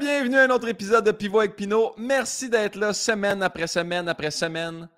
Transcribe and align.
Bienvenue 0.00 0.36
à 0.36 0.44
un 0.44 0.50
autre 0.50 0.68
épisode 0.68 1.04
de 1.04 1.10
Pivot 1.10 1.40
avec 1.40 1.56
Pinot. 1.56 1.92
Merci 1.96 2.48
d'être 2.48 2.76
là 2.76 2.92
semaine 2.92 3.42
après 3.42 3.66
semaine 3.66 4.08
après 4.08 4.30
semaine. 4.30 4.88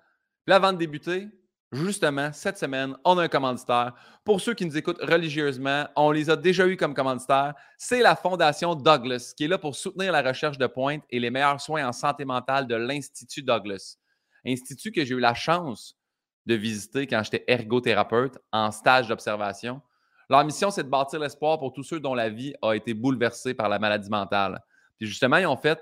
Puis 0.45 0.53
avant 0.53 0.71
de 0.71 0.77
débuter, 0.77 1.27
justement, 1.71 2.31
cette 2.33 2.59
semaine, 2.59 2.95
on 3.03 3.17
a 3.17 3.23
un 3.23 3.27
commanditaire. 3.27 3.93
Pour 4.23 4.41
ceux 4.41 4.53
qui 4.53 4.63
nous 4.63 4.77
écoutent 4.77 5.01
religieusement, 5.01 5.87
on 5.95 6.11
les 6.11 6.29
a 6.29 6.35
déjà 6.35 6.67
eus 6.67 6.77
comme 6.77 6.93
commanditaires. 6.93 7.55
C'est 7.79 8.01
la 8.01 8.15
Fondation 8.15 8.75
Douglas 8.75 9.33
qui 9.35 9.45
est 9.45 9.47
là 9.47 9.57
pour 9.57 9.75
soutenir 9.75 10.11
la 10.11 10.21
recherche 10.21 10.59
de 10.59 10.67
pointe 10.67 11.03
et 11.09 11.19
les 11.19 11.31
meilleurs 11.31 11.61
soins 11.61 11.87
en 11.87 11.93
santé 11.93 12.23
mentale 12.23 12.67
de 12.67 12.75
l'Institut 12.75 13.41
Douglas. 13.41 13.97
Institut 14.45 14.91
que 14.91 15.03
j'ai 15.03 15.15
eu 15.15 15.19
la 15.19 15.33
chance 15.33 15.95
de 16.45 16.53
visiter 16.53 17.07
quand 17.07 17.23
j'étais 17.23 17.43
ergothérapeute 17.47 18.37
en 18.51 18.69
stage 18.69 19.07
d'observation. 19.07 19.81
Leur 20.29 20.45
mission, 20.45 20.69
c'est 20.69 20.83
de 20.83 20.89
bâtir 20.89 21.19
l'espoir 21.19 21.57
pour 21.57 21.73
tous 21.73 21.83
ceux 21.83 21.99
dont 21.99 22.13
la 22.13 22.29
vie 22.29 22.53
a 22.61 22.73
été 22.73 22.93
bouleversée 22.93 23.55
par 23.55 23.67
la 23.67 23.79
maladie 23.79 24.09
mentale. 24.09 24.61
Justement, 25.05 25.37
ils 25.37 25.47
ont 25.47 25.57
fait 25.57 25.79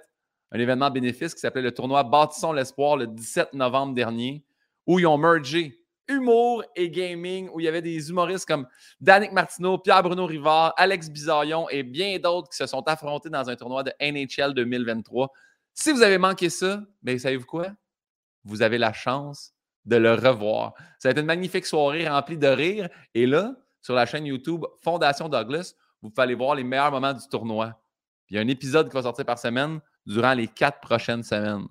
un 0.52 0.60
événement 0.60 0.90
bénéfice 0.90 1.34
qui 1.34 1.42
s'appelait 1.42 1.62
le 1.62 1.74
tournoi 1.74 2.04
Bâtissons 2.04 2.54
l'espoir 2.54 2.98
le 2.98 3.08
17 3.08 3.54
novembre 3.54 3.94
dernier, 3.94 4.44
où 4.88 5.00
ils 5.00 5.06
ont 5.06 5.18
mergé 5.18 5.80
humour 6.08 6.64
et 6.76 6.90
gaming, 6.90 7.50
où 7.54 7.60
il 7.60 7.66
y 7.66 7.68
avait 7.68 7.84
des 7.84 8.10
humoristes 8.10 8.48
comme 8.48 8.68
Danick 9.00 9.32
Martineau, 9.32 9.78
Pierre-Bruno 9.78 10.26
Rivard, 10.26 10.74
Alex 10.76 11.10
Bizarion 11.10 11.70
et 11.70 11.84
bien 11.84 12.18
d'autres 12.18 12.50
qui 12.50 12.58
se 12.58 12.66
sont 12.66 12.82
affrontés 12.88 13.30
dans 13.30 13.48
un 13.48 13.56
tournoi 13.56 13.84
de 13.84 13.94
NHL 14.02 14.56
2023. 14.56 15.32
Si 15.76 15.92
vous 15.92 16.02
avez 16.02 16.18
manqué 16.18 16.50
ça, 16.50 16.82
bien, 17.04 17.18
savez-vous 17.18 17.46
quoi? 17.46 17.68
Vous 18.44 18.64
avez 18.64 18.80
la 18.80 18.92
chance 18.92 19.54
de 19.86 19.98
le 19.98 20.14
revoir. 20.14 20.74
Ça 20.98 21.10
a 21.10 21.12
une 21.12 21.26
magnifique 21.26 21.66
soirée 21.66 22.08
remplie 22.08 22.38
de 22.38 22.48
rire. 22.48 22.90
Et 23.14 23.26
là, 23.26 23.56
sur 23.82 23.94
la 23.94 24.06
chaîne 24.06 24.26
YouTube 24.26 24.66
Fondation 24.82 25.30
Douglas, 25.30 25.76
vous 26.02 26.10
pouvez 26.10 26.34
voir 26.34 26.56
les 26.56 26.64
meilleurs 26.64 26.92
moments 26.92 27.14
du 27.14 27.28
tournoi. 27.28 27.80
Il 28.30 28.36
y 28.36 28.40
a 28.40 28.42
un 28.42 28.48
épisode 28.48 28.90
qui 28.90 28.94
va 28.94 29.04
sortir 29.04 29.26
par 29.26 29.40
semaine 29.40 29.80
durant 30.06 30.34
les 30.34 30.48
quatre 30.48 30.80
prochaines 30.82 31.24
semaines. 31.24 31.68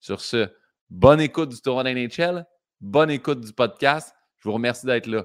Sur 0.00 0.20
ce, 0.20 0.48
bonne 0.88 1.20
écoute 1.20 1.50
du 1.50 1.60
tournoi 1.60 1.84
d'NHL, 1.84 2.46
bonne 2.80 3.10
écoute 3.10 3.40
du 3.40 3.52
podcast. 3.52 4.14
Je 4.38 4.48
vous 4.48 4.54
remercie 4.54 4.86
d'être 4.86 5.06
là. 5.06 5.24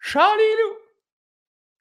Charlie 0.00 0.42
Lou! 0.42 0.76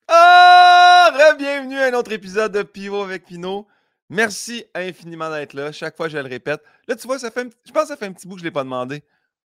Ah! 0.07 1.35
Bienvenue 1.38 1.77
à 1.79 1.88
un 1.88 1.94
autre 1.94 2.13
épisode 2.13 2.53
de 2.53 2.63
Pivot 2.63 3.02
avec 3.02 3.25
Pinot. 3.25 3.67
Merci 4.09 4.66
infiniment 4.73 5.29
d'être 5.29 5.53
là. 5.53 5.72
Chaque 5.72 5.97
fois, 5.97 6.07
je 6.07 6.17
le 6.17 6.23
répète. 6.23 6.61
Là, 6.88 6.95
tu 6.95 7.07
vois, 7.07 7.19
ça 7.19 7.31
fait 7.31 7.47
je 7.66 7.72
pense 7.72 7.83
que 7.83 7.88
ça 7.89 7.97
fait 7.97 8.05
un 8.05 8.13
petit 8.13 8.27
bout 8.27 8.35
que 8.35 8.39
je 8.39 8.45
ne 8.45 8.49
l'ai 8.49 8.53
pas 8.53 8.63
demandé. 8.63 9.03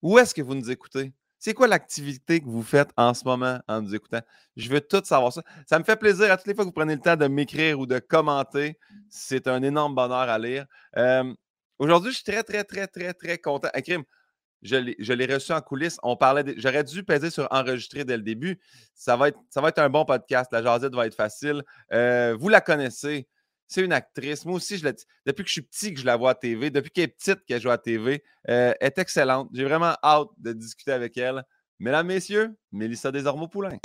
Où 0.01 0.19
est-ce 0.19 0.35
que 0.35 0.43
vous 0.43 0.55
nous 0.55 0.71
écoutez? 0.71 1.13
C'est 1.45 1.55
quoi 1.55 1.67
l'activité 1.67 2.39
que 2.39 2.47
vous 2.47 2.63
faites 2.63 2.91
en 2.97 3.15
ce 3.15 3.25
moment 3.25 3.59
en 3.67 3.83
nous 3.83 3.97
écoutant? 3.97 4.21
Je 4.57 4.71
veux 4.71 4.81
tout 4.81 5.03
savoir 5.05 5.33
ça. 5.33 5.43
Ça 5.67 5.77
me 5.77 5.83
fait 5.83 5.97
plaisir 5.97 6.31
à 6.31 6.37
toutes 6.37 6.47
les 6.47 6.55
fois 6.55 6.63
que 6.63 6.69
vous 6.69 6.73
prenez 6.73 6.95
le 6.95 7.01
temps 7.01 7.17
de 7.17 7.27
m'écrire 7.27 7.81
ou 7.81 7.87
de 7.87 7.99
commenter. 7.99 8.79
C'est 9.09 9.49
un 9.49 9.61
énorme 9.61 9.93
bonheur 9.93 10.21
à 10.21 10.39
lire. 10.39 10.67
Aujourd'hui, 11.81 12.13
je 12.13 12.19
suis 12.19 12.25
très, 12.25 12.45
très, 12.45 12.63
très, 12.63 12.87
très, 12.87 13.13
très 13.13 13.39
content. 13.39 13.67
Akrim, 13.75 14.05
je 14.63 14.77
l'ai 15.13 15.35
reçu 15.35 15.51
en 15.51 15.61
coulisses. 15.61 15.99
On 16.05 16.17
parlait. 16.17 16.45
J'aurais 16.59 16.85
dû 16.85 17.03
peser 17.03 17.29
sur 17.29 17.49
enregistrer 17.51 18.05
dès 18.05 18.17
le 18.17 18.23
début. 18.23 18.61
Ça 18.95 19.17
va 19.17 19.27
être, 19.27 19.41
ça 19.51 19.61
va 19.61 19.71
être 19.71 19.81
un 19.81 19.91
bon 19.91 20.05
podcast. 20.05 20.49
La 20.53 20.63
jasette 20.63 20.95
va 20.95 21.09
être 21.09 21.17
facile. 21.17 21.65
Euh, 21.93 22.37
vous 22.39 22.51
la 22.51 22.61
connaissez. 22.61 23.27
C'est 23.69 23.83
une 23.83 23.93
actrice. 23.93 24.45
Moi 24.45 24.57
aussi, 24.57 24.81
depuis 25.27 25.43
que 25.43 25.49
je 25.49 25.53
suis 25.53 25.63
petit 25.63 25.95
que 25.95 26.01
je 26.01 26.07
la 26.07 26.17
vois 26.17 26.31
à 26.31 26.35
TV, 26.35 26.71
depuis 26.71 26.91
qu'elle 26.91 27.05
est 27.05 27.09
petite 27.09 27.45
qu'elle 27.47 27.61
joue 27.61 27.71
à 27.71 27.79
TV, 27.79 28.23
euh, 28.49 28.75
elle 28.81 28.87
est 28.87 28.99
excellente. 28.99 29.49
J'ai 29.53 29.65
vraiment 29.65 29.95
hâte 30.03 30.29
de 30.39 30.53
discuter 30.53 30.93
avec 30.93 31.17
elle. 31.17 31.43
Mesdames, 31.79 32.07
Messieurs, 32.07 32.55
Mélissa 32.71 33.11
Desormeaux-Poulain. 33.11 33.79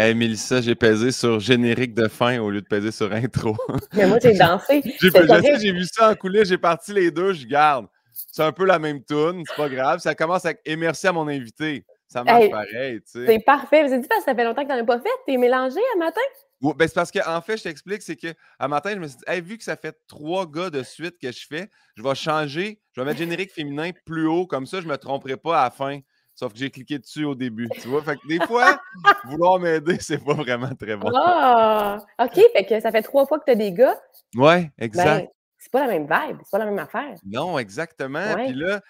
Hey 0.00 0.14
Mélissa, 0.14 0.60
j'ai 0.60 0.76
pesé 0.76 1.10
sur 1.10 1.40
générique 1.40 1.92
de 1.92 2.06
fin 2.06 2.38
au 2.38 2.50
lieu 2.50 2.60
de 2.60 2.66
peser 2.66 2.92
sur 2.92 3.12
intro. 3.12 3.56
Mais 3.92 4.06
moi, 4.06 4.20
j'ai 4.22 4.32
dansé. 4.32 4.80
j'ai 5.00 5.72
vu 5.72 5.84
ça 5.86 6.10
en 6.10 6.14
coulisses, 6.14 6.46
j'ai 6.46 6.56
parti 6.56 6.92
les 6.92 7.10
deux, 7.10 7.32
je 7.32 7.44
garde. 7.44 7.88
C'est 8.12 8.44
un 8.44 8.52
peu 8.52 8.64
la 8.64 8.78
même 8.78 9.02
tune, 9.02 9.42
c'est 9.44 9.56
pas 9.56 9.68
grave. 9.68 9.98
Ça 9.98 10.14
commence 10.14 10.44
avec 10.44 10.60
Et 10.64 10.76
merci 10.76 11.08
à 11.08 11.12
mon 11.12 11.26
invité. 11.26 11.84
Ça 12.06 12.22
marche 12.22 12.48
pareil, 12.48 13.00
tu 13.00 13.10
sais. 13.10 13.26
C'est 13.26 13.44
parfait. 13.44 13.88
Vous 13.88 14.00
dit 14.00 14.06
parce 14.06 14.20
que 14.20 14.30
ça 14.30 14.36
fait 14.36 14.44
longtemps 14.44 14.62
que 14.62 14.68
tu 14.68 14.74
n'en 14.74 14.82
as 14.82 14.86
pas 14.86 15.00
fait. 15.00 15.08
T'es 15.26 15.36
mélangé 15.36 15.80
à 15.96 15.98
matin? 15.98 16.20
Oui, 16.60 16.74
ben 16.76 16.86
c'est 16.86 16.94
parce 16.94 17.10
qu'en 17.10 17.34
en 17.36 17.40
fait, 17.40 17.56
je 17.56 17.64
t'explique, 17.64 18.02
c'est 18.02 18.14
qu'à 18.14 18.68
matin, 18.68 18.92
je 18.94 19.00
me 19.00 19.08
suis 19.08 19.16
dit, 19.16 19.40
vu 19.40 19.58
que 19.58 19.64
ça 19.64 19.74
fait 19.74 19.96
trois 20.06 20.46
gars 20.46 20.70
de 20.70 20.84
suite 20.84 21.16
que 21.20 21.32
je 21.32 21.44
fais, 21.44 21.70
je 21.96 22.04
vais 22.04 22.14
changer, 22.14 22.80
je 22.92 23.00
vais 23.00 23.04
mettre 23.04 23.18
générique 23.18 23.52
féminin 23.52 23.90
plus 24.06 24.28
haut, 24.28 24.46
comme 24.46 24.66
ça, 24.66 24.80
je 24.80 24.86
ne 24.86 24.92
me 24.92 24.96
tromperai 24.96 25.36
pas 25.36 25.60
à 25.60 25.64
la 25.64 25.70
fin. 25.70 25.98
Sauf 26.38 26.52
que 26.52 26.58
j'ai 26.60 26.70
cliqué 26.70 27.00
dessus 27.00 27.24
au 27.24 27.34
début, 27.34 27.68
tu 27.68 27.88
vois? 27.88 28.00
Fait 28.00 28.14
que 28.14 28.28
des 28.28 28.38
fois, 28.46 28.80
vouloir 29.24 29.58
m'aider, 29.58 29.96
c'est 30.00 30.24
pas 30.24 30.34
vraiment 30.34 30.72
très 30.72 30.94
bon. 30.94 31.10
Ah! 31.12 31.98
OK, 32.22 32.40
fait 32.54 32.64
que 32.64 32.78
ça 32.78 32.92
fait 32.92 33.02
trois 33.02 33.26
fois 33.26 33.40
que 33.40 33.44
tu 33.44 33.50
as 33.50 33.56
des 33.56 33.72
gars. 33.72 34.00
Ouais, 34.36 34.70
exact. 34.78 35.24
Ben, 35.24 35.28
c'est 35.58 35.72
pas 35.72 35.84
la 35.84 35.98
même 35.98 36.04
vibe, 36.04 36.36
c'est 36.44 36.50
pas 36.52 36.58
la 36.58 36.66
même 36.66 36.78
affaire. 36.78 37.16
Non, 37.26 37.58
exactement. 37.58 38.36
Puis 38.36 38.52
là, 38.52 38.80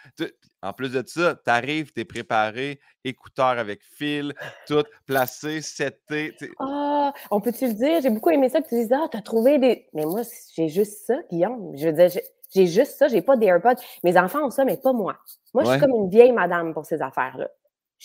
en 0.61 0.75
plus 0.75 0.93
de 0.93 1.03
ça, 1.07 1.37
tu 1.43 1.51
arrives, 1.51 1.91
tu 1.91 2.03
es 2.03 2.05
préparé, 2.05 2.81
écouteur 3.03 3.59
avec 3.59 3.81
fil, 3.83 4.35
tout 4.67 4.85
placé, 5.07 5.63
seté. 5.63 6.37
Ah, 6.61 7.15
on 7.31 7.41
peut-tu 7.41 7.69
le 7.69 7.73
dire? 7.73 8.03
J'ai 8.03 8.11
beaucoup 8.11 8.29
aimé 8.29 8.51
ça 8.51 8.61
que 8.61 8.69
tu 8.69 8.75
dises, 8.75 8.93
ah, 8.93 9.09
tu 9.11 9.17
as 9.17 9.23
trouvé 9.23 9.59
des. 9.59 9.89
Mais 9.95 10.05
moi, 10.05 10.21
j'ai 10.55 10.69
juste 10.69 11.07
ça, 11.07 11.15
Guillaume. 11.31 11.75
Je 11.79 11.87
veux 11.87 11.95
dire, 11.95 12.11
j'ai 12.55 12.67
juste 12.67 12.97
ça, 12.97 13.09
j'ai 13.09 13.23
pas 13.23 13.37
d'AirPods. 13.37 13.81
Mes 14.05 14.19
enfants 14.19 14.47
ont 14.47 14.51
ça, 14.51 14.65
mais 14.65 14.77
pas 14.77 14.93
moi. 14.93 15.17
Moi, 15.55 15.65
je 15.65 15.71
suis 15.71 15.81
comme 15.81 15.95
une 15.95 16.11
vieille 16.11 16.33
madame 16.33 16.73
pour 16.73 16.85
ces 16.85 17.03
affaires-là. 17.03 17.49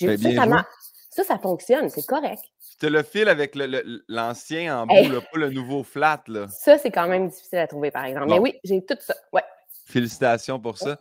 Ben, 0.02 0.18
ça, 0.18 0.66
ça, 1.10 1.24
ça, 1.24 1.38
fonctionne, 1.38 1.90
c'est 1.90 2.06
correct. 2.06 2.42
Tu 2.80 2.90
le 2.90 3.04
fil 3.04 3.30
avec 3.30 3.56
l'ancien 4.08 4.80
en 4.80 4.88
bout, 4.88 5.22
pas 5.32 5.40
le 5.40 5.50
nouveau 5.52 5.84
flat. 5.84 6.24
Là. 6.28 6.48
Ça, 6.48 6.78
c'est 6.78 6.92
quand 6.92 7.08
même 7.08 7.30
difficile 7.30 7.60
à 7.60 7.68
trouver, 7.68 7.92
par 7.92 8.06
exemple. 8.06 8.28
Mais 8.30 8.40
oui, 8.40 8.60
j'ai 8.64 8.84
tout 8.84 8.98
ça. 9.00 9.14
Ouais. 9.32 9.44
Félicitations 9.86 10.60
pour 10.60 10.78
ça. 10.78 11.00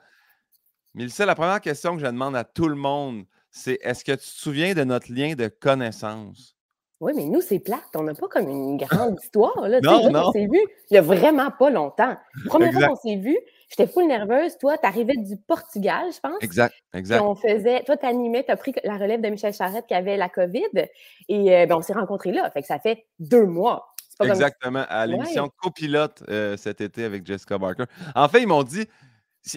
Mélissa, 0.94 1.24
la 1.24 1.34
première 1.34 1.60
question 1.60 1.96
que 1.96 2.02
je 2.02 2.06
demande 2.06 2.36
à 2.36 2.44
tout 2.44 2.68
le 2.68 2.74
monde, 2.74 3.24
c'est 3.50 3.78
est-ce 3.82 4.04
que 4.04 4.12
tu 4.12 4.18
te 4.18 4.24
souviens 4.24 4.74
de 4.74 4.84
notre 4.84 5.10
lien 5.10 5.34
de 5.34 5.48
connaissance? 5.48 6.54
Oui, 7.02 7.14
mais 7.16 7.24
nous, 7.24 7.40
c'est 7.40 7.58
plate. 7.58 7.82
On 7.96 8.04
n'a 8.04 8.14
pas 8.14 8.28
comme 8.28 8.48
une 8.48 8.76
grande 8.76 9.18
histoire. 9.20 9.68
Là. 9.68 9.80
non, 9.82 10.08
non. 10.08 10.28
On 10.28 10.32
s'est 10.32 10.46
vu 10.46 10.60
il 10.88 10.92
n'y 10.92 10.98
a 10.98 11.02
vraiment 11.02 11.50
pas 11.50 11.68
longtemps. 11.68 12.16
La 12.44 12.46
première 12.46 12.72
fois 12.72 12.86
qu'on 12.86 12.96
s'est 12.96 13.16
vu, 13.16 13.36
j'étais 13.68 13.88
full 13.88 14.06
nerveuse. 14.06 14.56
Toi, 14.58 14.78
tu 14.78 14.86
arrivais 14.86 15.16
du 15.16 15.36
Portugal, 15.36 16.04
je 16.14 16.20
pense. 16.20 16.36
Exact, 16.40 16.72
exact. 16.94 17.20
on 17.20 17.34
faisait, 17.34 17.82
toi, 17.82 17.96
tu 17.96 18.06
animais, 18.06 18.44
tu 18.44 18.52
as 18.52 18.56
pris 18.56 18.72
la 18.84 18.98
relève 18.98 19.20
de 19.20 19.28
Michel 19.30 19.52
Charette 19.52 19.86
qui 19.88 19.94
avait 19.94 20.16
la 20.16 20.28
COVID. 20.28 20.62
Et 21.28 21.56
euh, 21.56 21.66
ben, 21.66 21.74
on 21.74 21.82
s'est 21.82 21.92
rencontrés 21.92 22.30
là. 22.30 22.48
Fait 22.52 22.60
que 22.60 22.68
ça 22.68 22.78
fait 22.78 23.04
deux 23.18 23.46
mois. 23.46 23.92
Exactement, 24.22 24.84
à 24.88 25.04
l'émission 25.04 25.50
copilote 25.60 26.22
euh, 26.28 26.56
cet 26.56 26.80
été 26.80 27.02
avec 27.02 27.26
Jessica 27.26 27.58
Barker. 27.58 27.86
En 28.14 28.28
fait, 28.28 28.42
ils 28.42 28.46
m'ont 28.46 28.62
dit 28.62 28.86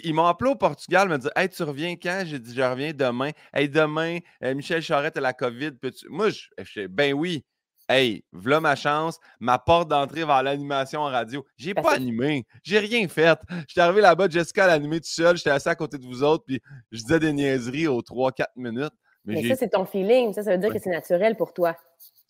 ils 0.04 0.14
m'ont 0.14 0.26
appelé 0.26 0.52
au 0.52 0.56
Portugal, 0.56 1.10
me 1.10 1.18
dit 1.18 1.28
Hey, 1.36 1.50
tu 1.50 1.64
reviens 1.64 1.96
quand 1.96 2.24
J'ai 2.26 2.40
dit 2.40 2.54
Je 2.54 2.62
reviens 2.62 2.92
demain. 2.94 3.32
Hey, 3.54 3.70
demain, 3.70 4.20
euh, 4.44 4.54
Michel 4.56 4.82
Charette 4.82 5.18
a 5.18 5.22
la 5.22 5.34
COVID. 5.34 5.72
Moi, 6.10 6.30
je, 6.30 6.48
je 6.64 6.88
Ben 6.88 7.14
oui. 7.14 7.44
Hey, 7.88 8.24
voilà 8.32 8.62
ma 8.62 8.76
chance, 8.76 9.20
ma 9.40 9.60
porte 9.60 9.90
d'entrée 9.90 10.26
vers 10.26 10.42
l'animation 10.42 11.02
en 11.02 11.06
radio. 11.06 11.46
J'ai 11.56 11.76
pas 11.76 11.94
animé, 11.94 12.44
j'ai 12.64 12.80
rien 12.80 13.08
fait. 13.08 13.38
J'étais 13.68 13.82
arrivé 13.82 14.02
là-bas, 14.02 14.28
Jessica 14.28 14.66
l'animé 14.66 15.00
tout 15.00 15.08
seul, 15.08 15.38
j'étais 15.38 15.52
assis 15.52 15.70
à 15.70 15.76
côté 15.76 16.00
de 16.00 16.06
vous 16.06 16.24
autres, 16.24 16.46
puis 16.48 16.60
je 16.92 17.02
disais 17.02 17.20
des 17.20 17.32
niaiseries 17.32 17.86
aux 17.86 18.02
3-4 18.02 18.46
minutes. 18.56 18.94
Mais, 19.24 19.48
ça, 19.48 19.56
c'est 19.56 19.70
ton 19.70 19.86
feeling, 19.86 20.34
ça, 20.34 20.42
ça 20.42 20.52
veut 20.52 20.58
dire 20.58 20.74
que 20.74 20.80
c'est 20.80 20.90
naturel 20.90 21.36
pour 21.38 21.54
toi. 21.54 21.78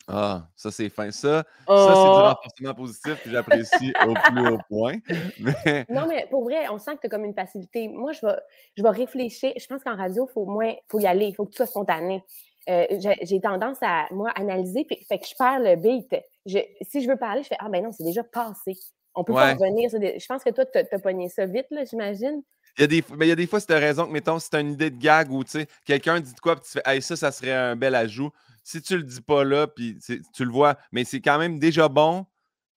Ah, 0.07 0.47
ça, 0.55 0.69
c'est 0.69 0.89
fin. 0.89 1.09
Ça, 1.09 1.39
ça 1.39 1.43
c'est 1.67 1.73
du 1.73 2.09
oh! 2.09 2.21
renforcement 2.21 2.73
positif 2.75 3.23
que 3.23 3.29
j'apprécie 3.29 3.93
au 4.07 4.13
plus 4.13 4.47
haut 4.47 4.59
point. 4.69 4.97
Non, 5.89 6.05
mais 6.07 6.27
pour 6.29 6.43
vrai, 6.43 6.67
on 6.69 6.77
sent 6.77 6.95
que 6.95 7.01
tu 7.01 7.07
as 7.07 7.09
comme 7.09 7.25
une 7.25 7.33
facilité. 7.33 7.87
Moi, 7.87 8.11
je 8.11 8.25
vais, 8.25 8.35
je 8.77 8.83
vais 8.83 8.89
réfléchir. 8.89 9.51
Je 9.57 9.65
pense 9.65 9.83
qu'en 9.83 9.95
radio, 9.95 10.27
il 10.29 10.33
faut 10.33 10.45
moins, 10.45 10.73
faut 10.89 10.99
y 10.99 11.07
aller. 11.07 11.27
Il 11.27 11.35
faut 11.35 11.45
que 11.45 11.51
tu 11.51 11.57
sois 11.57 11.65
spontané. 11.65 12.23
Euh, 12.69 12.85
j'ai 13.21 13.39
tendance 13.41 13.77
à, 13.81 14.05
moi, 14.11 14.31
analyser, 14.35 14.85
puis, 14.85 14.97
fait 15.07 15.19
que 15.19 15.27
je 15.27 15.35
perds 15.37 15.59
le 15.59 15.75
beat. 15.75 16.15
si 16.45 17.01
je 17.01 17.07
veux 17.07 17.17
parler, 17.17 17.43
je 17.43 17.47
fais 17.47 17.57
Ah, 17.59 17.69
ben 17.69 17.83
non, 17.83 17.91
c'est 17.91 18.03
déjà 18.03 18.23
passé. 18.23 18.73
On 19.15 19.23
peut 19.23 19.33
pas 19.33 19.53
revenir. 19.53 19.89
Je 19.91 20.25
pense 20.25 20.43
que 20.43 20.49
toi, 20.49 20.65
tu 20.65 20.77
as, 20.77 20.99
pogné 20.99 21.29
ça 21.29 21.45
vite, 21.45 21.67
là, 21.71 21.83
j'imagine. 21.85 22.41
Il 22.77 22.81
y, 22.81 22.83
a 22.83 22.87
des, 22.87 23.03
mais 23.15 23.27
il 23.27 23.29
y 23.29 23.31
a 23.31 23.35
des 23.35 23.47
fois, 23.47 23.61
tu 23.61 23.71
as 23.71 23.79
raison, 23.79 24.05
que 24.05 24.11
mettons, 24.11 24.37
si 24.37 24.49
tu 24.49 24.57
as 24.57 24.59
une 24.59 24.73
idée 24.73 24.89
de 24.89 25.01
gag 25.01 25.31
ou 25.31 25.43
quelqu'un 25.85 26.19
dit 26.19 26.33
de 26.33 26.39
quoi, 26.41 26.55
puis 26.55 26.65
tu 26.65 26.71
fais 26.71 26.81
Hey, 26.85 27.01
ça, 27.01 27.15
ça 27.15 27.31
serait 27.31 27.53
un 27.53 27.77
bel 27.77 27.95
ajout 27.95 28.31
si 28.65 28.81
tu 28.81 28.97
le 28.97 29.03
dis 29.03 29.21
pas 29.21 29.43
là, 29.43 29.67
puis 29.67 29.99
tu 30.33 30.43
le 30.43 30.51
vois, 30.51 30.75
mais 30.91 31.03
c'est 31.05 31.21
quand 31.21 31.37
même 31.37 31.59
déjà 31.59 31.87
bon 31.87 32.25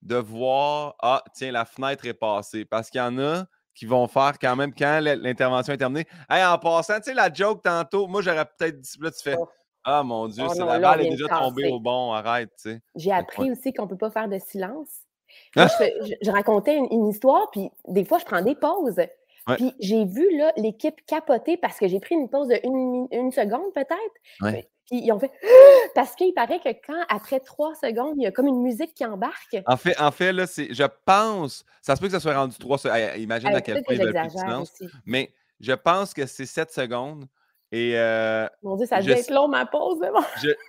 de 0.03 0.15
voir, 0.15 0.95
ah, 1.01 1.23
tiens, 1.33 1.51
la 1.51 1.65
fenêtre 1.65 2.05
est 2.05 2.13
passée. 2.13 2.63
Parce 2.63 2.91
qu'il 2.91 2.99
y 2.99 3.03
en 3.03 3.17
a 3.17 3.45
qui 3.73 3.87
vont 3.87 4.07
faire 4.07 4.33
quand 4.39 4.55
même, 4.55 4.73
quand 4.73 4.99
l'intervention 5.01 5.73
est 5.73 5.77
terminée, 5.77 6.05
hey, 6.29 6.45
en 6.45 6.59
passant, 6.59 6.97
tu 6.97 7.05
sais, 7.05 7.13
la 7.13 7.33
joke 7.33 7.63
tantôt, 7.63 8.07
moi, 8.07 8.21
j'aurais 8.21 8.45
peut-être 8.45 8.79
dit, 8.79 8.97
là, 9.01 9.09
tu 9.09 9.23
fais, 9.23 9.35
ah, 9.83 10.03
mon 10.03 10.27
Dieu, 10.27 10.43
oh 10.47 10.65
la 10.65 10.79
balle 10.79 11.01
est 11.01 11.09
déjà 11.09 11.27
tombée 11.27 11.67
au 11.71 11.79
bon, 11.79 12.13
arrête, 12.13 12.51
tu 12.61 12.69
sais. 12.69 12.81
J'ai 12.95 13.11
appris 13.11 13.51
aussi 13.51 13.73
qu'on 13.73 13.83
ne 13.83 13.89
peut 13.89 13.97
pas 13.97 14.11
faire 14.11 14.29
de 14.29 14.37
silence. 14.37 14.89
je, 15.55 16.31
racontais 16.31 16.77
une, 16.77 17.07
histoire, 17.07 17.49
puis 17.51 17.71
des 17.87 18.05
fois, 18.05 18.19
je 18.19 18.25
prends 18.25 18.41
des 18.41 18.55
pauses 18.55 19.01
Puis 19.47 19.73
j'ai 19.79 20.05
vu 20.05 20.27
l'équipe 20.57 20.95
capoter 21.05 21.57
parce 21.57 21.77
que 21.77 21.87
j'ai 21.87 21.99
pris 21.99 22.15
une 22.15 22.29
pause 22.29 22.47
de 22.47 22.59
une, 22.63 23.07
une 23.11 23.31
seconde 23.31 23.73
peut-être. 23.73 24.65
Puis 24.89 25.01
ils 25.03 25.11
ont 25.11 25.19
fait 25.19 25.31
parce 25.95 26.15
qu'il 26.15 26.33
paraît 26.33 26.59
que 26.59 26.69
quand, 26.69 27.03
après 27.09 27.39
trois 27.39 27.75
secondes, 27.75 28.15
il 28.17 28.23
y 28.23 28.27
a 28.27 28.31
comme 28.31 28.47
une 28.47 28.61
musique 28.61 28.93
qui 28.93 29.05
embarque. 29.05 29.57
En 29.67 29.77
fait, 29.77 29.99
en 29.99 30.11
fait 30.11 30.33
là, 30.33 30.45
je 30.45 30.87
pense, 31.05 31.63
ça 31.81 31.95
se 31.95 32.01
peut 32.01 32.07
que 32.07 32.13
ça 32.13 32.19
soit 32.19 32.35
rendu 32.35 32.57
trois 32.57 32.77
secondes. 32.77 32.97
Imagine 33.17 33.49
à 33.49 33.61
quel 33.61 33.83
point 33.83 33.97
de 33.97 34.29
silence. 34.29 34.73
Mais 35.05 35.31
je 35.59 35.73
pense 35.73 36.13
que 36.13 36.25
c'est 36.25 36.45
sept 36.45 36.71
secondes. 36.71 37.25
Et 37.71 37.93
euh, 37.95 38.47
mon 38.63 38.75
Dieu, 38.77 38.87
ça 38.87 38.99
devait 38.99 39.19
être 39.19 39.29
long 39.29 39.47
ma 39.47 39.65
pause. 39.65 39.99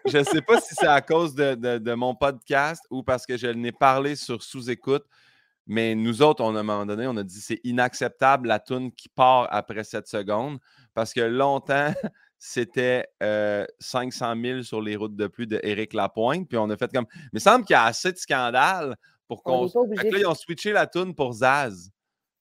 je 0.06 0.18
ne 0.18 0.22
sais 0.22 0.42
pas 0.42 0.60
si 0.60 0.74
c'est 0.74 0.86
à 0.86 1.00
cause 1.00 1.34
de, 1.34 1.54
de, 1.54 1.94
mon 1.94 2.14
podcast 2.14 2.84
ou 2.90 3.02
parce 3.02 3.24
que 3.24 3.38
je 3.38 3.46
n'ai 3.46 3.72
parlé 3.72 4.16
sur 4.16 4.42
sous-écoute. 4.42 5.06
Mais 5.70 5.94
nous 5.94 6.20
autres, 6.20 6.42
on, 6.42 6.56
à 6.56 6.58
un 6.58 6.62
moment 6.64 6.84
donné, 6.84 7.06
on 7.06 7.16
a 7.16 7.22
dit 7.22 7.40
c'est 7.40 7.60
inacceptable 7.62 8.48
la 8.48 8.58
toune 8.58 8.90
qui 8.90 9.08
part 9.08 9.46
après 9.52 9.84
7 9.84 10.04
secondes 10.08 10.58
parce 10.94 11.14
que 11.14 11.20
longtemps, 11.20 11.94
c'était 12.40 13.06
500 13.78 14.32
euh, 14.32 14.42
000 14.42 14.62
sur 14.62 14.82
les 14.82 14.96
routes 14.96 15.14
de 15.14 15.28
pluie 15.28 15.46
de 15.46 15.60
Éric 15.62 15.92
Lapointe. 15.92 16.48
Puis 16.48 16.58
on 16.58 16.68
a 16.70 16.76
fait 16.76 16.90
comme. 16.92 17.06
Mais 17.32 17.38
il 17.38 17.40
semble 17.40 17.64
qu'il 17.64 17.74
y 17.74 17.76
a 17.76 17.84
assez 17.84 18.10
de 18.10 18.16
scandales 18.16 18.96
pour 19.28 19.44
qu'on. 19.44 19.66
Là, 19.66 20.18
ils 20.18 20.26
ont 20.26 20.34
switché 20.34 20.72
la 20.72 20.88
toune 20.88 21.14
pour 21.14 21.34
Zaz. 21.34 21.92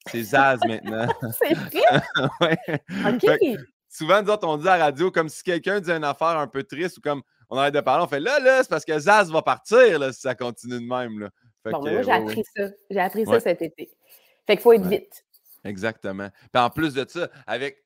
C'est 0.06 0.24
Zaz 0.24 0.58
maintenant. 0.66 1.06
c'est 1.38 1.54
vrai? 1.54 2.02
ouais. 2.40 2.82
OK. 3.14 3.60
souvent, 3.88 4.22
nous 4.24 4.30
autres, 4.30 4.48
on 4.48 4.56
dit 4.56 4.66
à 4.66 4.76
la 4.76 4.86
radio 4.86 5.12
comme 5.12 5.28
si 5.28 5.44
quelqu'un 5.44 5.78
dit 5.78 5.92
une 5.92 6.02
affaire 6.02 6.36
un 6.36 6.48
peu 6.48 6.64
triste 6.64 6.98
ou 6.98 7.00
comme 7.00 7.22
on 7.48 7.56
arrête 7.56 7.74
de 7.74 7.80
parler, 7.80 8.02
on 8.02 8.08
fait 8.08 8.18
là, 8.18 8.40
là, 8.40 8.64
c'est 8.64 8.70
parce 8.70 8.84
que 8.84 8.98
Zaz 8.98 9.30
va 9.30 9.42
partir 9.42 10.00
là, 10.00 10.12
si 10.12 10.20
ça 10.20 10.34
continue 10.34 10.80
de 10.80 10.88
même. 10.88 11.20
Là. 11.20 11.30
Bon, 11.64 11.80
moi, 11.80 12.02
j'ai 12.02 12.10
appris 12.10 12.42
ça. 12.56 12.68
J'ai 12.90 13.00
appris 13.00 13.26
ça 13.26 13.40
cet 13.40 13.62
été. 13.62 13.90
Fait 14.46 14.56
qu'il 14.56 14.62
faut 14.62 14.72
être 14.72 14.86
vite. 14.86 15.24
Exactement. 15.64 16.28
Puis 16.52 16.62
en 16.62 16.70
plus 16.70 16.94
de 16.94 17.04
ça, 17.08 17.28
avec 17.46 17.84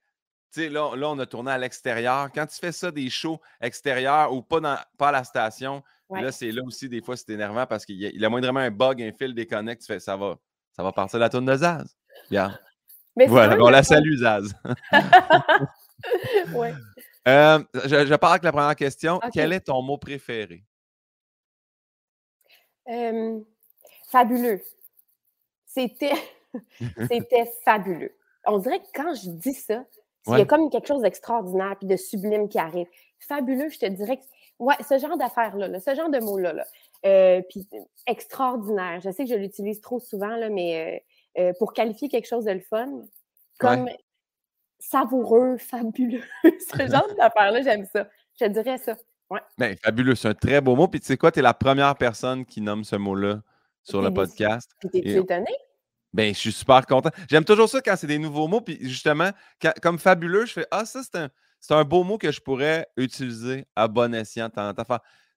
là, 0.62 0.90
on 1.10 1.18
a 1.18 1.26
tourné 1.26 1.50
à 1.50 1.58
l'extérieur. 1.58 2.30
Quand 2.32 2.46
tu 2.46 2.56
fais 2.58 2.72
ça, 2.72 2.90
des 2.90 3.10
shows 3.10 3.40
extérieurs 3.60 4.32
ou 4.32 4.42
pas, 4.42 4.60
dans, 4.60 4.76
pas 4.96 5.08
à 5.08 5.12
la 5.12 5.24
station, 5.24 5.82
là, 6.10 6.32
c'est 6.32 6.50
là 6.50 6.62
aussi, 6.64 6.88
des 6.88 7.02
fois, 7.02 7.16
c'est 7.16 7.30
énervant 7.30 7.66
parce 7.66 7.84
qu'il 7.84 7.96
y, 7.96 8.24
a 8.24 8.28
moindrement 8.28 8.60
un 8.60 8.70
bug, 8.70 9.02
un 9.02 9.12
fil 9.12 9.34
déconnecte, 9.34 9.82
tu 9.82 9.86
fais 9.92 10.00
ça 10.00 10.16
va, 10.16 10.36
ça 10.72 10.82
va 10.82 10.92
partir 10.92 11.18
de 11.18 11.24
la 11.24 11.30
tourne 11.30 11.46
de 11.46 11.56
Zaz. 11.56 11.96
Bien. 12.30 12.56
voilà, 13.26 13.56
on 13.60 13.70
la 13.70 13.82
salue, 13.82 14.16
Zaz. 14.16 14.54
ouais. 16.54 16.74
Euh, 17.26 17.58
je, 17.86 18.14
pars 18.16 18.32
avec 18.32 18.42
la 18.42 18.52
première 18.52 18.76
question. 18.76 19.18
Quel 19.32 19.54
est 19.54 19.60
ton 19.60 19.80
mot 19.80 19.96
préféré? 19.96 20.62
Fabuleux. 24.10 24.62
C'était, 25.66 26.14
c'était 27.10 27.50
fabuleux. 27.64 28.14
On 28.46 28.58
dirait 28.58 28.80
que 28.80 28.88
quand 28.94 29.14
je 29.14 29.30
dis 29.30 29.54
ça, 29.54 29.84
il 30.26 30.38
y 30.38 30.40
a 30.40 30.44
comme 30.44 30.70
quelque 30.70 30.88
chose 30.88 31.02
d'extraordinaire 31.02 31.76
puis 31.78 31.88
de 31.88 31.96
sublime 31.96 32.48
qui 32.48 32.58
arrive. 32.58 32.86
Fabuleux, 33.20 33.68
je 33.70 33.78
te 33.78 33.86
dirais 33.86 34.18
que. 34.18 34.22
Ouais, 34.60 34.76
ce 34.88 34.98
genre 34.98 35.16
d'affaires-là, 35.16 35.80
ce 35.80 35.94
genre 35.94 36.10
de 36.10 36.20
mots-là. 36.20 36.64
Euh, 37.04 37.42
puis 37.50 37.68
extraordinaire. 38.06 39.00
Je 39.00 39.10
sais 39.10 39.24
que 39.24 39.30
je 39.30 39.34
l'utilise 39.34 39.80
trop 39.80 40.00
souvent, 40.00 40.36
là, 40.36 40.48
mais 40.48 41.02
euh, 41.36 41.42
euh, 41.42 41.52
pour 41.58 41.72
qualifier 41.72 42.08
quelque 42.08 42.28
chose 42.28 42.44
de 42.44 42.52
le 42.52 42.60
fun, 42.60 43.02
comme 43.58 43.90
savoureux, 44.78 45.56
fabuleux. 45.58 46.22
ce 46.44 46.86
genre 46.90 47.06
d'affaires-là, 47.18 47.62
j'aime 47.62 47.84
ça. 47.92 48.08
Je 48.40 48.46
dirais 48.46 48.78
ça. 48.78 48.96
Ouais. 49.28 49.40
Ben, 49.58 49.76
fabuleux, 49.82 50.14
c'est 50.14 50.28
un 50.28 50.34
très 50.34 50.60
beau 50.60 50.76
mot. 50.76 50.88
Puis 50.88 51.00
tu 51.00 51.06
sais 51.06 51.16
quoi, 51.16 51.32
tu 51.32 51.40
es 51.40 51.42
la 51.42 51.54
première 51.54 51.96
personne 51.96 52.44
qui 52.46 52.60
nomme 52.60 52.84
ce 52.84 52.96
mot-là 52.96 53.42
sur 53.84 54.02
le 54.02 54.12
podcast. 54.12 54.70
Puis 54.81 54.88
t'es-tu 54.90 55.19
étonné? 55.19 55.52
Ben, 56.12 56.32
je 56.32 56.38
suis 56.38 56.52
super 56.52 56.86
content. 56.86 57.10
J'aime 57.28 57.44
toujours 57.44 57.69
ça 57.69 57.81
quand 57.81 57.96
c'est 57.96 58.06
des 58.06 58.19
nouveaux 58.19 58.46
mots. 58.46 58.60
Puis 58.60 58.78
justement, 58.81 59.31
comme 59.82 59.98
fabuleux, 59.98 60.46
je 60.46 60.52
fais 60.52 60.66
Ah, 60.70 60.84
ça, 60.84 61.02
c'est 61.02 61.19
un, 61.19 61.28
un, 61.70 61.84
beau 61.84 62.04
mot 62.04 62.19
que 62.19 62.31
je 62.31 62.40
pourrais 62.40 62.86
utiliser 62.96 63.66
à 63.75 63.88
bon 63.88 64.14
escient. 64.14 64.48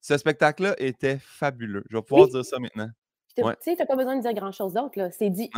Ce 0.01 0.17
spectacle-là 0.17 0.75
était 0.77 1.17
fabuleux. 1.19 1.83
Je 1.89 1.97
vais 1.97 2.03
pouvoir 2.03 2.27
dire 2.27 2.45
ça 2.45 2.59
maintenant. 2.59 2.89
Tu 3.35 3.43
sais, 3.43 3.75
tu 3.75 3.79
n'as 3.79 3.85
pas 3.85 3.95
besoin 3.95 4.15
de 4.15 4.21
dire 4.21 4.33
grand-chose 4.33 4.73
d'autre. 4.73 5.09
C'est 5.11 5.29
dit. 5.29 5.49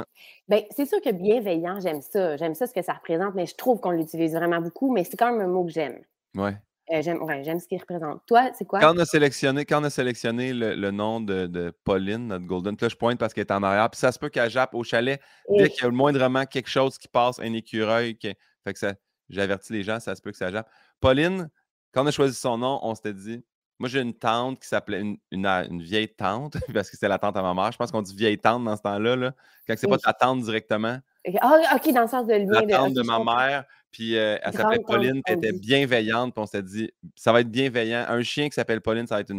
Ben, 0.47 0.63
c'est 0.75 0.85
sûr 0.85 1.01
que 1.01 1.11
bienveillant, 1.11 1.79
j'aime 1.79 2.01
ça. 2.01 2.35
J'aime 2.37 2.55
ça, 2.55 2.67
ce 2.67 2.73
que 2.73 2.81
ça 2.81 2.93
représente, 2.93 3.35
mais 3.35 3.45
je 3.45 3.55
trouve 3.55 3.79
qu'on 3.79 3.91
l'utilise 3.91 4.33
vraiment 4.33 4.59
beaucoup, 4.59 4.91
mais 4.91 5.03
c'est 5.03 5.17
quand 5.17 5.31
même 5.31 5.41
un 5.41 5.51
mot 5.51 5.65
que 5.65 5.71
j'aime. 5.71 6.01
Ouais. 6.35 6.57
Euh, 6.91 7.01
j'aime 7.03 7.21
ouais, 7.21 7.43
ce 7.59 7.67
qu'il 7.67 7.79
représente. 7.79 8.25
Toi, 8.25 8.49
c'est 8.57 8.65
quoi? 8.65 8.79
Quand 8.79 8.95
on 8.95 8.99
a 8.99 9.05
sélectionné, 9.05 9.63
quand 9.65 9.81
on 9.81 9.83
a 9.83 9.89
sélectionné 9.89 10.53
le, 10.53 10.91
nom 10.91 11.21
de, 11.21 11.73
Pauline, 11.83 12.27
notre 12.27 12.45
Golden, 12.45 12.75
là, 12.79 12.89
je 12.89 12.95
pointe 12.95 13.19
parce 13.19 13.33
qu'elle 13.33 13.45
est 13.45 13.51
en 13.51 13.61
arrière. 13.61 13.89
Puis 13.89 13.99
ça 13.99 14.11
se 14.11 14.17
peut 14.17 14.29
qu'elle 14.29 14.49
jappe 14.49 14.73
au 14.73 14.83
chalet 14.83 15.21
dès 15.49 15.69
qu'il 15.69 15.83
y 15.83 15.87
a 15.87 15.91
moindrement 15.91 16.45
quelque 16.45 16.69
chose 16.69 16.97
qui 16.97 17.07
passe, 17.07 17.39
un 17.39 17.53
écureuil. 17.53 18.17
Fait 18.19 18.73
que 18.73 18.79
ça, 18.79 18.93
j'avertis 19.29 19.73
les 19.73 19.83
gens, 19.83 19.99
ça 19.99 20.15
se 20.15 20.21
peut 20.21 20.31
que 20.31 20.37
ça 20.37 20.51
jappe. 20.51 20.67
Pauline, 20.99 21.49
quand 21.93 22.03
on 22.03 22.07
a 22.07 22.11
choisi 22.11 22.35
son 22.35 22.57
nom, 22.57 22.79
on 22.81 22.95
s'était 22.95 23.13
dit. 23.13 23.43
Moi, 23.77 23.87
j'ai 23.87 24.01
une 24.01 24.13
tante 24.13 24.59
qui 24.59 24.67
s'appelait 24.67 24.99
une, 24.99 25.17
une, 25.31 25.81
vieille 25.81 26.09
tante, 26.09 26.57
parce 26.73 26.89
que 26.89 26.97
c'était 26.97 27.07
la 27.07 27.17
tante 27.17 27.37
à 27.37 27.41
ma 27.41 27.53
mère. 27.53 27.71
Je 27.71 27.77
pense 27.77 27.91
qu'on 27.91 28.01
dit 28.01 28.13
vieille 28.13 28.37
tante 28.37 28.65
dans 28.65 28.75
ce 28.75 28.81
temps-là, 28.81 29.15
là, 29.15 29.31
quand 29.65 29.73
c'est 29.77 29.87
pas 29.87 29.97
ta 29.97 30.11
tante 30.11 30.41
directement. 30.41 30.97
Ah, 31.39 31.75
OK, 31.75 31.93
dans 31.93 32.01
le 32.01 32.07
sens 32.07 32.27
de 32.27 32.33
lien. 32.33 32.61
La 32.67 32.77
tante 32.77 32.93
de, 32.93 33.01
ma 33.03 33.23
mère. 33.23 33.65
Puis 33.91 34.17
euh, 34.17 34.37
elle 34.41 34.53
s'appelait 34.53 34.79
Pauline, 34.79 35.21
elle 35.25 35.37
était 35.37 35.53
bienveillante. 35.53 36.33
Puis 36.33 36.41
on 36.41 36.45
s'est 36.45 36.63
dit, 36.63 36.91
ça 37.15 37.31
va 37.31 37.41
être 37.41 37.49
bienveillant. 37.49 38.05
Un 38.07 38.21
chien 38.21 38.47
qui 38.49 38.55
s'appelle 38.55 38.81
Pauline, 38.81 39.07
ça 39.07 39.15
va 39.15 39.21
être 39.21 39.33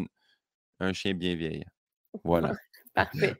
un 0.81 0.93
chien 0.93 1.15
bienveillant. 1.15 1.69
Voilà. 2.25 2.53
Parfait. 2.95 3.37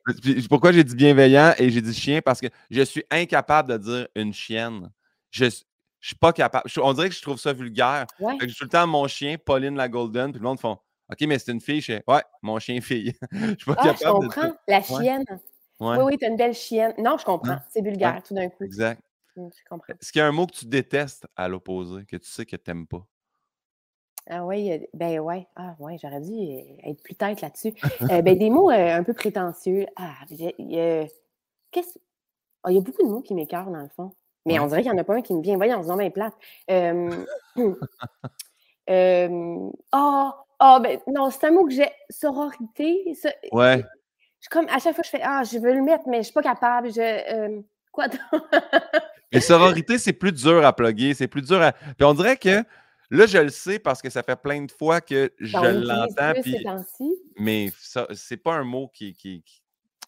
pourquoi 0.49 0.71
j'ai 0.71 0.85
dit 0.85 0.95
bienveillant 0.95 1.55
et 1.59 1.71
j'ai 1.71 1.81
dit 1.81 1.93
chien? 1.93 2.21
Parce 2.23 2.41
que 2.41 2.47
je 2.71 2.83
suis 2.83 3.05
incapable 3.11 3.73
de 3.73 3.79
dire 3.79 4.09
une 4.15 4.33
chienne. 4.33 4.91
Je 5.31 5.47
ne 5.47 5.51
suis 5.51 6.15
pas 6.21 6.33
capable. 6.33 6.71
on 6.81 6.93
dirait 6.93 7.09
que 7.09 7.15
je 7.17 7.23
trouve 7.23 7.39
ça 7.39 7.53
vulgaire. 7.53 8.07
Ouais. 8.21 8.35
je 8.41 8.47
suis 8.47 8.57
tout 8.57 8.65
le 8.65 8.71
temps 8.71 8.87
mon 8.87 9.09
chien, 9.09 9.37
Pauline 9.45 9.77
la 9.77 9.89
Golden, 9.89 10.31
puis 10.31 10.41
le 10.41 10.45
monde 10.45 10.61
font 10.61 10.79
OK, 11.11 11.27
mais 11.27 11.39
c'est 11.41 11.51
une 11.51 11.61
fille? 11.61 11.81
Je 11.81 11.95
ouais, 12.07 12.23
mon 12.43 12.59
chien-fille. 12.61 13.15
je 13.33 13.47
suis 13.47 13.65
pas 13.67 13.75
ah, 13.79 13.83
capable. 13.83 13.99
Je 13.99 14.11
comprends. 14.11 14.57
La 14.69 14.83
chienne. 14.83 15.25
Oui, 15.81 15.97
oui, 16.03 16.19
tu 16.19 16.25
as 16.25 16.29
une 16.29 16.37
belle 16.37 16.55
chienne. 16.55 16.95
Non, 16.99 17.17
je 17.19 17.25
comprends. 17.25 17.59
C'est 17.71 17.83
vulgaire 17.83 18.23
tout 18.23 18.35
d'un 18.35 18.49
coup. 18.49 18.65
Exact. 18.65 19.03
Mmh, 19.37 19.49
Est-ce 19.89 20.13
qu'il 20.13 20.19
y 20.19 20.23
a 20.23 20.27
un 20.27 20.33
mot 20.33 20.47
que 20.47 20.55
tu 20.55 20.67
détestes 20.67 21.27
à 21.37 21.49
l'opposé, 21.49 22.05
que 22.05 22.17
tu 22.17 22.29
sais 22.29 22.47
que 22.47 22.57
tu 22.57 22.71
n'aimes 22.71 22.87
pas? 22.87 23.07
Ah 24.29 24.45
oui, 24.45 24.87
ben 24.95 25.19
ouais. 25.21 25.47
Ah 25.57 25.75
ouais, 25.79 25.97
j'aurais 26.01 26.21
dû 26.21 26.33
être 26.85 27.03
plus 27.03 27.15
tête 27.15 27.41
là-dessus. 27.41 27.73
Euh, 28.11 28.23
ben, 28.23 28.39
des 28.39 28.51
mots 28.51 28.71
un 28.71 29.03
peu 29.03 29.15
prétentieux. 29.15 29.87
Ah, 29.97 30.15
il 30.31 30.53
y 30.59 30.81
a, 30.81 31.07
qu'est-ce... 31.71 31.99
Ah, 32.63 32.71
il 32.71 32.75
y 32.75 32.79
a 32.79 32.81
beaucoup 32.81 33.03
de 33.03 33.09
mots 33.09 33.23
qui 33.23 33.35
m'écœurent 33.35 33.71
dans 33.71 33.81
le 33.81 33.89
fond. 33.89 34.13
Mais 34.47 34.59
on 34.59 34.67
dirait 34.67 34.83
qu'il 34.83 34.91
n'y 34.91 34.99
en 34.99 35.01
a 35.01 35.05
pas 35.05 35.15
un 35.15 35.23
qui 35.23 35.35
me 35.35 35.43
vient. 35.43 35.57
Voyons, 35.57 35.83
se 35.83 35.97
bien 35.97 36.11
plate. 36.11 36.35
Euh, 36.71 37.25
ah, 39.93 40.45
ah, 40.59 40.81
ben 40.81 40.99
non, 41.07 41.31
c'est 41.31 41.47
un 41.47 41.53
mot 41.53 41.65
que 41.65 41.73
j'ai. 41.73 41.91
Sororité. 42.09 43.15
ouais. 43.53 43.85
Je, 44.41 44.49
comme, 44.49 44.67
à 44.69 44.79
chaque 44.79 44.95
fois, 44.95 45.05
je 45.05 45.11
fais 45.11 45.21
Ah, 45.23 45.43
je 45.45 45.59
veux 45.59 45.75
le 45.75 45.83
mettre, 45.83 46.05
mais 46.07 46.17
je 46.17 46.19
ne 46.19 46.25
suis 46.25 46.33
pas 46.33 46.43
capable. 46.43 46.91
Je, 46.91 47.63
quoi 47.93 48.07
Mais 49.33 49.41
sororité, 49.41 49.99
c'est 49.99 50.13
plus 50.13 50.33
dur 50.33 50.65
à 50.65 50.75
plugger, 50.75 51.15
c'est 51.15 51.29
plus 51.29 51.43
dur 51.43 51.63
à. 51.63 51.73
Puis 51.73 52.05
on 52.05 52.15
dirait 52.15 52.37
que 52.37 52.65
là, 53.11 53.27
je 53.27 53.39
le 53.39 53.51
sais 53.51 53.79
parce 53.79 54.03
que 54.03 54.11
ça 54.11 54.23
fait 54.23 54.37
plein 54.37 54.63
de 54.63 54.73
fois 54.73 55.01
que 55.01 55.33
je 55.39 55.57
l'entends. 55.57 56.41
Puis... 56.43 56.57
Mais 57.37 57.71
ça, 57.79 58.07
c'est 58.15 58.37
pas 58.37 58.55
un 58.55 58.65
mot 58.65 58.89
qui, 58.89 59.15
qui, 59.15 59.45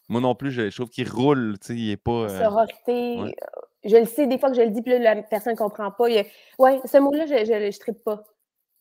Moi 0.09 0.21
non 0.21 0.35
plus, 0.35 0.51
je, 0.51 0.73
trouve 0.73 0.89
qu'il 0.89 1.09
roule, 1.09 1.57
tu 1.59 1.67
sais, 1.67 1.75
il 1.75 1.91
est 1.91 1.97
pas. 1.97 2.11
Euh, 2.11 2.39
sororité. 2.39 3.19
Euh, 3.19 3.31
je 3.85 3.97
le 3.97 4.05
sais, 4.05 4.27
des 4.27 4.37
fois 4.37 4.49
que 4.49 4.55
je 4.55 4.61
le 4.61 4.69
dis, 4.69 4.81
puis 4.81 4.91
là, 4.91 5.15
la 5.15 5.23
personne 5.23 5.53
ne 5.53 5.57
comprend 5.57 5.91
pas. 5.91 6.09
Il 6.09 6.25
Ouais, 6.59 6.79
ce 6.85 6.97
mot-là, 6.97 7.25
je 7.25 7.33
ne 7.33 7.79
tripe 7.79 8.03
pas. 8.03 8.23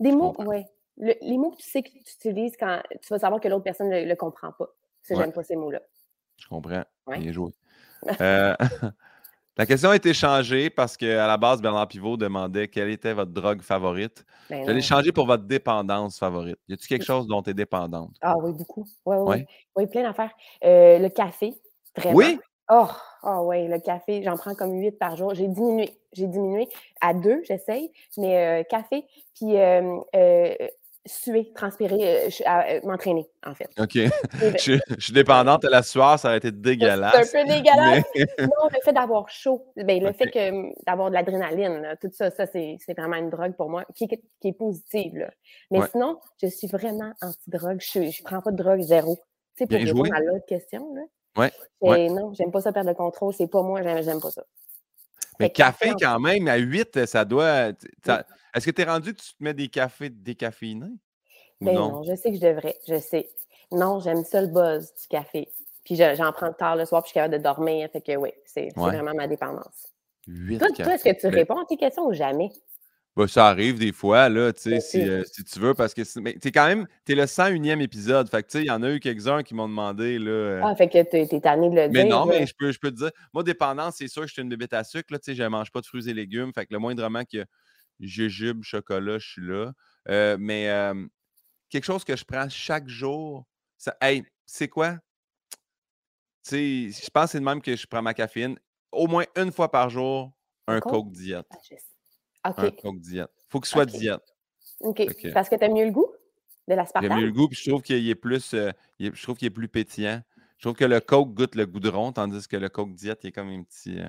Des 0.00 0.12
mots, 0.12 0.34
ouais. 0.38 0.66
les 0.96 1.38
mots 1.38 1.50
que 1.52 1.62
tu 1.62 1.68
sais 1.68 1.82
que 1.82 1.90
tu 1.90 2.14
utilises 2.16 2.56
quand 2.58 2.82
tu 2.90 3.08
vas 3.10 3.18
savoir 3.18 3.40
que 3.40 3.46
l'autre 3.46 3.64
personne 3.64 3.88
ne 3.88 4.04
le, 4.04 4.16
comprend 4.16 4.50
pas. 4.52 4.68
Ça, 5.02 5.14
j'aime 5.14 5.32
pas 5.32 5.44
ces 5.44 5.56
mots-là. 5.56 5.80
Je 6.36 6.48
comprends. 6.48 6.82
Bien 7.06 7.32
joué. 7.32 7.52
euh... 8.20 8.56
La 9.58 9.66
question 9.66 9.90
a 9.90 9.96
été 9.96 10.14
changée 10.14 10.70
parce 10.70 10.96
qu'à 10.96 11.26
la 11.26 11.36
base, 11.36 11.60
Bernard 11.60 11.86
Pivot 11.88 12.16
demandait 12.16 12.68
quelle 12.68 12.88
était 12.88 13.12
votre 13.12 13.32
drogue 13.32 13.60
favorite. 13.60 14.24
Ben 14.48 14.64
Je 14.66 14.72
l'ai 14.72 14.80
changé 14.80 15.12
pour 15.12 15.26
votre 15.26 15.44
dépendance 15.44 16.18
favorite. 16.18 16.56
Y 16.68 16.72
a-t-il 16.72 16.88
quelque 16.88 17.04
chose 17.04 17.26
dont 17.26 17.42
tu 17.42 17.50
es 17.50 17.54
dépendante? 17.54 18.12
Ah 18.22 18.36
oui, 18.38 18.52
beaucoup. 18.52 18.86
Oui, 19.04 19.16
oui, 19.18 19.36
oui. 19.36 19.44
oui 19.76 19.86
plein 19.88 20.04
d'affaires. 20.04 20.32
Euh, 20.64 20.98
le 20.98 21.08
café, 21.10 21.54
vraiment. 21.96 22.16
Oui? 22.16 22.40
Oh, 22.70 22.88
oh 23.24 23.48
oui, 23.48 23.68
le 23.68 23.78
café, 23.78 24.22
j'en 24.22 24.36
prends 24.36 24.54
comme 24.54 24.72
huit 24.72 24.92
par 24.92 25.16
jour. 25.16 25.34
J'ai 25.34 25.48
diminué. 25.48 25.90
J'ai 26.14 26.26
diminué 26.26 26.68
à 27.02 27.12
deux, 27.12 27.42
j'essaye, 27.44 27.90
mais 28.16 28.62
euh, 28.62 28.62
café. 28.64 29.04
Puis 29.34 29.58
euh, 29.58 29.98
suer, 31.04 31.52
transpirer, 31.54 32.26
euh, 32.26 32.30
euh, 32.46 32.80
m'entraîner, 32.84 33.28
en 33.44 33.54
fait. 33.54 33.68
OK. 33.78 33.94
je, 34.58 34.78
suis 34.98 35.12
dépendante 35.12 35.64
à 35.64 35.70
la 35.70 35.82
sueur, 35.82 36.18
ça 36.18 36.28
aurait 36.28 36.38
été 36.38 36.52
dégueulasse. 36.52 37.28
C'est 37.28 37.40
un 37.40 37.44
peu 37.44 37.52
dégueulasse. 37.52 38.04
non, 38.38 38.68
le 38.70 38.80
fait 38.84 38.92
d'avoir 38.92 39.28
chaud, 39.28 39.66
ben, 39.76 40.02
le 40.02 40.12
fait 40.12 40.30
que 40.30 40.84
d'avoir 40.84 41.08
de 41.08 41.14
l'adrénaline, 41.14 41.96
tout 42.00 42.10
ça, 42.12 42.30
ça 42.30 42.46
c'est 42.46 42.78
vraiment 42.96 43.16
une 43.16 43.30
drogue 43.30 43.56
pour 43.56 43.68
moi 43.68 43.84
qui, 43.94 44.06
qui 44.08 44.48
est 44.48 44.52
positive. 44.52 45.28
Mais 45.70 45.80
sinon, 45.90 46.18
je 46.40 46.48
suis 46.48 46.68
vraiment 46.68 47.12
anti-drogue. 47.20 47.80
Je 47.80 47.98
ne 47.98 48.24
prends 48.24 48.40
pas 48.40 48.50
de 48.50 48.56
drogue 48.56 48.80
zéro. 48.80 49.16
Tu 49.56 49.64
sais, 49.64 49.66
pour 49.66 49.78
répondre 49.78 50.14
à 50.14 50.20
l'autre 50.20 50.46
question. 50.46 50.94
Là. 50.94 51.02
Ouais. 51.80 52.08
Non, 52.08 52.32
j'aime 52.32 52.50
pas 52.50 52.60
ça 52.60 52.72
perdre 52.72 52.90
le 52.90 52.94
contrôle. 52.94 53.34
C'est 53.34 53.48
pas 53.48 53.62
moi, 53.62 53.82
j'aime 54.02 54.20
pas 54.20 54.30
ça. 54.30 54.44
Mais 55.40 55.50
café, 55.50 55.92
quand 56.00 56.20
même, 56.20 56.48
à 56.48 56.56
8, 56.56 57.06
ça 57.06 57.24
doit. 57.24 57.68
Est-ce 58.54 58.66
que 58.66 58.70
tu 58.70 58.82
es 58.82 58.84
rendu 58.84 59.14
que 59.14 59.20
tu 59.20 59.34
te 59.34 59.42
mets 59.42 59.54
des 59.54 59.68
cafés 59.68 60.10
décaféinés? 60.10 60.94
Ben 61.60 61.74
non? 61.74 61.88
non, 61.92 62.02
je 62.02 62.14
sais 62.14 62.30
que 62.30 62.36
je 62.36 62.42
devrais. 62.42 62.76
Je 62.86 62.98
sais. 62.98 63.30
Non, 63.70 64.00
j'aime 64.00 64.24
ça 64.24 64.42
le 64.42 64.48
buzz 64.48 64.92
du 65.00 65.08
café. 65.08 65.48
Puis 65.84 65.96
j'en 65.96 66.32
prends 66.32 66.52
tard 66.52 66.76
le 66.76 66.84
soir, 66.84 67.02
puis 67.02 67.08
je 67.08 67.10
suis 67.12 67.14
capable 67.14 67.38
de 67.38 67.42
dormir. 67.42 67.88
Fait 67.92 68.00
que 68.00 68.16
oui, 68.16 68.30
c'est 68.44 68.68
vraiment 68.76 69.14
ma 69.14 69.26
dépendance. 69.26 69.92
toi, 70.26 70.94
est-ce 70.94 71.04
que 71.04 71.20
tu 71.20 71.26
réponds 71.28 71.58
à 71.58 71.64
tes 71.66 71.76
questions 71.76 72.06
ou 72.06 72.12
jamais? 72.12 72.50
Bah, 73.14 73.28
ça 73.28 73.48
arrive 73.48 73.78
des 73.78 73.92
fois, 73.92 74.30
là, 74.30 74.54
tu 74.54 74.62
sais, 74.62 74.80
si, 74.80 75.00
euh, 75.06 75.22
si, 75.30 75.44
tu 75.44 75.58
veux, 75.58 75.74
parce 75.74 75.92
que 75.92 76.00
tu 76.00 76.48
es 76.48 76.50
quand 76.50 76.66
même, 76.66 76.86
tu 77.04 77.12
es 77.12 77.14
le 77.14 77.26
101e 77.26 77.82
épisode. 77.82 78.30
Fait 78.30 78.42
que, 78.42 78.48
tu 78.48 78.58
sais, 78.58 78.64
il 78.64 78.68
y 78.68 78.70
en 78.70 78.82
a 78.82 78.90
eu 78.90 79.00
quelques-uns 79.00 79.42
qui 79.42 79.54
m'ont 79.54 79.68
demandé, 79.68 80.18
là. 80.18 80.30
Euh 80.30 80.60
ah, 80.64 80.74
fait 80.74 80.88
que 80.88 81.02
tu 81.10 81.16
es 81.16 81.40
tanné 81.40 81.68
de 81.68 81.74
le 81.74 81.88
dire. 81.88 81.90
Mais 81.90 82.04
non, 82.04 82.24
mais 82.24 82.46
je 82.46 82.54
peux, 82.58 82.72
je 82.72 82.78
peux 82.78 82.90
te 82.90 82.96
dire, 82.96 83.10
moi, 83.34 83.42
dépendance, 83.42 83.96
c'est 83.98 84.08
sûr 84.08 84.22
que 84.22 84.28
je 84.28 84.32
suis 84.32 84.40
une 84.40 84.48
bébête 84.48 84.72
à 84.72 84.82
sucre, 84.82 85.12
là, 85.12 85.18
tu 85.18 85.26
sais, 85.26 85.34
je 85.34 85.42
ne 85.42 85.48
mange 85.48 85.70
pas 85.70 85.82
de 85.82 85.86
fruits 85.86 86.08
et 86.08 86.14
légumes. 86.14 86.52
Fait 86.54 86.64
que 86.64 86.72
le 86.72 86.78
moindrement 86.78 87.22
que 87.30 87.44
jujube, 88.00 88.62
chocolat, 88.62 89.18
je 89.18 89.28
suis 89.28 89.46
là. 89.46 89.72
Euh, 90.08 90.38
mais 90.40 90.70
quelque 91.68 91.84
chose 91.84 92.04
que 92.04 92.16
je 92.16 92.24
prends 92.24 92.48
chaque 92.48 92.88
jour, 92.88 93.44
ça, 93.76 93.94
hey, 94.00 94.24
c'est 94.46 94.68
quoi? 94.68 94.96
Tu 96.44 96.90
sais, 96.90 97.04
je 97.04 97.10
pense 97.10 97.24
que 97.24 97.30
c'est 97.32 97.40
de 97.40 97.44
même 97.44 97.60
que 97.60 97.76
je 97.76 97.86
prends 97.86 98.02
ma 98.02 98.14
caféine. 98.14 98.58
Au 98.90 99.06
moins 99.06 99.24
une 99.36 99.52
fois 99.52 99.70
par 99.70 99.90
jour, 99.90 100.32
un 100.66 100.80
Coke? 100.80 101.12
Diète. 101.12 101.46
Ah, 101.50 101.58
un 102.44 102.52
Coke 102.52 103.00
diète. 103.00 103.30
Faut 103.48 103.60
qu'il 103.60 103.68
soit 103.68 103.86
diète. 103.86 104.22
OK. 104.80 105.02
Parce 105.32 105.48
que 105.48 105.56
tu 105.56 105.64
aimes 105.64 105.74
mieux 105.74 105.84
le 105.84 105.92
goût 105.92 106.12
de 106.68 106.74
l'aspartame? 106.74 107.10
J'aime 107.10 107.20
mieux 107.20 107.26
le 107.26 107.32
goût, 107.32 107.48
puis 107.48 107.58
je 107.62 107.70
trouve 107.70 107.82
qu'il 107.82 108.08
est 108.08 108.14
plus 108.14 108.54
euh, 108.54 108.70
je 108.98 109.22
trouve 109.22 109.36
qu'il 109.36 109.46
est 109.46 109.50
plus 109.50 109.68
pétillant. 109.68 110.20
Je 110.58 110.68
trouve 110.68 110.76
que 110.76 110.84
le 110.84 111.00
Coke 111.00 111.34
goûte 111.34 111.54
le 111.54 111.66
goudron, 111.66 112.12
tandis 112.12 112.46
que 112.46 112.56
le 112.56 112.68
Coke 112.68 112.94
diète, 112.94 113.20
il 113.24 113.28
est 113.28 113.32
comme 113.32 113.48
un 113.48 113.62
petit. 113.62 113.98
Euh, 113.98 114.08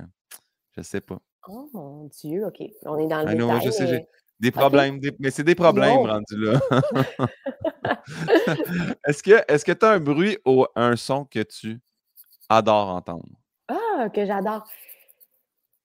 je 0.78 0.82
sais 0.82 1.02
pas. 1.02 1.20
Oh 1.48 1.70
mon 1.74 2.06
Dieu, 2.06 2.46
OK. 2.46 2.62
On 2.84 2.98
est 2.98 3.08
dans 3.08 3.22
le 3.22 3.30
ah, 3.30 3.36
non, 3.36 3.60
je 3.60 3.70
sais, 3.70 3.88
j'ai 3.88 4.08
des 4.40 4.52
problèmes, 4.52 5.00
mais 5.20 5.32
c'est 5.32 5.44
des 5.44 5.56
problèmes 5.56 5.98
rendus 5.98 6.38
là. 6.38 6.60
est-ce 9.08 9.66
que 9.66 9.72
tu 9.72 9.86
as 9.86 9.90
un 9.90 10.00
bruit 10.00 10.38
ou 10.46 10.66
un 10.76 10.96
son 10.96 11.26
que 11.26 11.42
tu 11.44 11.80
adores 12.50 12.90
entendre? 12.90 13.26
Ah, 13.68 14.10
que 14.10 14.26
j'adore. 14.26 14.64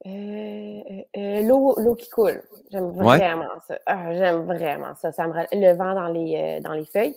Euh, 0.07 0.11
euh, 0.11 1.03
euh, 1.17 1.43
l'eau, 1.43 1.95
qui 1.97 2.09
coule. 2.09 2.43
J'aime 2.71 2.91
vraiment 2.93 3.61
ça. 3.67 3.79
Ah, 3.87 4.15
j'aime 4.15 4.45
vraiment 4.45 4.95
ça. 4.95 5.11
ça 5.13 5.27
me... 5.27 5.35
Le 5.53 5.77
vent 5.77 5.95
dans 5.95 6.09
les, 6.09 6.61
dans 6.63 6.73
les 6.73 6.85
feuilles. 6.85 7.17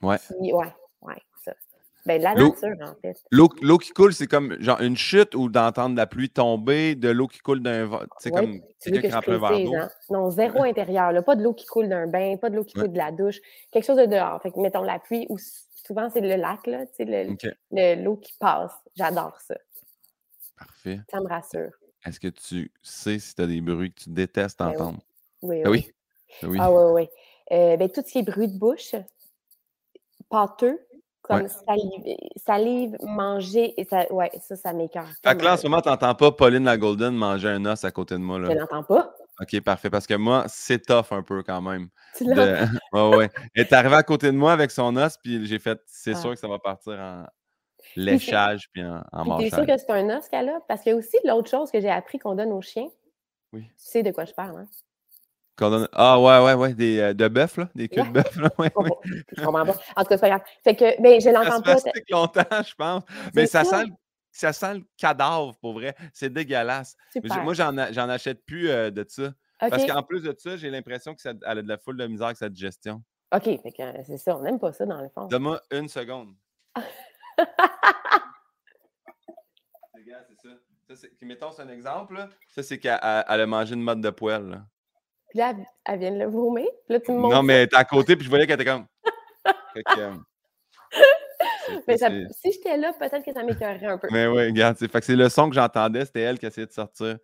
Ouais. 0.00 0.16
ouais, 0.38 0.72
ouais, 1.02 1.22
ça. 1.44 1.52
Ben, 2.06 2.22
la 2.22 2.34
nature, 2.34 2.76
en 2.80 2.94
fait. 3.02 3.20
L'eau, 3.32 3.78
qui 3.78 3.90
coule, 3.90 4.14
c'est 4.14 4.28
comme 4.28 4.56
genre 4.60 4.80
une 4.80 4.96
chute 4.96 5.34
ou 5.34 5.48
d'entendre 5.48 5.96
la 5.96 6.06
pluie 6.06 6.30
tomber, 6.30 6.94
de 6.94 7.08
l'eau 7.08 7.26
qui 7.26 7.40
coule 7.40 7.60
d'un. 7.60 7.90
C'est 8.18 8.30
comme 8.30 8.60
quelqu'un 8.80 9.20
qui 9.20 9.30
un 9.30 9.38
verre 9.38 9.64
d'eau. 9.64 9.74
Hein? 9.74 9.90
Non, 10.08 10.30
zéro 10.30 10.62
intérieur. 10.62 11.10
Là. 11.10 11.22
Pas 11.22 11.34
de 11.34 11.42
l'eau 11.42 11.52
qui 11.52 11.66
coule 11.66 11.88
d'un 11.88 12.06
bain, 12.06 12.36
pas 12.36 12.48
de 12.48 12.56
l'eau 12.56 12.64
qui 12.64 12.74
coule 12.74 12.92
de 12.92 12.98
la 12.98 13.10
douche. 13.10 13.40
Quelque 13.72 13.84
chose 13.84 13.98
de 13.98 14.06
dehors. 14.06 14.40
Fait 14.40 14.52
que, 14.52 14.60
mettons, 14.60 14.82
la 14.82 15.00
pluie, 15.00 15.26
ou 15.30 15.36
souvent, 15.74 16.08
c'est 16.10 16.20
le 16.20 16.36
lac, 16.36 16.64
là, 16.68 16.84
le, 17.00 18.04
l'eau 18.04 18.16
qui 18.16 18.32
passe. 18.38 18.72
J'adore 18.94 19.36
ça. 19.40 19.56
Parfait. 20.56 21.00
Ça 21.10 21.20
me 21.20 21.26
rassure. 21.26 21.77
Est-ce 22.04 22.20
que 22.20 22.28
tu 22.28 22.70
sais 22.82 23.18
si 23.18 23.34
tu 23.34 23.42
as 23.42 23.46
des 23.46 23.60
bruits 23.60 23.92
que 23.92 24.04
tu 24.04 24.10
détestes 24.10 24.58
ben 24.58 24.68
entendre? 24.68 24.98
Oui, 25.42 25.62
ah 25.64 25.70
oui. 25.70 25.90
oui. 26.42 26.58
Ah 26.60 26.72
oui, 26.72 26.92
oui. 26.92 27.08
Euh, 27.52 27.76
ben, 27.76 27.88
tout 27.88 28.02
ce 28.06 28.12
qui 28.12 28.18
est 28.18 28.22
bruit 28.22 28.48
de 28.48 28.58
bouche, 28.58 28.94
pâteux, 30.28 30.78
comme 31.22 31.48
salive, 31.48 32.16
salive, 32.36 32.96
manger, 33.02 33.74
et 33.80 33.84
ça, 33.84 34.10
ouais, 34.12 34.30
ça, 34.40 34.56
ça 34.56 34.72
m'écœure. 34.72 35.08
Fait 35.22 35.36
que 35.36 35.44
là, 35.44 35.54
en 35.54 35.56
ce 35.56 35.66
moment, 35.66 35.82
tu 35.82 35.88
n'entends 35.88 36.14
pas 36.14 36.32
Pauline 36.32 36.64
la 36.64 36.76
Golden 36.76 37.14
manger 37.14 37.48
un 37.48 37.64
os 37.66 37.84
à 37.84 37.90
côté 37.90 38.14
de 38.14 38.20
moi. 38.20 38.38
Là. 38.38 38.48
Je 38.50 38.58
n'entends 38.58 38.82
pas. 38.82 39.14
OK, 39.40 39.60
parfait. 39.60 39.90
Parce 39.90 40.06
que 40.06 40.14
moi, 40.14 40.44
c'est 40.48 40.84
tough 40.84 41.12
un 41.12 41.22
peu 41.22 41.42
quand 41.42 41.62
même. 41.62 41.88
Tu 42.16 42.24
de... 42.24 42.32
ouais, 42.92 43.16
ouais. 43.16 43.30
Elle 43.54 43.62
est 43.62 43.72
arrivée 43.72 43.96
à 43.96 44.02
côté 44.02 44.28
de 44.28 44.36
moi 44.36 44.52
avec 44.52 44.70
son 44.70 44.96
os, 44.96 45.16
puis 45.16 45.46
j'ai 45.46 45.58
fait, 45.58 45.80
c'est 45.86 46.14
sûr 46.14 46.30
que 46.30 46.38
ça 46.38 46.48
va 46.48 46.58
partir 46.58 46.94
en, 46.94 47.24
léchage 47.96 48.68
puis 48.72 48.84
en, 48.84 49.02
en 49.12 49.38
Tu 49.38 49.46
es 49.46 49.50
sûr 49.50 49.66
que 49.66 49.76
c'est 49.76 49.90
un 49.90 50.16
os 50.16 50.28
qu'elle 50.28 50.48
a? 50.48 50.60
Parce 50.68 50.82
qu'il 50.82 50.90
y 50.90 50.94
a 50.94 50.98
aussi 50.98 51.16
l'autre 51.24 51.50
chose 51.50 51.70
que 51.70 51.80
j'ai 51.80 51.90
appris 51.90 52.18
qu'on 52.18 52.34
donne 52.34 52.52
aux 52.52 52.62
chiens. 52.62 52.88
Oui. 53.52 53.62
Tu 53.62 53.72
sais 53.76 54.02
de 54.02 54.10
quoi 54.10 54.24
je 54.24 54.34
parle, 54.34 54.58
hein? 54.58 54.68
Donne... 55.58 55.88
Ah 55.92 56.20
ouais, 56.20 56.44
ouais, 56.44 56.54
ouais, 56.54 56.74
des, 56.74 57.00
euh, 57.00 57.14
de 57.14 57.26
bœuf, 57.26 57.56
là, 57.56 57.68
des 57.74 57.88
queues 57.88 58.04
de 58.04 58.10
bœuf. 58.10 58.36
Là. 58.36 58.48
Ouais, 58.58 58.70
ouais. 58.76 58.90
Je 59.36 59.44
comprends 59.44 59.64
pas. 59.66 59.76
En 59.96 60.02
tout 60.02 60.08
cas, 60.08 60.16
c'est 60.16 60.18
pas 60.18 60.28
grave. 60.28 60.42
Fait 60.62 60.76
que, 60.76 61.02
ben, 61.02 61.20
je 61.20 61.30
l'entends 61.30 61.62
pas. 61.62 61.78
Ça 61.78 61.90
longtemps, 62.10 62.62
je 62.64 62.74
pense. 62.74 63.02
Mais 63.34 63.46
ça, 63.46 63.64
sent 63.64 63.86
ça 64.30 64.52
sent 64.52 64.74
le 64.74 64.84
cadavre, 64.96 65.56
pour 65.60 65.72
vrai. 65.72 65.96
C'est 66.12 66.32
dégueulasse. 66.32 66.96
Moi, 67.42 67.54
j'en, 67.54 67.74
j'en 67.90 68.08
achète 68.08 68.44
plus 68.44 68.70
euh, 68.70 68.90
de 68.90 69.04
ça. 69.08 69.32
Parce 69.58 69.84
qu'en 69.84 70.02
plus 70.02 70.22
de 70.22 70.34
ça, 70.38 70.56
j'ai 70.56 70.70
l'impression 70.70 71.14
qu'elle 71.14 71.38
a 71.42 71.54
de 71.56 71.68
la 71.68 71.78
foule 71.78 71.96
de 71.96 72.06
misère 72.06 72.26
avec 72.26 72.36
sa 72.36 72.48
digestion. 72.48 73.02
OK, 73.34 73.44
que, 73.62 74.02
c'est 74.06 74.18
ça. 74.18 74.36
On 74.38 74.42
n'aime 74.42 74.58
pas 74.58 74.72
ça, 74.72 74.86
dans 74.86 75.00
le 75.00 75.08
fond. 75.08 75.26
Donne-moi 75.26 75.60
une 75.72 75.88
seconde. 75.88 76.34
C'est 80.28 80.48
ça. 80.48 80.48
ça 80.94 81.06
mettons, 81.22 81.50
c'est 81.52 81.62
un 81.62 81.68
exemple. 81.68 82.28
Ça, 82.48 82.62
c'est 82.62 82.78
qu'elle 82.78 82.98
a 83.02 83.46
mangé 83.46 83.74
une 83.74 83.82
mode 83.82 84.00
de 84.00 84.10
poêle. 84.10 84.62
Puis 85.30 85.38
là, 85.38 85.54
elle 85.84 85.98
vient 85.98 86.12
de 86.12 86.18
le 86.18 86.26
vomir. 86.26 86.66
là, 86.88 87.00
tu 87.00 87.12
me 87.12 87.18
Non, 87.18 87.42
mais 87.42 87.66
t'es 87.66 87.76
à 87.76 87.84
côté, 87.84 88.16
puis 88.16 88.24
je 88.24 88.30
voyais 88.30 88.46
qu'elle 88.46 88.60
était 88.60 88.70
comme. 88.70 88.86
Euh, 91.70 91.80
mais 91.86 91.96
si 91.98 92.52
j'étais 92.52 92.76
là, 92.78 92.92
peut-être 92.94 93.24
que 93.24 93.32
ça 93.32 93.42
m'écœurerait 93.42 93.86
un 93.86 93.98
peu. 93.98 94.08
Mais 94.10 94.26
oui, 94.26 94.46
regarde, 94.46 94.76
fait 94.76 94.88
que 94.88 95.04
c'est 95.04 95.14
le 95.14 95.28
son 95.28 95.48
que 95.48 95.54
j'entendais, 95.54 96.04
c'était 96.06 96.22
elle 96.22 96.38
qui 96.38 96.46
essayait 96.46 96.66
de 96.66 96.72
sortir 96.72 97.18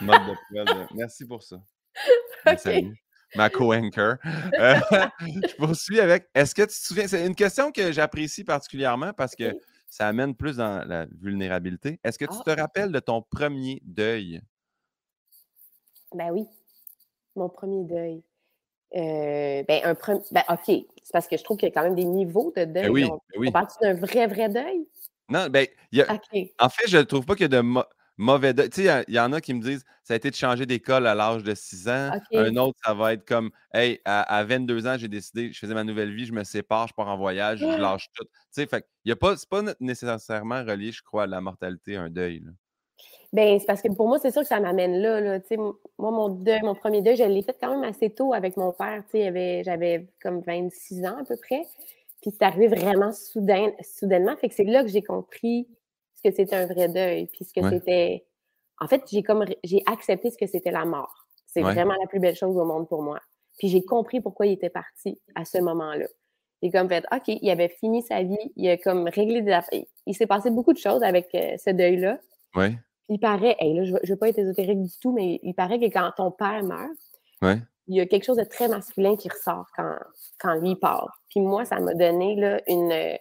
mode 0.00 0.20
de 0.22 0.34
poêle. 0.64 0.88
Merci 0.94 1.26
pour 1.26 1.42
ça. 1.42 1.56
Salut. 2.56 2.96
Ma 3.34 3.50
co-anchor. 3.50 4.16
Euh, 4.58 4.74
je 5.20 5.56
poursuis 5.56 6.00
avec. 6.00 6.28
Est-ce 6.34 6.54
que 6.54 6.62
tu 6.62 6.68
te 6.68 6.72
souviens? 6.72 7.08
C'est 7.08 7.26
une 7.26 7.34
question 7.34 7.72
que 7.72 7.92
j'apprécie 7.92 8.44
particulièrement 8.44 9.12
parce 9.12 9.34
que 9.34 9.52
ça 9.88 10.08
amène 10.08 10.34
plus 10.34 10.56
dans 10.56 10.86
la 10.86 11.06
vulnérabilité. 11.20 11.98
Est-ce 12.04 12.18
que 12.18 12.24
tu 12.24 12.38
te 12.44 12.50
ah! 12.50 12.54
rappelles 12.54 12.92
de 12.92 13.00
ton 13.00 13.22
premier 13.22 13.80
deuil? 13.84 14.40
Ben 16.14 16.30
oui, 16.30 16.46
mon 17.34 17.48
premier 17.48 17.84
deuil. 17.84 18.22
Euh, 18.94 19.64
ben, 19.66 19.80
un 19.84 19.94
premier. 19.94 20.20
Ben, 20.30 20.44
OK. 20.48 20.66
C'est 20.66 21.12
parce 21.12 21.26
que 21.26 21.36
je 21.36 21.42
trouve 21.42 21.56
qu'il 21.56 21.68
y 21.68 21.72
a 21.72 21.74
quand 21.74 21.82
même 21.82 21.96
des 21.96 22.04
niveaux 22.04 22.52
de 22.56 22.64
ben 22.64 22.72
deuil. 22.72 22.84
Ben 22.84 22.92
oui, 22.92 23.02
ben 23.08 23.38
oui. 23.38 23.48
On 23.48 23.52
parle 23.52 23.66
d'un 23.80 23.94
vrai, 23.94 24.26
vrai 24.26 24.48
deuil? 24.48 24.86
Non, 25.28 25.48
ben, 25.48 25.66
y 25.90 26.02
a... 26.02 26.20
en 26.60 26.68
fait, 26.68 26.86
je 26.86 26.98
ne 26.98 27.02
trouve 27.02 27.24
pas 27.24 27.34
qu'il 27.34 27.50
y 27.50 27.56
a 27.56 27.62
de 27.62 27.84
mauvais 28.16 28.54
deuil. 28.54 28.70
Tu 28.70 28.84
sais, 28.84 29.04
il 29.08 29.14
y, 29.14 29.20
en 29.20 29.32
a 29.32 29.40
qui 29.40 29.54
me 29.54 29.60
disent 29.60 29.84
ça 30.02 30.14
a 30.14 30.16
été 30.16 30.30
de 30.30 30.34
changer 30.34 30.66
d'école 30.66 31.06
à 31.06 31.14
l'âge 31.14 31.42
de 31.42 31.54
6 31.54 31.88
ans. 31.88 32.10
Un 32.32 32.56
autre, 32.56 32.78
ça 32.84 32.94
va 32.94 33.12
être 33.12 33.26
comme 33.26 33.50
Hey, 33.72 34.00
à, 34.04 34.44
22 34.44 34.86
ans, 34.86 34.96
j'ai 34.98 35.08
décidé, 35.08 35.52
je 35.52 35.58
faisais 35.58 35.74
ma 35.74 35.84
nouvelle 35.84 36.14
vie, 36.14 36.26
je 36.26 36.32
me 36.32 36.44
sépare, 36.44 36.88
je 36.88 36.94
pars 36.94 37.08
en 37.08 37.16
voyage, 37.16 37.60
je 37.60 37.66
lâche 37.66 38.08
tout. 38.14 38.24
Tu 38.24 38.30
sais, 38.50 38.66
fait 38.66 38.86
y 39.04 39.12
a 39.12 39.16
pas, 39.16 39.36
c'est 39.36 39.48
pas 39.48 39.62
nécessairement 39.80 40.64
relié, 40.64 40.92
je 40.92 41.02
crois, 41.02 41.24
à 41.24 41.26
la 41.26 41.40
mortalité, 41.40 41.96
un 41.96 42.10
deuil. 42.10 42.42
Ben, 43.32 43.58
c'est 43.58 43.66
parce 43.66 43.82
que 43.82 43.92
pour 43.92 44.06
moi, 44.06 44.20
c'est 44.20 44.30
sûr 44.30 44.42
que 44.42 44.46
ça 44.48 44.60
m'amène 44.60 45.02
là. 45.02 45.20
là. 45.20 45.40
Moi, 45.98 46.10
mon 46.12 46.28
deuil, 46.28 46.62
mon 46.62 46.76
premier 46.76 47.02
deuil, 47.02 47.16
je 47.16 47.24
l'ai 47.24 47.42
fait 47.42 47.56
quand 47.60 47.70
même 47.70 47.82
assez 47.82 48.10
tôt 48.10 48.32
avec 48.32 48.56
mon 48.56 48.72
père. 48.72 49.02
J'avais 49.12 50.06
comme 50.22 50.40
26 50.40 51.04
ans 51.04 51.16
à 51.20 51.24
peu 51.24 51.36
près. 51.36 51.66
Puis 52.22 52.30
c'est 52.30 52.44
arrivé 52.44 52.68
vraiment 52.68 53.10
soudain, 53.12 53.72
soudainement. 53.82 54.36
Fait 54.36 54.48
que 54.48 54.54
c'est 54.54 54.62
là 54.62 54.84
que 54.84 54.88
j'ai 54.88 55.02
compris 55.02 55.66
ce 56.24 56.30
que 56.30 56.36
c'était 56.36 56.56
un 56.56 56.66
vrai 56.66 56.88
deuil. 56.88 57.26
Puis 57.26 57.44
ce 57.44 57.52
que 57.52 57.68
c'était. 57.68 58.24
En 58.80 58.88
fait, 58.88 59.02
j'ai 59.10 59.22
comme 59.22 59.44
j'ai 59.62 59.82
accepté 59.86 60.30
ce 60.30 60.38
que 60.38 60.46
c'était 60.46 60.70
la 60.70 60.84
mort. 60.84 61.26
C'est 61.46 61.62
vraiment 61.62 61.94
la 62.00 62.06
plus 62.08 62.18
belle 62.18 62.34
chose 62.34 62.56
au 62.56 62.64
monde 62.64 62.88
pour 62.88 63.02
moi. 63.02 63.20
Puis 63.58 63.68
j'ai 63.68 63.84
compris 63.84 64.20
pourquoi 64.20 64.46
il 64.46 64.52
était 64.52 64.70
parti 64.70 65.20
à 65.36 65.44
ce 65.44 65.58
moment-là. 65.58 66.06
J'ai 66.60 66.70
comme 66.70 66.88
fait, 66.88 67.04
OK, 67.12 67.28
il 67.28 67.50
avait 67.50 67.68
fini 67.68 68.02
sa 68.02 68.22
vie, 68.22 68.52
il 68.56 68.68
a 68.68 68.76
comme 68.76 69.08
réglé 69.08 69.42
des 69.42 69.52
affaires. 69.52 69.84
Il 70.06 70.14
s'est 70.16 70.26
passé 70.26 70.50
beaucoup 70.50 70.72
de 70.72 70.78
choses 70.78 71.04
avec 71.04 71.32
euh, 71.34 71.56
ce 71.58 71.70
deuil-là. 71.70 72.18
Oui 72.56 72.74
il 73.08 73.18
paraît, 73.18 73.56
là, 73.60 73.84
je 73.84 73.92
ne 73.92 74.08
veux 74.08 74.16
pas 74.16 74.28
être 74.28 74.38
ésotérique 74.38 74.80
du 74.80 74.98
tout, 75.00 75.12
mais 75.12 75.38
il 75.42 75.54
paraît 75.54 75.78
que 75.78 75.86
quand 75.86 76.10
ton 76.16 76.30
père 76.30 76.62
meurt, 76.62 76.90
il 77.86 77.96
y 77.96 78.00
a 78.00 78.06
quelque 78.06 78.24
chose 78.24 78.38
de 78.38 78.44
très 78.44 78.68
masculin 78.68 79.16
qui 79.16 79.28
ressort 79.28 79.66
quand, 79.76 79.96
quand 80.38 80.54
lui 80.54 80.74
part. 80.76 81.20
Puis 81.28 81.40
moi, 81.40 81.66
ça 81.66 81.80
m'a 81.80 81.92
donné 81.92 82.34
là, 82.36 82.60
une, 82.66 83.18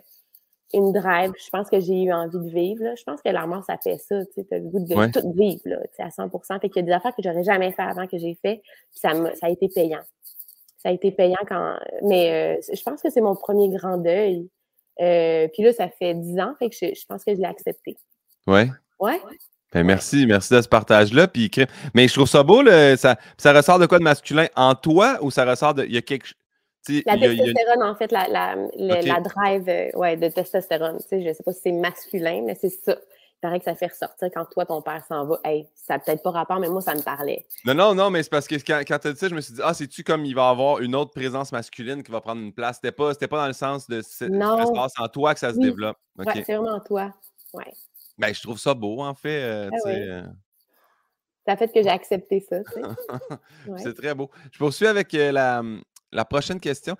une 0.74 0.92
drive. 0.92 1.32
Je 1.38 1.50
pense 1.50 1.70
que 1.70 1.80
j'ai 1.80 2.04
eu 2.04 2.14
envie 2.14 2.38
de 2.38 2.50
vivre. 2.50 2.84
Je 2.98 3.04
pense 3.04 3.22
que 3.22 3.30
la 3.30 3.46
mort, 3.46 3.64
ça 3.64 3.78
fait 3.78 3.98
ça. 3.98 4.26
Tu 4.34 4.42
as 4.52 4.58
le 4.58 4.66
goût 4.66 4.80
de 4.80 5.12
tout 5.12 5.34
vivre 5.34 5.62
là, 5.66 5.78
à 6.00 6.10
100% 6.10 6.60
Fait 6.60 6.70
qu'il 6.70 6.78
y 6.78 6.80
a 6.80 6.88
des 6.88 6.92
affaires 6.92 7.16
que 7.16 7.22
j'aurais 7.24 7.44
jamais 7.44 7.72
fait 7.72 7.84
avant 7.84 8.08
que 8.08 8.18
j'ai 8.18 8.38
fait. 8.42 8.62
Puis 8.92 9.00
ça, 9.00 9.12
ça 9.36 9.48
a 9.48 9.50
été 9.50 9.70
payant. 9.70 10.02
Ça 10.78 10.90
a 10.90 10.92
été 10.92 11.12
payant 11.12 11.38
quand. 11.48 11.78
Mais 12.04 12.58
euh, 12.58 12.74
je 12.74 12.82
pense 12.84 13.02
que 13.02 13.10
c'est 13.10 13.22
mon 13.22 13.36
premier 13.36 13.70
grand 13.70 13.98
deuil. 13.98 14.50
Euh, 15.02 15.48
puis 15.54 15.64
là, 15.64 15.74
ça 15.74 15.90
fait 15.90 16.14
10 16.14 16.40
ans. 16.40 16.56
Fait 16.60 16.70
que 16.70 16.76
je, 16.76 17.00
je 17.00 17.06
pense 17.08 17.24
que 17.24 17.34
je 17.34 17.40
l'ai 17.40 17.48
accepté. 17.48 17.98
Ouais. 18.48 18.70
Ouais. 19.00 19.20
Ben, 19.72 19.84
merci, 19.84 20.26
merci 20.28 20.54
de 20.54 20.62
ce 20.62 20.68
partage-là. 20.68 21.28
Puis, 21.28 21.50
mais 21.96 22.08
je 22.08 22.14
trouve 22.14 22.28
ça 22.28 22.44
beau, 22.44 22.64
ça, 22.96 23.18
ça 23.38 23.54
ressort 23.54 23.80
de 23.80 23.88
quoi 23.88 23.98
de 23.98 24.04
masculin 24.04 24.48
en 24.56 24.76
toi 24.76 25.18
ou 25.22 25.32
ça 25.32 25.46
ressort 25.46 25.74
de. 25.74 25.86
Il 25.86 25.94
y 25.94 25.98
a 25.98 26.02
quelque 26.02 26.28
La 27.06 27.18
testostérone, 27.18 27.84
en 27.84 27.96
fait, 27.96 28.12
la, 28.12 28.28
la, 28.28 28.56
la 28.76 29.20
drive 29.22 29.70
euh, 29.70 29.90
ouais, 29.98 30.18
de 30.18 30.28
testostérone. 30.28 31.00
Je 31.12 31.18
ne 31.18 31.34
sais 31.34 31.44
pas 31.44 31.54
si 31.54 31.62
c'est 31.64 31.72
masculin, 31.72 32.44
mais 32.46 32.56
c'est 32.56 32.70
ça. 32.70 32.98
paraît 33.42 33.60
que 33.60 33.66
ça 33.66 33.76
fait 33.76 33.88
ressortir 33.88 34.30
quand 34.34 34.46
toi, 34.46 34.66
ton 34.66 34.82
père 34.82 35.04
s'en 35.08 35.26
va. 35.26 35.40
Hey, 35.46 35.68
ça 35.76 35.94
n'a 35.94 36.00
peut-être 36.00 36.22
pas 36.24 36.32
rapport, 36.32 36.60
mais 36.60 36.68
moi, 36.68 36.82
ça 36.82 36.94
me 36.94 37.02
parlait. 37.02 37.46
Non, 37.66 37.74
non, 37.74 37.96
non, 37.96 38.10
mais 38.10 38.22
c'est 38.24 38.30
parce 38.30 38.48
que 38.48 38.56
quand, 38.56 38.82
quand 38.86 39.00
tu 39.00 39.08
as 39.08 39.14
dit 39.14 39.20
ça, 39.20 39.30
je 39.30 39.36
me 39.36 39.42
suis 39.42 39.54
dit, 39.54 39.62
ah, 39.64 39.74
c'est-tu 39.74 40.04
comme 40.04 40.26
il 40.26 40.36
va 40.36 40.50
avoir 40.50 40.80
une 40.80 40.96
autre 40.96 41.12
présence 41.12 41.52
masculine 41.52 42.04
qui 42.04 42.12
va 42.12 42.20
prendre 42.20 42.42
une 42.42 42.54
place? 42.54 42.78
C'était 42.82 42.92
pas, 42.92 43.14
pas 43.16 43.42
dans 43.42 43.48
le 43.48 43.54
sens 43.54 43.88
de 43.88 44.02
ça 44.02 44.28
se 44.28 44.74
passe 44.74 44.94
en 44.98 45.08
toi 45.08 45.34
que 45.34 45.40
ça 45.40 45.54
se 45.54 45.60
développe. 45.60 45.98
Ouais, 46.18 46.26
c'est 46.34 46.54
vraiment 46.54 46.80
toi. 46.82 47.14
Ouais. 47.54 47.72
Ben, 48.18 48.34
je 48.34 48.42
trouve 48.42 48.60
ça 48.60 48.74
beau, 48.74 49.02
en 49.02 49.14
fait. 49.14 49.42
Euh, 49.42 49.70
ah 49.72 49.90
euh. 49.90 50.24
Ça 51.48 51.58
fait 51.58 51.68
que 51.68 51.82
j'ai 51.82 51.90
accepté 51.90 52.40
ça. 52.40 52.58
C'est 53.78 53.94
très 53.96 54.14
beau. 54.16 54.30
Je 54.52 54.58
poursuis 54.58 54.88
avec 54.88 55.14
euh, 55.14 55.32
la, 55.32 55.62
la 56.14 56.26
prochaine 56.26 56.60
question. 56.60 56.96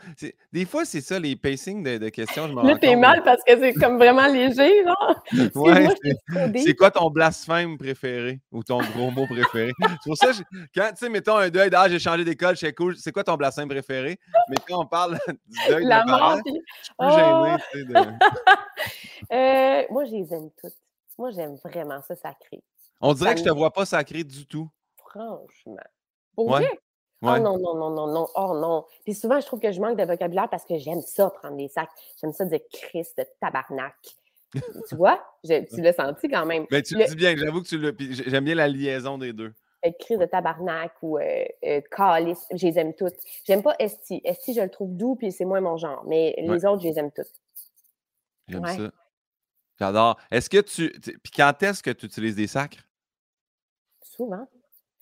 Des 0.52 0.66
fois, 0.66 0.86
c'est 0.86 1.02
ça, 1.02 1.20
les 1.20 1.36
pacings 1.36 1.84
de, 1.84 2.10
questions. 2.10 2.48
Je 2.48 2.54
Là, 2.54 2.78
t'es 2.78 2.96
mal 2.96 3.24
parce 3.24 3.44
que 3.44 3.58
c'est 3.60 3.74
comme 3.74 3.98
vraiment 3.98 4.28
léger, 4.28 4.84
genre. 4.84 5.24
Ouais, 5.56 5.88
c'est 6.58 6.76
quoi 6.76 6.92
ton 6.92 7.10
blasphème 7.10 7.78
préféré 7.78 8.40
ou 8.52 8.64
ton 8.64 8.80
gros 8.80 9.12
mot 9.12 9.26
préféré? 9.28 9.72
c'est 9.80 10.10
pour 10.10 10.18
ça, 10.18 10.32
quand, 10.76 10.90
tu 10.90 10.98
sais, 10.98 11.10
mettons 11.10 11.38
un 11.38 11.50
deuil 11.50 11.70
d'âge, 11.70 11.92
j'ai 11.92 12.00
changé 12.00 12.24
d'école, 12.24 12.58
c'est 12.58 12.74
cool. 12.74 12.96
C'est 12.98 13.12
quoi 13.12 13.24
ton 13.24 13.36
blasphème 13.36 13.68
préféré? 13.68 14.20
Mais 14.50 14.58
quand 14.68 14.82
on 14.82 14.86
parle 14.86 15.18
du 15.28 15.58
deuil 15.70 15.86
La 15.86 16.04
de 16.04 16.10
mort, 16.10 16.40
je 16.46 16.52
suis 16.52 16.62
oh! 17.00 17.46
tu 17.72 17.80
sais. 17.80 17.86
De... 17.86 17.94
euh, 19.34 19.86
moi, 19.92 20.06
je 20.06 20.12
les 20.12 20.34
aime 20.34 20.50
toutes. 20.60 20.74
Moi, 21.18 21.32
j'aime 21.32 21.56
vraiment 21.64 22.02
ça 22.02 22.16
sacré. 22.16 22.64
On 23.00 23.14
dirait 23.14 23.34
que 23.34 23.40
je 23.40 23.46
te 23.46 23.54
vois 23.54 23.72
pas 23.72 23.86
sacré 23.86 24.24
du 24.24 24.46
tout. 24.46 24.70
Franchement. 24.98 25.78
Pour 26.36 26.60
Oh 27.24 27.40
non, 27.40 27.58
non, 27.58 27.76
non, 27.76 27.90
non, 27.90 28.08
non. 28.08 28.28
Oh 28.36 28.58
non. 28.60 28.86
Puis 29.04 29.14
souvent, 29.14 29.40
je 29.40 29.46
trouve 29.46 29.60
que 29.60 29.72
je 29.72 29.80
manque 29.80 29.98
de 29.98 30.04
vocabulaire 30.04 30.50
parce 30.50 30.66
que 30.66 30.78
j'aime 30.78 31.02
ça, 31.02 31.30
prendre 31.30 31.56
des 31.56 31.70
sacs. 31.70 31.90
J'aime 32.20 32.34
ça 32.34 32.46
dire 32.46 32.60
Christ 32.72 33.18
de 33.18 33.26
tabarnak. 33.40 33.96
tu 34.54 34.96
vois? 34.96 35.24
tu 35.44 35.82
l'as 35.82 35.94
senti 35.94 36.28
quand 36.28 36.46
même. 36.46 36.66
Mais 36.70 36.82
tu 36.82 36.96
le 36.96 37.06
dis 37.06 37.16
bien, 37.16 37.36
j'avoue 37.36 37.62
que 37.62 37.68
tu 37.68 37.78
le. 37.78 37.96
J'aime 38.00 38.44
bien 38.44 38.56
la 38.56 38.68
liaison 38.68 39.18
des 39.18 39.34
deux. 39.34 39.54
Crise 40.00 40.20
de 40.20 40.26
tabarnak 40.26 40.94
ou 41.02 41.18
euh, 41.18 41.46
euh, 41.66 41.82
calice, 41.92 42.46
je 42.54 42.68
les 42.68 42.80
aime 42.80 42.94
toutes. 42.94 43.16
J'aime 43.46 43.62
pas 43.62 43.76
Esti. 43.80 44.22
Esti, 44.24 44.54
je 44.54 44.62
le 44.62 44.70
trouve 44.70 44.96
doux, 44.96 45.16
puis 45.16 45.32
c'est 45.32 45.44
moins 45.44 45.60
mon 45.60 45.76
genre. 45.76 46.04
Mais 46.06 46.36
les 46.38 46.66
autres, 46.66 46.82
je 46.82 46.88
les 46.88 47.00
aime 47.00 47.12
toutes. 47.12 47.34
J'aime 48.48 48.66
ça. 48.66 48.92
J'adore. 49.80 50.18
Est-ce 50.32 50.50
que 50.50 50.62
tu. 50.62 50.90
Puis 51.00 51.32
quand 51.36 51.62
est-ce 51.64 51.84
que 51.84 51.90
tu 51.90 52.06
utilises 52.06 52.36
des 52.36 52.48
sacres? 52.48 52.86
Souvent. 54.02 54.48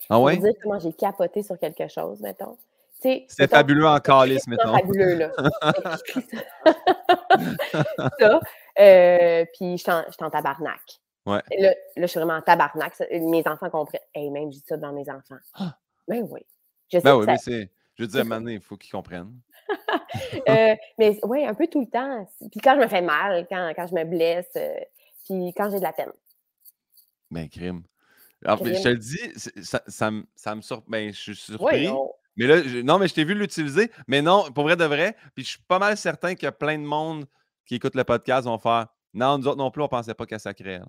Ah 0.10 0.20
ouais? 0.20 0.36
Pour 0.36 0.44
dire 0.46 0.54
comment 0.62 0.80
j'ai 0.80 0.94
capoté 0.94 1.44
sur 1.44 1.58
quelque 1.58 1.88
chose, 1.88 2.20
mettons. 2.22 2.58
C'est 3.02 3.50
fabuleux 3.50 3.88
en 3.88 4.00
calice, 4.00 4.48
mettons. 4.48 4.76
C'est 4.76 4.82
fabuleux, 4.82 5.16
là. 5.16 5.32
ça. 8.20 8.40
Euh, 8.80 9.46
puis 9.54 9.78
je 9.78 9.84
suis 9.84 9.92
en 9.92 10.30
tabarnak. 10.30 10.82
Ouais. 11.26 11.42
Là, 11.58 11.70
là, 11.70 11.76
je 11.96 12.08
suis 12.08 12.20
vraiment 12.20 12.38
en 12.38 12.42
tabarnak. 12.42 12.94
Mes 13.12 13.44
enfants 13.48 13.70
comprennent. 13.70 14.02
Hey, 14.14 14.30
même, 14.30 14.52
je 14.52 14.58
dis 14.58 14.64
ça 14.68 14.78
dans 14.78 14.92
mes 14.92 15.10
enfants. 15.10 15.40
Ah! 15.56 15.76
Ben 16.08 16.28
oui. 16.30 16.42
Je 16.92 16.98
sais 16.98 17.04
ben 17.04 17.16
oui, 17.16 17.26
mais 17.26 17.38
c'est. 17.38 17.70
Je 17.96 18.04
veux 18.04 18.08
dire, 18.08 18.26
maintenant, 18.26 18.50
il 18.50 18.62
faut 18.62 18.78
qu'ils 18.78 18.92
comprennent. 18.92 19.34
euh, 20.50 20.76
mais 20.98 21.20
oui, 21.24 21.46
un 21.46 21.54
peu 21.54 21.68
tout 21.68 21.82
le 21.82 21.88
temps. 21.88 22.28
Puis 22.52 22.60
quand 22.62 22.76
je 22.76 22.82
me 22.82 22.88
fais 22.88 23.02
mal, 23.02 23.48
quand, 23.50 23.72
quand 23.76 23.88
je 23.88 23.96
me 23.96 24.04
blesse, 24.04 24.50
euh, 24.56 24.76
puis 25.26 25.54
quand 25.56 25.70
j'ai 25.70 25.78
de 25.78 25.84
la 25.84 25.94
peine. 25.94 26.12
Ben, 27.30 27.48
crime. 27.48 27.84
Alors, 28.46 28.66
je 28.66 28.82
te 28.82 28.88
le 28.88 28.98
dis, 28.98 29.20
ça, 29.64 29.82
ça, 29.88 30.12
me, 30.12 30.24
ça 30.36 30.56
me 30.56 30.62
surprend. 30.62 30.90
Ben, 30.90 31.14
je 31.14 31.20
suis 31.20 31.36
surpris. 31.36 31.90
mais 32.36 32.48
là, 32.48 32.62
non, 32.84 32.98
mais 32.98 33.08
je 33.08 33.14
t'ai 33.14 33.24
vu 33.24 33.36
l'utiliser. 33.36 33.92
Mais 34.08 34.22
non, 34.22 34.52
pour 34.52 34.64
vrai 34.64 34.76
de 34.76 34.86
vrai. 34.86 35.16
Puis 35.36 35.44
je 35.44 35.50
suis 35.52 35.62
pas 35.68 35.80
mal 35.80 35.98
certain 35.98 36.34
qu'il 36.34 36.46
y 36.46 36.48
a 36.48 36.52
plein 36.52 36.78
de 36.78 36.84
monde 36.84 37.26
qui 37.66 37.76
écoute 37.76 37.96
le 37.96 38.04
podcast 38.04 38.46
vont 38.46 38.58
faire 38.58 38.88
Non, 39.14 39.38
nous 39.38 39.48
autres 39.48 39.58
non 39.58 39.72
plus, 39.72 39.84
on 39.84 39.88
pensait 39.88 40.14
pas 40.14 40.26
qu'elle 40.26 40.40
sacrait. 40.40 40.82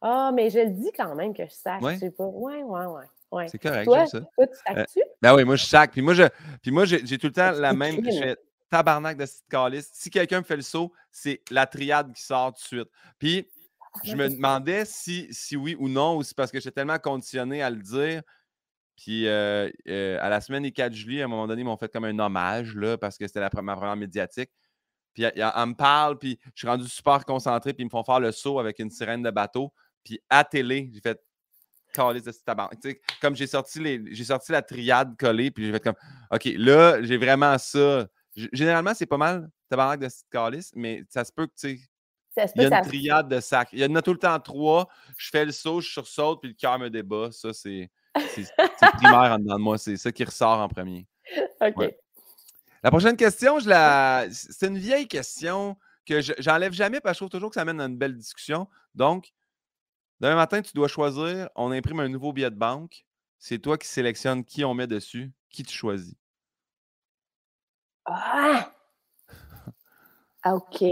Ah, 0.00 0.30
mais 0.32 0.50
je 0.50 0.58
le 0.60 0.70
dis 0.70 0.90
quand 0.96 1.14
même 1.14 1.34
que 1.34 1.44
je 1.44 1.52
sac. 1.52 1.82
Ouais. 1.82 1.94
Je 1.94 2.00
sais 2.00 2.10
pas. 2.10 2.24
Ouais, 2.24 2.62
ouais, 2.62 2.86
ouais. 2.86 3.04
ouais. 3.32 3.48
C'est 3.48 3.58
correct, 3.58 3.84
toi, 3.84 4.06
ça. 4.06 4.20
Toi, 4.20 4.46
tu 4.46 4.54
sacs-tu? 4.66 5.00
Euh, 5.00 5.04
ben 5.22 5.34
oui, 5.34 5.44
moi, 5.44 5.56
je 5.56 5.64
sac. 5.64 5.90
Puis 5.90 6.02
moi, 6.02 6.14
je, 6.14 6.24
puis 6.62 6.70
moi 6.70 6.84
j'ai, 6.84 7.02
tout 7.18 7.26
le 7.26 7.32
temps 7.32 7.50
la 7.52 7.72
même. 7.72 8.04
Je 8.04 8.10
fais 8.10 8.36
tabarnak 8.70 9.16
de 9.16 9.26
cette 9.26 9.46
calice. 9.48 9.90
Si 9.92 10.10
quelqu'un 10.10 10.38
me 10.40 10.44
fait 10.44 10.56
le 10.56 10.62
saut, 10.62 10.92
c'est 11.10 11.40
la 11.50 11.66
triade 11.66 12.12
qui 12.12 12.22
sort 12.22 12.52
tout 12.52 12.60
de 12.60 12.66
suite. 12.66 12.90
Puis 13.18 13.48
je 14.04 14.14
me 14.14 14.28
demandais 14.28 14.84
si, 14.84 15.28
si 15.30 15.56
oui 15.56 15.76
ou 15.78 15.88
non, 15.88 16.16
ou 16.16 16.22
si 16.22 16.34
parce 16.34 16.50
que 16.50 16.58
j'étais 16.58 16.72
tellement 16.72 16.98
conditionné 16.98 17.62
à 17.62 17.70
le 17.70 17.76
dire. 17.76 18.22
Puis 18.96 19.28
euh, 19.28 19.70
euh, 19.88 20.18
à 20.20 20.28
la 20.28 20.40
semaine 20.40 20.62
des 20.62 20.72
4 20.72 20.92
juillet, 20.92 21.22
à 21.22 21.26
un 21.26 21.28
moment 21.28 21.46
donné, 21.46 21.62
ils 21.62 21.64
m'ont 21.64 21.76
fait 21.76 21.92
comme 21.92 22.04
un 22.04 22.18
hommage, 22.18 22.74
là, 22.74 22.96
parce 22.96 23.18
que 23.18 23.26
c'était 23.26 23.40
la 23.40 23.50
ma 23.62 23.76
première 23.76 23.96
médiatique. 23.96 24.50
Puis 25.12 25.24
elle, 25.24 25.34
me 25.36 25.74
parle, 25.74 26.18
puis 26.18 26.38
je 26.54 26.60
suis 26.60 26.68
rendu 26.68 26.86
super 26.88 27.24
concentré, 27.24 27.72
puis 27.72 27.82
ils 27.82 27.86
me 27.86 27.90
font 27.90 28.04
faire 28.04 28.20
le 28.20 28.32
saut 28.32 28.58
avec 28.58 28.78
une 28.78 28.90
sirène 28.90 29.22
de 29.22 29.30
bateau. 29.30 29.72
Puis 30.04 30.20
à 30.28 30.44
télé, 30.44 30.90
j'ai 30.92 31.00
fait 31.00 31.18
de 31.94 33.00
Comme 33.20 33.34
j'ai 33.34 33.46
sorti, 33.46 33.80
les, 33.80 34.14
j'ai 34.14 34.24
sorti 34.24 34.52
la 34.52 34.62
triade 34.62 35.16
collée, 35.16 35.50
puis 35.50 35.64
j'ai 35.64 35.72
fait 35.72 35.82
comme 35.82 35.94
OK, 36.30 36.44
là, 36.56 37.02
j'ai 37.02 37.16
vraiment 37.16 37.56
ça. 37.58 38.06
généralement, 38.34 38.92
c'est 38.94 39.06
pas 39.06 39.16
mal 39.16 39.48
tabarnak 39.68 40.00
de 40.00 40.08
calice, 40.30 40.72
mais 40.74 41.02
ça 41.08 41.24
se 41.24 41.32
peut 41.32 41.46
que 41.46 41.54
tu 41.58 41.76
sais 41.76 41.80
il 42.36 42.62
y 42.62 42.66
a 42.66 42.78
une 42.78 42.84
triade 42.86 43.28
de 43.28 43.40
sacs. 43.40 43.68
Il 43.72 43.78
y 43.78 43.84
en 43.84 43.94
a 43.94 44.02
tout 44.02 44.12
le 44.12 44.18
temps 44.18 44.38
trois. 44.40 44.88
Je 45.16 45.30
fais 45.30 45.44
le 45.44 45.52
saut, 45.52 45.80
je 45.80 45.90
sursaute, 45.90 46.40
puis 46.40 46.50
le 46.50 46.54
cœur 46.54 46.78
me 46.78 46.90
débat. 46.90 47.30
Ça, 47.32 47.52
c'est 47.52 47.90
primaire 48.14 49.32
en 49.32 49.38
dedans 49.38 49.56
de 49.56 49.62
moi. 49.62 49.78
C'est 49.78 49.96
ça 49.96 50.12
qui 50.12 50.24
ressort 50.24 50.60
en 50.60 50.68
premier. 50.68 51.06
OK. 51.60 51.94
La 52.82 52.90
prochaine 52.90 53.16
question, 53.16 53.58
je 53.58 53.68
la... 53.68 54.26
c'est 54.30 54.68
une 54.68 54.78
vieille 54.78 55.08
question 55.08 55.76
que 56.04 56.20
j'enlève 56.38 56.72
jamais 56.72 57.00
parce 57.00 57.14
que 57.14 57.16
je 57.16 57.18
trouve 57.20 57.30
toujours 57.30 57.50
que 57.50 57.54
ça 57.54 57.64
mène 57.64 57.80
à 57.80 57.86
une 57.86 57.96
belle 57.96 58.16
discussion. 58.16 58.68
Donc, 58.94 59.32
demain 60.20 60.36
matin, 60.36 60.62
tu 60.62 60.72
dois 60.74 60.88
choisir. 60.88 61.48
On 61.56 61.72
imprime 61.72 62.00
un 62.00 62.08
nouveau 62.08 62.32
billet 62.32 62.50
de 62.50 62.56
banque. 62.56 63.04
C'est 63.38 63.58
toi 63.58 63.76
qui 63.76 63.88
sélectionnes 63.88 64.44
qui 64.44 64.64
on 64.64 64.74
met 64.74 64.86
dessus. 64.86 65.32
Qui 65.50 65.64
tu 65.64 65.74
choisis? 65.74 66.14
Ah! 68.04 68.70
OK. 70.44 70.84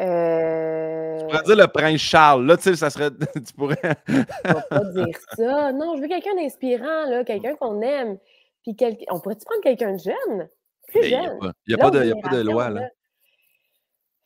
Euh... 0.00 1.18
Tu 1.18 1.24
pourrais 1.26 1.42
dire 1.42 1.56
le 1.56 1.66
prince 1.66 2.00
Charles. 2.00 2.46
Là, 2.46 2.56
tu 2.56 2.62
sais, 2.64 2.76
ça 2.76 2.90
serait. 2.90 3.10
tu 3.34 3.52
pourrais. 3.54 3.76
Pas 3.76 4.84
dire 4.94 5.18
ça. 5.36 5.72
Non, 5.72 5.96
je 5.96 6.02
veux 6.02 6.08
quelqu'un 6.08 6.34
d'inspirant, 6.34 7.06
là, 7.06 7.24
quelqu'un 7.24 7.54
qu'on 7.56 7.80
aime. 7.82 8.18
Puis 8.62 8.76
quel... 8.76 8.96
on 9.10 9.20
pourrait-tu 9.20 9.44
prendre 9.44 9.62
quelqu'un 9.62 9.92
de 9.92 9.98
jeune? 9.98 10.48
Plus 10.88 11.04
jeune. 11.04 11.38
Il 11.66 11.74
n'y 11.74 11.74
a, 11.74 11.78
pas 11.78 11.90
de, 11.90 12.04
y 12.04 12.12
a 12.12 12.16
pas 12.16 12.36
de 12.36 12.42
loi, 12.42 12.70
là. 12.70 12.88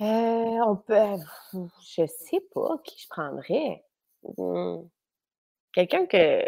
Euh, 0.00 0.04
on 0.04 0.76
peut. 0.76 0.94
Je 1.52 2.06
sais 2.06 2.40
pas 2.52 2.78
qui 2.84 3.00
je 3.00 3.08
prendrais. 3.08 3.84
Hmm. 4.37 4.82
Quelqu'un 5.72 6.06
que. 6.06 6.42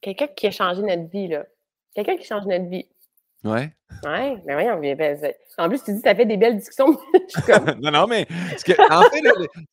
Quelqu'un 0.00 0.26
qui 0.28 0.46
a 0.46 0.50
changé 0.50 0.82
notre 0.82 1.10
vie, 1.10 1.28
là. 1.28 1.46
Quelqu'un 1.94 2.16
qui 2.16 2.26
change 2.26 2.46
notre 2.46 2.68
vie. 2.68 2.88
Ouais. 3.44 3.70
Ouais, 4.04 4.36
mais 4.46 4.54
voyons, 4.54 4.80
en 5.58 5.68
plus, 5.68 5.82
tu 5.84 5.92
dis 5.92 5.98
que 5.98 6.08
ça 6.08 6.14
fait 6.14 6.24
des 6.24 6.36
belles 6.36 6.56
discussions. 6.56 6.98
non, 7.80 7.90
non, 7.90 8.06
mais 8.06 8.26
en 8.90 9.02
fait, 9.02 9.22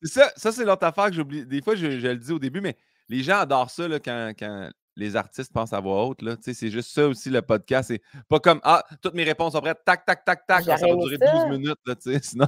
ça, 0.02 0.30
ça 0.36 0.52
c'est 0.52 0.64
l'autre 0.64 0.86
affaire 0.86 1.06
que 1.06 1.14
j'oublie. 1.14 1.46
Des 1.46 1.62
fois, 1.62 1.74
je, 1.74 1.86
le 1.86 2.16
dis 2.16 2.32
au 2.32 2.38
début, 2.38 2.60
mais 2.60 2.76
les 3.08 3.22
gens 3.22 3.38
adorent 3.38 3.70
ça 3.70 3.88
là, 3.88 3.98
quand, 3.98 4.32
quand 4.38 4.70
les 4.96 5.16
artistes 5.16 5.52
pensent 5.52 5.72
à 5.72 5.80
voix 5.80 6.04
haute. 6.06 6.20
C'est 6.40 6.68
juste 6.70 6.90
ça 6.90 7.06
aussi 7.08 7.30
le 7.30 7.42
podcast. 7.42 7.88
C'est 7.88 8.02
pas 8.28 8.38
comme 8.40 8.60
Ah, 8.62 8.84
toutes 9.00 9.14
mes 9.14 9.24
réponses 9.24 9.52
sont 9.52 9.60
prêtes, 9.60 9.80
tac, 9.84 10.04
tac, 10.04 10.24
tac, 10.24 10.46
tac. 10.46 10.64
Ça 10.64 10.76
va 10.76 10.94
durer 10.96 11.18
12 11.18 11.46
minutes, 11.50 11.78
là, 11.86 11.94
sinon. 12.22 12.46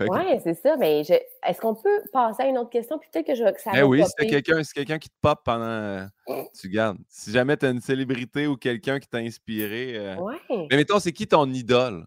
oui, 0.00 0.40
c'est 0.42 0.54
ça. 0.54 0.76
Mais 0.76 1.00
est-ce 1.00 1.60
qu'on 1.60 1.74
peut 1.74 2.00
passer 2.12 2.44
à 2.44 2.46
une 2.46 2.58
autre 2.58 2.70
question? 2.70 2.98
Peut-être 2.98 3.26
que 3.26 3.34
je 3.34 3.44
que 3.52 3.60
ça 3.60 3.72
eh 3.74 3.82
oui, 3.82 4.02
si 4.04 4.26
quelqu'un 4.26 4.62
quelqu'un 4.74 4.98
qui 4.98 5.08
te 5.08 5.14
pop 5.20 5.40
pendant. 5.44 6.06
Tu 6.60 6.68
gardes. 6.68 6.98
Si 7.08 7.32
jamais 7.32 7.56
tu 7.56 7.66
as 7.66 7.70
une 7.70 7.80
célébrité 7.80 8.46
ou 8.46 8.56
quelqu'un 8.56 9.00
qui 9.00 9.08
t'a 9.08 9.18
inspiré. 9.18 9.94
Euh, 9.96 10.16
mais 10.48 10.76
mettons, 10.76 11.00
c'est 11.00 11.12
qui 11.12 11.26
ton 11.26 11.50
idole 11.52 12.06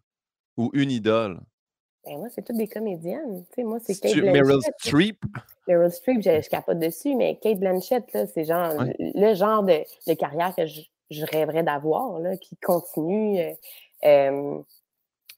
ou 0.56 0.70
une 0.74 0.92
idole? 0.92 1.40
Ben 2.06 2.18
moi, 2.18 2.28
c'est 2.30 2.42
toutes 2.44 2.58
des 2.58 2.68
comédiennes. 2.68 3.46
Moi, 3.58 3.80
c'est 3.82 4.00
Kate 4.00 4.14
Blanchett. 4.16 4.34
Meryl 4.34 4.62
Streep? 4.80 5.24
Meryl 5.68 5.92
Streep, 5.92 6.22
je, 6.22 6.42
je, 6.42 6.50
capote 6.50 6.80
dessus, 6.80 7.16
mais 7.16 7.38
Kate 7.42 7.60
Blanchett, 7.60 8.06
c'est 8.34 8.44
genre 8.44 8.74
le 9.00 9.34
genre 9.36 9.64
de, 9.64 9.84
de, 10.08 10.14
carrière 10.14 10.54
que 10.56 10.66
je, 10.66 10.82
je 11.10 11.26
rêverais 11.26 11.64
d'avoir, 11.64 12.20
qui 12.42 12.58
continue. 12.58 13.40
Euh, 13.40 13.54
euh, 14.06 14.60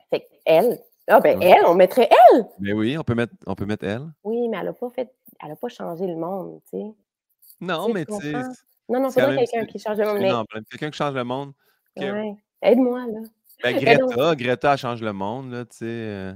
fait 0.10 0.28
elle. 0.45 0.80
Ah, 1.08 1.19
ben 1.19 1.39
elle, 1.41 1.65
on 1.67 1.75
mettrait 1.75 2.10
elle! 2.10 2.47
Mais 2.60 2.73
oui, 2.73 2.97
on 2.97 3.04
peut 3.04 3.13
mettre, 3.13 3.34
on 3.45 3.54
peut 3.54 3.65
mettre 3.65 3.86
elle. 3.86 4.08
Oui, 4.23 4.47
mais 4.47 4.58
elle 4.58 4.65
n'a 4.65 4.73
pas 4.73 4.89
fait. 4.89 5.13
Elle 5.39 5.49
n'a 5.49 5.56
pas 5.56 5.69
changé 5.69 6.08
le 6.08 6.15
monde, 6.15 6.62
tu 6.71 6.80
sais. 6.80 6.86
Non, 7.62 7.89
mais 7.89 8.06
tu 8.06 8.15
sais. 8.15 8.34
Non, 8.89 9.01
non, 9.01 9.10
c'est 9.12 9.21
pas 9.21 9.36
quelqu'un 9.36 9.65
qui 9.65 9.78
change 9.78 9.97
le 9.97 10.06
monde. 10.06 10.21
Non, 10.21 10.45
quelqu'un 10.69 10.89
qui 10.89 10.97
change 10.97 11.13
le 11.13 11.23
monde. 11.23 11.54
Ouais. 11.95 12.36
Aide-moi, 12.62 13.06
là. 13.06 13.19
Ben, 13.63 13.78
Greta, 13.80 14.36
Greta 14.36 14.78
change 14.78 15.01
le 15.01 15.13
monde, 15.13 15.51
là, 15.51 15.65
tu 15.65 15.78
sais. 15.78 16.34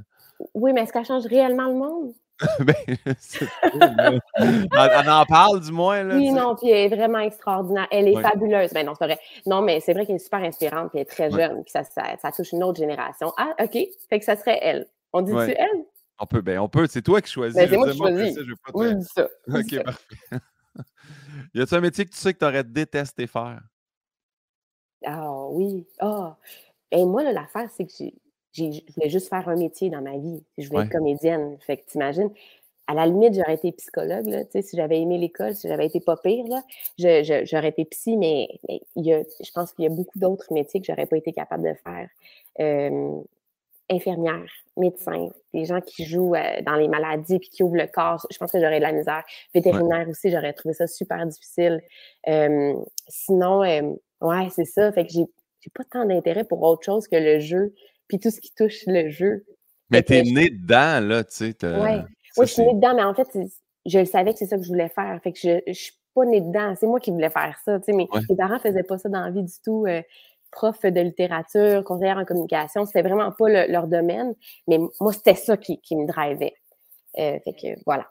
Oui, 0.53 0.73
mais 0.73 0.81
est-ce 0.81 0.93
qu'elle 0.93 1.05
change 1.05 1.25
réellement 1.25 1.67
le 1.67 1.73
monde? 1.75 2.13
ben, 2.61 4.19
on, 4.37 5.07
en 5.09 5.25
parle 5.25 5.59
du 5.59 5.71
moins. 5.73 6.03
Là, 6.03 6.15
oui, 6.15 6.31
non, 6.31 6.55
puis 6.55 6.69
elle 6.69 6.91
est 6.91 6.95
vraiment 6.95 7.19
extraordinaire. 7.19 7.87
Elle 7.91 8.07
est 8.07 8.21
fabuleuse. 8.21 8.71
Ben 8.71 8.85
non, 8.85 8.93
c'est 8.97 9.05
vrai. 9.05 9.19
Non, 9.45 9.61
mais 9.61 9.81
c'est 9.81 9.91
vrai 9.93 10.05
qu'elle 10.05 10.15
est 10.15 10.19
super 10.19 10.39
inspirante, 10.39 10.89
puis 10.91 10.99
elle 10.99 11.01
est 11.01 11.05
très 11.05 11.29
jeune, 11.29 11.63
puis 11.63 11.71
ça, 11.71 11.83
ça, 11.83 12.31
touche 12.31 12.53
une 12.53 12.63
autre 12.63 12.79
génération. 12.79 13.33
Ah, 13.37 13.53
OK. 13.61 13.77
Fait 14.09 14.19
que 14.19 14.23
ça 14.25 14.37
serait 14.37 14.59
elle. 14.61 14.87
On 15.11 15.21
dit-tu 15.21 15.51
elle? 15.51 15.85
On 16.17 16.25
peut, 16.25 16.41
ben, 16.41 16.59
on 16.59 16.69
peut. 16.69 16.87
C'est 16.87 17.01
toi 17.01 17.21
qui 17.21 17.31
choisis. 17.31 17.55
Ben, 17.57 17.69
c'est 17.69 17.77
moi 17.77 17.91
qui 17.91 17.97
choisis. 17.97 18.35
ça, 18.35 18.41
je 18.43 18.49
veux 18.49 18.55
pas 18.55 18.71
Oui, 18.73 18.87
te- 18.87 18.91
je 18.91 18.97
dis 18.97 19.07
ça. 19.15 19.27
dis 19.47 19.57
Ok, 19.57 19.73
ça. 19.73 19.83
parfait. 19.83 20.45
y 21.53 21.61
a-tu 21.61 21.75
un 21.75 21.81
métier 21.81 22.05
que 22.05 22.11
tu 22.11 22.17
sais 22.17 22.33
que 22.33 22.39
tu 22.39 22.45
aurais 22.45 22.63
détesté 22.63 23.27
faire? 23.27 23.61
Ah 25.05 25.29
oui. 25.49 25.85
Ah. 25.99 26.37
Et 26.91 27.05
moi, 27.05 27.23
l'affaire, 27.23 27.69
c'est 27.75 27.85
que 27.85 27.91
j'ai- 27.97 28.15
je 28.53 28.63
voulais 28.95 29.09
juste 29.09 29.29
faire 29.29 29.47
un 29.49 29.55
métier 29.55 29.89
dans 29.89 30.01
ma 30.01 30.17
vie. 30.17 30.43
Je 30.57 30.67
voulais 30.67 30.81
être 30.85 30.91
comédienne. 30.91 31.57
Fait 31.61 31.77
que 31.77 31.85
t'imagines, 31.85 32.31
à 32.87 32.93
la 32.95 33.05
limite, 33.05 33.35
j'aurais 33.35 33.53
été 33.55 33.71
psychologue. 33.73 34.25
Là, 34.25 34.45
tu 34.45 34.51
sais, 34.53 34.61
si 34.63 34.75
j'avais 34.77 34.99
aimé 34.99 35.17
l'école, 35.19 35.55
si 35.55 35.67
j'avais 35.67 35.85
été 35.85 35.99
pas 35.99 36.17
pire, 36.17 36.45
là, 36.47 36.63
je- 36.97 37.23
je- 37.23 37.45
j'aurais 37.45 37.69
été 37.69 37.85
psy, 37.85 38.17
mais, 38.17 38.47
mais 38.67 38.81
il 38.95 39.05
y 39.05 39.13
a, 39.13 39.21
je 39.43 39.51
pense 39.51 39.73
qu'il 39.73 39.83
y 39.83 39.87
a 39.87 39.91
beaucoup 39.91 40.17
d'autres 40.17 40.51
métiers 40.51 40.79
que 40.81 40.87
j'aurais 40.87 41.05
pas 41.05 41.17
été 41.17 41.31
capable 41.31 41.63
de 41.63 41.73
faire. 41.83 42.09
Euh, 42.59 43.21
infirmière, 43.91 44.45
médecin, 44.77 45.29
des 45.53 45.65
gens 45.65 45.81
qui 45.81 46.05
jouent 46.05 46.35
euh, 46.35 46.61
dans 46.65 46.75
les 46.75 46.87
maladies 46.87 47.39
puis 47.39 47.49
qui 47.49 47.63
ouvrent 47.63 47.77
le 47.77 47.87
corps, 47.87 48.25
je 48.29 48.37
pense 48.37 48.51
que 48.51 48.59
j'aurais 48.59 48.77
de 48.77 48.83
la 48.83 48.91
misère. 48.91 49.23
Vétérinaire 49.53 50.07
aussi, 50.09 50.29
j'aurais 50.29 50.53
trouvé 50.53 50.73
ça 50.75 50.85
super 50.87 51.25
difficile. 51.25 51.81
Euh, 52.27 52.73
sinon, 53.07 53.61
ouais, 53.61 54.47
c'est 54.51 54.65
ça. 54.65 54.91
Fait 54.91 55.05
que 55.05 55.11
j'ai 55.11 55.25
j'ai 55.61 55.71
pas 55.75 55.83
tant 55.83 56.05
d'intérêt 56.05 56.45
pour 56.45 56.61
autre 56.63 56.83
chose 56.83 57.07
que 57.09 57.17
le 57.17 57.39
jeu 57.39 57.73
puis 58.09 58.19
tout 58.19 58.29
ce 58.31 58.41
qui 58.41 58.51
touche 58.53 58.83
le 58.87 59.09
jeu. 59.09 59.45
Mais 59.89 60.01
t'es 60.03 60.25
je- 60.25 60.33
né 60.33 60.49
dedans, 60.49 60.99
là, 61.07 61.23
tu 61.23 61.33
sais. 61.35 61.53
t'as- 61.53 61.79
Ouais. 61.81 62.01
Oui, 62.37 62.45
je 62.45 62.51
suis 62.53 62.63
née 62.63 62.73
dedans, 62.75 62.93
mais 62.95 63.03
en 63.03 63.13
fait, 63.13 63.27
je 63.85 63.99
le 63.99 64.05
savais 64.05 64.33
que 64.33 64.39
c'est 64.39 64.45
ça 64.47 64.57
que 64.57 64.63
je 64.63 64.67
voulais 64.67 64.89
faire. 64.89 65.19
Fait 65.23 65.31
que 65.31 65.39
je, 65.41 65.59
je 65.67 65.73
suis 65.73 65.93
pas 66.13 66.25
née 66.25 66.41
dedans. 66.41 66.75
C'est 66.79 66.85
moi 66.87 66.99
qui 66.99 67.11
voulais 67.11 67.29
faire 67.29 67.57
ça. 67.63 67.79
tu 67.79 67.85
sais, 67.85 67.93
mais 67.93 68.07
Ouais. 68.11 68.19
mes 68.29 68.35
parents 68.35 68.59
faisaient 68.59 68.83
pas 68.83 68.97
ça 68.97 69.07
dans 69.09 69.21
la 69.21 69.31
vie 69.31 69.43
du 69.43 69.53
tout. 69.63 69.85
euh, 69.87 70.01
prof 70.51 70.81
de 70.83 70.99
littérature, 71.01 71.83
conseillère 71.83 72.17
en 72.17 72.25
communication, 72.25 72.83
c'était 72.87 73.03
vraiment 73.03 73.31
pas 73.31 73.47
le- 73.49 73.71
leur 73.71 73.87
domaine. 73.87 74.33
Mais 74.67 74.79
moi, 74.99 75.13
c'était 75.13 75.35
ça 75.35 75.55
qui, 75.57 75.79
qui 75.79 75.95
me 75.95 76.07
drivait. 76.07 76.55
Euh, 77.19 77.37
fait 77.45 77.53
que 77.53 77.79
voilà. 77.85 78.07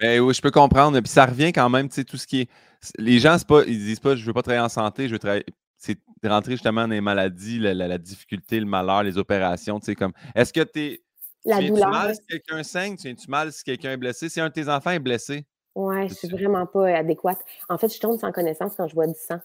Ben 0.00 0.20
oui, 0.20 0.32
je 0.34 0.40
peux 0.40 0.50
comprendre. 0.50 0.98
Puis 1.00 1.08
ça 1.10 1.26
revient 1.26 1.52
quand 1.52 1.68
même, 1.68 1.88
tu 1.88 1.96
sais, 1.96 2.04
tout 2.04 2.16
ce 2.16 2.26
qui 2.26 2.42
est. 2.42 2.50
Les 2.98 3.18
gens, 3.18 3.36
c'est 3.38 3.46
pas, 3.46 3.62
ils 3.66 3.78
disent 3.78 4.00
pas, 4.00 4.14
je 4.16 4.24
veux 4.24 4.32
pas 4.32 4.42
travailler 4.42 4.64
en 4.64 4.68
santé, 4.70 5.06
je 5.08 5.12
veux 5.12 5.18
travailler. 5.18 5.44
C'est 6.24 6.28
de 6.30 6.32
rentrer 6.32 6.52
justement 6.52 6.82
dans 6.88 6.94
les 6.94 7.02
maladies, 7.02 7.58
la, 7.58 7.74
la- 7.74 7.86
la 7.86 7.98
difficulté, 7.98 8.58
le 8.58 8.64
malheur, 8.64 9.02
les 9.02 9.18
opérations, 9.18 9.78
tu 9.78 9.84
sais, 9.86 9.94
comme. 9.94 10.12
Est-ce 10.34 10.54
que 10.54 10.62
t'es. 10.62 11.02
La 11.44 11.58
tu 11.58 11.66
douleur. 11.68 11.90
mal 11.90 12.14
si 12.14 12.22
quelqu'un 12.26 12.62
saigne? 12.62 12.96
Tu 12.96 13.02
viens-tu 13.08 13.30
mal 13.30 13.52
si 13.52 13.62
quelqu'un 13.62 13.92
est 13.92 13.96
blessé? 13.98 14.30
Si 14.30 14.40
un 14.40 14.48
de 14.48 14.52
tes 14.54 14.66
enfants 14.70 14.92
est 14.92 14.98
blessé? 14.98 15.44
Ouais, 15.74 16.08
je 16.08 16.14
suis 16.14 16.28
C'est- 16.28 16.32
vraiment 16.34 16.64
pas 16.64 16.96
adéquate. 16.96 17.38
En 17.68 17.76
fait, 17.76 17.94
je 17.94 18.00
tombe 18.00 18.18
sans 18.18 18.32
connaissance 18.32 18.72
quand 18.74 18.88
je 18.88 18.94
vois 18.94 19.06
du 19.06 19.12
sang. 19.12 19.38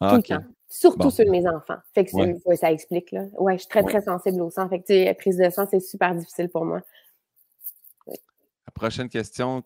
Ah, 0.00 0.08
tout 0.08 0.16
le 0.16 0.22
temps. 0.22 0.42
Surtout 0.70 0.98
Bon. 1.00 1.10
sur 1.10 1.30
mes 1.30 1.46
enfants. 1.46 1.76
Fait 1.94 2.06
que 2.06 2.10
c'est- 2.12 2.16
Ouais. 2.16 2.40
ouais, 2.46 2.56
ça 2.56 2.72
explique, 2.72 3.10
là. 3.12 3.24
Ouais, 3.38 3.54
je 3.56 3.58
suis 3.58 3.68
très, 3.68 3.82
Ouais. 3.82 3.90
très 3.92 4.00
sensible 4.00 4.40
au 4.40 4.48
sang. 4.50 4.66
Fait 4.70 4.80
que, 4.80 4.86
tu 4.86 4.94
sais, 4.94 5.12
prise 5.12 5.36
de 5.36 5.50
sang, 5.50 5.66
c'est 5.70 5.80
super 5.80 6.14
difficile 6.14 6.48
pour 6.48 6.64
moi. 6.64 6.80
La 8.06 8.72
prochaine 8.74 9.10
question. 9.10 9.62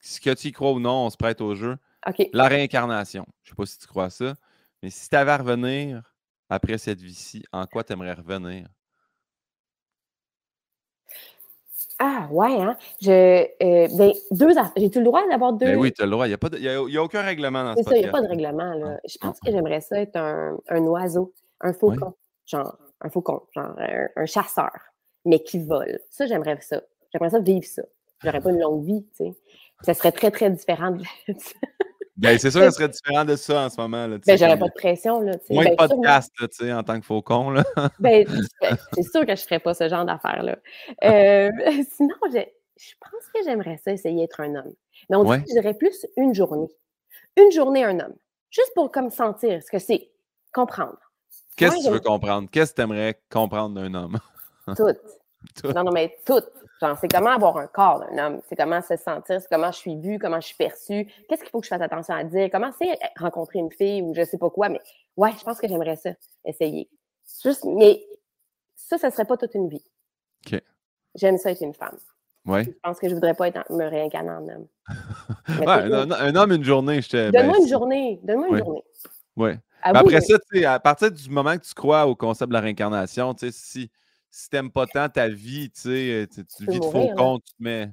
Ce 0.00 0.20
que 0.20 0.34
tu 0.34 0.48
y 0.48 0.52
crois 0.52 0.72
ou 0.72 0.78
non, 0.78 1.06
on 1.06 1.10
se 1.10 1.16
prête 1.16 1.40
au 1.40 1.54
jeu. 1.54 1.78
OK. 2.06 2.28
La 2.34 2.48
réincarnation. 2.48 3.24
Je 3.44 3.48
sais 3.48 3.54
pas 3.56 3.64
si 3.64 3.78
tu 3.78 3.86
crois 3.86 4.04
à 4.04 4.10
ça, 4.10 4.34
mais 4.82 4.90
si 4.90 5.08
tu 5.08 5.16
avais 5.16 5.30
à 5.32 5.36
revenir 5.38 6.02
après 6.48 6.78
cette 6.78 7.00
vie-ci, 7.00 7.42
en 7.52 7.66
quoi 7.66 7.84
tu 7.84 7.92
aimerais 7.92 8.14
revenir? 8.14 8.68
Ah, 12.00 12.28
ouais, 12.30 12.60
hein? 12.60 12.76
Je, 13.00 13.10
euh, 13.10 13.88
ben, 13.96 14.12
deux 14.30 14.56
aff- 14.56 14.72
J'ai-tu 14.76 14.98
le 14.98 15.04
droit 15.04 15.26
d'avoir 15.28 15.52
deux? 15.52 15.66
Ben 15.66 15.76
oui, 15.76 15.92
tu 15.92 16.02
as 16.02 16.04
le 16.04 16.10
droit. 16.12 16.26
Il 16.26 16.30
n'y 16.30 16.34
a, 16.34 16.38
pas 16.38 16.48
de- 16.48 16.56
il 16.58 16.62
y 16.62 16.68
a- 16.68 16.80
y 16.88 16.96
a 16.96 17.02
aucun 17.02 17.22
règlement 17.22 17.64
dans 17.64 17.74
C'est 17.76 17.82
ce 17.82 17.90
ça, 17.90 17.96
il 17.96 18.02
n'y 18.02 18.08
a 18.08 18.10
pas 18.12 18.22
de 18.22 18.28
règlement, 18.28 18.72
là. 18.74 18.98
Je 19.04 19.16
pense 19.18 19.40
que 19.40 19.50
j'aimerais 19.50 19.80
ça 19.80 20.00
être 20.00 20.16
un, 20.16 20.56
un 20.68 20.82
oiseau, 20.82 21.34
un 21.60 21.72
faucon. 21.72 22.14
Genre, 22.46 22.78
un 23.00 23.10
faucon, 23.10 23.42
genre 23.54 23.74
un, 23.78 24.08
un 24.16 24.26
chasseur, 24.26 24.70
mais 25.24 25.42
qui 25.42 25.58
vole. 25.64 25.98
Ça, 26.10 26.26
j'aimerais 26.26 26.58
ça. 26.60 26.80
J'aimerais 27.12 27.30
ça 27.30 27.40
vivre 27.40 27.66
ça. 27.66 27.82
J'aurais 28.24 28.40
pas 28.40 28.50
une 28.50 28.60
longue 28.60 28.84
vie, 28.84 29.06
tu 29.16 29.24
sais. 29.26 29.36
Ça 29.82 29.94
serait 29.94 30.12
très, 30.12 30.30
très 30.30 30.50
différent 30.50 30.90
de... 30.92 31.02
Ben, 32.18 32.36
c'est 32.38 32.50
sûr 32.50 32.60
que 32.62 32.70
ce 32.70 32.76
serait 32.76 32.88
différent 32.88 33.24
de 33.24 33.36
ça 33.36 33.66
en 33.66 33.70
ce 33.70 33.80
moment. 33.80 34.06
Là, 34.08 34.18
ben, 34.26 34.36
j'aurais 34.36 34.58
pas 34.58 34.66
de 34.66 34.72
pression, 34.74 35.20
là. 35.20 35.36
Moins 35.50 35.64
de 35.64 35.68
Ben, 35.70 35.76
sûrement- 35.88 36.02
podcasts 36.02 36.60
là, 36.60 36.78
en 36.78 36.82
tant 36.82 36.98
que 37.00 37.06
faucon. 37.06 37.50
Là. 37.50 37.62
Ben, 38.00 38.26
c'est 38.92 39.02
sûr 39.04 39.24
que 39.24 39.36
je 39.36 39.42
ferais 39.42 39.60
pas 39.60 39.72
ce 39.74 39.88
genre 39.88 40.04
d'affaires-là. 40.04 40.56
Euh, 41.04 41.50
sinon, 41.92 42.14
je, 42.32 42.40
je 42.76 42.92
pense 43.00 43.24
que 43.34 43.40
j'aimerais 43.44 43.80
ça 43.84 43.92
essayer 43.92 44.16
d'être 44.22 44.40
un 44.40 44.54
homme. 44.56 44.72
Mais 45.08 45.16
on 45.16 45.22
dirait 45.24 45.36
Ouais. 45.38 45.42
que 45.44 45.48
je 45.48 45.60
dirais 45.60 45.74
plus 45.74 46.06
une 46.16 46.34
journée. 46.34 46.68
Une 47.36 47.52
journée, 47.52 47.84
un 47.84 48.00
homme. 48.00 48.14
Juste 48.50 48.72
pour 48.74 48.90
comme 48.90 49.10
sentir 49.10 49.62
ce 49.62 49.70
que 49.70 49.78
c'est. 49.78 50.10
Comprendre. 50.52 50.98
Qu'est-ce 51.56 51.76
que 51.76 51.84
tu 51.84 51.90
veux 51.90 52.00
comprendre? 52.00 52.48
Qu'est-ce 52.50 52.72
que 52.72 52.76
tu 52.76 52.82
aimerais 52.82 53.20
comprendre 53.30 53.74
d'un 53.80 53.94
homme? 53.94 54.18
Tout. 54.76 54.88
Tout. 55.60 55.72
Non, 55.72 55.84
non, 55.84 55.92
mais 55.92 56.16
tout. 56.26 56.42
Genre, 56.80 56.96
c'est 57.00 57.08
comment 57.08 57.30
avoir 57.30 57.56
un 57.58 57.66
corps 57.66 58.00
d'un 58.00 58.26
homme? 58.26 58.40
C'est 58.48 58.56
comment 58.56 58.80
se 58.82 58.96
sentir, 58.96 59.40
c'est 59.40 59.48
comment 59.50 59.72
je 59.72 59.78
suis 59.78 59.96
vue, 59.96 60.18
comment 60.18 60.40
je 60.40 60.46
suis 60.48 60.56
perçue? 60.56 61.06
Qu'est-ce 61.28 61.42
qu'il 61.42 61.50
faut 61.50 61.60
que 61.60 61.64
je 61.66 61.70
fasse 61.70 61.80
attention 61.82 62.14
à 62.14 62.24
dire? 62.24 62.48
Comment 62.52 62.70
c'est 62.78 62.98
rencontrer 63.16 63.58
une 63.58 63.70
fille 63.72 64.02
ou 64.02 64.14
je 64.14 64.24
sais 64.24 64.38
pas 64.38 64.50
quoi. 64.50 64.68
Mais 64.68 64.80
ouais, 65.16 65.30
je 65.38 65.44
pense 65.44 65.58
que 65.60 65.68
j'aimerais 65.68 65.96
ça, 65.96 66.10
essayer. 66.44 66.88
Juste, 67.42 67.64
mais 67.64 68.00
ça, 68.76 68.98
ça 68.98 69.10
serait 69.10 69.24
pas 69.24 69.36
toute 69.36 69.54
une 69.54 69.68
vie. 69.68 69.84
OK. 70.46 70.60
J'aime 71.14 71.36
ça 71.38 71.50
être 71.50 71.62
une 71.62 71.74
femme. 71.74 71.98
Oui. 72.46 72.64
Je 72.64 72.70
pense 72.82 72.98
que 72.98 73.08
je 73.08 73.14
voudrais 73.14 73.34
pas 73.34 73.48
être 73.48 73.58
en- 73.68 73.74
me 73.76 73.84
réincarner 73.84 74.30
en 74.30 74.48
homme. 74.48 74.66
Ouais, 75.48 75.66
un, 75.92 76.10
un 76.10 76.36
homme, 76.36 76.52
une 76.52 76.64
journée, 76.64 77.00
je 77.02 77.08
te. 77.08 77.30
Donne-moi 77.30 77.56
ben, 77.56 77.62
une 77.62 77.68
journée. 77.68 78.20
Donne-moi 78.22 78.48
une 78.48 78.54
Ouais. 78.54 78.58
journée. 78.60 78.84
Ouais. 79.36 79.58
Mais 79.84 79.92
vous, 79.92 79.96
après 79.98 80.14
mais- 80.14 80.20
ça, 80.62 80.72
à 80.74 80.80
partir 80.80 81.10
du 81.10 81.30
moment 81.30 81.56
que 81.56 81.64
tu 81.64 81.74
crois 81.74 82.06
au 82.06 82.14
concept 82.14 82.48
de 82.48 82.54
la 82.54 82.60
réincarnation, 82.60 83.34
tu 83.34 83.46
sais, 83.46 83.52
si, 83.52 83.90
si 84.30 84.48
tu 84.48 84.56
n'aimes 84.56 84.70
pas 84.70 84.86
tant 84.86 85.08
ta 85.08 85.28
vie, 85.28 85.70
tu 85.70 85.80
sais, 85.82 86.28
tu, 86.32 86.40
vis 86.66 86.80
de 86.80 86.84
tu 86.84 86.90
te, 86.90 87.62
mets, 87.62 87.86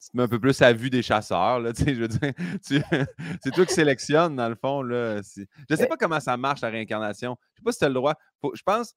tu 0.00 0.10
te 0.10 0.16
mets 0.16 0.22
un 0.22 0.28
peu 0.28 0.38
plus 0.40 0.60
à 0.62 0.72
vue 0.72 0.90
des 0.90 1.02
chasseurs, 1.02 1.60
là, 1.60 1.72
tu 1.72 1.84
sais, 1.84 1.94
je 1.94 2.00
veux 2.00 2.08
dire, 2.08 2.32
tu- 2.66 2.82
c'est 3.42 3.50
toi 3.50 3.66
qui 3.66 3.74
sélectionnes, 3.74 4.36
dans 4.36 4.48
le 4.48 4.54
fond, 4.56 4.82
là. 4.82 5.16
Je 5.18 5.22
sais 5.22 5.46
Ouais. 5.70 5.86
pas 5.88 5.96
comment 5.96 6.20
ça 6.20 6.36
marche, 6.36 6.60
la 6.60 6.68
réincarnation. 6.70 7.36
Je 7.54 7.60
sais 7.60 7.64
pas 7.64 7.72
si 7.72 7.78
tu 7.78 7.84
as 7.84 7.88
le 7.88 7.94
droit. 7.94 8.14
Faut- 8.40 8.54
je 8.54 8.62
pense... 8.62 8.94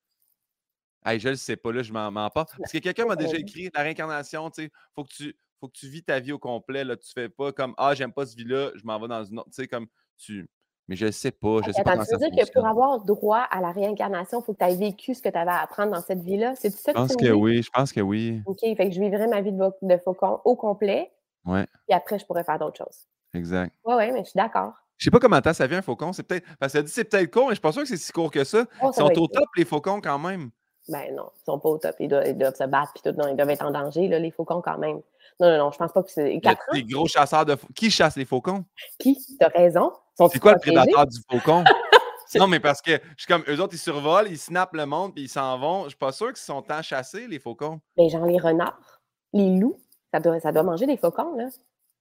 Hey, 1.06 1.20
je 1.20 1.30
le 1.30 1.36
sais 1.36 1.58
pas, 1.58 1.72
là, 1.74 1.84
je 1.84 1.92
m'en 1.92 2.10
mens 2.12 2.30
pas. 2.30 2.46
Parce 2.46 2.72
que 2.72 2.78
quelqu'un 2.78 3.06
m'a 3.06 3.18
déjà 3.18 3.38
écrit, 3.38 3.70
la 3.74 3.82
réincarnation, 3.82 4.50
tu 4.50 4.64
sais, 4.64 4.72
faut 4.96 5.04
que 5.04 5.14
tu... 5.14 5.36
Faut 5.60 5.70
que 5.70 5.78
tu 5.78 5.88
vis 5.88 6.04
ta 6.04 6.20
vie 6.20 6.34
au 6.34 6.40
complet. 6.40 6.84
Là. 6.84 6.98
Tu 6.98 7.10
fais 7.14 7.30
pas 7.30 7.54
comme 7.54 7.74
Ah, 7.78 7.96
j'aime 7.96 8.12
pas 8.12 8.26
ce 8.26 8.36
vie-là, 8.36 8.72
je 8.76 8.84
m'en 8.84 9.00
vais 9.00 9.08
dans 9.08 9.24
une 9.24 9.40
autre. 9.40 9.48
Tu 9.50 9.62
sais, 9.62 9.68
comme 9.70 9.88
tu. 10.18 10.46
Mais 10.88 10.96
je 10.96 11.10
sais 11.12 11.32
pas. 11.32 11.60
Je 11.66 11.72
sais 11.72 11.84
pas 11.84 11.92
Attends, 11.92 11.92
comment 11.92 12.06
tu 12.06 12.14
veux 12.14 12.20
ça 12.20 12.30
dire 12.30 12.46
que 12.46 12.52
pour 12.52 12.66
avoir 12.68 13.00
droit 13.04 13.48
à 13.50 13.62
la 13.62 13.72
réincarnation, 13.72 14.42
il 14.42 14.44
faut 14.44 14.54
que 14.54 14.64
tu 14.64 14.70
aies 14.70 14.76
vécu 14.76 15.14
ce 15.14 15.22
que 15.22 15.30
tu 15.30 15.38
avais 15.38 15.52
à 15.52 15.62
apprendre 15.62 15.94
dans 15.94 16.02
cette 16.02 16.22
vie-là? 16.22 16.56
C'est 16.56 16.72
ça 16.72 16.92
Je 16.92 16.94
que 16.94 16.98
pense 16.98 17.16
tu 17.16 17.26
que 17.26 17.32
oui, 17.32 17.62
je 17.64 17.70
pense 17.70 17.94
que 17.94 18.02
oui. 18.02 18.42
OK, 18.46 18.60
fait 18.60 18.76
que 18.76 18.92
je 18.92 19.00
vivrais 19.00 19.28
ma 19.28 19.42
vie 19.42 19.54
de, 19.54 19.98
faucon 19.98 20.40
au 20.44 20.56
complet, 20.56 21.12
Ouais, 21.46 21.66
puis 21.88 21.96
après, 21.96 22.20
je 22.20 22.26
pourrais 22.26 22.44
faire 22.46 22.58
d'autres 22.58 22.78
choses. 22.78 23.06
exact. 23.34 23.74
Oui, 23.86 23.96
oui, 23.98 24.12
mais 24.12 24.24
je 24.24 24.30
suis 24.30 24.38
d'accord. 24.38 24.74
Je 24.98 25.06
sais 25.06 25.12
pas 25.12 25.20
comment 25.20 25.40
ça 25.54 25.68
vient 25.68 25.80
un 25.80 25.82
faucon. 25.82 26.14
C'est 26.14 26.24
peut-être. 26.24 26.46
Parce 26.60 26.72
qu'elle 26.72 26.84
dit 26.84 26.92
c'est 26.92 27.04
peut-être 27.04 27.32
court, 27.32 27.48
mais 27.48 27.52
je 27.52 27.56
suis 27.56 27.62
pas 27.62 27.72
sûr 27.72 27.82
que 27.82 27.88
c'est 27.88 27.98
si 27.98 28.12
court 28.12 28.32
que 28.32 28.44
ça. 28.44 28.66
Oh, 28.82 28.92
Ils 28.92 28.96
sont 28.96 29.20
au 29.20 29.28
top, 29.28 29.48
les 29.58 29.66
faucons, 29.66 30.00
quand 30.02 30.20
même. 30.20 30.52
Ben 30.90 31.16
non, 31.16 31.30
ils 31.36 31.44
sont 31.46 31.60
pas 31.60 31.70
au 31.70 31.78
top. 31.78 31.96
Ils 32.00 32.08
doivent, 32.10 32.28
ils 32.28 32.38
doivent 32.38 32.56
se 32.56 32.66
battre, 32.66 32.94
puis 32.94 33.02
tout. 33.04 33.18
Non, 33.18 33.28
ils 33.30 33.36
doivent 33.36 33.50
être 33.50 33.66
en 33.66 33.72
danger, 33.72 34.08
là, 34.08 34.20
les 34.20 34.32
faucons, 34.32 34.62
quand 34.62 34.78
même. 34.78 35.02
Non, 35.40 35.50
non, 35.50 35.58
non, 35.58 35.72
je 35.72 35.78
pense 35.78 35.92
pas 35.92 36.04
que 36.04 36.12
c'est. 36.12 36.40
Quatre 36.42 36.62
ans? 36.70 36.74
des 36.74 36.84
gros 36.84 37.08
chasseurs 37.08 37.46
de 37.46 37.56
faucons. 37.56 37.74
Qui 37.74 37.90
chasse 37.90 38.16
les 38.16 38.26
faucons? 38.26 38.66
Qui? 39.00 39.18
T'as 39.40 39.50
raison. 39.50 39.92
C'est 40.16 40.40
quoi 40.40 40.54
le 40.54 40.60
prédateur 40.60 41.08
du 41.08 41.20
faucon? 41.30 41.64
non, 42.36 42.48
mais 42.48 42.60
parce 42.60 42.82
que 42.82 42.92
je 42.92 43.24
suis 43.24 43.28
comme 43.28 43.44
eux 43.48 43.62
autres, 43.62 43.74
ils 43.74 43.80
survolent, 43.80 44.28
ils 44.30 44.38
snappent 44.38 44.74
le 44.74 44.86
monde, 44.86 45.14
puis 45.14 45.26
ils 45.26 45.30
s'en 45.30 45.58
vont. 45.58 45.84
Je 45.84 45.90
suis 45.90 45.98
pas 45.98 46.12
sûr 46.12 46.28
qu'ils 46.28 46.38
sont 46.38 46.62
tant 46.62 46.82
chassés, 46.82 47.28
les 47.28 47.40
faucons. 47.40 47.80
Ben, 47.98 48.10
genre 48.10 48.26
les 48.26 48.40
renards, 48.40 49.02
les 49.34 49.58
loups, 49.58 49.80
ça 50.14 50.20
doit, 50.20 50.40
ça 50.40 50.52
doit 50.52 50.64
manger 50.64 50.86
des 50.86 50.98
faucons, 50.98 51.36
là. 51.36 51.48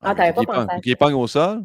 Ah, 0.02 0.10
mais 0.10 0.32
t'avais 0.32 0.46
pas 0.46 0.66
pensé 0.66 0.92
à 0.92 0.96
pognent 0.96 1.14
au 1.14 1.26
sol? 1.26 1.62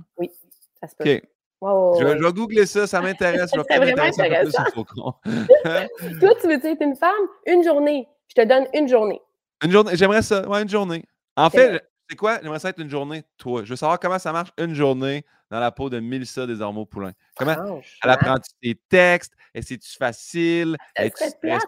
Ça 0.79 0.87
se 0.87 0.95
peut. 0.95 1.03
Ouais, 1.05 1.21
Je, 1.61 2.05
ouais. 2.05 2.17
je 2.19 2.23
vais 2.23 2.33
googler 2.33 2.65
ça, 2.67 2.85
ça 2.85 3.01
m'intéresse. 3.01 3.49
Je 3.53 3.57
vais 3.57 3.63
C'est 3.67 3.79
peut-être 3.79 3.95
vraiment 3.95 4.03
m'intéresser 4.03 4.59
un 4.59 4.63
peu 4.65 4.83
plus 4.83 4.83
intéressant. 4.83 4.83
aux 4.83 4.85
faucons. 4.85 6.19
Toi, 6.19 6.35
tu 6.39 6.47
veux 6.47 6.53
être 6.53 6.81
une 6.81 6.95
femme? 6.95 7.11
Une 7.47 7.63
journée. 7.63 8.07
Je 8.27 8.41
te 8.41 8.47
donne 8.47 8.67
une 8.73 8.87
journée. 8.87 9.21
Une 9.63 9.71
journée, 9.71 9.91
j'aimerais 9.95 10.21
ça, 10.21 10.47
ouais, 10.47 10.61
une 10.61 10.69
journée. 10.69 11.03
En 11.35 11.49
fait, 11.49 11.83
c'est 12.07 12.15
quoi? 12.15 12.39
J'aimerais 12.41 12.59
ça 12.59 12.69
être 12.69 12.79
une 12.79 12.89
journée, 12.89 13.23
toi. 13.37 13.63
Je 13.63 13.69
veux 13.71 13.75
savoir 13.75 13.99
comment 13.99 14.19
ça 14.19 14.31
marche 14.31 14.51
une 14.59 14.75
journée 14.75 15.25
dans 15.49 15.59
la 15.59 15.71
peau 15.71 15.89
de 15.89 15.99
Mélissa 15.99 16.45
Desormeaux-Poulain. 16.45 17.13
Comment 17.35 17.81
elle 18.03 18.09
apprend-tu 18.09 18.51
tes 18.61 18.75
textes? 18.89 19.33
Est-ce 19.53 19.73
tu 19.75 19.97
facile? 19.97 20.77
une 20.97 21.11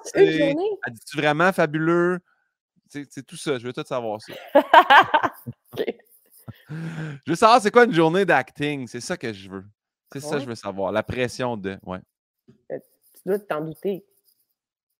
stressée? 0.03 0.55
dit-tu 0.91 1.17
vraiment 1.17 1.51
fabuleux? 1.51 2.19
C'est 2.87 3.25
tout 3.25 3.37
ça, 3.37 3.57
je 3.57 3.67
veux 3.67 3.73
tout 3.73 3.83
savoir 3.85 4.19
ça. 4.21 4.33
Je 6.69 7.31
veux 7.31 7.35
savoir 7.35 7.61
c'est 7.61 7.71
quoi 7.71 7.85
une 7.85 7.93
journée 7.93 8.25
d'acting, 8.25 8.87
c'est 8.87 9.01
ça 9.01 9.17
que 9.17 9.33
je 9.33 9.49
veux. 9.49 9.65
C'est 10.11 10.19
ça 10.19 10.35
que 10.35 10.41
je 10.41 10.47
veux 10.47 10.55
savoir, 10.55 10.91
la 10.91 11.03
pression 11.03 11.57
de. 11.57 11.77
Ouais. 11.83 11.99
Tu 12.69 12.77
dois 13.25 13.39
t'en 13.39 13.61
douter. 13.61 14.03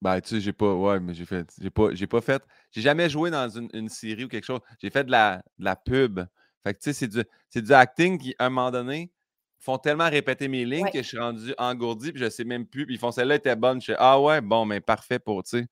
Ben, 0.01 0.21
tu 0.21 0.29
sais, 0.29 0.41
j'ai 0.41 0.53
pas. 0.53 0.73
Ouais, 0.73 0.99
mais 0.99 1.13
j'ai 1.13 1.25
fait. 1.25 1.51
J'ai 1.59 1.69
pas, 1.69 1.93
j'ai 1.93 2.07
pas 2.07 2.21
fait. 2.21 2.41
J'ai 2.71 2.81
jamais 2.81 3.09
joué 3.09 3.31
dans 3.31 3.49
une, 3.49 3.69
une 3.73 3.89
série 3.89 4.25
ou 4.25 4.27
quelque 4.27 4.45
chose. 4.45 4.61
J'ai 4.81 4.89
fait 4.89 5.03
de 5.03 5.11
la, 5.11 5.43
de 5.57 5.65
la 5.65 5.75
pub. 5.75 6.21
Fait 6.63 6.73
que, 6.73 6.79
tu 6.79 6.85
sais, 6.85 6.93
c'est 6.93 7.07
du, 7.07 7.23
c'est 7.49 7.61
du 7.61 7.73
acting 7.73 8.17
qui, 8.17 8.35
à 8.37 8.45
un 8.47 8.49
moment 8.49 8.71
donné, 8.71 9.11
font 9.59 9.77
tellement 9.77 10.09
répéter 10.09 10.47
mes 10.47 10.65
lignes 10.65 10.85
Ouais. 10.85 10.91
que 10.91 11.01
je 11.01 11.07
suis 11.07 11.19
rendu 11.19 11.53
engourdi, 11.57 12.11
puis 12.11 12.21
je 12.21 12.29
sais 12.29 12.43
même 12.43 12.65
plus. 12.65 12.85
Puis 12.85 12.95
ils 12.95 12.99
font 12.99 13.11
celle-là 13.11 13.35
était 13.35 13.55
bonne. 13.55 13.81
Je 13.81 13.87
fais 13.87 13.95
Ah 13.97 14.19
ouais, 14.19 14.41
bon, 14.41 14.65
mais 14.65 14.79
parfait 14.81 15.19
pour, 15.19 15.43
tu 15.43 15.67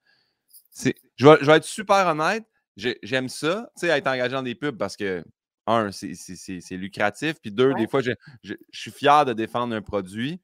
sais. 0.71 0.95
Je 1.15 1.27
vais, 1.27 1.37
je 1.41 1.45
vais 1.45 1.57
être 1.57 1.63
super 1.63 2.07
honnête. 2.07 2.45
j'aime 2.75 3.29
ça, 3.29 3.69
tu 3.77 3.87
sais, 3.87 3.97
être 3.97 4.07
engagé 4.07 4.31
dans 4.31 4.43
des 4.43 4.55
pubs 4.55 4.77
parce 4.77 4.95
que, 4.95 5.23
un, 5.67 5.91
c'est 5.91 6.77
lucratif, 6.77 7.35
puis 7.41 7.51
deux, 7.51 7.73
des 7.73 7.87
fois, 7.87 8.01
je, 8.01 8.53
suis 8.71 8.91
fier 8.91 9.25
de 9.25 9.33
défendre 9.33 9.75
un 9.75 9.81
produit, 9.81 10.39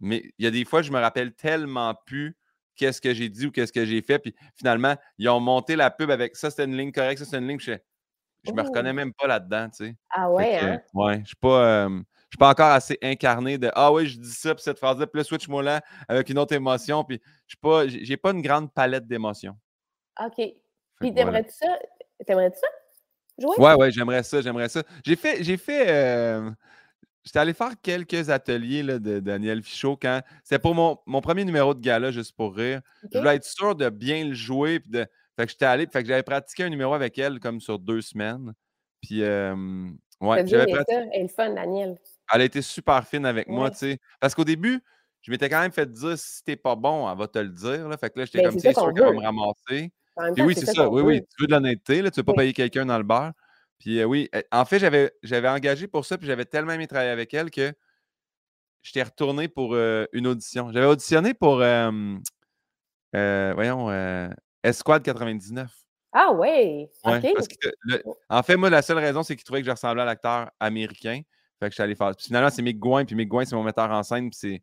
mais 0.00 0.30
il 0.38 0.44
y 0.44 0.46
a 0.46 0.50
des 0.50 0.64
fois, 0.66 0.82
je 0.82 0.92
me 0.92 0.98
rappelle 0.98 1.32
tellement 1.34 1.94
plus 2.06 2.36
qu'est-ce 2.76 3.00
que 3.00 3.14
j'ai 3.14 3.30
dit 3.30 3.46
ou 3.46 3.50
qu'est-ce 3.50 3.72
que 3.72 3.86
j'ai 3.86 4.02
fait, 4.02 4.18
puis 4.18 4.34
finalement, 4.54 4.96
ils 5.16 5.28
ont 5.30 5.40
monté 5.40 5.76
la 5.76 5.90
pub 5.90 6.10
avec 6.10 6.36
ça, 6.36 6.50
c'était 6.50 6.64
une 6.64 6.76
ligne 6.76 6.92
correcte, 6.92 7.20
ça, 7.20 7.24
c'était 7.24 7.38
une 7.38 7.48
ligne, 7.48 7.58
je, 7.58 7.72
je 8.44 8.52
me 8.52 8.62
reconnais 8.62 8.92
même 8.92 9.12
pas 9.12 9.26
là-dedans, 9.26 9.68
tu 9.70 9.86
sais. 9.86 9.96
Ah 10.10 10.30
ouais, 10.30 10.58
hein? 10.58 10.80
Ouais, 10.94 11.20
je 11.20 11.28
suis 11.28 11.36
pas... 11.36 11.88
je 11.88 12.02
suis 12.30 12.38
pas 12.38 12.50
encore 12.50 12.72
assez 12.72 12.98
incarné 13.02 13.58
de 13.58 13.70
Ah 13.74 13.92
oui, 13.92 14.06
je 14.06 14.18
dis 14.18 14.32
ça, 14.32 14.54
puis 14.54 14.62
cette 14.62 14.78
phrase-là, 14.78 15.06
puis 15.06 15.18
là, 15.18 15.24
switch-moi 15.24 15.62
là 15.62 15.80
avec 16.08 16.28
une 16.28 16.38
autre 16.38 16.54
émotion. 16.54 17.04
Puis 17.04 17.20
je 17.46 17.52
suis 17.52 17.58
pas, 17.58 17.88
j'ai 17.88 18.16
pas 18.16 18.30
une 18.30 18.42
grande 18.42 18.72
palette 18.72 19.06
d'émotions. 19.06 19.56
OK. 20.20 20.54
Puis 21.00 21.14
t'aimerais-tu 21.14 21.52
ça? 21.52 21.78
T'aimerais-tu 22.26 22.58
ça? 22.58 22.66
Jouer? 23.38 23.54
Ouais, 23.58 23.74
ouais, 23.74 23.90
j'aimerais 23.92 24.22
ça, 24.22 24.40
j'aimerais 24.40 24.68
ça. 24.68 24.82
J'ai 25.04 25.16
fait, 25.16 25.42
j'ai 25.44 25.56
fait. 25.56 25.88
Euh, 25.88 26.50
j'étais 27.22 27.38
allé 27.38 27.52
faire 27.52 27.72
quelques 27.80 28.30
ateliers 28.30 28.82
là, 28.82 28.98
de 28.98 29.20
Daniel 29.20 29.62
Fichot 29.62 29.96
quand. 29.96 30.20
C'était 30.42 30.58
pour 30.58 30.74
mon, 30.74 30.98
mon, 31.06 31.20
premier 31.20 31.44
numéro 31.44 31.72
de 31.72 31.80
gala, 31.80 32.10
juste 32.10 32.36
pour 32.36 32.56
rire. 32.56 32.80
Je 33.12 33.18
voulais 33.18 33.36
être 33.36 33.44
sûr 33.44 33.76
de 33.76 33.88
bien 33.90 34.24
le 34.24 34.34
jouer. 34.34 34.80
Puis 34.80 34.90
de, 34.90 35.06
fait 35.38 35.46
que 35.46 35.52
j'étais 35.52 35.64
allé, 35.64 35.86
fait 35.86 36.02
que 36.02 36.08
j'avais 36.08 36.22
pratiqué 36.22 36.64
un 36.64 36.68
numéro 36.68 36.94
avec 36.94 37.18
elle 37.18 37.38
comme 37.40 37.60
sur 37.60 37.78
deux 37.78 38.00
semaines. 38.00 38.52
Puis, 39.00 39.22
euh, 39.22 39.54
ouais, 40.20 40.46
j'avais 40.46 40.66
pratiqué. 40.72 41.08
Elle 41.12 41.24
est 41.24 41.28
fun, 41.28 41.54
Daniel. 41.54 41.96
Elle 42.32 42.40
a 42.40 42.44
été 42.44 42.60
super 42.60 43.06
fine 43.06 43.24
avec 43.24 43.48
moi, 43.48 43.70
tu 43.70 43.78
sais. 43.78 43.98
Parce 44.20 44.34
qu'au 44.34 44.44
début, 44.44 44.82
je 45.22 45.30
m'étais 45.30 45.48
quand 45.48 45.60
même 45.60 45.72
fait 45.72 45.90
dire 45.90 46.18
si 46.18 46.42
t'es 46.42 46.56
pas 46.56 46.74
bon, 46.74 47.10
elle 47.10 47.16
va 47.16 47.28
te 47.28 47.38
le 47.38 47.50
dire. 47.50 47.88
Là. 47.88 47.96
Fait 47.96 48.10
que 48.10 48.18
là, 48.18 48.24
j'étais 48.24 48.42
ben, 48.42 48.50
comme, 48.50 48.58
c'est 48.58 48.72
sûr 48.72 48.92
qu'elle 48.92 49.04
va 49.04 49.12
me 49.12 49.20
ramasser 49.20 49.92
oui, 50.38 50.54
c'est 50.54 50.66
ça. 50.66 50.88
Oui, 50.88 51.02
oui. 51.02 51.20
Tu 51.22 51.42
veux 51.42 51.46
de 51.46 51.52
l'honnêteté, 51.52 51.98
tu 51.98 52.02
ne 52.02 52.10
veux 52.14 52.22
pas 52.22 52.34
payer 52.34 52.52
quelqu'un 52.52 52.86
dans 52.86 52.98
le 52.98 53.04
bar. 53.04 53.32
Puis 53.78 54.00
euh, 54.00 54.04
oui, 54.04 54.28
eh, 54.32 54.44
en 54.50 54.64
fait, 54.64 54.78
j'avais 55.22 55.48
engagé 55.48 55.86
pour 55.86 56.04
ça, 56.04 56.18
puis 56.18 56.26
j'avais 56.26 56.44
tellement 56.44 56.72
aimé 56.72 56.86
travailler 56.86 57.10
avec 57.10 57.32
elle 57.34 57.50
que 57.50 57.72
j'étais 58.82 59.02
retourné 59.02 59.48
pour 59.48 59.74
euh, 59.74 60.06
une 60.12 60.26
audition. 60.26 60.72
J'avais 60.72 60.86
auditionné 60.86 61.34
pour, 61.34 61.60
euh, 61.62 62.16
voyons, 63.12 63.88
Esquad 64.68 65.02
99. 65.02 65.70
Ah 66.12 66.32
oui! 66.32 66.88
Ouais, 67.04 67.34
en 68.30 68.42
fait, 68.42 68.56
moi, 68.56 68.70
la 68.70 68.82
seule 68.82 68.98
raison, 68.98 69.22
c'est 69.22 69.36
qu'il 69.36 69.44
trouvait 69.44 69.60
que 69.60 69.66
je 69.66 69.70
ressemblais 69.70 70.02
à 70.02 70.06
l'acteur 70.06 70.50
américain. 70.58 71.20
Fait 71.60 71.66
que 71.66 71.70
je 71.70 71.74
suis 71.74 71.82
allé 71.82 71.94
faire. 71.94 72.14
Puis 72.16 72.26
finalement, 72.26 72.50
c'est 72.50 72.62
Mick 72.62 72.78
Gouin, 72.78 73.04
puis 73.04 73.14
Mick 73.14 73.28
Gouin, 73.28 73.44
c'est 73.44 73.56
mon 73.56 73.62
metteur 73.62 73.90
en 73.90 74.02
scène, 74.02 74.30
puis 74.30 74.62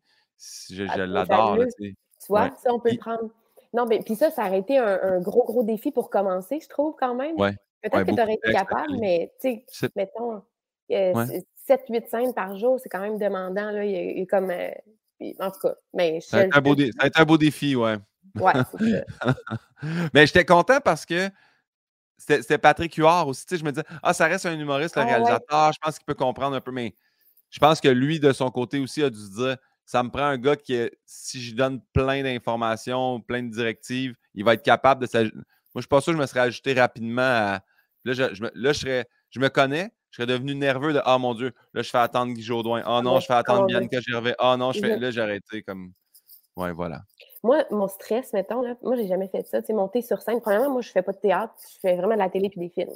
je, 0.69 0.75
je 0.75 0.85
ah, 0.89 1.05
l'adore. 1.05 1.59
Tu 1.79 1.95
vois, 2.29 2.49
ça, 2.57 2.73
on 2.73 2.79
peut 2.79 2.91
le 2.91 2.97
prendre. 2.97 3.29
Non, 3.73 3.85
mais 3.85 3.99
puis 3.99 4.15
ça, 4.15 4.31
ça 4.31 4.47
aurait 4.47 4.59
été 4.59 4.77
un, 4.77 5.19
gros, 5.19 5.43
gros 5.43 5.63
défi 5.63 5.91
pour 5.91 6.09
commencer, 6.09 6.59
je 6.61 6.69
trouve, 6.69 6.95
quand 6.97 7.13
même. 7.13 7.39
Ouais. 7.39 7.53
Peut-être 7.81 8.05
que 8.05 8.15
tu 8.15 8.21
aurais 8.21 8.33
été 8.33 8.51
capable, 8.51 8.97
mais 8.99 9.31
tu 9.39 9.61
sais, 9.67 9.89
mettons, 9.95 10.41
7-8 10.89 12.09
scènes 12.09 12.33
par 12.33 12.57
jour, 12.57 12.79
c'est 12.79 12.89
quand 12.89 13.01
même 13.01 13.19
demandant. 13.19 13.71
Là. 13.71 13.85
Il, 13.85 14.19
y 14.19 14.21
a, 14.21 14.25
comme. 14.25 14.49
Euh, 14.49 14.71
en 15.39 15.51
tout 15.51 15.59
cas, 15.59 15.75
mais 15.93 16.19
ça, 16.21 16.39
a 16.39 16.45
été 16.45 16.57
un 16.57 16.61
beau 16.61 16.75
un 17.15 17.25
beau 17.25 17.37
défi, 17.37 17.75
ouais. 17.75 17.95
Ouais, 18.35 18.53
mais 20.13 20.27
j'étais 20.27 20.45
content 20.45 20.79
parce 20.83 21.05
que 21.05 21.29
c'était 22.17 22.57
Patrick 22.57 22.95
Huard 22.95 23.27
aussi. 23.27 23.45
Tu 23.45 23.55
sais, 23.55 23.59
je 23.59 23.65
me 23.65 23.71
disais, 23.71 23.85
ah, 24.01 24.13
ça 24.13 24.25
reste 24.25 24.45
un 24.45 24.57
humoriste, 24.57 24.95
le 24.95 25.01
ah, 25.01 25.05
réalisateur. 25.05 25.73
Je 25.73 25.79
pense 25.79 25.97
qu'il 25.97 26.05
peut 26.05 26.13
comprendre 26.13 26.55
un 26.55 26.61
peu, 26.61 26.71
mais 26.71 26.95
je 27.49 27.59
pense 27.59 27.81
que 27.81 27.87
lui, 27.87 28.19
de 28.19 28.31
son 28.33 28.49
côté 28.51 28.79
aussi, 28.79 29.03
a 29.03 29.09
dû 29.09 29.19
se 29.19 29.35
dire 29.35 29.57
ça 29.85 30.01
me 30.01 30.09
prend 30.09 30.23
un 30.23 30.37
gars 30.37 30.55
qui, 30.55 30.89
si 31.05 31.41
je 31.41 31.55
donne 31.55 31.79
plein 31.93 32.23
d'informations, 32.23 33.21
plein 33.21 33.43
de 33.43 33.49
directives, 33.49 34.15
il 34.33 34.43
va 34.43 34.53
être 34.53 34.63
capable 34.63 35.01
de 35.01 35.07
s'ajouter. 35.07 35.37
Moi, 35.37 35.43
je 35.75 35.79
ne 35.79 35.81
suis 35.81 35.87
pas 35.87 36.01
sûr 36.01 36.13
que 36.13 36.17
je 36.17 36.21
me 36.21 36.27
serais 36.27 36.39
ajouté 36.41 36.73
rapidement 36.73 37.21
à. 37.21 37.61
Là, 38.03 38.13
je, 38.13 38.23
là, 38.23 38.71
je, 38.71 38.79
serais... 38.79 39.05
je 39.29 39.39
me 39.39 39.49
connais, 39.49 39.91
je 40.11 40.17
serais 40.17 40.27
devenu 40.27 40.55
nerveux 40.55 40.93
de 40.93 41.01
Ah 41.05 41.17
mon 41.17 41.33
Dieu, 41.33 41.53
là, 41.73 41.81
je 41.81 41.89
fais 41.89 41.97
attendre 41.97 42.33
Guy 42.33 42.41
Jodoin. 42.41 42.81
Ah 42.85 43.01
non, 43.01 43.19
je 43.19 43.25
fais 43.25 43.33
attendre 43.33 43.65
Bianca 43.67 43.99
Gervais. 44.01 44.35
Ah 44.39 44.57
non, 44.57 44.71
je 44.71 44.79
fais. 44.79 44.97
Là, 44.97 45.11
j'ai 45.11 45.21
arrêté 45.21 45.63
comme. 45.63 45.91
Ouais, 46.55 46.71
voilà. 46.71 47.01
Moi, 47.45 47.63
mon 47.71 47.87
stress, 47.87 48.33
mettons, 48.33 48.61
là, 48.61 48.75
moi, 48.81 48.95
j'ai 48.95 49.07
jamais 49.07 49.27
fait 49.27 49.45
ça. 49.45 49.61
Tu 49.61 49.67
sais, 49.67 49.73
monter 49.73 50.01
sur 50.01 50.21
scène. 50.21 50.41
Premièrement, 50.41 50.71
moi, 50.71 50.81
je 50.81 50.91
fais 50.91 51.01
pas 51.01 51.11
de 51.11 51.17
théâtre, 51.17 51.53
je 51.73 51.79
fais 51.79 51.95
vraiment 51.95 52.15
de 52.15 52.19
la 52.19 52.29
télé 52.29 52.49
puis 52.49 52.59
des 52.59 52.69
films. 52.69 52.93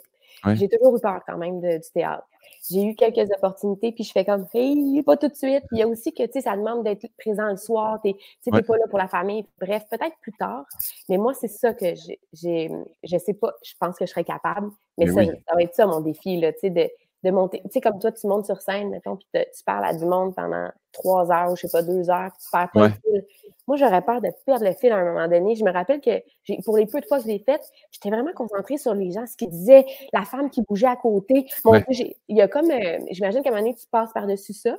J'ai 0.55 0.69
toujours 0.69 0.95
eu 0.95 0.99
peur 0.99 1.21
quand 1.27 1.38
même 1.38 1.59
du 1.59 1.91
théâtre 1.93 2.25
j'ai 2.69 2.83
eu 2.83 2.95
quelques 2.95 3.31
opportunités, 3.31 3.91
puis 3.91 4.03
je 4.03 4.12
fais 4.12 4.25
comme, 4.25 4.45
hey, 4.53 5.01
pas 5.03 5.17
tout 5.17 5.27
de 5.27 5.35
suite. 5.35 5.63
il 5.71 5.79
y 5.79 5.81
a 5.81 5.88
aussi 5.88 6.13
que, 6.13 6.23
tu 6.23 6.33
sais, 6.33 6.41
ça 6.41 6.55
demande 6.55 6.83
d'être 6.83 7.07
présent 7.17 7.49
le 7.49 7.57
soir, 7.57 7.99
tu 8.03 8.13
n'es 8.51 8.62
pas 8.62 8.77
là 8.77 8.85
pour 8.89 8.99
la 8.99 9.07
famille. 9.07 9.45
Bref, 9.59 9.83
peut-être 9.89 10.15
plus 10.21 10.33
tard. 10.33 10.65
Mais 11.07 11.17
moi, 11.17 11.33
c'est 11.33 11.47
ça 11.47 11.73
que 11.73 11.85
j'ai, 12.33 12.71
je 13.03 13.17
sais 13.17 13.33
pas, 13.33 13.53
je 13.63 13.73
pense 13.79 13.97
que 13.97 14.05
je 14.05 14.12
serais 14.12 14.23
capable, 14.23 14.69
mais, 14.97 15.07
ça, 15.07 15.23
ça, 15.25 15.55
va 15.55 15.62
être 15.62 15.75
ça 15.75 15.88
mon 15.88 16.01
défi, 16.01 16.39
là, 16.39 16.51
tu 16.53 16.59
sais, 16.59 16.69
de, 16.69 16.89
de 17.23 17.32
monter. 17.32 17.62
Tu 17.65 17.71
sais, 17.71 17.82
comme 17.82 17.99
toi, 17.99 18.12
tu 18.12 18.27
montes 18.27 18.45
sur 18.45 18.62
scène, 18.62 18.89
mettons, 18.89 19.17
puis 19.17 19.27
tu 19.34 19.63
parles 19.65 19.86
à 19.86 19.93
du 19.93 20.05
monde 20.05 20.34
pendant 20.36 20.69
trois 20.91 21.32
heures, 21.32 21.55
je 21.55 21.67
sais 21.67 21.71
pas, 21.71 21.82
deux 21.82 22.10
heures, 22.10 22.32
puis 22.32 22.43
tu 22.43 22.49
perds 22.51 22.69
pas 22.73 22.88
le 22.88 22.93
fil. 22.93 23.25
Moi, 23.67 23.77
j'aurais 23.77 24.01
peur 24.01 24.21
de 24.21 24.29
perdre 24.45 24.65
le 24.65 24.73
fil 24.73 24.91
à 24.91 24.97
un 24.97 25.05
moment 25.05 25.27
donné. 25.27 25.55
Je 25.55 25.63
me 25.63 25.71
rappelle 25.71 26.01
que 26.01 26.63
pour 26.63 26.77
les 26.77 26.86
peu 26.86 26.99
de 27.01 27.05
fois 27.05 27.17
que 27.17 27.23
je 27.23 27.29
l'ai 27.29 27.39
fait, 27.39 27.62
j'étais 27.91 28.10
vraiment 28.10 28.32
concentrée 28.34 28.77
sur 28.77 28.93
les 28.93 29.12
gens, 29.12 29.25
ce 29.27 29.36
qu'ils 29.38 29.49
disaient, 29.49 29.86
la 30.13 30.23
femme 30.23 30.49
qui 30.49 30.62
bougeait 30.67 30.88
à 30.88 30.95
côté. 30.95 31.45
Mon 31.65 31.82
il 31.89 32.15
y 32.29 32.41
a 32.41 32.47
comme, 32.47 32.71
euh, 32.71 32.97
j'imagine 33.12 33.43
qu'à 33.43 33.49
un 33.49 33.53
moment 33.53 33.63
donné, 33.63 33.75
tu 33.75 33.86
passes 33.91 34.12
par-dessus 34.13 34.53
ça. 34.53 34.77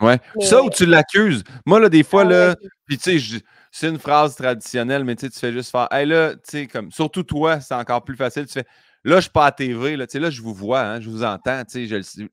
Ouais. 0.00 0.18
Ça 0.40 0.62
ou 0.62 0.70
tu 0.70 0.86
l'accuses. 0.86 1.44
Moi, 1.64 1.78
là, 1.78 1.88
des 1.88 2.02
fois, 2.02 2.22
ah 2.22 2.24
là, 2.24 2.56
puis 2.86 2.98
tu 2.98 3.20
sais, 3.20 3.42
c'est 3.70 3.88
une 3.88 3.98
phrase 3.98 4.34
traditionnelle, 4.34 5.04
mais 5.04 5.14
tu 5.14 5.30
fais 5.30 5.52
juste 5.52 5.70
faire, 5.70 5.86
hey, 5.92 6.06
là, 6.06 6.34
tu 6.34 6.40
sais, 6.44 6.66
comme, 6.66 6.90
surtout 6.90 7.22
toi, 7.22 7.60
c'est 7.60 7.74
encore 7.74 8.02
plus 8.02 8.16
facile. 8.16 8.46
Tu 8.46 8.54
fais, 8.54 8.64
Là, 9.04 9.14
je 9.14 9.16
ne 9.16 9.20
suis 9.22 9.30
pas 9.30 9.46
à 9.46 9.52
TV. 9.52 9.96
Là, 9.96 10.06
là, 10.12 10.30
je 10.30 10.42
vous 10.42 10.54
vois, 10.54 10.82
hein, 10.82 11.00
je 11.00 11.10
vous 11.10 11.24
entends. 11.24 11.62
Je, 11.68 12.26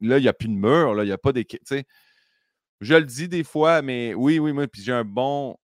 là, 0.00 0.18
il 0.18 0.22
n'y 0.22 0.28
a 0.28 0.32
plus 0.32 0.48
de 0.48 0.54
mur. 0.54 1.02
Il 1.02 1.06
n'y 1.06 1.12
a 1.12 1.18
pas 1.18 1.32
d'équipe. 1.32 1.62
Je 2.80 2.94
le 2.94 3.04
dis 3.04 3.28
des 3.28 3.44
fois, 3.44 3.80
mais 3.82 4.14
oui, 4.14 4.38
oui, 4.38 4.52
moi, 4.52 4.66
puis 4.66 4.82
j'ai 4.82 4.92
un 4.92 5.04
bon. 5.04 5.56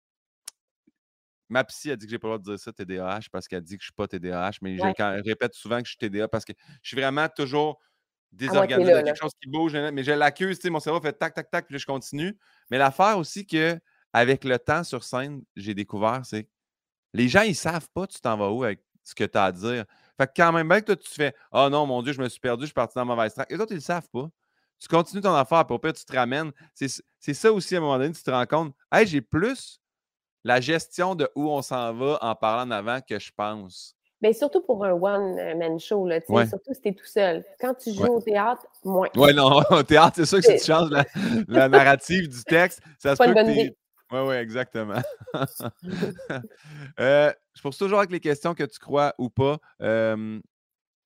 Ma 1.49 1.65
psy 1.65 1.91
a 1.91 1.97
dit 1.97 2.05
que 2.05 2.11
j'ai 2.11 2.19
pas 2.19 2.29
le 2.29 2.37
droit 2.37 2.39
de 2.39 2.55
dire 2.55 2.59
ça, 2.59 2.71
TDAH, 2.71 3.27
parce 3.31 3.47
qu'elle 3.47 3.61
dit 3.61 3.77
que 3.77 3.83
je 3.83 3.87
ne 3.87 3.91
suis 3.91 3.93
pas 3.93 4.07
TDAH, 4.07 4.59
mais 4.61 4.77
je 4.77 5.23
répète 5.27 5.53
souvent 5.53 5.79
que 5.79 5.85
je 5.85 5.89
suis 5.89 5.97
TDA 5.97 6.29
parce 6.29 6.45
que 6.45 6.53
je 6.81 6.87
suis 6.87 6.95
vraiment 6.95 7.27
toujours 7.27 7.77
désorganisé. 8.31 8.93
quelque 9.03 9.19
chose 9.19 9.33
qui 9.41 9.49
bouge, 9.49 9.75
mais 9.75 10.03
je 10.03 10.13
l'accuse, 10.13 10.63
mon 10.65 10.79
cerveau 10.79 11.01
fait 11.01 11.11
tac, 11.11 11.33
tac, 11.33 11.51
tac, 11.51 11.65
puis 11.65 11.73
là, 11.73 11.79
je 11.79 11.85
continue. 11.85 12.37
Mais 12.69 12.77
l'affaire 12.77 13.17
aussi 13.17 13.45
que, 13.45 13.77
avec 14.13 14.45
le 14.45 14.57
temps 14.59 14.85
sur 14.85 15.03
scène, 15.03 15.43
j'ai 15.57 15.73
découvert, 15.73 16.21
c'est 16.23 16.47
les 17.13 17.27
gens, 17.27 17.41
ils 17.41 17.49
ne 17.49 17.55
savent 17.55 17.89
pas 17.93 18.07
tu 18.07 18.21
t'en 18.21 18.37
vas 18.37 18.49
où 18.49 18.63
avec 18.63 18.81
ce 19.03 19.13
que 19.13 19.25
tu 19.25 19.37
as 19.37 19.45
à 19.45 19.51
dire. 19.51 19.85
Fait 20.21 20.27
que 20.27 20.33
quand 20.35 20.51
même 20.51 20.67
bien 20.67 20.81
que 20.81 20.85
toi, 20.85 20.95
tu 20.95 21.09
fais 21.09 21.33
Ah 21.51 21.65
oh 21.65 21.69
non, 21.69 21.87
mon 21.87 22.03
Dieu, 22.03 22.13
je 22.13 22.21
me 22.21 22.29
suis 22.29 22.39
perdu, 22.39 22.63
je 22.63 22.67
suis 22.67 22.73
parti 22.73 22.93
dans 22.95 23.01
la 23.01 23.15
mauvaise 23.15 23.33
track. 23.33 23.49
Les 23.49 23.59
autres, 23.59 23.71
ils 23.71 23.75
ne 23.75 23.79
le 23.79 23.83
savent 23.83 24.09
pas. 24.13 24.29
Tu 24.79 24.87
continues 24.87 25.21
ton 25.21 25.33
affaire, 25.33 25.65
puis 25.65 25.75
au 25.75 25.79
pire, 25.79 25.93
tu 25.93 26.05
te 26.05 26.15
ramènes. 26.15 26.51
C'est 26.75 27.33
ça 27.33 27.51
aussi, 27.51 27.75
à 27.75 27.79
un 27.79 27.81
moment 27.81 27.97
donné, 27.97 28.13
tu 28.13 28.21
te 28.21 28.29
rends 28.29 28.45
compte 28.45 28.75
Hey, 28.91 29.07
j'ai 29.07 29.21
plus 29.21 29.79
la 30.43 30.61
gestion 30.61 31.15
de 31.15 31.27
où 31.35 31.49
on 31.49 31.63
s'en 31.63 31.93
va 31.93 32.19
en 32.21 32.35
parlant 32.35 32.67
en 32.67 32.71
avant 32.71 32.99
que 33.01 33.17
je 33.17 33.31
pense. 33.35 33.95
Bien, 34.21 34.33
surtout 34.33 34.61
pour 34.61 34.85
un 34.85 34.91
one-man 34.91 35.79
show, 35.79 36.07
là, 36.07 36.19
surtout 36.21 36.73
si 36.73 36.81
tu 36.81 36.89
es 36.89 36.93
tout 36.93 37.05
seul. 37.05 37.43
Quand 37.59 37.73
tu 37.73 37.91
joues 37.91 38.05
au 38.05 38.21
théâtre, 38.21 38.63
moins. 38.83 39.07
Oui, 39.15 39.33
non, 39.33 39.59
au 39.71 39.81
théâtre, 39.81 40.17
c'est 40.17 40.25
sûr 40.27 40.37
que 40.37 40.45
si 40.45 40.57
tu 40.57 40.71
changes 40.71 40.91
la, 41.47 41.67
narrative 41.67 42.27
du 42.29 42.43
texte, 42.43 42.81
ça 42.99 43.15
se 43.15 43.23
peut 43.23 43.33
que 43.33 43.73
oui, 44.11 44.19
oui, 44.19 44.35
exactement. 44.35 45.01
euh, 46.99 47.33
je 47.53 47.61
pose 47.61 47.77
toujours 47.77 47.99
avec 47.99 48.11
les 48.11 48.19
questions 48.19 48.53
que 48.53 48.63
tu 48.63 48.79
crois 48.79 49.13
ou 49.17 49.29
pas. 49.29 49.57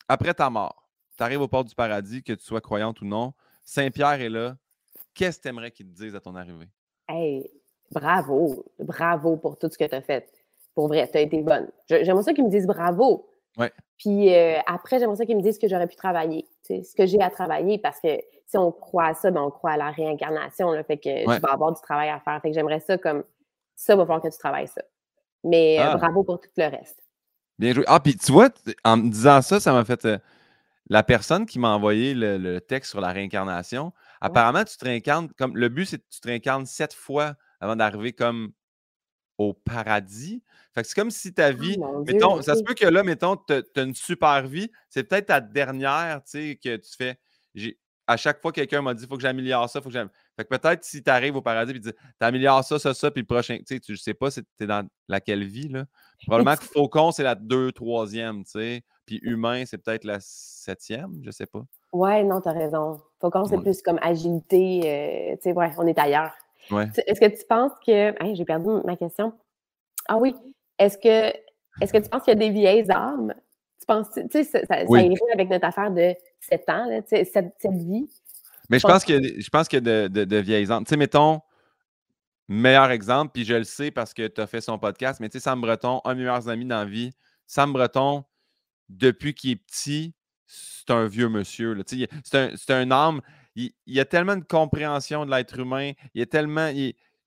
après 0.08 0.34
ta 0.34 0.50
mort, 0.50 0.90
tu 1.18 1.24
arrives 1.24 1.42
au 1.42 1.48
port 1.48 1.64
du 1.64 1.74
paradis, 1.76 2.24
que 2.24 2.34
tu 2.34 2.44
sois 2.44 2.62
croyante 2.62 3.02
ou 3.02 3.06
non. 3.06 3.34
Saint-Pierre 3.64 4.22
est 4.22 4.30
là. 4.30 4.58
Qu'est-ce 5.14 5.38
que 5.38 5.44
tu 5.44 5.50
aimerais 5.50 5.72
qu'il 5.72 5.88
te 5.88 5.96
dise 5.96 6.16
à 6.16 6.20
ton 6.20 6.36
arrivée? 6.36 6.68
Hey, 7.08 7.50
bravo. 7.92 8.66
Bravo 8.80 9.38
pour 9.38 9.58
tout 9.58 9.70
ce 9.70 9.78
que 9.78 9.86
tu 9.86 9.96
as 9.96 10.02
fait. 10.02 10.30
Pour 10.74 10.88
vrai, 10.88 11.08
tu 11.10 11.18
as 11.18 11.22
été 11.22 11.42
bonne. 11.42 11.70
J'aimerais 11.88 12.24
ça 12.24 12.34
qu'ils 12.34 12.44
me 12.44 12.50
disent 12.50 12.68
bravo. 12.68 13.30
Ouais. 13.58 13.72
Puis 13.98 14.34
euh, 14.34 14.60
après, 14.68 15.00
j'aimerais 15.00 15.16
ça 15.16 15.26
qu'ils 15.26 15.38
me 15.38 15.42
disent 15.42 15.58
que 15.58 15.68
j'aurais 15.68 15.88
pu 15.88 15.96
travailler. 15.96 16.46
Ce 16.64 16.96
que 16.96 17.06
j'ai 17.06 17.22
à 17.22 17.30
travailler 17.30 17.78
parce 17.78 18.02
que 18.02 18.20
si 18.46 18.58
on 18.58 18.72
croit 18.72 19.08
à 19.08 19.14
ça, 19.14 19.32
ben, 19.32 19.42
on 19.42 19.52
croit 19.52 19.72
à 19.72 19.78
la 19.78 19.92
réincarnation. 19.92 20.72
Là, 20.72 20.84
fait 20.84 20.98
que 20.98 21.10
je 21.10 21.26
vais 21.26 21.50
avoir 21.50 21.74
du 21.74 21.82
travail 21.82 22.10
à 22.10 22.20
faire. 22.20 22.40
Fait 22.42 22.50
que 22.50 22.54
j'aimerais 22.54 22.80
ça 22.80 22.98
comme 22.98 23.24
ça, 23.76 23.96
va 23.96 24.04
falloir 24.04 24.22
que 24.22 24.30
tu 24.30 24.38
travailles 24.38 24.68
ça. 24.68 24.82
Mais 25.44 25.80
euh, 25.80 25.84
ah. 25.86 25.98
bravo 25.98 26.24
pour 26.24 26.40
tout 26.40 26.50
le 26.58 26.68
reste. 26.68 27.00
Bien 27.58 27.74
joué. 27.74 27.84
Ah, 27.88 28.00
puis 28.00 28.18
tu 28.18 28.32
vois, 28.32 28.50
en 28.84 28.98
me 28.98 29.10
disant 29.10 29.42
ça, 29.42 29.60
ça 29.60 29.74
m'a 29.74 29.86
fait. 29.86 30.06
Euh, 30.06 30.18
la 30.88 31.02
personne 31.02 31.48
qui 31.48 31.58
m'a 31.58 31.70
envoyé 31.70 32.14
le, 32.14 32.60
texte 32.60 32.92
sur 32.92 33.02
la 33.02 33.12
réincarnation, 33.12 33.92
apparemment, 34.22 34.64
tu 34.64 34.78
te 34.78 34.86
réincarnes 34.86 35.30
comme. 35.38 35.58
Le 35.58 35.70
but, 35.70 35.86
c'est 35.86 35.98
que 35.98 36.06
tu 36.10 36.20
te 36.20 36.28
réincarnes 36.28 36.66
sept 36.68 36.94
fois 36.94 37.34
avant 37.60 37.76
d'arriver 37.76 38.14
comme 38.14 38.52
au 39.38 39.54
paradis. 39.54 40.44
Fait 40.74 40.84
que 40.84 40.88
c'est 40.88 40.96
comme 40.96 41.12
si 41.12 41.34
ta 41.34 41.48
ah, 41.48 41.52
vie. 41.52 41.78
mettons, 42.06 42.42
ça 42.42 42.56
se 42.56 42.62
peut 42.62 42.76
que 42.76 42.86
là, 42.86 43.04
mettons, 43.04 43.38
tu 43.38 43.54
as 43.54 43.82
une 43.82 43.96
super 43.96 44.48
vie. 44.48 44.72
C'est 44.90 45.04
peut-être 45.04 45.28
ta 45.28 45.42
dernière, 45.42 46.22
tu 46.24 46.32
sais, 46.32 46.60
que 46.62 46.76
tu 46.78 46.96
fais 46.96 47.18
à 48.08 48.18
chaque 48.18 48.42
fois, 48.42 48.52
quelqu'un 48.52 48.82
m'a 48.82 48.94
dit 48.94 49.04
il 49.04 49.08
faut 49.08 49.16
que 49.16 49.22
j'améliore 49.22 49.70
ça, 49.70 49.82
faut 49.82 49.90
que 49.90 49.96
Fait 49.96 50.44
que 50.46 50.56
peut-être 50.56 50.84
si 50.84 51.02
tu 51.02 51.10
arrives 51.10 51.36
au 51.36 51.42
paradis 51.42 51.72
et 51.72 51.82
tu 51.82 51.94
améliores 52.20 52.64
ça, 52.64 52.78
ça, 52.78 52.94
ça, 52.94 53.12
puis 53.12 53.22
le 53.22 53.26
prochain, 53.28 53.58
tu 53.58 53.76
sais, 53.76 53.80
tu 53.80 53.98
sais 53.98 54.14
pas 54.14 54.30
si 54.30 54.44
tu 54.44 54.64
es 54.64 54.68
dans 54.68 54.88
laquelle 55.08 55.44
vie, 55.44 55.70
là. 55.70 55.86
Probablement 56.26 56.56
que 56.56 56.64
faucon, 56.64 57.12
c'est 57.12 57.24
la 57.24 57.36
deux, 57.36 57.72
troisième, 57.72 58.44
tu 58.44 58.52
sais. 58.52 58.84
Puis 59.06 59.20
humain, 59.24 59.64
c'est 59.66 59.78
peut-être 59.78 60.04
la 60.04 60.18
septième, 60.20 61.20
je 61.24 61.32
sais 61.32 61.46
pas. 61.46 61.64
Ouais, 61.92 62.24
non, 62.24 62.42
tu 62.42 62.50
as 62.50 62.54
raison. 62.54 63.02
Faucon, 63.20 63.46
c'est 63.46 63.58
plus 63.58 63.82
comme 63.82 64.00
agilité. 64.02 64.82
Euh, 64.84 65.36
tu 65.38 65.44
sais, 65.44 65.54
ouais, 65.54 65.72
on 65.78 65.88
est 65.88 65.98
ailleurs. 65.98 66.34
Ouais. 66.72 66.88
Est-ce 67.08 67.20
que 67.20 67.28
tu 67.28 67.46
penses 67.48 67.72
que. 67.86 68.14
j'ai 68.34 68.46
perdu 68.46 68.70
ma 68.86 68.96
question. 68.96 69.34
Ah 70.08 70.18
oui. 70.18 70.36
Est-ce 70.78 70.98
que, 70.98 71.30
est 71.82 71.92
que 71.92 71.98
tu 71.98 72.10
penses 72.10 72.24
qu'il 72.24 72.34
y 72.34 72.38
a 72.38 72.40
des 72.40 72.50
vieilles 72.50 72.92
âmes? 72.92 73.34
Tu 73.88 73.94
penses, 73.94 74.08
tu 74.14 74.22
sais, 74.32 74.44
ça, 74.44 74.66
ça, 74.66 74.82
irait 74.84 75.16
avec 75.34 75.50
notre 75.50 75.66
affaire 75.66 75.92
de 75.92 76.16
7 76.42 76.70
ans, 76.70 76.86
là, 76.90 77.02
cette, 77.06 77.32
cette 77.32 77.74
vie? 77.74 78.10
Mais 78.70 78.80
je 78.80 78.88
pense, 78.88 79.06
que, 79.06 79.14
je 79.14 79.50
pense 79.50 79.72
y 79.72 79.76
a 79.76 79.80
de, 79.80 80.08
de, 80.08 80.38
vieilles. 80.38 80.68
Tu 80.68 80.74
sais, 80.88 80.98
mettons, 80.98 81.42
meilleur 82.48 82.90
exemple, 82.90 83.32
puis 83.32 83.46
je 83.46 83.54
le 83.54 83.64
sais 83.64 83.92
parce 83.92 84.14
que 84.14 84.28
tu 84.28 84.42
as 84.42 84.48
fait 84.48 84.62
son 84.62 84.80
podcast, 84.80 85.20
mais 85.20 85.30
tu 85.30 85.38
sais, 85.38 85.44
Sam 85.44 85.62
Breton, 85.62 86.02
un 86.04 86.14
de 86.14 86.18
mes 86.18 86.24
meilleurs 86.24 86.50
amis 86.50 86.66
dans 86.66 86.80
la 86.80 86.86
vie, 86.86 87.12
Sam 87.46 87.74
Breton, 87.74 88.24
depuis 88.90 89.36
qu'il 89.36 89.52
est 89.52 89.56
petit, 89.56 90.16
c'est 90.48 90.90
un 90.92 91.06
vieux 91.06 91.30
monsieur. 91.30 91.78
C'est 91.86 92.36
un, 92.36 92.82
un 92.82 92.92
âme. 92.92 93.22
Il, 93.56 93.72
y 93.88 94.00
a 94.00 94.06
tellement 94.06 94.36
de 94.36 94.44
compréhension 94.44 95.26
de 95.26 95.32
l'être 95.32 95.60
humain. 95.60 95.92
Il 96.14 96.20
y 96.20 96.22
a 96.22 96.26
tellement. 96.26 96.72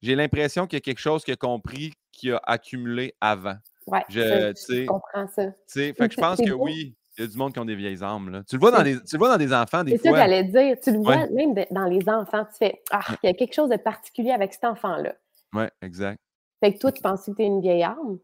J'ai 0.03 0.15
l'impression 0.15 0.67
qu'il 0.67 0.77
y 0.77 0.79
a 0.79 0.81
quelque 0.81 1.01
chose 1.01 1.25
qu'il 1.25 1.35
a 1.35 1.37
compris 1.37 1.95
qu'il 2.13 2.33
a 2.33 2.41
accumulé 2.45 3.15
avant. 3.21 3.57
Oui, 3.91 3.99
je, 4.09 4.87
comprends 4.87 5.29
ça. 5.29 5.53
Fait 5.67 5.93
que 5.95 6.11
je 6.11 6.17
pense 6.17 6.39
que 6.39 6.51
oui, 6.53 6.97
il 7.17 7.23
y 7.23 7.25
a 7.25 7.31
du 7.31 7.37
monde 7.37 7.53
qui 7.53 7.59
ont 7.59 7.65
des 7.65 7.75
vieilles 7.75 8.03
âmes. 8.03 8.31
Là. 8.31 8.43
Tu, 8.45 8.57
le 8.57 8.61
vois 8.61 8.71
dans 8.71 8.83
des, 8.83 8.97
tu 9.03 9.15
le 9.15 9.19
vois 9.19 9.29
dans 9.29 9.37
des 9.37 9.53
enfants, 9.53 9.83
des 9.83 9.93
fois. 9.93 9.99
C'est 9.99 10.09
ça 10.09 10.13
que 10.13 10.19
j'allais 10.19 10.45
dire. 10.45 10.77
Tu 10.83 10.93
le 10.93 10.99
vois 10.99 11.27
même 11.29 11.55
dans 11.71 11.85
les 11.85 12.09
enfants. 12.09 12.45
Tu 12.45 12.59
fais 12.59 12.83
Ah, 12.91 13.01
il 13.23 13.27
y 13.27 13.31
a 13.31 13.35
quelque 13.35 13.55
chose 13.55 13.71
de 13.71 13.77
particulier 13.77 14.31
avec 14.31 14.53
cet 14.55 14.65
enfant-là. 14.65 15.15
Oui, 15.53 15.65
exact. 15.83 16.19
Fait 16.63 16.75
que 16.75 16.79
toi, 16.79 16.93
tu 16.93 17.03
penses 17.03 17.27
que 17.27 17.31
tu 17.33 17.43
es 17.43 17.47
une 17.47 17.61
vieille 17.61 17.85
âme? 17.85 18.19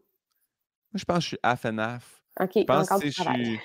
je 0.93 1.03
pense 1.03 1.17
que 1.17 1.23
je 1.23 1.27
suis 1.27 1.39
half 1.43 1.65
and 1.65 1.77
half. 1.77 2.23
OK, 2.39 2.51
je 2.55 2.63
pense 2.63 2.87
que 2.89 3.07
je 3.07 3.11
suis. 3.11 3.59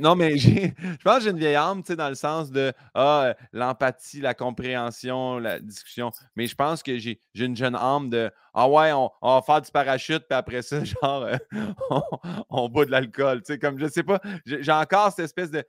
non, 0.00 0.14
mais 0.16 0.36
je 0.38 0.70
pense 1.04 1.18
que 1.18 1.24
j'ai 1.24 1.30
une 1.30 1.38
vieille 1.38 1.54
âme, 1.54 1.82
tu 1.82 1.88
sais, 1.88 1.96
dans 1.96 2.08
le 2.08 2.14
sens 2.16 2.50
de 2.50 2.72
ah, 2.94 3.34
l'empathie, 3.52 4.20
la 4.20 4.34
compréhension, 4.34 5.38
la 5.38 5.60
discussion. 5.60 6.10
Mais 6.34 6.48
je 6.48 6.56
pense 6.56 6.82
que 6.82 6.98
j'ai 6.98 7.20
une 7.34 7.56
jeune 7.56 7.76
âme 7.76 8.10
de 8.10 8.32
Ah 8.54 8.68
ouais, 8.68 8.92
on, 8.92 9.12
va 9.22 9.40
faire 9.42 9.62
du 9.62 9.70
parachute, 9.70 10.24
puis 10.28 10.36
après 10.36 10.62
ça, 10.62 10.82
genre, 10.84 11.22
euh, 11.24 11.36
on, 12.50 12.68
boit 12.68 12.86
de 12.86 12.90
l'alcool. 12.90 13.42
Tu 13.42 13.52
sais, 13.52 13.60
comme 13.60 13.78
je 13.78 13.86
sais 13.86 14.02
pas, 14.02 14.20
j'ai 14.44 14.72
encore 14.72 15.12
cette 15.12 15.26
espèce 15.26 15.52
de 15.52 15.64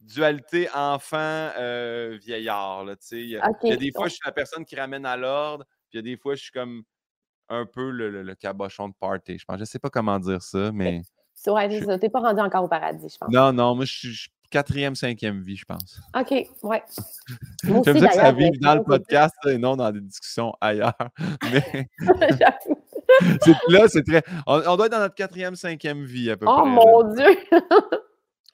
dualité 0.00 0.68
enfant-vieillard. 0.74 2.88
Euh, 2.88 2.96
tu 2.96 3.06
sais, 3.06 3.20
il 3.20 3.28
y, 3.28 3.36
a 3.36 3.48
des 3.76 3.92
fois, 3.92 4.08
je 4.08 4.14
suis 4.14 4.22
la 4.26 4.32
personne 4.32 4.64
qui 4.64 4.74
ramène 4.74 5.06
à 5.06 5.16
l'ordre, 5.16 5.64
puis 5.90 5.98
il 5.98 5.98
y 5.98 6.00
a 6.00 6.02
des 6.02 6.16
fois, 6.16 6.34
je 6.34 6.42
suis 6.42 6.50
comme 6.50 6.82
un 7.48 7.66
peu 7.66 7.90
le, 7.90 8.34
cabochon 8.34 8.88
de 8.88 8.94
party. 8.98 9.38
Je 9.38 9.44
pense, 9.44 9.60
je 9.60 9.64
sais 9.64 9.78
pas 9.78 9.90
comment 9.90 10.18
dire 10.18 10.42
ça, 10.42 10.72
mais. 10.72 11.02
Ouais, 11.46 11.68
tu 11.68 11.86
n'es 11.86 12.08
pas 12.08 12.20
rendu 12.20 12.40
encore 12.40 12.64
au 12.64 12.68
paradis, 12.68 13.08
je 13.08 13.18
pense. 13.18 13.28
Non, 13.30 13.52
non, 13.52 13.74
moi, 13.74 13.84
je 13.84 13.92
suis 13.92 14.28
quatrième, 14.52 14.94
cinquième 14.94 15.40
vie, 15.40 15.56
je 15.56 15.64
pense. 15.64 16.00
OK, 16.14 16.30
ouais. 16.62 16.82
J'aime 17.64 17.98
ça 17.98 18.08
que 18.08 18.14
ça 18.14 18.32
vive 18.32 18.60
dans 18.60 18.76
le 18.76 18.84
podcast 18.84 19.34
et 19.48 19.58
non 19.58 19.74
dans 19.74 19.90
des 19.90 20.00
discussions 20.00 20.52
ailleurs. 20.60 20.94
Mais... 21.52 21.88
là, 23.68 23.88
c'est 23.88 24.04
très. 24.04 24.22
On, 24.46 24.76
doit 24.76 24.86
être 24.86 24.92
dans 24.92 25.00
notre 25.00 25.14
quatrième, 25.14 25.56
cinquième 25.56 26.04
vie 26.04 26.30
à 26.30 26.36
peu 26.36 26.46
oh, 26.46 26.52
près. 26.52 26.62
Oh 26.62 26.66
mon 26.66 27.14
Dieu! 27.14 27.36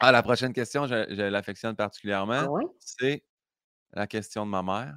ah, 0.00 0.12
la 0.12 0.22
prochaine 0.22 0.52
question, 0.52 0.86
je, 0.86 1.28
l'affectionne 1.28 1.76
particulièrement. 1.76 2.56
Ah 2.56 2.66
c'est 2.78 3.22
la 3.92 4.06
question 4.06 4.46
de 4.46 4.50
ma 4.50 4.62
mère. 4.62 4.94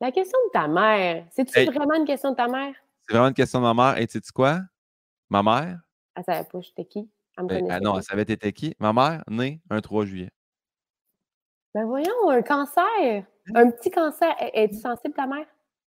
La 0.00 0.10
question 0.10 0.38
de 0.46 0.52
ta 0.52 0.66
mère. 0.66 1.26
C'est-tu 1.30 1.64
vraiment 1.66 1.94
une 1.94 2.06
question 2.06 2.30
de 2.30 2.36
ta 2.36 2.48
mère? 2.48 2.74
C'est 3.02 3.12
vraiment 3.12 3.28
une 3.28 3.34
question 3.34 3.60
de 3.60 3.64
ma 3.64 3.74
mère. 3.74 3.98
Et 3.98 4.06
tu 4.06 4.18
sais 4.18 4.32
quoi? 4.34 4.60
Ma 5.28 5.42
mère? 5.42 5.80
Elle 6.16 6.24
savait 6.24 6.48
pas 6.50 6.60
j'étais 6.60 6.86
qui? 6.86 7.08
Ben, 7.48 7.66
ah 7.70 7.80
non, 7.80 7.96
elle 7.96 8.02
savait 8.02 8.24
t'étais 8.24 8.52
qui? 8.52 8.74
Ma 8.78 8.92
mère, 8.92 9.24
née 9.28 9.60
un 9.70 9.80
3 9.80 10.04
juillet. 10.04 10.30
Ben 11.74 11.84
voyons, 11.84 12.28
un 12.28 12.42
cancer. 12.42 12.84
Hein? 12.98 13.24
Un 13.54 13.70
petit 13.70 13.90
cancer. 13.90 14.34
Es-tu 14.52 14.76
sensible, 14.76 15.14
ta 15.14 15.26
mère? 15.26 15.46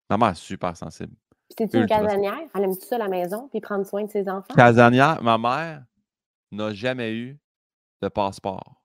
Ma 0.08 0.16
mère 0.16 0.28
est 0.30 0.34
super 0.36 0.76
sensible. 0.76 1.14
C'est-tu 1.56 1.78
une 1.78 1.86
casanière? 1.86 2.38
Elle 2.54 2.64
aime 2.64 2.76
tout 2.76 2.86
ça 2.86 2.96
à 2.96 2.98
la 2.98 3.08
maison, 3.08 3.48
puis 3.48 3.60
prendre 3.60 3.84
soin 3.84 4.04
de 4.04 4.10
ses 4.10 4.28
enfants? 4.28 4.54
Casanière, 4.54 5.22
ma 5.22 5.38
mère 5.38 5.84
n'a 6.50 6.72
jamais 6.72 7.12
eu 7.14 7.38
de 8.00 8.08
passeport. 8.08 8.82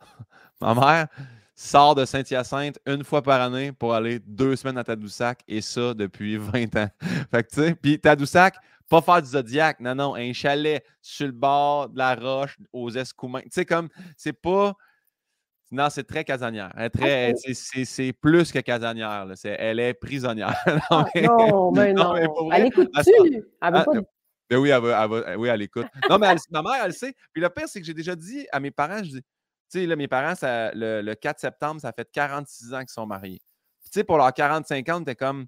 ma 0.60 0.74
mère 0.74 1.08
sort 1.54 1.94
de 1.96 2.04
Saint-Hyacinthe 2.04 2.78
une 2.86 3.02
fois 3.02 3.20
par 3.20 3.40
année 3.40 3.72
pour 3.72 3.92
aller 3.92 4.20
deux 4.20 4.56
semaines 4.56 4.78
à 4.78 4.84
Tadoussac, 4.84 5.42
et 5.48 5.60
ça 5.60 5.92
depuis 5.92 6.36
20 6.38 6.76
ans. 6.76 6.88
fait 7.30 7.42
que, 7.44 7.48
tu 7.48 7.62
sais, 7.62 7.74
puis 7.74 8.00
Tadoussac, 8.00 8.56
pas 8.88 9.02
faire 9.02 9.22
du 9.22 9.28
Zodiac, 9.28 9.80
non, 9.80 9.94
non, 9.94 10.14
un 10.14 10.32
chalet 10.32 10.84
sur 11.02 11.26
le 11.26 11.32
bord 11.32 11.88
de 11.88 11.98
la 11.98 12.14
roche 12.14 12.56
aux 12.72 12.90
Escoumins. 12.90 13.42
Tu 13.42 13.48
sais, 13.50 13.64
comme, 13.64 13.88
c'est 14.16 14.32
pas. 14.32 14.74
Non, 15.70 15.90
c'est 15.90 16.04
très 16.04 16.24
casanière. 16.24 16.72
Très, 16.94 17.34
c'est 17.52 18.12
plus 18.14 18.50
que 18.50 18.58
casanière. 18.60 19.26
Là. 19.26 19.34
elle 19.44 19.80
est 19.80 19.94
prisonnière. 19.94 20.56
non, 20.66 20.80
ah, 20.90 21.04
mais, 21.14 21.22
non, 21.22 21.72
mais 21.74 21.92
non. 21.92 22.16
elle 22.50 22.66
écoute-tu? 22.66 23.10
Elle 23.16 23.44
ah, 23.60 23.84
ben 24.50 24.56
oui, 24.56 24.70
elle, 24.70 24.80
va, 24.80 25.06
oui, 25.36 25.48
elle 25.48 25.60
écoute. 25.60 25.86
Non, 26.08 26.18
mais 26.18 26.34
ma 26.50 26.62
mère, 26.62 26.84
elle 26.84 26.94
sait. 26.94 27.14
Puis 27.32 27.42
le 27.42 27.50
pire, 27.50 27.68
c'est 27.68 27.80
que 27.80 27.86
j'ai 27.86 27.92
déjà 27.92 28.16
dit 28.16 28.46
à 28.50 28.60
mes 28.60 28.70
parents, 28.70 28.98
je 29.04 29.10
dis, 29.10 29.22
tu 29.70 29.80
sais, 29.80 29.86
là, 29.86 29.94
mes 29.94 30.08
parents, 30.08 30.34
ça, 30.34 30.70
le, 30.72 31.12
4 31.12 31.38
septembre, 31.38 31.80
ça 31.82 31.92
fait 31.92 32.08
46 32.10 32.72
ans 32.72 32.80
qu'ils 32.80 32.88
sont 32.88 33.06
mariés. 33.06 33.40
Tu 33.84 33.90
sais, 33.92 34.04
pour 34.04 34.16
leurs 34.16 34.32
45 34.32 34.88
ans, 34.88 35.04
t'es 35.04 35.14
comme, 35.14 35.46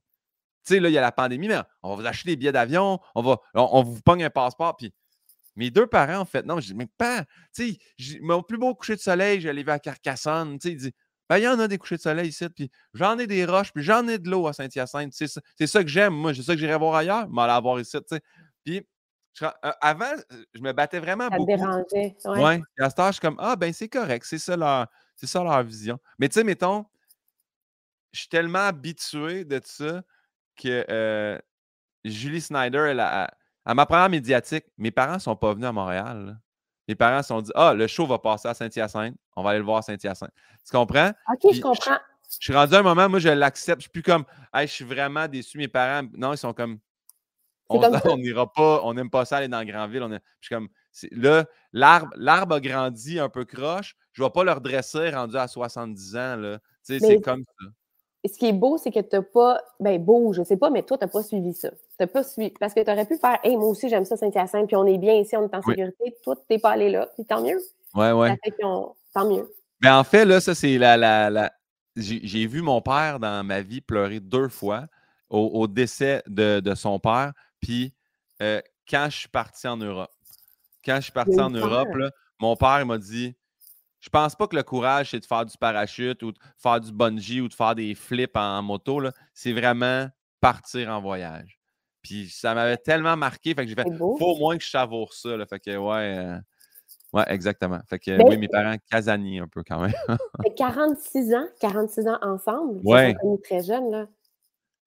tu 0.64 0.74
sais, 0.74 0.80
là, 0.80 0.88
il 0.88 0.92
y 0.92 0.98
a 0.98 1.00
la 1.00 1.12
pandémie, 1.12 1.48
mais 1.48 1.58
on 1.82 1.90
va 1.90 2.02
vous 2.02 2.06
acheter 2.06 2.30
des 2.30 2.36
billets 2.36 2.52
d'avion, 2.52 3.00
on 3.14 3.22
va, 3.22 3.38
on, 3.54 3.82
vous 3.82 4.00
pogne 4.02 4.24
un 4.24 4.30
passeport. 4.30 4.76
Puis 4.76 4.92
mes 5.56 5.70
deux 5.70 5.86
parents, 5.86 6.18
en 6.18 6.24
fait, 6.24 6.44
non, 6.44 6.60
je 6.60 6.68
dis, 6.68 6.74
mais 6.74 6.88
pas, 6.98 7.24
tu 7.54 7.78
sais, 7.98 8.18
mon 8.20 8.42
plus 8.42 8.58
beau 8.58 8.74
coucher 8.74 8.96
de 8.96 9.00
soleil, 9.00 9.40
j'allais 9.40 9.68
à 9.68 9.78
Carcassonne, 9.78 10.58
tu 10.58 10.68
sais, 10.68 10.74
il 10.74 10.78
dit, 10.78 10.92
ben, 11.28 11.38
il 11.38 11.44
y 11.44 11.48
en 11.48 11.60
a 11.60 11.68
des 11.68 11.78
couchers 11.78 11.96
de 11.96 12.02
soleil 12.02 12.28
ici, 12.28 12.48
puis 12.48 12.70
j'en 12.92 13.16
ai 13.18 13.26
des 13.26 13.44
roches, 13.44 13.72
puis 13.72 13.84
j'en 13.84 14.06
ai 14.08 14.18
de 14.18 14.28
l'eau 14.28 14.48
à 14.48 14.52
Saint-Hyacinthe. 14.52 15.12
C'est 15.12 15.28
ça, 15.28 15.40
ça, 15.66 15.82
que 15.82 15.88
j'aime, 15.88 16.12
moi, 16.12 16.34
c'est 16.34 16.42
ça 16.42 16.54
que 16.54 16.58
j'irais 16.58 16.76
voir 16.76 16.96
ailleurs, 16.96 17.28
mais 17.30 17.42
aller 17.42 17.60
voir 17.62 17.78
ici, 17.78 17.96
tu 17.98 18.16
sais. 18.16 18.20
Puis 18.64 18.84
euh, 19.42 19.50
avant, 19.80 20.12
je 20.54 20.60
me 20.60 20.72
battais 20.72 20.98
vraiment 20.98 21.28
ça 21.28 21.36
beaucoup. 21.36 21.56
dérangeait. 21.56 22.16
Ouais. 22.24 22.42
ouais. 22.42 22.62
à 22.80 22.90
ce 22.90 22.96
je 23.06 23.12
suis 23.12 23.20
comme, 23.20 23.36
ah, 23.38 23.56
ben, 23.56 23.72
c'est 23.72 23.88
correct, 23.88 24.24
c'est 24.26 24.38
ça 24.38 24.56
leur, 24.56 24.86
c'est 25.14 25.26
ça 25.26 25.42
leur 25.42 25.62
vision. 25.62 25.98
Mais 26.18 26.28
tu 26.28 26.34
sais, 26.34 26.44
mettons, 26.44 26.84
je 28.12 28.20
suis 28.20 28.28
tellement 28.28 28.66
habitué 28.66 29.44
de 29.44 29.60
ça 29.64 30.02
que 30.60 30.84
euh, 30.90 31.38
Julie 32.04 32.40
Snyder, 32.40 32.86
elle 32.90 33.00
a, 33.00 33.30
à 33.64 33.74
ma 33.74 33.86
première 33.86 34.08
médiatique, 34.08 34.64
mes 34.78 34.90
parents 34.90 35.14
ne 35.14 35.18
sont 35.18 35.36
pas 35.36 35.54
venus 35.54 35.68
à 35.68 35.72
Montréal. 35.72 36.40
Mes 36.88 36.94
parents 36.94 37.22
se 37.22 37.28
sont 37.28 37.40
dit 37.40 37.52
Ah, 37.54 37.74
le 37.74 37.86
show 37.86 38.06
va 38.06 38.18
passer 38.18 38.48
à 38.48 38.54
Saint-Hyacinthe, 38.54 39.16
on 39.36 39.42
va 39.42 39.50
aller 39.50 39.58
le 39.58 39.64
voir 39.64 39.78
à 39.78 39.82
Saint-Hyacinthe. 39.82 40.32
Tu 40.66 40.72
comprends? 40.72 41.12
OK, 41.32 41.54
je 41.54 41.60
comprends. 41.60 41.98
Je, 42.28 42.36
suis 42.40 42.54
rendu 42.54 42.74
à 42.74 42.78
un 42.78 42.82
moment, 42.82 43.08
moi, 43.08 43.18
je 43.18 43.28
l'accepte. 43.28 43.80
Je 43.80 43.84
suis 43.84 43.90
plus 43.90 44.02
comme 44.02 44.24
hey, 44.54 44.66
je 44.66 44.72
suis 44.72 44.84
vraiment 44.84 45.28
déçu. 45.28 45.58
Mes 45.58 45.68
parents, 45.68 46.08
non, 46.14 46.32
ils 46.32 46.38
sont 46.38 46.52
comme 46.52 46.78
On 47.68 47.78
n'ira 48.18 48.52
pas, 48.52 48.80
on 48.84 48.94
n'aime 48.94 49.10
pas 49.10 49.24
ça 49.24 49.38
aller 49.38 49.48
dans 49.48 49.58
la 49.58 49.64
grande 49.64 49.90
ville. 49.90 50.02
On 50.02 50.10
je 50.10 50.18
suis 50.40 50.54
comme 50.54 50.68
là, 51.12 51.46
l'arbre 51.72 52.54
a 52.54 52.60
grandi 52.60 53.18
un 53.18 53.28
peu 53.28 53.44
croche. 53.44 53.96
Je 54.12 54.22
ne 54.22 54.26
vais 54.26 54.32
pas 54.32 54.44
le 54.44 54.52
redresser 54.52 55.10
rendu 55.10 55.36
à 55.36 55.46
70 55.46 56.16
ans. 56.16 56.36
Là. 56.36 56.58
C'est 56.82 57.20
comme 57.20 57.44
ça 57.44 57.66
ce 58.28 58.38
qui 58.38 58.46
est 58.46 58.52
beau, 58.52 58.76
c'est 58.76 58.90
que 58.90 59.00
tu 59.00 59.16
n'as 59.16 59.22
pas. 59.22 59.60
Ben, 59.78 60.02
beau, 60.02 60.32
je 60.32 60.40
ne 60.40 60.44
sais 60.44 60.56
pas, 60.56 60.70
mais 60.70 60.82
toi, 60.82 60.98
tu 60.98 61.04
n'as 61.04 61.10
pas 61.10 61.22
suivi 61.22 61.54
ça. 61.54 61.70
Tu 61.98 62.06
pas 62.06 62.22
suivi. 62.22 62.50
Parce 62.58 62.74
que 62.74 62.80
tu 62.80 62.90
aurais 62.90 63.06
pu 63.06 63.16
faire, 63.16 63.38
hey, 63.42 63.56
moi 63.56 63.68
aussi, 63.68 63.88
j'aime 63.88 64.04
ça, 64.04 64.16
Saint-Hyacinthe, 64.16 64.66
puis 64.66 64.76
on 64.76 64.86
est 64.86 64.98
bien 64.98 65.14
ici, 65.14 65.36
on 65.36 65.48
est 65.48 65.54
en 65.54 65.62
sécurité. 65.62 66.16
Toi, 66.22 66.36
tu 66.36 66.42
n'es 66.50 66.58
pas 66.58 66.70
allé 66.70 66.90
là, 66.90 67.08
puis 67.14 67.24
tant 67.24 67.42
mieux. 67.42 67.60
Ouais, 67.94 68.12
ouais. 68.12 68.36
Tant 69.14 69.28
mieux. 69.28 69.50
Ben, 69.80 69.96
en 69.96 70.04
fait, 70.04 70.24
là, 70.24 70.40
ça, 70.40 70.54
c'est 70.54 70.76
la. 70.78 70.96
la, 70.96 71.30
la... 71.30 71.52
J'ai 71.96 72.46
vu 72.46 72.62
mon 72.62 72.80
père 72.80 73.18
dans 73.18 73.44
ma 73.44 73.62
vie 73.62 73.80
pleurer 73.80 74.20
deux 74.20 74.48
fois 74.48 74.86
au, 75.28 75.66
décès 75.66 76.22
de, 76.26 76.60
de, 76.60 76.74
son 76.74 76.98
père, 76.98 77.32
puis 77.60 77.92
euh, 78.42 78.60
quand 78.88 79.06
je 79.10 79.16
suis 79.16 79.28
parti 79.28 79.68
en 79.68 79.76
Europe. 79.76 80.10
Quand 80.84 80.96
je 80.96 81.02
suis 81.02 81.12
parti 81.12 81.38
en 81.38 81.50
Europe, 81.50 81.94
là, 81.94 82.10
mon 82.38 82.56
père 82.56 82.84
m'a 82.86 82.98
dit 82.98 83.34
je 84.00 84.08
pense 84.08 84.34
pas 84.34 84.46
que 84.46 84.56
le 84.56 84.62
courage, 84.62 85.10
c'est 85.10 85.20
de 85.20 85.26
faire 85.26 85.44
du 85.44 85.56
parachute 85.58 86.22
ou 86.22 86.32
de 86.32 86.38
faire 86.56 86.80
du 86.80 86.92
bungee 86.92 87.40
ou 87.40 87.48
de 87.48 87.54
faire 87.54 87.74
des 87.74 87.94
flips 87.94 88.36
en 88.36 88.62
moto. 88.62 89.00
C'est 89.34 89.52
vraiment 89.52 90.08
partir 90.40 90.88
en 90.88 91.00
voyage. 91.00 91.60
Puis 92.02 92.30
ça 92.30 92.54
m'avait 92.54 92.78
tellement 92.78 93.16
marqué. 93.16 93.54
Fait 93.54 93.64
que 93.64 93.68
j'ai 93.68 93.74
fait, 93.74 93.86
faut 93.98 94.16
au 94.18 94.38
moins 94.38 94.56
que 94.56 94.64
je 94.64 94.70
savoure 94.70 95.12
ça. 95.12 95.36
Là. 95.36 95.44
Fait 95.44 95.60
que, 95.60 95.76
ouais. 95.76 96.18
Euh, 96.18 96.38
ouais, 97.12 97.24
exactement. 97.28 97.80
Fait 97.88 97.98
que, 97.98 98.22
oui, 98.26 98.38
mes 98.38 98.48
parents 98.48 98.76
casaniers 98.90 99.40
un 99.40 99.48
peu 99.48 99.62
quand 99.62 99.82
même. 99.82 99.92
46 100.56 101.34
ans, 101.34 101.46
46 101.60 102.08
ans 102.08 102.18
ensemble. 102.22 102.80
Ouais. 102.84 103.14
très 103.44 103.62
jeune, 103.62 103.90
là. 103.90 104.06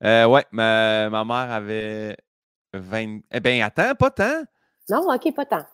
Euh, 0.04 0.26
ouais, 0.28 0.44
ma, 0.52 1.10
ma 1.10 1.24
mère 1.24 1.52
avait 1.52 2.18
20. 2.74 3.20
Eh 3.32 3.40
bien, 3.40 3.66
attends, 3.66 3.94
pas 3.96 4.10
tant. 4.10 4.44
Non, 4.90 5.08
OK, 5.14 5.34
pas 5.34 5.46
tant. 5.46 5.66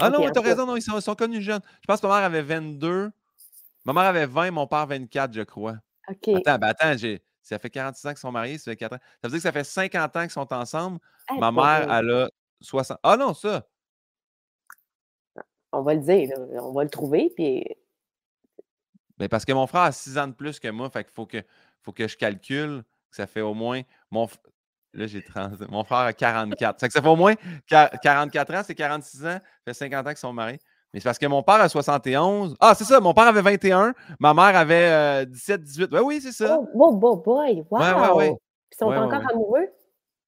Ah 0.00 0.10
non, 0.10 0.30
tu 0.30 0.38
as 0.38 0.42
raison, 0.42 0.76
ils 0.76 0.82
sont, 0.82 1.14
connus 1.14 1.42
jeunes. 1.42 1.60
Je 1.80 1.86
pense 1.86 2.00
que 2.00 2.06
ma 2.06 2.16
mère 2.16 2.24
avait 2.24 2.42
22. 2.42 3.10
Ma 3.84 3.92
mère 3.92 4.04
avait 4.04 4.26
20, 4.26 4.50
mon 4.50 4.66
père 4.66 4.86
24, 4.86 5.32
je 5.32 5.42
crois. 5.42 5.76
OK. 6.08 6.28
Attends, 6.28 6.58
ben 6.58 6.68
attends, 6.68 6.96
j'ai- 6.96 7.22
ça 7.42 7.58
fait 7.58 7.70
46 7.70 8.06
ans 8.06 8.10
qu'ils 8.10 8.18
sont 8.18 8.32
mariés, 8.32 8.58
ça 8.58 8.70
fait 8.70 8.76
4 8.76 8.94
ans. 8.94 8.98
Ça 9.22 9.28
veut 9.28 9.30
dire 9.30 9.38
que 9.38 9.42
ça 9.42 9.52
fait 9.52 9.64
50 9.64 10.16
ans 10.16 10.22
qu'ils 10.22 10.30
sont 10.30 10.52
ensemble. 10.52 10.98
Eh, 11.34 11.38
Ma 11.38 11.50
mère, 11.50 11.86
vrai. 11.86 11.98
elle 11.98 12.10
a 12.10 12.28
60. 12.60 12.98
Ah 13.02 13.16
non, 13.16 13.34
ça! 13.34 13.66
On 15.72 15.82
va 15.82 15.94
le 15.94 16.00
dire, 16.00 16.28
là, 16.30 16.64
on 16.64 16.72
va 16.72 16.82
le 16.84 16.90
trouver, 16.90 17.32
puis 17.34 17.64
Ben 19.18 19.28
parce 19.28 19.44
que 19.44 19.52
mon 19.52 19.66
frère 19.66 19.82
a 19.82 19.92
6 19.92 20.18
ans 20.18 20.26
de 20.26 20.32
plus 20.32 20.58
que 20.58 20.68
moi, 20.68 20.90
fait 20.90 21.04
qu'il 21.04 21.12
faut 21.12 21.26
que, 21.26 21.42
faut 21.82 21.92
que 21.92 22.08
je 22.08 22.16
calcule 22.16 22.82
que 23.10 23.16
ça 23.16 23.26
fait 23.26 23.40
au 23.40 23.54
moins. 23.54 23.82
Mon, 24.10 24.28
là, 24.94 25.06
j'ai 25.06 25.22
30. 25.22 25.60
Mon 25.70 25.84
frère 25.84 25.98
a 25.98 26.12
44. 26.12 26.80
Fait 26.80 26.86
que 26.88 26.92
ça 26.92 27.00
fait 27.02 27.08
au 27.08 27.16
moins 27.16 27.34
qua- 27.68 27.90
44 28.02 28.54
ans, 28.54 28.62
c'est 28.64 28.74
46 28.74 29.24
ans, 29.26 29.28
ça 29.32 29.40
fait 29.66 29.74
50 29.74 30.06
ans 30.06 30.10
qu'ils 30.10 30.16
sont 30.18 30.32
mariés. 30.32 30.58
Mais 30.92 30.98
c'est 31.00 31.04
parce 31.04 31.18
que 31.18 31.26
mon 31.26 31.42
père 31.42 31.60
a 31.60 31.68
71. 31.68 32.56
Ah, 32.58 32.74
c'est 32.74 32.84
ça, 32.84 32.98
mon 33.00 33.14
père 33.14 33.28
avait 33.28 33.42
21, 33.42 33.94
ma 34.18 34.34
mère 34.34 34.56
avait 34.56 34.88
euh, 34.90 35.24
17, 35.24 35.62
18. 35.62 35.92
Ouais, 35.92 36.00
oui, 36.00 36.20
c'est 36.20 36.32
ça. 36.32 36.58
Oh, 36.60 36.68
oh, 36.74 37.00
oh 37.02 37.16
boy! 37.16 37.64
Wow! 37.70 37.80
Ouais, 37.80 37.92
ouais, 37.94 38.12
ouais. 38.12 38.28
Puis 38.30 38.38
Ils 38.72 38.78
sont 38.78 38.86
encore 38.92 39.22
amoureux? 39.32 39.68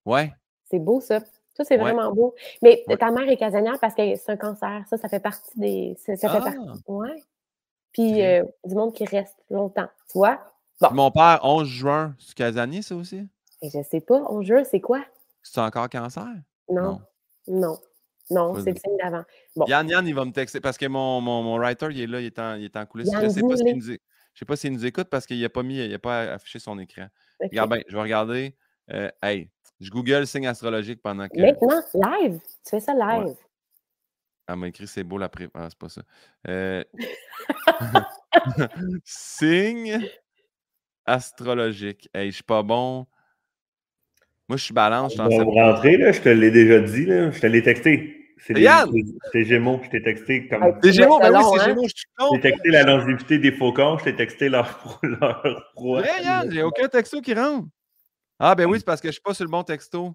Ouais. 0.04 0.32
C'est 0.70 0.78
beau, 0.78 1.00
ça. 1.00 1.18
Ça, 1.54 1.64
c'est 1.64 1.76
vraiment 1.76 2.12
beau. 2.12 2.34
Mais 2.62 2.82
ta 2.98 3.10
mère 3.10 3.28
est 3.28 3.36
casanière 3.36 3.78
parce 3.80 3.94
que 3.94 4.14
c'est 4.16 4.30
un 4.32 4.36
cancer. 4.36 4.84
Ça, 4.88 4.96
ça 4.96 5.08
fait 5.08 5.20
partie 5.20 5.58
des. 5.58 5.96
Ça, 5.98 6.16
ça 6.16 6.28
fait 6.30 6.38
Ah! 6.38 6.40
partie. 6.40 6.82
Ouais. 6.86 7.22
Puis 7.92 8.22
euh, 8.24 8.42
du 8.64 8.74
monde 8.74 8.94
qui 8.94 9.04
reste 9.04 9.36
longtemps. 9.50 9.88
Tu 10.10 10.16
vois? 10.18 10.38
Bon. 10.80 10.88
Mon 10.92 11.10
père, 11.10 11.40
11 11.42 11.68
juin, 11.68 12.14
c'est 12.18 12.34
casanier, 12.34 12.80
ça 12.82 12.94
aussi? 12.96 13.28
Et 13.62 13.70
je 13.70 13.82
sais 13.82 14.00
pas, 14.00 14.24
on 14.28 14.42
jure, 14.42 14.66
c'est 14.66 14.80
quoi? 14.80 15.04
C'est 15.42 15.60
encore 15.60 15.88
cancer? 15.88 16.26
Non. 16.68 17.00
Non. 17.46 17.78
Non, 18.30 18.54
c'est 18.54 18.70
le 18.70 18.76
signe 18.76 18.96
d'avant. 18.98 19.24
Bon. 19.54 19.66
Yann, 19.66 19.88
Yann, 19.88 20.06
il 20.06 20.14
va 20.14 20.24
me 20.24 20.32
texter 20.32 20.60
parce 20.60 20.78
que 20.78 20.86
mon, 20.86 21.20
mon, 21.20 21.42
mon 21.42 21.56
writer, 21.58 21.88
il 21.90 22.00
est 22.00 22.06
là, 22.06 22.20
il 22.20 22.26
est 22.26 22.38
en, 22.38 22.54
il 22.54 22.64
est 22.64 22.76
en 22.76 22.86
coulisses. 22.86 23.12
Yann, 23.12 23.22
je 23.24 23.28
sais 23.28 23.42
pas 23.42 23.56
s'il 23.56 23.76
nous, 23.76 23.90
é- 23.90 24.00
je 24.34 24.38
sais 24.38 24.44
pas 24.44 24.56
s'il 24.56 24.72
nous 24.72 24.86
écoute 24.86 25.08
parce 25.10 25.26
qu'il 25.26 25.40
n'a 25.40 25.48
pas 25.48 25.62
mis, 25.62 25.76
il 25.78 25.94
a 25.94 25.98
pas 25.98 26.32
affiché 26.32 26.58
son 26.58 26.78
écran. 26.78 27.06
Regarde 27.40 27.70
bien, 27.70 27.82
je 27.86 27.94
vais 27.94 28.02
regarder. 28.02 28.56
euh, 28.90 29.10
hey, 29.22 29.50
je 29.80 29.90
google 29.90 30.26
signe 30.26 30.46
astrologique 30.46 31.02
pendant 31.02 31.28
que. 31.28 31.40
Maintenant, 31.40 31.82
live. 31.94 32.40
Tu 32.64 32.70
fais 32.70 32.80
ça 32.80 32.94
live. 32.94 33.36
Elle 34.48 34.56
m'a 34.56 34.68
écrit 34.68 34.86
c'est 34.88 35.04
beau 35.04 35.18
la 35.18 35.28
pré. 35.28 35.48
Ah, 35.54 35.68
c'est 35.68 35.78
pas 35.78 35.88
ça. 35.88 36.02
Euh, 36.48 36.82
signe 39.04 40.08
astrologique. 41.04 42.08
Hey, 42.14 42.30
je 42.30 42.36
suis 42.36 42.44
pas 42.44 42.62
bon. 42.62 43.06
Moi, 44.52 44.58
je 44.58 44.64
suis 44.64 44.74
balance, 44.74 45.14
je 45.14 45.18
là, 45.18 46.12
je 46.12 46.20
te 46.20 46.28
l'ai 46.28 46.50
déjà 46.50 46.78
dit, 46.80 47.06
là. 47.06 47.30
Je 47.30 47.40
te 47.40 47.46
l'ai 47.46 47.62
texté. 47.62 48.34
C'est 48.36 49.44
Gémeaux, 49.44 49.80
je 49.82 49.88
t'ai 49.88 50.02
texté 50.02 50.46
comme. 50.46 50.78
C'est 50.82 50.92
Gémeaux, 50.92 51.18
c'est 51.22 51.30
ben 51.30 51.38
oui, 51.38 51.44
c'est 51.54 51.60
hein? 51.62 51.64
Gémeaux, 51.68 51.84
je 51.84 51.94
suis 51.96 52.04
Je 52.18 52.22
con. 52.26 52.34
t'ai 52.34 52.40
texté 52.50 52.68
la 52.68 52.82
longévité 52.82 53.38
des 53.38 53.52
faucons, 53.52 53.96
je 53.96 54.04
t'ai 54.04 54.14
texté 54.14 54.50
leur, 54.50 54.98
leur 55.02 55.70
proie. 55.74 56.02
Yann, 56.22 56.50
j'ai 56.52 56.62
aucun 56.62 56.86
texto 56.86 57.22
qui 57.22 57.32
rentre. 57.32 57.66
Ah, 58.38 58.54
ben 58.54 58.66
oui, 58.66 58.76
c'est 58.78 58.84
parce 58.84 59.00
que 59.00 59.08
je 59.08 59.12
suis 59.12 59.22
pas 59.22 59.32
sur 59.32 59.46
le 59.46 59.50
bon 59.50 59.62
texto. 59.62 60.12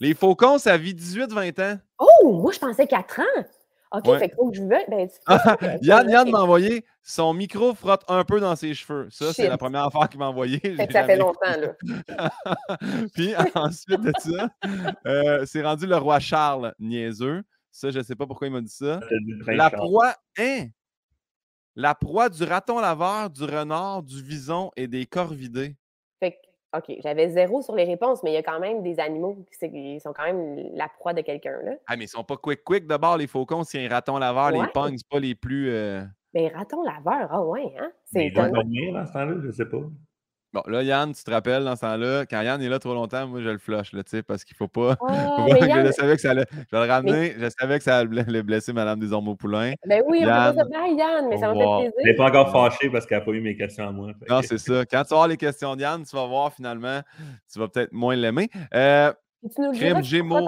Les 0.00 0.14
faucons, 0.14 0.58
ça 0.58 0.76
vit 0.76 0.94
18-20 0.94 1.62
ans. 1.62 1.78
Oh, 2.00 2.32
moi, 2.42 2.50
je 2.50 2.58
pensais 2.58 2.88
4 2.88 3.20
ans. 3.20 3.44
OK, 3.90 4.06
Ouais. 4.06 4.18
fait 4.18 4.28
qu'il 4.28 4.36
faut 4.36 4.50
que 4.50 4.56
je 4.56 4.62
veuille. 4.62 4.84
Ben, 4.88 5.08
Yann, 5.82 6.08
Yann 6.10 6.30
m'a 6.30 6.40
envoyé 6.42 6.84
son 7.02 7.32
micro 7.32 7.74
frotte 7.74 8.04
un 8.08 8.22
peu 8.24 8.38
dans 8.40 8.54
ses 8.54 8.74
cheveux. 8.74 9.08
Ça, 9.10 9.32
c'est 9.32 9.48
la 9.48 9.56
première 9.56 9.84
affaire 9.86 10.08
qu'il 10.08 10.18
m'a 10.18 10.28
envoyé. 10.28 10.58
Fait 10.60 10.86
que 10.86 10.92
ça 10.92 11.04
fait 11.04 11.16
longtemps, 11.16 11.56
là. 11.58 12.30
Puis 13.14 13.34
ensuite 13.54 14.00
de 14.00 14.12
ça, 14.18 14.50
euh, 15.06 15.44
c'est 15.46 15.62
rendu 15.62 15.86
le 15.86 15.96
roi 15.96 16.20
Charles 16.20 16.74
niaiseux. 16.78 17.42
Ça, 17.70 17.90
je 17.90 17.98
ne 17.98 18.02
sais 18.02 18.14
pas 18.14 18.26
pourquoi 18.26 18.46
il 18.48 18.52
m'a 18.52 18.60
dit 18.60 18.68
ça. 18.68 19.00
La 19.46 19.70
proie, 19.70 20.14
hein? 20.38 20.66
La 21.76 21.94
proie 21.94 22.28
du 22.28 22.42
raton 22.42 22.80
laveur, 22.80 23.30
du 23.30 23.44
renard, 23.44 24.02
du 24.02 24.20
vison 24.22 24.70
et 24.76 24.88
des 24.88 25.06
corvidés. 25.06 25.76
OK, 26.76 26.92
j'avais 27.02 27.30
zéro 27.30 27.62
sur 27.62 27.74
les 27.74 27.84
réponses, 27.84 28.22
mais 28.22 28.30
il 28.30 28.34
y 28.34 28.36
a 28.36 28.42
quand 28.42 28.60
même 28.60 28.82
des 28.82 29.00
animaux 29.00 29.46
qui 29.58 30.00
sont 30.00 30.12
quand 30.12 30.24
même 30.24 30.56
la 30.74 30.88
proie 30.88 31.14
de 31.14 31.22
quelqu'un, 31.22 31.58
là. 31.62 31.72
Ah, 31.86 31.96
mais 31.96 32.04
ils 32.04 32.08
sont 32.08 32.24
pas 32.24 32.36
quick-quick 32.36 32.86
de 32.86 32.96
bord, 32.96 33.16
les 33.16 33.26
faucons. 33.26 33.64
Si 33.64 33.78
un 33.78 33.88
raton 33.88 34.18
laveur 34.18 34.50
les 34.52 34.58
Ouais. 34.58 34.66
pogne, 34.66 34.96
c'est 34.98 35.08
pas 35.08 35.20
les 35.20 35.34
plus. 35.34 35.70
euh, 35.70 36.04
Mais 36.34 36.48
raton 36.48 36.82
laveur, 36.82 37.28
ah 37.30 37.42
ouais, 37.44 37.74
hein? 37.78 37.92
C'est 38.04 38.20
Mais 38.20 38.26
il 38.26 38.32
doit 38.32 38.48
étonnant. 38.48 38.52
dormir 38.52 38.92
dans 38.94 39.06
ce 39.06 39.12
temps-là, 39.12 39.34
je 39.44 39.50
sais 39.50 39.66
pas. 39.66 39.80
Bon, 40.64 40.70
là, 40.72 40.82
Yann, 40.82 41.12
tu 41.12 41.22
te 41.22 41.30
rappelles 41.30 41.64
dans 41.64 41.76
ce 41.76 41.82
temps-là, 41.82 42.26
quand 42.26 42.40
Yann 42.42 42.60
est 42.60 42.68
là 42.68 42.78
trop 42.78 42.94
longtemps, 42.94 43.26
moi, 43.26 43.40
je 43.42 43.48
le 43.48 43.58
flush, 43.58 43.92
là, 43.92 44.02
tu 44.02 44.10
sais, 44.10 44.22
parce 44.22 44.44
qu'il 44.44 44.56
faut 44.56 44.66
pas. 44.68 44.96
Faut 45.00 45.06
mais 45.44 45.58
pas 45.58 45.66
Yann- 45.66 45.86
je 45.86 45.92
savais 45.92 46.16
que 46.16 46.22
ça 46.22 46.30
allait. 46.30 46.46
Je 46.50 46.76
vais 46.76 46.86
le 46.86 46.90
ramener. 46.92 47.34
Je 47.38 47.48
savais 47.58 47.78
que 47.78 47.84
ça 47.84 47.98
allait 47.98 48.22
ble- 48.22 48.42
blesser 48.42 48.72
Madame 48.72 48.98
Desormeaux-Poulain. 48.98 49.74
Ben 49.86 50.02
oui, 50.06 50.18
on 50.22 50.26
Yann, 50.26 50.54
pas 50.56 50.62
ça. 50.62 50.64
Bye, 50.64 50.96
Yann, 50.96 51.28
mais 51.28 51.38
ça 51.38 51.46
m'a 51.48 51.52
au 51.54 51.58
revoir. 51.58 51.80
fait 51.80 51.84
Elle 51.86 51.90
n'est 51.90 52.02
plaisir. 52.14 52.16
pas 52.16 52.28
encore 52.40 52.52
fâchée 52.52 52.90
parce 52.90 53.06
qu'elle 53.06 53.18
n'a 53.18 53.24
pas 53.24 53.30
eu 53.32 53.40
mes 53.40 53.56
questions 53.56 53.88
à 53.88 53.92
moi. 53.92 54.12
Fait 54.18 54.28
Non, 54.28 54.40
c'est 54.42 54.58
ça. 54.58 54.84
Quand 54.86 55.02
tu 55.04 55.08
vas 55.10 55.16
avoir 55.16 55.28
les 55.28 55.36
questions 55.36 55.76
de 55.76 55.82
Yann, 55.82 56.02
tu 56.04 56.16
vas 56.16 56.26
voir 56.26 56.52
finalement, 56.52 57.00
tu 57.52 57.58
vas 57.58 57.68
peut-être 57.68 57.92
moins 57.92 58.16
l'aimer. 58.16 58.48
Euh, 58.74 59.12
tu 59.54 59.60
nous 59.60 59.72
tu 59.72 60.04
Gémeaux, 60.04 60.40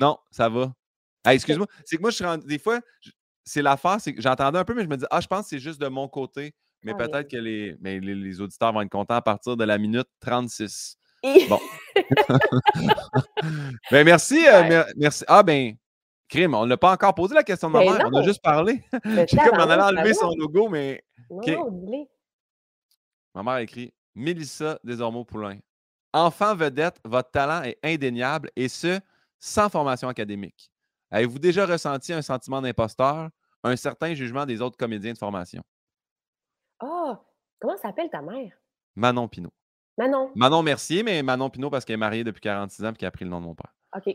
non, 0.00 0.18
ça 0.30 0.48
va. 0.48 0.72
Hey, 1.24 1.36
excuse-moi. 1.36 1.66
C'est 1.84 1.96
que 1.96 2.02
moi, 2.02 2.10
je 2.10 2.16
suis 2.16 2.24
rendu. 2.24 2.46
Des 2.46 2.58
fois, 2.58 2.80
je- 3.00 3.10
c'est 3.44 3.62
l'affaire, 3.62 3.96
c'est 4.00 4.12
que 4.14 4.20
j'entendais 4.20 4.58
un 4.58 4.64
peu, 4.64 4.74
mais 4.74 4.82
je 4.82 4.88
me 4.88 4.96
dis, 4.96 5.04
ah, 5.10 5.20
je 5.20 5.26
pense 5.26 5.42
que 5.42 5.48
c'est 5.50 5.58
juste 5.58 5.80
de 5.80 5.88
mon 5.88 6.08
côté. 6.08 6.52
Mais 6.86 6.92
Ah, 6.98 7.08
peut-être 7.08 7.28
que 7.30 7.36
les, 7.36 7.76
mais 7.80 7.98
les, 8.00 8.14
les 8.14 8.40
auditeurs 8.40 8.72
vont 8.72 8.80
être 8.80 8.90
contents 8.90 9.14
à 9.16 9.22
partir 9.22 9.56
de 9.56 9.64
la 9.64 9.76
minute 9.78 10.06
36. 10.20 10.96
Et- 11.22 11.46
Bon. 11.48 11.58
Ben, 13.90 14.04
merci, 14.04 14.46
euh, 14.46 14.62
mer- 14.68 14.86
merci. 14.96 15.24
Ah, 15.28 15.42
ben, 15.42 15.74
crime, 16.28 16.54
on 16.54 16.66
n'a 16.66 16.76
pas 16.76 16.92
encore 16.92 17.14
posé 17.14 17.34
la 17.34 17.42
question 17.42 17.68
de 17.68 17.72
ma 17.74 17.80
Ben 17.80 17.92
mère. 17.92 18.08
On 18.12 18.16
a 18.16 18.22
juste 18.22 18.42
parlé. 18.42 18.82
Mais 19.04 19.26
J'ai 19.30 19.36
comme 19.36 19.46
allé 19.54 19.68
tabarnak, 19.68 19.98
enlever 19.98 20.14
son 20.14 20.30
logo, 20.36 20.68
mais 20.68 21.02
Non, 21.30 21.36
OK. 21.38 21.46
non, 21.48 21.70
dis-le. 21.70 22.04
ma 23.34 23.42
mère 23.42 23.52
a 23.54 23.62
écrit 23.62 23.92
Mélissa 24.14 24.78
Desormeaux-Poulain. 24.84 25.58
Enfant 26.12 26.54
vedette, 26.54 26.98
votre 27.04 27.30
talent 27.30 27.62
est 27.62 27.78
indéniable 27.82 28.50
et 28.56 28.68
ce, 28.68 29.00
sans 29.38 29.68
formation 29.68 30.08
académique. 30.08 30.70
Avez-vous 31.10 31.38
déjà 31.38 31.66
ressenti 31.66 32.12
un 32.12 32.22
sentiment 32.22 32.62
d'imposteur, 32.62 33.28
un 33.62 33.76
certain 33.76 34.14
jugement 34.14 34.46
des 34.46 34.60
autres 34.62 34.76
comédiens 34.76 35.12
de 35.12 35.18
formation? 35.18 35.62
Ah, 36.80 37.20
comment 37.60 37.76
s'appelle 37.76 38.10
ta 38.10 38.22
mère? 38.22 38.52
Manon 38.94 39.28
Pinault. 39.28 39.52
Manon. 39.98 40.30
Manon 40.34 40.62
Mercier, 40.62 41.02
mais 41.02 41.22
Manon 41.22 41.48
Pinault 41.50 41.70
parce 41.70 41.84
qu'elle 41.84 41.94
est 41.94 41.98
mariée 41.98 42.24
depuis 42.24 42.40
46 42.40 42.84
ans 42.84 42.90
et 42.92 42.94
qu'elle 42.94 43.08
a 43.08 43.10
pris 43.12 43.24
le 43.24 43.30
nom 43.30 43.40
de 43.40 43.46
mon 43.46 43.54
père. 43.54 43.74
OK. 43.96 44.14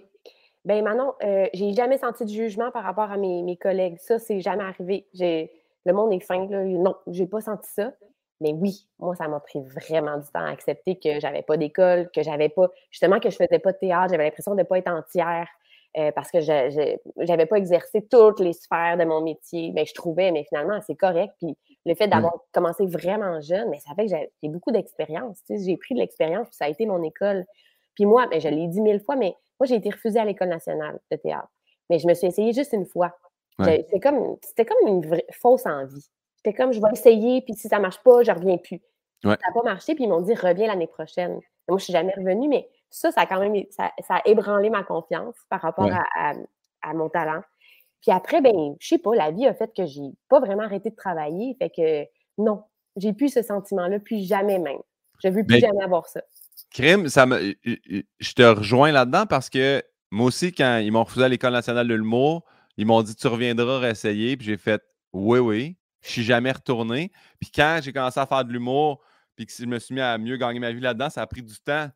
Ben 0.64 0.84
Manon, 0.84 1.14
euh, 1.24 1.48
j'ai 1.54 1.74
jamais 1.74 1.98
senti 1.98 2.24
de 2.24 2.30
jugement 2.30 2.70
par 2.72 2.84
rapport 2.84 3.10
à 3.12 3.18
mes, 3.18 3.42
mes 3.42 3.58
collègues. 3.58 3.98
Ça, 4.00 4.20
c'est 4.20 4.42
jamais 4.42 4.64
arrivé. 4.64 5.08
J'ai- 5.14 5.52
Le 5.86 5.94
monde 5.94 6.14
est 6.14 6.20
fin, 6.20 6.46
là. 6.48 6.64
Non, 6.64 6.96
j'ai 7.08 7.26
pas 7.26 7.42
senti 7.42 7.68
ça. 7.72 7.92
Mais 8.40 8.54
oui, 8.54 8.88
moi, 9.00 9.16
ça 9.16 9.28
m'a 9.28 9.40
pris 9.40 9.60
vraiment 9.62 10.18
du 10.20 10.28
temps 10.32 10.46
à 10.46 10.50
accepter 10.52 11.00
que 11.00 11.20
j'avais 11.20 11.42
pas 11.42 11.58
d'école, 11.58 12.10
que 12.14 12.22
j'avais 12.22 12.50
pas, 12.50 12.70
justement, 12.92 13.20
que 13.20 13.32
je 13.32 13.36
faisais 13.36 13.58
pas 13.60 13.72
de 13.72 13.78
théâtre. 13.80 14.12
J'avais 14.12 14.26
l'impression 14.26 14.52
de 14.54 14.60
ne 14.60 14.64
pas 14.64 14.78
être 14.78 14.92
entière 14.92 15.48
euh, 15.98 16.12
parce 16.12 16.30
que 16.32 16.40
je- 16.42 16.98
j'avais 17.18 17.46
pas 17.48 17.58
exercé 17.58 18.08
toutes 18.08 18.40
les 18.40 18.54
sphères 18.54 18.98
de 18.98 19.04
mon 19.06 19.22
métier. 19.22 19.72
Mais 19.74 19.86
je 19.86 19.94
trouvais, 19.96 20.32
mais 20.32 20.44
finalement, 20.44 20.80
c'est 20.86 20.96
correct. 20.96 21.34
Puis 21.40 21.58
le 21.86 21.96
fait 21.96 22.08
d'avoir 22.08 22.34
commencé 22.52 22.86
vraiment 22.86 23.42
jeune, 23.42 23.70
mais 23.70 23.80
ça 23.80 23.94
fait 23.96 24.06
que 24.08 24.12
j'ai 24.42 24.50
beaucoup 24.50 24.72
d'expérience. 24.72 25.40
J'ai 25.50 25.78
pris 25.78 25.96
de 25.96 26.00
l'expérience, 26.00 26.48
puis 26.48 26.56
ça 26.56 26.66
a 26.66 26.70
été 26.70 26.86
mon 26.86 27.02
école. 27.04 27.46
Puis 27.96 28.06
moi, 28.06 28.28
ben, 28.28 28.40
je 28.40 28.48
l'ai 28.48 28.68
dit 28.68 28.82
mille 28.82 29.00
fois, 29.00 29.16
mais 29.16 29.36
moi, 29.60 29.66
j'ai 29.68 29.76
été 29.76 29.90
refusée 29.90 30.20
à 30.20 30.26
l'École 30.26 30.50
nationale 30.50 31.00
de 31.12 31.18
théâtre. 31.18 31.50
Mais 31.90 32.00
je 32.00 32.08
me 32.08 32.14
suis 32.14 32.28
essayée 32.28 32.54
juste 32.54 32.74
une 32.74 32.86
fois. 32.86 33.14
Ouais. 33.60 33.86
C'était 33.88 34.00
comme, 34.00 34.38
une 34.88 35.06
vraie- 35.06 35.26
fausse 35.32 35.66
envie. 35.66 36.08
C'était 36.38 36.54
comme, 36.54 36.72
je 36.72 36.80
vais 36.82 36.92
essayer, 36.94 37.42
puis 37.42 37.54
si 37.56 37.68
ça 37.68 37.78
ne 37.78 37.82
marche 37.84 38.02
pas, 38.04 38.24
je 38.24 38.32
ne 38.32 38.38
reviens 38.38 38.58
plus. 38.58 38.82
Ouais. 39.24 39.36
Ça 39.42 39.48
n'a 39.48 39.54
pas 39.54 39.64
marché, 39.64 39.94
puis 39.94 40.06
ils 40.06 40.10
m'ont 40.10 40.22
dit, 40.22 40.34
reviens 40.34 40.68
l'année 40.68 40.88
prochaine. 40.88 41.34
Moi, 41.34 41.42
je 41.70 41.74
ne 41.74 41.80
suis 41.80 41.94
jamais 41.94 42.14
revenue, 42.16 42.48
mais 42.48 42.68
ça, 42.90 43.12
ça 43.12 43.22
a 43.22 43.26
quand 43.26 43.40
même, 43.40 43.56
ça, 43.72 43.92
ça 44.08 44.16
a 44.16 44.22
ébranlé 44.26 44.70
ma 44.70 44.84
confiance 44.84 45.36
par 45.50 45.62
rapport 45.62 45.86
Ouais. 45.86 45.92
à, 46.16 46.32
à- 46.32 46.36
à 46.84 46.94
mon 46.94 47.10
talent. 47.10 47.42
Puis 48.02 48.12
après, 48.12 48.42
ben, 48.42 48.76
je 48.80 48.88
sais 48.88 48.98
pas, 48.98 49.14
la 49.16 49.32
vie 49.32 49.46
a 49.46 49.54
fait 49.54 49.72
que 49.76 49.86
j'ai 49.86 50.02
pas 50.30 50.40
vraiment 50.40 50.64
arrêté 50.64 50.90
de 50.90 50.96
travailler. 50.96 51.56
Fait 51.60 51.70
que 51.70 52.08
non, 52.38 52.64
j'ai 52.96 53.14
plus 53.14 53.30
ce 53.30 53.42
sentiment-là, 53.42 54.00
plus 54.00 54.28
jamais 54.28 54.60
même. 54.60 54.80
Je 55.24 55.28
ne 55.28 55.34
veux 55.34 55.44
plus 55.46 55.56
Mais- 55.56 55.60
jamais 55.62 55.84
avoir 55.84 56.08
ça. 56.08 56.22
Crime, 56.72 57.10
ça 57.10 57.26
me, 57.26 57.54
je 57.66 58.34
te 58.34 58.42
rejoins 58.44 58.92
là-dedans 58.92 59.26
parce 59.26 59.50
que 59.50 59.84
moi 60.10 60.28
aussi, 60.28 60.54
quand 60.54 60.78
ils 60.78 60.92
m'ont 60.92 61.04
refusé 61.04 61.26
à 61.26 61.30
l'École 61.30 61.54
nationale 61.54 61.88
de 61.88 61.94
l'humour, 61.94 62.44
ils 62.78 62.86
m'ont 62.86 63.02
dit 63.04 63.16
Tu 63.16 63.28
reviendras 63.28 63.80
réessayer. 63.80 64.38
Puis 64.38 64.48
j'ai 64.48 64.58
fait 64.58 64.82
Oui, 65.14 65.40
oui. 65.40 65.78
Je 66.02 66.10
suis 66.10 66.24
jamais 66.24 66.52
retourné. 66.52 67.12
Puis 67.40 67.52
quand 67.54 67.80
j'ai 67.84 67.94
commencé 67.94 68.20
à 68.20 68.26
faire 68.26 68.44
de 68.46 68.52
l'humour, 68.52 69.02
puis 69.36 69.46
que 69.46 69.52
je 69.58 69.66
me 69.66 69.78
suis 69.80 69.94
mis 69.94 70.02
à 70.02 70.18
mieux 70.18 70.38
gagner 70.38 70.60
ma 70.60 70.72
vie 70.72 70.80
là-dedans, 70.80 71.10
ça 71.10 71.22
a 71.22 71.28
pris 71.28 71.44
du 71.44 71.56
temps 71.60 71.90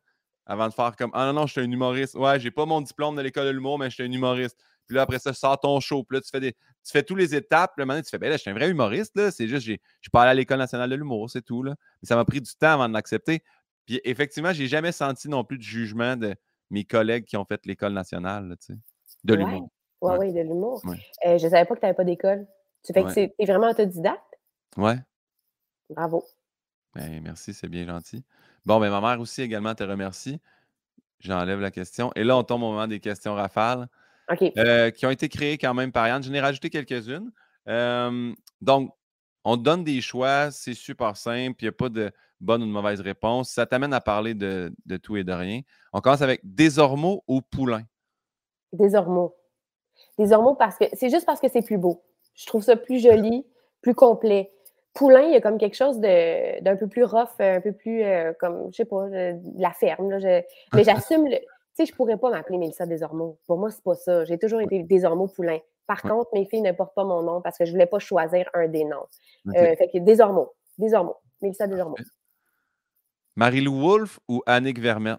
avant 0.44 0.68
de 0.68 0.72
faire 0.74 0.94
comme 0.96 1.10
Ah 1.14 1.26
non, 1.26 1.32
non, 1.40 1.46
je 1.46 1.52
suis 1.52 1.60
un 1.60 1.70
humoriste. 1.70 2.14
Ouais, 2.14 2.38
j'ai 2.38 2.50
pas 2.50 2.66
mon 2.66 2.80
diplôme 2.80 3.16
de 3.16 3.22
l'École 3.22 3.46
de 3.46 3.50
l'humour, 3.50 3.78
mais 3.78 3.88
je 3.90 3.94
suis 3.94 4.04
un 4.04 4.12
humoriste. 4.12 4.56
Puis 4.86 4.96
là, 4.96 5.02
après 5.02 5.18
ça, 5.18 5.32
tu 5.32 5.38
sors 5.38 5.58
ton 5.58 5.78
show. 5.80 6.02
Puis 6.04 6.16
là, 6.16 6.20
tu 6.22 6.28
fais, 6.30 6.40
des, 6.40 6.52
tu 6.52 6.92
fais 6.92 7.02
tous 7.02 7.16
les 7.16 7.34
étapes. 7.34 7.72
Puis 7.74 7.82
là, 7.82 7.86
maintenant, 7.86 8.02
tu 8.02 8.10
fais 8.10 8.18
Ben 8.18 8.30
là, 8.30 8.36
je 8.36 8.42
suis 8.42 8.50
un 8.50 8.54
vrai 8.54 8.68
humoriste. 8.70 9.16
Là. 9.16 9.30
C'est 9.30 9.48
juste, 9.48 9.64
j'ai- 9.66 9.80
je 10.00 10.04
suis 10.04 10.10
pas 10.10 10.22
allé 10.22 10.30
à 10.30 10.34
l'École 10.34 10.58
nationale 10.58 10.88
de 10.90 10.94
l'humour, 10.96 11.28
c'est 11.30 11.42
tout. 11.42 11.62
Là. 11.62 11.74
Mais 12.02 12.06
ça 12.06 12.16
m'a 12.16 12.24
pris 12.24 12.40
du 12.40 12.54
temps 12.54 12.72
avant 12.74 12.88
de 12.88 12.94
l'accepter. 12.94 13.42
Puis 13.84 14.00
effectivement, 14.04 14.52
j'ai 14.52 14.66
jamais 14.66 14.92
senti 14.92 15.28
non 15.28 15.44
plus 15.44 15.58
de 15.58 15.62
jugement 15.62 16.16
de 16.16 16.34
mes 16.70 16.84
collègues 16.84 17.24
qui 17.24 17.36
ont 17.36 17.44
fait 17.44 17.64
l'école 17.66 17.92
nationale, 17.92 18.48
là, 18.48 18.56
tu 18.56 18.76
de 19.24 19.32
Ouais. 19.34 19.38
l'humour. 19.38 19.70
Oui, 20.02 20.10
Ouais. 20.12 20.18
oui, 20.18 20.32
de 20.32 20.40
l'humour. 20.40 20.80
Ouais. 20.84 20.98
Euh, 21.26 21.38
je 21.38 21.44
ne 21.46 21.50
savais 21.50 21.64
pas 21.64 21.74
que 21.74 21.80
tu 21.80 21.86
n'avais 21.86 21.96
pas 21.96 22.04
d'école. 22.04 22.46
Tu 22.84 22.92
fais 22.92 23.02
que 23.02 23.06
Ouais. 23.08 23.12
c'est- 23.14 23.34
t'es 23.38 23.44
vraiment 23.46 23.70
autodidacte? 23.70 24.22
Ouais. 24.76 24.98
Bravo. 25.90 26.24
Ben, 26.94 27.20
merci, 27.22 27.54
c'est 27.54 27.68
bien 27.68 27.86
gentil. 27.86 28.24
Bon, 28.64 28.80
ben, 28.80 28.90
ma 28.90 29.00
mère 29.00 29.20
aussi 29.20 29.42
également 29.42 29.74
te 29.74 29.84
remercie. 29.84 30.40
J'enlève 31.20 31.60
la 31.60 31.70
question. 31.70 32.12
Et 32.14 32.24
là, 32.24 32.36
on 32.36 32.42
tombe 32.42 32.62
au 32.62 32.72
moment 32.72 32.86
des 32.86 33.00
questions 33.00 33.34
rafales 33.34 33.86
Euh, 34.58 34.90
qui 34.90 35.06
ont 35.06 35.10
été 35.10 35.28
créées 35.28 35.58
quand 35.58 35.74
même 35.74 35.92
par 35.92 36.08
Yann. 36.08 36.22
J'en 36.22 36.32
ai 36.32 36.40
rajouté 36.40 36.68
quelques-unes. 36.70 37.30
Euh, 37.68 38.32
donc, 38.60 38.92
on 39.44 39.56
donne 39.56 39.84
des 39.84 40.00
choix, 40.00 40.50
c'est 40.50 40.74
super 40.74 41.16
simple, 41.16 41.56
il 41.60 41.64
n'y 41.64 41.68
a 41.68 41.72
pas 41.72 41.88
de 41.88 42.10
bonne 42.40 42.62
ou 42.62 42.66
de 42.66 42.70
mauvaise 42.72 43.00
réponse. 43.00 43.50
Ça 43.50 43.64
t'amène 43.66 43.92
à 43.94 44.00
parler 44.00 44.34
de, 44.34 44.72
de 44.86 44.96
tout 44.96 45.16
et 45.16 45.24
de 45.24 45.32
rien. 45.32 45.60
On 45.92 46.00
commence 46.00 46.22
avec 46.22 46.40
des 46.42 46.78
ormeaux 46.78 47.22
ou 47.28 47.40
poulain. 47.40 47.82
Des 48.72 48.94
ormeaux. 48.94 49.36
Des 50.18 50.32
ormeaux 50.32 50.54
parce 50.54 50.76
que 50.76 50.84
c'est 50.92 51.10
juste 51.10 51.24
parce 51.26 51.40
que 51.40 51.48
c'est 51.48 51.62
plus 51.62 51.78
beau. 51.78 52.02
Je 52.34 52.44
trouve 52.46 52.62
ça 52.62 52.76
plus 52.76 52.98
joli, 52.98 53.46
plus 53.80 53.94
complet. 53.94 54.52
Poulain, 54.92 55.22
il 55.22 55.32
y 55.32 55.36
a 55.36 55.40
comme 55.40 55.58
quelque 55.58 55.76
chose 55.76 56.00
de- 56.00 56.60
d'un 56.62 56.74
peu 56.76 56.88
plus 56.88 57.04
rough, 57.04 57.28
un 57.38 57.60
peu 57.60 57.72
plus 57.72 58.02
euh, 58.02 58.32
comme, 58.40 58.68
je 58.72 58.76
sais 58.76 58.84
pas, 58.84 59.08
de 59.08 59.34
la 59.60 59.70
ferme. 59.72 60.10
là. 60.10 60.18
Je- 60.18 60.42
mais 60.74 60.84
j'assume 60.84 61.26
le. 61.28 61.36
Tu 61.76 61.84
sais, 61.84 61.92
je 61.92 61.94
pourrais 61.94 62.16
pas 62.16 62.30
m'appeler 62.30 62.56
Mélissa 62.58 62.86
Desormeaux. 62.86 63.38
Pour 63.46 63.58
moi, 63.58 63.70
c'est 63.70 63.82
pas 63.82 63.94
ça. 63.94 64.24
J'ai 64.24 64.38
toujours 64.38 64.60
été 64.62 64.82
Desormeaux 64.82 65.28
Poulain. 65.28 65.58
Par 65.86 66.02
Ouais. 66.04 66.10
contre, 66.10 66.30
mes 66.32 66.46
filles 66.46 66.62
ne 66.62 66.72
portent 66.72 66.94
pas 66.94 67.04
mon 67.04 67.22
nom 67.22 67.40
parce 67.42 67.58
que 67.58 67.64
je 67.66 67.70
voulais 67.72 67.86
pas 67.86 67.98
choisir 67.98 68.48
un 68.54 68.66
des 68.66 68.84
noms. 68.84 69.06
Euh, 69.48 69.76
fait 69.76 69.88
que 69.92 69.98
Desormeaux. 69.98 70.52
Desormeaux. 70.78 71.16
Mélissa 71.42 71.66
Desormeaux. 71.66 71.96
Marie-Lou 73.36 73.78
Wolfe 73.80 74.18
ou 74.28 74.42
Annick 74.46 74.78
Vermette? 74.80 75.18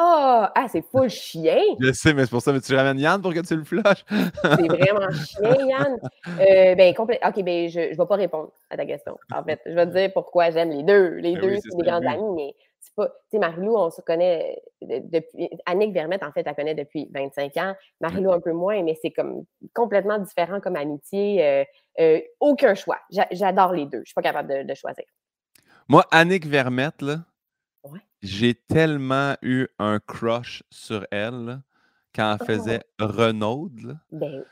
Ah, 0.00 0.52
ah, 0.54 0.66
c'est 0.68 0.82
full 0.82 1.10
chien. 1.10 1.58
Je 1.80 1.92
sais, 1.92 2.14
mais 2.14 2.22
c'est 2.24 2.30
pour 2.30 2.40
ça 2.40 2.52
que 2.52 2.58
tu 2.58 2.74
ramènes 2.74 3.00
Yann 3.00 3.20
pour 3.20 3.34
que 3.34 3.40
tu 3.40 3.56
le 3.56 3.64
flushes? 3.64 4.04
C'est 4.08 4.68
vraiment 4.68 5.10
chien, 5.10 5.66
Yann. 5.66 5.98
Euh, 6.40 6.74
ben, 6.76 6.94
OK, 6.96 7.42
ben, 7.42 7.68
je 7.68 7.80
ne 7.80 7.96
vais 7.96 8.06
pas 8.06 8.14
répondre 8.14 8.52
à 8.70 8.76
ta 8.76 8.86
question. 8.86 9.18
En 9.34 9.42
fait, 9.42 9.60
je 9.66 9.72
vais 9.72 9.86
te 9.86 9.92
dire 9.92 10.12
pourquoi 10.14 10.50
j'aime 10.50 10.70
les 10.70 10.84
deux. 10.84 11.16
Les 11.16 11.32
Ben 11.34 11.40
deux, 11.42 11.50
oui, 11.54 11.60
c'est 11.62 11.76
des 11.76 11.82
grandes 11.82 12.06
amies, 12.06 12.34
mais 12.36 12.54
c'est 12.80 12.94
pas. 12.94 13.08
Tu 13.08 13.14
sais, 13.32 13.38
Marie-Lou, 13.38 13.76
on 13.76 13.90
se 13.90 14.00
connaît 14.00 14.60
de- 14.82 15.00
depuis. 15.08 15.48
Annick 15.66 15.92
Vermette, 15.92 16.22
en 16.22 16.32
fait, 16.32 16.44
elle 16.46 16.54
connaît 16.54 16.74
depuis 16.74 17.08
25 17.12 17.56
ans. 17.56 17.74
Marie-Lou, 18.00 18.32
un 18.32 18.40
peu 18.40 18.52
moins, 18.52 18.82
mais 18.82 18.96
c'est 19.02 19.10
comme 19.10 19.44
complètement 19.74 20.18
différent 20.18 20.60
comme 20.60 20.76
amitié. 20.76 21.44
Euh, 21.44 21.64
euh, 22.00 22.20
aucun 22.40 22.74
choix. 22.74 22.98
J'a- 23.10 23.26
J'adore 23.30 23.72
les 23.72 23.86
deux. 23.86 24.00
Je 24.00 24.06
suis 24.06 24.14
pas 24.14 24.22
capable 24.22 24.48
de, 24.48 24.62
de 24.62 24.74
choisir. 24.74 25.04
Moi, 25.88 26.04
Annick 26.10 26.46
Vermette, 26.46 27.02
là, 27.02 27.24
Ouais. 27.84 28.00
j'ai 28.22 28.54
tellement 28.54 29.34
eu 29.42 29.66
un 29.78 29.98
crush 30.00 30.62
sur 30.70 31.06
elle 31.10 31.44
là, 31.44 31.60
quand 32.14 32.36
elle 32.36 32.38
Oh. 32.40 32.44
faisait 32.44 32.80
Renaud. 33.00 33.70
Ben, 34.12 34.44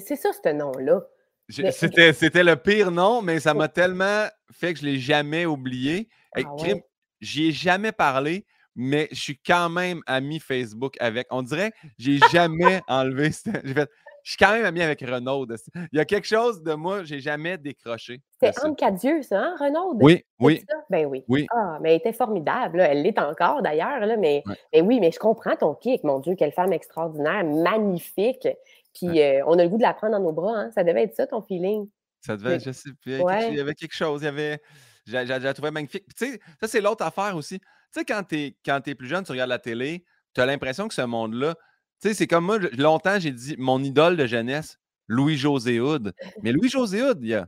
c'est 0.00 0.16
ça, 0.16 0.30
ce 0.32 0.48
nom-là? 0.52 1.00
C'était, 1.48 2.42
le 2.42 2.56
pire 2.56 2.90
nom, 2.90 3.20
mais 3.20 3.38
ça 3.38 3.52
m'a 3.52 3.68
tellement 3.68 4.24
fait 4.50 4.72
que 4.72 4.80
je 4.80 4.86
ne 4.86 4.90
l'ai 4.92 4.98
jamais 4.98 5.44
oublié. 5.44 6.08
Ah 6.34 6.40
ouais? 6.40 6.84
J'y 7.24 7.48
ai 7.48 7.52
jamais 7.52 7.92
parlé, 7.92 8.44
mais 8.76 9.08
je 9.12 9.20
suis 9.20 9.38
quand 9.38 9.68
même 9.70 10.00
ami 10.06 10.40
Facebook 10.40 10.96
avec. 11.00 11.26
On 11.30 11.42
dirait 11.42 11.72
j'ai 11.98 12.18
jamais 12.32 12.80
enlevé. 12.88 13.30
cette- 13.32 13.64
J'ai 13.66 13.74
fait, 13.74 13.90
je 14.24 14.30
suis 14.30 14.38
quand 14.38 14.52
même 14.52 14.64
ami 14.64 14.80
avec 14.82 15.00
Renaud. 15.00 15.46
Il 15.92 15.96
y 15.96 16.00
a 16.00 16.04
quelque 16.04 16.26
chose 16.26 16.62
de 16.62 16.72
moi, 16.74 17.04
j'ai 17.04 17.20
jamais 17.20 17.58
décroché. 17.58 18.20
ça. 18.42 18.50
Anne 18.64 18.74
Cadieux, 18.74 19.22
ça, 19.22 19.38
hein, 19.38 19.54
Renaud? 19.60 19.98
Oui, 20.00 20.14
C'est 20.16 20.24
oui, 20.40 20.64
ça? 20.68 20.76
Ben 20.90 21.06
oui. 21.06 21.24
oui. 21.28 21.46
Ah, 21.54 21.78
mais 21.82 21.90
elle 21.90 21.96
était 21.98 22.12
formidable. 22.14 22.78
là. 22.78 22.88
Elle 22.90 23.02
l'est 23.02 23.18
encore 23.18 23.60
d'ailleurs, 23.62 24.00
là, 24.00 24.16
mais, 24.16 24.42
Ouais. 24.46 24.56
mais 24.72 24.80
oui, 24.80 24.98
mais 25.00 25.12
je 25.12 25.18
comprends 25.18 25.56
ton 25.56 25.74
kick. 25.74 26.02
Mon 26.04 26.20
Dieu, 26.20 26.34
quelle 26.36 26.52
femme 26.52 26.72
extraordinaire, 26.72 27.44
magnifique. 27.44 28.48
Puis 28.94 29.20
euh, 29.20 29.42
on 29.46 29.58
a 29.58 29.62
le 29.64 29.68
goût 29.68 29.76
de 29.78 29.82
la 29.82 29.92
prendre 29.92 30.12
dans 30.16 30.22
nos 30.22 30.32
bras. 30.32 30.56
hein. 30.56 30.70
Ça 30.74 30.84
devait 30.84 31.02
être 31.02 31.14
ça, 31.14 31.26
ton 31.26 31.42
feeling. 31.42 31.88
Ça 32.20 32.36
devait, 32.36 32.50
Mais- 32.56 32.60
je 32.60 32.70
sais, 32.72 32.90
Ouais. 33.22 33.48
il 33.50 33.56
y 33.56 33.60
avait 33.60 33.74
quelque 33.74 33.94
chose, 33.94 34.22
il 34.22 34.24
y 34.24 34.28
avait. 34.28 34.58
La- 35.06 35.24
la 35.24 35.54
trouvais 35.54 35.70
magnifique. 35.70 36.04
Puis, 36.06 36.14
tu 36.14 36.32
sais, 36.32 36.40
ça, 36.60 36.68
c'est 36.68 36.80
l'autre 36.80 37.04
affaire 37.04 37.36
aussi. 37.36 37.58
Tu 37.60 37.66
sais, 37.90 38.04
quand 38.04 38.22
tu 38.24 38.54
es, 38.90 38.94
plus 38.94 39.08
jeune, 39.08 39.24
tu 39.24 39.32
regardes 39.32 39.50
la 39.50 39.58
télé, 39.58 40.04
tu 40.34 40.40
as 40.40 40.46
l'impression 40.46 40.88
que 40.88 40.94
ce 40.94 41.02
monde-là. 41.02 41.54
Tu 42.00 42.08
sais, 42.08 42.14
c'est 42.14 42.26
comme 42.26 42.44
moi, 42.46 42.58
longtemps, 42.58 43.18
j'ai 43.20 43.30
dit 43.30 43.54
mon 43.58 43.82
idole 43.82 44.16
de 44.16 44.26
jeunesse, 44.26 44.78
Louis-José 45.08 45.80
Hood. 45.80 46.14
Mais 46.42 46.52
Louis-José 46.52 47.02
Hood, 47.02 47.18
il 47.22 47.28
y 47.28 47.34
a, 47.34 47.46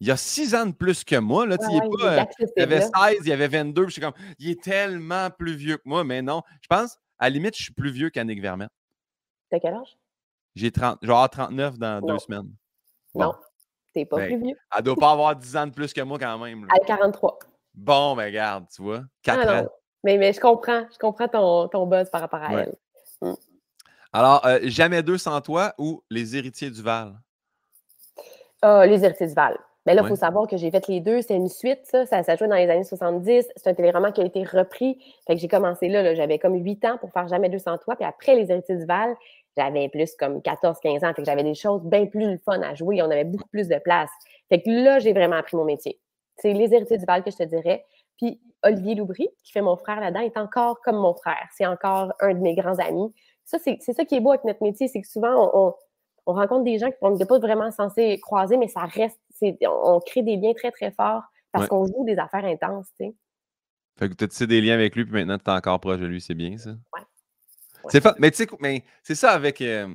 il 0.00 0.08
y 0.08 0.10
a 0.10 0.16
six 0.16 0.54
ans 0.54 0.66
de 0.66 0.72
plus 0.72 1.04
que 1.04 1.16
moi. 1.16 1.46
Là, 1.46 1.56
Ouais, 1.60 1.66
il, 1.70 1.76
est 1.76 1.98
pas, 2.00 2.12
euh, 2.20 2.24
il 2.56 2.62
avait 2.62 2.80
là. 2.80 2.88
16, 3.12 3.18
il 3.26 3.32
avait 3.32 3.48
22. 3.48 3.82
Puis 3.84 3.88
je 3.90 3.92
suis 3.92 4.00
comme, 4.02 4.14
il 4.38 4.50
est 4.50 4.62
tellement 4.62 5.30
plus 5.30 5.54
vieux 5.54 5.76
que 5.76 5.82
moi. 5.86 6.02
Mais 6.04 6.22
non, 6.22 6.42
je 6.62 6.66
pense, 6.68 6.96
à 7.18 7.26
la 7.26 7.30
limite, 7.30 7.56
je 7.56 7.62
suis 7.64 7.72
plus 7.72 7.90
vieux 7.90 8.10
qu'Annick 8.10 8.40
Vermette. 8.40 8.70
T'as 9.50 9.60
quel 9.60 9.74
âge? 9.74 9.96
J'ai 10.54 10.72
30, 10.72 10.98
je 11.02 11.06
vais 11.06 11.12
avoir 11.12 11.30
39 11.30 11.78
dans 11.78 12.00
Non. 12.00 12.06
deux 12.14 12.18
semaines. 12.18 12.50
Non. 13.14 13.34
T'es 13.96 14.04
pas 14.04 14.16
Ben, 14.18 14.26
plus 14.26 14.44
vieux. 14.48 14.56
Elle 14.76 14.82
doit 14.84 14.94
pas 14.96 15.12
avoir 15.12 15.34
10 15.34 15.56
ans 15.56 15.66
de 15.66 15.72
plus 15.72 15.90
que 15.94 16.02
moi 16.02 16.18
quand 16.18 16.36
même. 16.38 16.66
là. 16.66 16.68
À 16.74 16.84
43. 16.84 17.38
Bon, 17.74 18.14
ben 18.14 18.26
regarde, 18.26 18.66
tu 18.74 18.82
vois, 18.82 19.00
4 19.22 19.40
Ah 19.48 19.62
ans. 19.62 19.66
Mais, 20.04 20.18
mais 20.18 20.34
je 20.34 20.40
comprends. 20.40 20.84
Je 20.92 20.98
comprends 20.98 21.28
ton, 21.28 21.68
ton 21.68 21.86
buzz 21.86 22.10
par 22.10 22.20
rapport 22.20 22.42
à 22.42 22.54
Ouais. 22.54 22.68
elle. 23.22 23.34
Alors, 24.12 24.44
euh, 24.46 24.58
Jamais 24.64 25.02
deux 25.02 25.16
sans 25.16 25.40
toi 25.40 25.72
ou 25.78 26.02
Les 26.10 26.36
héritiers 26.36 26.70
du 26.70 26.82
Val? 26.82 27.14
Ah, 28.60 28.84
les 28.86 29.02
héritiers 29.02 29.26
du 29.28 29.34
Val. 29.34 29.56
Mais 29.86 29.94
là, 29.94 30.02
il 30.02 30.04
Ouais. 30.04 30.10
faut 30.10 30.16
savoir 30.16 30.46
que 30.46 30.56
j'ai 30.58 30.70
fait 30.70 30.86
les 30.88 31.00
deux. 31.00 31.22
C'est 31.22 31.34
une 31.36 31.48
suite, 31.48 31.80
ça. 31.84 32.04
Ça, 32.06 32.22
ça 32.22 32.36
jouait 32.36 32.48
dans 32.48 32.56
les 32.56 32.68
années 32.68 32.84
70. 32.84 33.46
C'est 33.56 33.70
un 33.70 33.74
téléroman 33.74 34.12
qui 34.12 34.20
a 34.20 34.24
été 34.24 34.42
repris. 34.44 34.98
Fait 35.26 35.34
que 35.36 35.40
j'ai 35.40 35.48
commencé 35.48 35.88
là, 35.88 36.02
là, 36.02 36.14
j'avais 36.14 36.38
comme 36.38 36.54
8 36.54 36.84
ans 36.84 36.98
pour 36.98 37.12
faire 37.12 37.28
Jamais 37.28 37.48
200 37.48 37.78
toi. 37.78 37.96
Puis 37.96 38.04
après, 38.04 38.34
Les 38.36 38.50
héritiers 38.50 38.76
du 38.76 38.84
Val, 38.84 39.14
j'avais 39.56 39.88
plus 39.88 40.14
comme 40.16 40.38
14-15 40.40 41.04
ans. 41.04 41.12
Fait 41.14 41.22
que 41.22 41.24
j'avais 41.24 41.42
des 41.44 41.54
choses 41.54 41.82
bien 41.84 42.06
plus 42.06 42.32
le 42.32 42.38
fun 42.38 42.60
à 42.62 42.74
jouer. 42.74 43.00
On 43.02 43.10
avait 43.10 43.24
beaucoup 43.24 43.48
plus 43.48 43.68
de 43.68 43.78
place. 43.78 44.10
Fait 44.48 44.62
que 44.62 44.68
là, 44.70 44.98
j'ai 44.98 45.12
vraiment 45.12 45.36
appris 45.36 45.56
mon 45.56 45.64
métier. 45.64 45.98
C'est 46.38 46.52
Les 46.52 46.72
héritiers 46.74 46.98
du 46.98 47.04
Val 47.06 47.22
que 47.24 47.30
je 47.30 47.36
te 47.36 47.42
dirais. 47.44 47.84
Puis 48.18 48.40
Olivier 48.62 48.94
Loubry, 48.94 49.28
qui 49.42 49.52
fait 49.52 49.60
mon 49.62 49.76
frère 49.76 50.00
là-dedans, 50.00 50.20
est 50.20 50.36
encore 50.38 50.80
comme 50.82 50.96
mon 50.96 51.14
frère. 51.14 51.48
C'est 51.56 51.66
encore 51.66 52.12
un 52.20 52.34
de 52.34 52.38
mes 52.40 52.54
grands 52.54 52.78
amis. 52.78 53.12
Ça, 53.44 53.58
c'est 53.58 53.78
ça 53.80 54.04
qui 54.04 54.16
est 54.16 54.20
beau 54.20 54.30
avec 54.30 54.44
notre 54.44 54.62
métier, 54.62 54.88
c'est 54.88 55.00
que 55.00 55.06
souvent, 55.08 55.50
on, 55.54 55.66
on- 55.68 55.74
on 56.28 56.32
rencontre 56.34 56.64
des 56.64 56.78
gens 56.78 56.90
qu'on 57.00 57.12
n'était 57.12 57.24
pas 57.26 57.38
vraiment 57.38 57.70
censé 57.70 58.18
croiser, 58.18 58.56
mais 58.56 58.66
ça 58.66 58.80
reste, 58.80 59.20
on, 59.42 59.56
on 59.68 60.00
crée 60.00 60.22
des 60.22 60.36
liens 60.36 60.54
très, 60.54 60.72
très 60.72 60.90
forts 60.90 61.22
parce 61.52 61.64
Ouais. 61.64 61.68
qu'on 61.68 61.86
joue 61.86 62.04
des 62.04 62.18
affaires 62.18 62.44
intenses, 62.44 62.88
tu 62.98 63.06
sais. 63.06 63.14
Fait 63.98 64.08
que 64.08 64.14
tu 64.14 64.24
as 64.24 64.28
tissé 64.28 64.46
des 64.48 64.60
liens 64.60 64.74
avec 64.74 64.96
lui, 64.96 65.04
puis 65.04 65.14
maintenant, 65.14 65.38
tu 65.38 65.48
es 65.48 65.54
encore 65.54 65.78
proche 65.78 66.00
de 66.00 66.06
lui, 66.06 66.20
c'est 66.20 66.34
bien 66.34 66.58
ça? 66.58 66.70
C'est 67.88 68.04
Mais 68.18 68.30
tu 68.30 68.38
sais, 68.38 68.48
mais 68.60 68.84
c'est 69.02 69.14
ça 69.14 69.32
avec, 69.32 69.60
euh, 69.60 69.88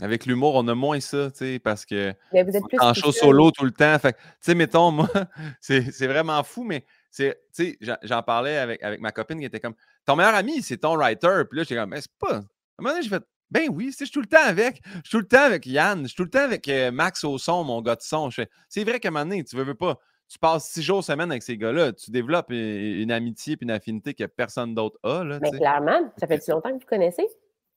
avec 0.00 0.26
l'humour, 0.26 0.54
on 0.54 0.66
a 0.68 0.74
moins 0.74 1.00
ça, 1.00 1.30
tu 1.30 1.38
sais, 1.38 1.58
parce 1.58 1.84
que 1.84 2.14
Mais 2.32 2.42
vous 2.42 2.56
êtes 2.56 2.62
on 2.64 2.66
plus 2.66 2.76
est 2.76 2.82
en 2.82 2.94
show 2.94 3.12
solo 3.12 3.50
tout 3.50 3.64
le 3.64 3.70
temps. 3.70 3.98
Fait 3.98 4.12
tu 4.14 4.18
sais, 4.40 4.54
mettons, 4.54 4.90
moi, 4.90 5.08
c'est 5.60 6.06
vraiment 6.06 6.42
fou, 6.42 6.64
mais 6.64 6.84
tu 7.14 7.32
sais, 7.52 7.78
j'en- 8.02 8.22
parlais 8.22 8.58
avec, 8.58 8.82
avec 8.82 9.00
ma 9.00 9.12
copine 9.12 9.38
qui 9.38 9.44
était 9.44 9.60
comme, 9.60 9.74
ton 10.04 10.16
meilleur 10.16 10.34
ami, 10.34 10.62
c'est 10.62 10.78
ton 10.78 10.96
writer. 10.96 11.42
Puis 11.48 11.58
là, 11.58 11.62
j'étais 11.64 11.76
comme, 11.76 11.90
mais 11.90 12.00
c'est 12.00 12.18
pas. 12.18 12.36
À 12.36 12.38
un 12.38 12.42
moment 12.78 12.90
donné, 12.90 13.02
j'ai 13.02 13.10
fait, 13.10 13.22
ben 13.50 13.68
oui, 13.70 13.90
je 13.90 14.04
suis 14.04 14.10
tout 14.10 14.22
le 14.22 14.26
temps 14.26 14.44
avec. 14.44 14.80
Je 14.86 15.08
suis 15.08 15.10
tout 15.10 15.18
le 15.18 15.28
temps 15.28 15.42
avec 15.44 15.66
Yann. 15.66 16.02
Je 16.02 16.06
suis 16.08 16.16
tout 16.16 16.24
le 16.24 16.30
temps 16.30 16.40
avec 16.40 16.66
euh, 16.68 16.90
Max 16.90 17.22
au 17.22 17.36
son, 17.36 17.64
mon 17.64 17.82
gars 17.82 17.96
de 17.96 18.00
son. 18.02 18.30
Je 18.30 18.36
fais, 18.36 18.48
c'est 18.68 18.82
vrai 18.82 18.98
qu'à 18.98 19.08
un 19.08 19.10
moment 19.10 19.26
donné, 19.26 19.44
tu 19.44 19.56
veux, 19.56 19.64
veux 19.64 19.74
pas. 19.74 19.98
Tu 20.32 20.38
passes 20.38 20.64
six 20.70 20.82
jours 20.82 21.04
semaine 21.04 21.30
avec 21.30 21.42
ces 21.42 21.58
gars-là, 21.58 21.92
tu 21.92 22.10
développes 22.10 22.48
une, 22.48 22.56
une 22.56 23.12
amitié 23.12 23.52
et 23.52 23.58
une 23.60 23.70
affinité 23.70 24.14
que 24.14 24.24
personne 24.24 24.74
d'autre 24.74 24.98
a. 25.02 25.22
Là, 25.24 25.38
Mais 25.42 25.50
sais. 25.50 25.58
clairement, 25.58 26.10
ça 26.16 26.26
fait 26.26 26.40
longtemps 26.48 26.70
que 26.70 26.82
vous 26.82 26.88
connaissez. 26.88 27.26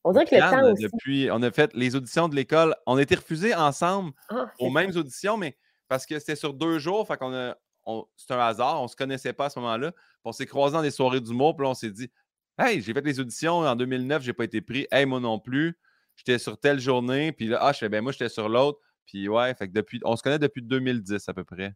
On 0.05 0.13
dirait 0.13 0.23
que 0.25 0.35
le 0.35 0.39
temps 0.39 0.71
aussi. 0.71 0.83
depuis, 0.83 1.29
on 1.33 1.41
a 1.43 1.51
fait 1.51 1.73
les 1.73 1.97
auditions 1.97 2.29
de 2.29 2.35
l'école. 2.35 2.73
On 2.85 2.95
a 2.95 3.01
été 3.01 3.15
refusés 3.15 3.53
ensemble 3.53 4.13
Ah, 4.29 4.49
aux 4.59 4.69
mêmes 4.69 4.95
auditions, 4.95 5.35
mais 5.35 5.57
parce 5.89 6.05
que 6.05 6.17
c'était 6.17 6.37
sur 6.37 6.53
deux 6.53 6.79
jours, 6.79 7.05
fait 7.05 7.17
qu'on 7.17 7.33
a. 7.33 7.57
on- 7.85 8.05
c'est 8.15 8.31
un 8.31 8.39
hasard, 8.39 8.81
on 8.81 8.87
se 8.87 8.95
connaissait 8.95 9.33
pas 9.33 9.47
à 9.47 9.49
ce 9.49 9.59
moment-là. 9.59 9.91
On 10.23 10.31
s'est 10.31 10.45
croisés 10.45 10.77
dans 10.77 10.81
des 10.81 10.91
soirées 10.91 11.19
d'humour, 11.19 11.57
puis 11.57 11.67
on 11.67 11.73
s'est 11.73 11.91
dit 11.91 12.09
Hey, 12.57 12.81
j'ai 12.81 12.93
fait 12.93 13.01
les 13.01 13.19
auditions 13.19 13.57
en 13.57 13.75
2009, 13.75 14.23
j'ai 14.23 14.31
pas 14.31 14.45
été 14.45 14.61
pris. 14.61 14.87
Hey, 14.93 15.05
moi 15.05 15.19
non 15.19 15.39
plus. 15.39 15.77
J'étais 16.15 16.37
sur 16.39 16.57
telle 16.57 16.79
journée, 16.79 17.33
puis 17.33 17.47
là, 17.47 17.57
ah, 17.59 17.73
je 17.73 17.79
fais, 17.79 17.89
ben 17.89 18.01
moi, 18.01 18.13
j'étais 18.13 18.29
sur 18.29 18.47
l'autre. 18.47 18.79
Puis 19.05 19.27
ouais, 19.27 19.53
fait 19.55 19.67
que 19.67 19.73
depuis, 19.73 19.99
on 20.05 20.15
se 20.15 20.23
connaît 20.23 20.39
depuis 20.39 20.61
2010 20.61 21.27
à 21.27 21.33
peu 21.33 21.43
près. 21.43 21.73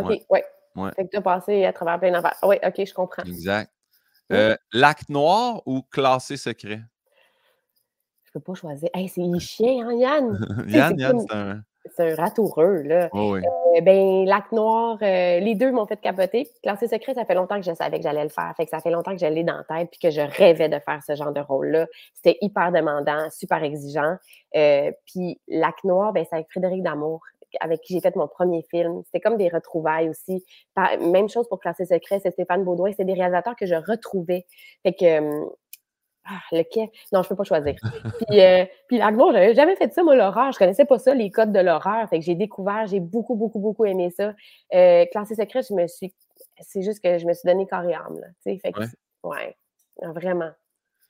OK, 0.00 0.10
ouais. 0.10 0.26
ouais. 0.30 0.44
Ouais. 0.76 0.90
Fait 0.94 1.04
que 1.04 1.10
tu 1.10 1.16
as 1.16 1.22
passé 1.22 1.64
à 1.64 1.72
travers 1.72 1.98
plein 1.98 2.12
d'affaires. 2.12 2.36
Oui, 2.42 2.56
OK, 2.62 2.84
je 2.84 2.92
comprends. 2.92 3.22
Exact. 3.22 3.70
Oui. 4.30 4.36
Euh, 4.36 4.56
L'acte 4.72 5.08
noir 5.08 5.62
ou 5.64 5.82
classé 5.82 6.36
secret? 6.36 6.80
Je 8.24 8.32
peux 8.32 8.40
pas 8.40 8.54
choisir. 8.54 8.90
Hey, 8.92 9.08
c'est 9.08 9.22
chien, 9.40 9.88
hein, 9.88 9.94
Yann? 9.94 10.66
Yann, 10.68 10.98
Yann, 10.98 11.20
c'est 11.20 11.34
un. 11.34 11.62
C'est 11.94 12.12
un 12.12 12.14
ratoureux, 12.16 12.82
là. 12.82 13.08
Oh, 13.12 13.34
oui. 13.34 13.40
Euh, 13.76 13.80
ben, 13.80 14.24
Lac 14.24 14.50
Noir, 14.52 14.98
euh, 15.02 15.40
les 15.40 15.54
deux 15.54 15.70
m'ont 15.70 15.86
fait 15.86 15.96
capoter. 15.96 16.48
Classé 16.62 16.88
secret, 16.88 17.14
ça 17.14 17.24
fait 17.24 17.34
longtemps 17.34 17.60
que 17.60 17.66
je 17.66 17.74
savais 17.74 17.98
que 17.98 18.02
j'allais 18.02 18.24
le 18.24 18.28
faire. 18.28 18.52
Fait 18.56 18.64
que 18.64 18.70
ça 18.70 18.80
fait 18.80 18.90
longtemps 18.90 19.12
que 19.12 19.20
je 19.20 19.26
l'ai 19.26 19.44
dans 19.44 19.58
la 19.58 19.78
tête 19.78 19.90
puis 19.90 20.00
que 20.00 20.10
je 20.10 20.20
rêvais 20.20 20.68
de 20.68 20.78
faire 20.78 21.00
ce 21.06 21.14
genre 21.14 21.32
de 21.32 21.40
rôle-là. 21.40 21.86
C'était 22.14 22.38
hyper 22.40 22.72
demandant, 22.72 23.30
super 23.30 23.62
exigeant. 23.62 24.16
Euh, 24.56 24.90
puis 25.06 25.40
Lac 25.48 25.76
Noir, 25.84 26.12
ben, 26.12 26.24
c'est 26.28 26.36
avec 26.36 26.48
Frédéric 26.50 26.82
Damour, 26.82 27.20
avec 27.60 27.80
qui 27.80 27.94
j'ai 27.94 28.00
fait 28.00 28.16
mon 28.16 28.28
premier 28.28 28.62
film. 28.70 29.02
C'était 29.06 29.20
comme 29.20 29.36
des 29.36 29.48
retrouvailles 29.48 30.08
aussi. 30.08 30.44
Même 31.00 31.28
chose 31.28 31.48
pour 31.48 31.60
Classé 31.60 31.84
secret, 31.86 32.20
c'est 32.20 32.30
Stéphane 32.30 32.64
Baudouin. 32.64 32.90
C'était 32.90 33.04
des 33.04 33.14
réalisateurs 33.14 33.56
que 33.56 33.66
je 33.66 33.74
retrouvais. 33.74 34.46
Fait 34.82 34.92
que... 34.92 35.04
euh, 35.04 35.46
ah, 36.28 36.40
lequel? 36.50 36.88
Non, 37.12 37.22
je 37.22 37.28
peux 37.28 37.36
pas 37.36 37.44
choisir. 37.44 37.76
Puis, 38.28 38.40
euh, 38.40 38.64
puis 38.88 38.98
Noir, 38.98 39.32
j'avais 39.32 39.54
jamais 39.54 39.76
fait 39.76 39.92
ça, 39.92 40.02
moi, 40.02 40.16
l'horreur. 40.16 40.50
Je 40.50 40.58
connaissais 40.58 40.84
pas 40.84 40.98
ça, 40.98 41.14
les 41.14 41.30
codes 41.30 41.52
de 41.52 41.60
l'horreur. 41.60 42.08
Fait 42.08 42.18
que 42.18 42.24
j'ai 42.24 42.34
découvert, 42.34 42.88
j'ai 42.88 42.98
beaucoup, 42.98 43.36
beaucoup, 43.36 43.60
beaucoup 43.60 43.84
aimé 43.84 44.10
ça. 44.10 44.34
Euh, 44.74 45.04
Classé 45.12 45.36
secret, 45.36 45.60
je 45.62 45.72
me 45.72 45.86
suis 45.86 46.12
c'est 46.60 46.82
juste 46.82 47.02
que 47.02 47.18
je 47.18 47.26
me 47.26 47.32
suis 47.32 47.46
donné 47.46 47.66
corps 47.66 47.84
et 47.84 47.94
âme. 47.94 48.18
Là, 48.20 48.28
fait 48.44 48.72
que, 48.72 48.80
ouais. 49.24 49.56
vraiment. 50.02 50.50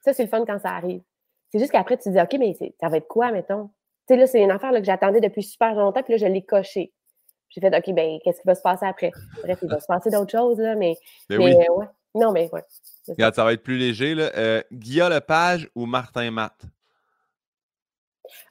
Ça, 0.04 0.12
c'est 0.12 0.24
le 0.24 0.28
fun 0.28 0.44
quand 0.44 0.58
ça 0.58 0.70
arrive. 0.70 1.02
C'est 1.50 1.58
juste 1.58 1.72
qu'après, 1.72 1.96
tu 1.96 2.04
te 2.04 2.08
dis, 2.10 2.20
OK, 2.20 2.36
mais 2.38 2.54
ça 2.80 2.88
va 2.88 2.96
être 2.96 3.08
quoi, 3.08 3.30
mettons? 3.32 3.70
Tu 4.06 4.14
sais, 4.14 4.16
là, 4.16 4.26
c'est 4.26 4.40
une 4.40 4.50
affaire 4.50 4.72
là, 4.72 4.80
que 4.80 4.86
j'attendais 4.86 5.20
depuis 5.20 5.42
super 5.42 5.74
longtemps, 5.74 6.02
puis 6.02 6.12
là, 6.12 6.18
je 6.18 6.32
l'ai 6.32 6.44
coché. 6.44 6.92
J'ai 7.48 7.60
fait, 7.60 7.76
OK, 7.76 7.94
ben, 7.94 8.18
qu'est-ce 8.24 8.40
qui 8.40 8.46
va 8.46 8.54
se 8.54 8.62
passer 8.62 8.86
après? 8.86 9.10
Bref, 9.42 9.58
il 9.62 9.68
va 9.68 9.80
se 9.80 9.86
passer 9.86 10.10
d'autres 10.10 10.30
choses, 10.30 10.58
là, 10.58 10.74
mais. 10.74 10.96
Ben 11.28 11.38
mais, 11.38 11.68
ouais. 11.68 11.86
Non, 12.14 12.32
mais 12.32 12.48
ouais. 12.52 12.64
Regarde, 13.08 13.34
ça 13.34 13.44
va 13.44 13.52
être 13.52 13.62
plus 13.62 13.76
léger, 13.76 14.14
là. 14.14 14.30
Euh, 14.36 14.62
Guillaume 14.72 15.12
Lepage 15.12 15.68
ou 15.74 15.86
Martin 15.86 16.30
Matt? 16.30 16.62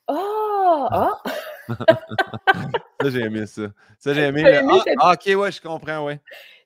Oh! 0.07 0.87
Oh! 0.91 1.13
ça, 3.01 3.09
j'ai 3.09 3.21
aimé 3.21 3.45
ça. 3.45 3.63
Ça, 3.99 4.13
j'ai 4.13 4.21
aimé. 4.21 4.43
Le... 4.43 4.95
Ah, 4.99 5.13
OK, 5.13 5.35
ouais, 5.35 5.51
je 5.51 5.61
comprends, 5.61 6.05
ouais. 6.05 6.19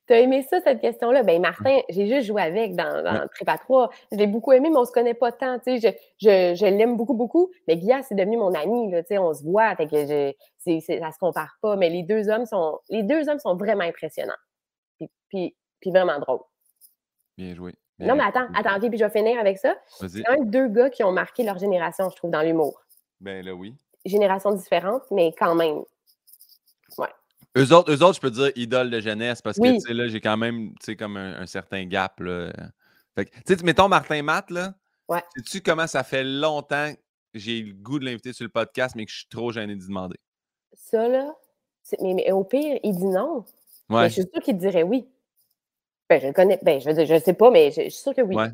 Tu 0.09 0.15
as 0.15 0.21
aimé 0.21 0.41
ça, 0.41 0.59
cette 0.61 0.81
question-là? 0.81 1.21
Ben 1.21 1.39
Martin, 1.39 1.81
j'ai 1.87 2.07
juste 2.07 2.25
joué 2.25 2.41
avec 2.41 2.75
dans, 2.75 3.03
dans 3.03 3.27
Prépa 3.27 3.59
3. 3.59 3.91
Je 4.11 4.17
l'ai 4.17 4.25
beaucoup 4.25 4.51
aimé, 4.53 4.71
mais 4.71 4.77
on 4.77 4.85
se 4.85 4.91
connaît 4.91 5.13
pas 5.13 5.31
tant. 5.31 5.59
Je, 5.67 5.77
je, 6.17 6.55
je 6.55 6.65
l'aime 6.65 6.97
beaucoup, 6.97 7.13
beaucoup. 7.13 7.51
Mais 7.67 7.77
Guilla, 7.77 8.01
c'est 8.01 8.15
devenu 8.15 8.37
mon 8.37 8.51
ami. 8.55 8.89
Là, 8.89 9.03
on 9.21 9.35
se 9.35 9.43
voit, 9.43 9.75
fait 9.75 9.85
que 9.85 10.07
je, 10.07 10.33
c'est, 10.57 10.79
ça 10.79 11.11
se 11.11 11.19
compare 11.19 11.59
pas. 11.61 11.75
Mais 11.75 11.91
les 11.91 12.01
deux 12.01 12.27
hommes 12.27 12.47
sont, 12.47 12.79
les 12.89 13.03
deux 13.03 13.29
hommes 13.29 13.37
sont 13.37 13.55
vraiment 13.55 13.83
impressionnants. 13.83 14.33
Puis, 14.97 15.11
puis, 15.27 15.55
puis 15.79 15.91
vraiment 15.91 16.17
drôles. 16.17 16.41
Bien 17.37 17.53
joué. 17.53 17.75
non, 17.99 18.15
mais 18.15 18.23
attends, 18.23 18.47
attends, 18.55 18.79
puis 18.79 18.97
je 18.97 19.05
vais 19.05 19.11
finir 19.11 19.39
avec 19.39 19.59
ça. 19.59 19.75
C'est 19.85 20.23
quand 20.23 20.33
même 20.33 20.49
deux 20.49 20.69
gars 20.69 20.89
qui 20.89 21.03
ont 21.03 21.11
marqué 21.11 21.43
leur 21.43 21.59
génération, 21.59 22.09
je 22.09 22.15
trouve, 22.15 22.31
dans 22.31 22.41
l'humour. 22.41 22.81
Ben 23.21 23.45
là, 23.45 23.53
oui. 23.53 23.75
Génération 24.05 24.53
différente, 24.53 25.03
mais 25.11 25.33
quand 25.37 25.53
même. 25.53 25.83
Eux 27.59 27.73
autres, 27.73 27.91
eux 27.91 28.03
autres, 28.03 28.15
je 28.15 28.21
peux 28.21 28.31
dire 28.31 28.51
idole 28.55 28.89
de 28.89 28.99
jeunesse 28.99 29.41
parce 29.41 29.57
que, 29.57 29.73
tu 29.73 29.79
sais, 29.81 29.93
là, 29.93 30.07
j'ai 30.07 30.21
quand 30.21 30.37
même, 30.37 30.69
tu 30.79 30.85
sais, 30.85 30.95
comme 30.95 31.17
un, 31.17 31.45
certain 31.45 31.85
gap, 31.85 32.19
là. 32.19 32.51
Fait 33.15 33.25
que, 33.25 33.31
tu 33.45 33.57
sais, 33.57 33.63
mettons 33.63 33.89
Martin 33.89 34.21
Matt, 34.21 34.49
là. 34.49 34.73
Ouais. 35.09 35.23
Sais-tu 35.35 35.61
comment 35.61 35.87
ça 35.87 36.03
fait 36.03 36.23
longtemps 36.23 36.93
que 36.93 37.39
j'ai 37.39 37.61
le 37.61 37.73
goût 37.73 37.99
de 37.99 38.05
l'inviter 38.05 38.31
sur 38.31 38.43
le 38.45 38.49
podcast, 38.49 38.95
mais 38.95 39.05
que 39.05 39.11
je 39.11 39.17
suis 39.17 39.27
trop 39.27 39.51
gêné 39.51 39.75
d'y 39.75 39.87
demander? 39.87 40.17
Ça, 40.73 41.07
là, 41.07 41.33
mais, 42.01 42.13
mais, 42.13 42.31
au 42.31 42.43
pire, 42.43 42.79
il 42.83 42.95
dit 42.95 43.05
non. 43.05 43.43
Ouais. 43.89 44.03
Mais 44.03 44.09
je 44.09 44.13
suis 44.13 44.29
sûre 44.31 44.41
qu'il 44.41 44.57
dirait 44.57 44.83
oui. 44.83 45.07
Ben, 46.09 46.21
je 46.21 46.27
le 46.27 46.33
connais. 46.33 46.59
Ben, 46.61 46.79
je 46.79 47.05
je 47.05 47.19
sais 47.19 47.33
pas, 47.33 47.51
mais 47.51 47.71
je, 47.71 47.81
suis 47.81 47.91
sûre 47.91 48.15
que 48.15 48.21
oui. 48.21 48.35
Ouais. 48.35 48.49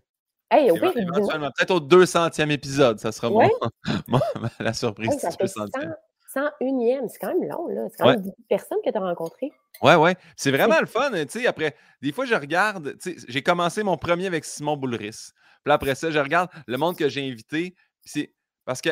Hey, 0.49 0.71
au 0.71 0.75
pire, 0.75 0.93
peut-être 0.93 1.71
au 1.71 1.79
200e 1.79 2.49
épisode, 2.51 2.99
ça 2.99 3.11
sera 3.11 3.29
ouais. 3.29 3.49
la 4.59 4.73
surprise 4.73 5.09
ouais, 5.09 5.17
ça 5.19 5.29
du 5.29 5.37
200e. 5.37 5.95
101e, 6.35 7.07
c'est 7.07 7.19
quand 7.19 7.27
même 7.27 7.49
long, 7.49 7.67
là. 7.67 7.87
C'est 7.89 8.03
quand 8.03 8.09
même 8.09 8.21
10 8.21 8.31
personnes 8.49 8.77
que 8.83 8.89
tu 8.89 8.97
as 8.97 9.01
rencontrées. 9.01 9.51
Ouais, 9.81 9.95
ouais. 9.95 10.15
C'est 10.35 10.51
vraiment 10.51 10.79
le 10.79 10.85
fun. 10.85 11.11
Tu 11.11 11.25
sais, 11.29 11.47
après, 11.47 11.75
des 12.01 12.11
fois, 12.11 12.25
je 12.25 12.35
regarde, 12.35 12.97
tu 12.99 13.17
sais, 13.17 13.25
j'ai 13.27 13.41
commencé 13.41 13.83
mon 13.83 13.97
premier 13.97 14.27
avec 14.27 14.45
Simon 14.45 14.77
Boulris. 14.77 15.31
Puis 15.63 15.73
après 15.73 15.95
ça, 15.95 16.11
je 16.11 16.19
regarde 16.19 16.49
le 16.67 16.77
monde 16.77 16.97
que 16.97 17.09
j'ai 17.09 17.27
invité. 17.27 17.75
C'est 18.03 18.33
parce 18.65 18.81
que 18.81 18.89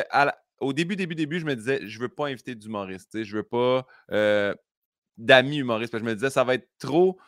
au 0.60 0.72
début, 0.72 0.96
début, 0.96 1.14
début, 1.14 1.40
je 1.40 1.46
me 1.46 1.54
disais, 1.54 1.86
je 1.86 1.98
veux 2.00 2.08
pas 2.08 2.26
inviter 2.26 2.54
d'humoristes. 2.54 3.10
Tu 3.12 3.18
sais, 3.18 3.24
je 3.24 3.36
veux 3.36 3.42
pas 3.42 3.86
euh, 4.10 4.54
d'amis 5.16 5.58
humoristes. 5.58 5.92
Parce 5.92 6.02
que 6.02 6.08
je 6.08 6.10
me 6.10 6.16
disais, 6.16 6.30
ça 6.30 6.44
va 6.44 6.54
être 6.54 6.68
trop 6.78 7.18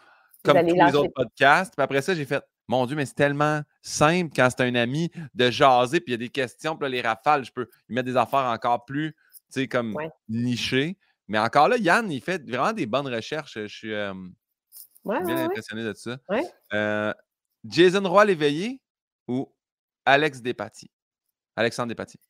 comme 0.43 0.67
tous 0.67 0.75
les 0.75 0.95
autres 0.95 1.13
podcasts. 1.15 1.75
Puis 1.77 1.83
après 1.83 2.03
ça, 2.03 2.15
j'ai 2.15 2.25
fait, 2.25 2.43
mon 2.69 2.87
Dieu, 2.87 2.97
mais 2.97 3.07
c'est 3.07 3.15
tellement 3.15 3.63
simple 3.83 4.33
quand 4.35 4.49
c'est 4.51 4.65
un 4.65 4.75
ami 4.75 5.11
de 5.35 5.51
jaser, 5.51 6.01
puis 6.01 6.13
il 6.13 6.13
y 6.13 6.15
a 6.15 6.19
des 6.19 6.29
questions, 6.29 6.77
puis 6.77 6.85
là, 6.85 6.89
les 6.89 7.01
rafales, 7.01 7.45
je 7.45 7.53
peux 7.53 7.69
y 7.89 7.95
mettre 7.95 8.07
des 8.07 8.17
affaires 8.17 8.47
encore 8.47 8.85
plus 8.85 9.15
tu 9.53 9.61
sais, 9.61 9.69
comme 9.69 9.97
niché. 10.29 10.97
Mais 11.29 11.39
encore 11.39 11.69
là, 11.69 11.77
Yann, 11.77 12.11
il 12.11 12.21
fait 12.21 12.43
vraiment 12.49 12.73
des 12.73 12.87
bonnes 12.87 13.09
recherches. 13.09 13.55
Je 13.55 13.67
suis 13.67 13.89
bien 13.89 15.45
impressionné 15.45 15.85
de 15.85 15.93
ça. 15.95 16.19
Euh, 16.73 17.13
Jason 17.65 18.09
Roy 18.09 18.25
l'éveillé 18.25 18.81
ou 19.27 19.53
Alex 20.05 20.41
Despatie? 20.41 20.91
Alexandre 21.57 21.89
Despatie. 21.89 22.21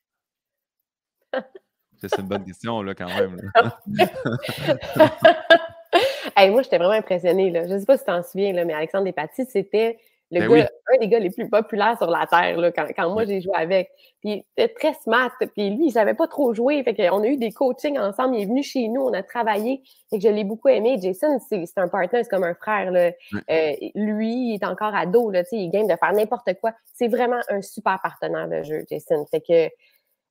C'est 1.99 2.17
une 2.19 2.27
bonne 2.27 2.45
question, 2.45 2.83
là, 2.83 2.93
quand 2.93 3.07
même. 3.07 3.37
moi, 6.51 6.61
j'étais 6.61 6.77
vraiment 6.77 6.91
impressionnée. 6.91 7.49
Là. 7.49 7.67
Je 7.67 7.73
ne 7.73 7.79
sais 7.79 7.85
pas 7.85 7.97
si 7.97 8.03
tu 8.03 8.11
t'en 8.11 8.23
souviens, 8.23 8.53
là, 8.53 8.65
mais 8.65 8.73
Alexandre 8.73 9.05
Despatie, 9.05 9.45
c'était 9.49 9.99
le 10.31 10.47
ben 10.47 10.67
un 10.93 10.97
des 10.99 11.07
gars 11.07 11.19
les 11.19 11.29
plus 11.29 11.49
populaires 11.49 11.97
sur 11.97 12.09
la 12.09 12.25
Terre, 12.27 12.57
là, 12.57 12.71
quand, 12.71 12.85
quand 12.95 13.09
moi 13.11 13.25
j'ai 13.25 13.41
joué 13.41 13.53
avec. 13.55 13.89
Puis 14.19 14.43
il 14.57 14.63
était 14.63 14.73
très 14.73 14.93
smart. 14.95 15.31
Puis 15.39 15.69
lui, 15.69 15.87
il 15.87 15.91
savait 15.91 16.13
pas 16.13 16.27
trop 16.27 16.53
jouer. 16.53 16.83
Fait 16.83 16.95
qu'on 16.95 17.23
a 17.23 17.27
eu 17.27 17.37
des 17.37 17.51
coachings 17.51 17.97
ensemble. 17.97 18.35
Il 18.35 18.43
est 18.43 18.45
venu 18.45 18.63
chez 18.63 18.87
nous, 18.89 19.01
on 19.01 19.13
a 19.13 19.23
travaillé. 19.23 19.81
Fait 20.09 20.17
que 20.17 20.23
je 20.23 20.29
l'ai 20.29 20.43
beaucoup 20.43 20.67
aimé. 20.67 20.97
Jason, 21.01 21.39
c'est 21.49 21.65
un 21.77 21.87
partenaire, 21.87 22.25
c'est 22.25 22.29
comme 22.29 22.43
un 22.43 22.55
frère. 22.55 22.91
Là. 22.91 23.11
Euh, 23.49 23.73
lui, 23.95 24.51
il 24.51 24.55
est 24.55 24.65
encore 24.65 24.93
ado. 24.93 25.31
Là, 25.31 25.43
il 25.51 25.69
game 25.69 25.87
de 25.87 25.95
faire 25.95 26.13
n'importe 26.13 26.53
quoi. 26.59 26.73
C'est 26.93 27.07
vraiment 27.07 27.39
un 27.49 27.61
super 27.61 27.99
partenaire 28.01 28.49
de 28.49 28.63
jeu, 28.63 28.83
Jason. 28.89 29.25
Fait 29.27 29.41
que 29.41 29.69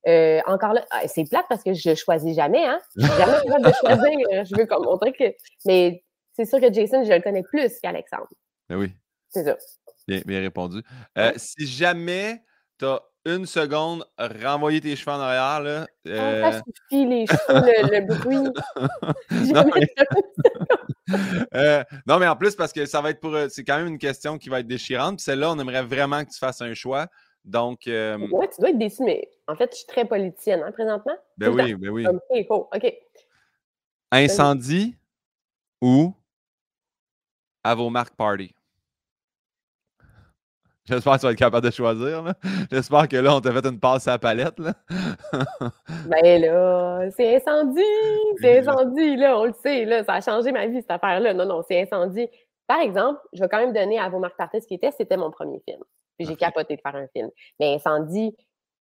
euh, 0.09 0.41
encore 0.47 0.73
là, 0.73 0.85
ah, 0.91 1.09
c'est 1.09 1.29
plate 1.29 1.47
parce 1.49 1.65
que 1.65 1.73
je 1.73 1.95
choisis 1.95 2.37
jamais, 2.37 2.65
hein. 2.65 2.79
Jamais 2.97 3.41
capable 3.45 3.65
de 3.65 3.73
choisir. 3.73 4.45
Je 4.45 4.57
veux 4.57 4.67
comme 4.67 4.85
montrer 4.85 5.13
que. 5.13 5.25
Mais 5.65 6.05
c'est 6.33 6.45
sûr 6.45 6.61
que 6.61 6.73
Jason, 6.73 7.03
je 7.03 7.13
le 7.13 7.21
connais 7.21 7.43
plus 7.43 7.81
qu'Alexandre. 7.81 8.29
Ben 8.69 8.77
oui. 8.77 8.93
C'est 9.31 9.45
ça. 9.45 9.57
Bien, 10.07 10.21
bien 10.25 10.41
répondu. 10.41 10.83
Euh, 11.19 11.33
si 11.37 11.67
jamais 11.67 12.43
tu 12.79 12.85
as 12.85 13.01
une 13.27 13.45
seconde, 13.45 14.05
renvoyer 14.19 14.81
tes 14.81 14.95
cheveux 14.95 15.17
en 15.17 15.21
arrière. 15.21 15.61
Là, 15.61 15.87
euh... 16.07 16.53
ça 16.53 16.63
suffit, 16.63 17.07
les 17.07 17.27
cheveux, 17.27 17.91
le, 17.91 17.99
le 17.99 18.07
bruit. 18.07 18.37
non, 19.53 19.65
mais... 19.75 19.89
euh, 21.55 21.85
non, 22.07 22.19
mais 22.19 22.29
en 22.29 22.37
plus, 22.37 22.55
parce 22.55 22.73
que 22.73 22.87
ça 22.87 23.01
va 23.01 23.11
être 23.11 23.21
pour. 23.21 23.35
Euh, 23.35 23.49
c'est 23.49 23.65
quand 23.65 23.79
même 23.79 23.89
une 23.89 23.99
question 23.99 24.39
qui 24.39 24.49
va 24.49 24.61
être 24.61 24.69
déchirante. 24.69 25.17
Puis 25.17 25.25
celle-là, 25.25 25.51
on 25.51 25.59
aimerait 25.59 25.83
vraiment 25.83 26.25
que 26.25 26.31
tu 26.31 26.39
fasses 26.39 26.61
un 26.63 26.75
choix. 26.75 27.09
Donc. 27.45 27.89
Euh... 27.89 28.17
Ouais, 28.29 28.49
tu 28.49 28.61
dois 28.61 28.71
être 28.71 28.79
déçu, 28.79 29.03
mais 29.03 29.29
en 29.49 29.57
fait, 29.57 29.71
je 29.73 29.79
suis 29.79 29.87
très 29.87 30.05
politicienne, 30.05 30.63
hein, 30.65 30.71
présentement. 30.71 31.17
Ben 31.37 31.49
oui, 31.49 31.75
ben 31.75 31.91
oui. 31.91 32.07
OK, 32.07 32.47
cool. 32.47 32.67
OK. 32.73 32.95
Incendie 34.13 34.97
ou 35.83 36.15
à 37.65 37.75
vos 37.75 37.91
marques 37.91 38.15
party? 38.15 38.56
J'espère 40.89 41.15
que 41.15 41.19
tu 41.21 41.27
vas 41.27 41.33
être 41.33 41.39
capable 41.39 41.67
de 41.67 41.73
choisir. 41.73 42.25
J'espère 42.71 43.09
que 43.09 43.17
là, 43.17 43.35
on 43.35 43.41
t'a 43.41 43.53
fait 43.53 43.67
une 43.67 43.81
passe 43.81 44.07
à 44.07 44.13
la 44.13 44.19
palette. 44.19 44.59
Là. 44.59 44.73
ben 46.07 46.41
là, 46.41 47.11
c'est 47.17 47.37
incendie! 47.37 47.81
C'est 48.41 48.61
incendie, 48.61 49.17
là, 49.17 49.39
on 49.39 49.47
le 49.47 49.55
sait. 49.63 49.85
Là, 49.85 50.05
ça 50.05 50.15
a 50.15 50.21
changé 50.21 50.53
ma 50.53 50.67
vie, 50.67 50.81
cette 50.81 50.91
affaire-là. 50.91 51.35
Non, 51.35 51.45
non, 51.45 51.63
c'est 51.67 51.83
incendie. 51.83 52.29
Par 52.67 52.81
exemple, 52.81 53.21
je 53.33 53.43
vais 53.43 53.49
quand 53.49 53.59
même 53.59 53.73
donner 53.73 53.99
à 53.99 54.09
vos 54.09 54.19
marques 54.19 54.35
ce 54.53 54.67
qui 54.67 54.75
était, 54.75 54.91
c'était 54.93 55.17
mon 55.17 55.31
premier 55.31 55.61
film. 55.69 55.81
Puis 56.19 56.27
j'ai 56.27 56.37
capoté 56.37 56.77
de 56.77 56.81
faire 56.81 56.97
un 56.97 57.07
film. 57.09 57.31
Mais 57.61 57.75
incendie, 57.75 58.35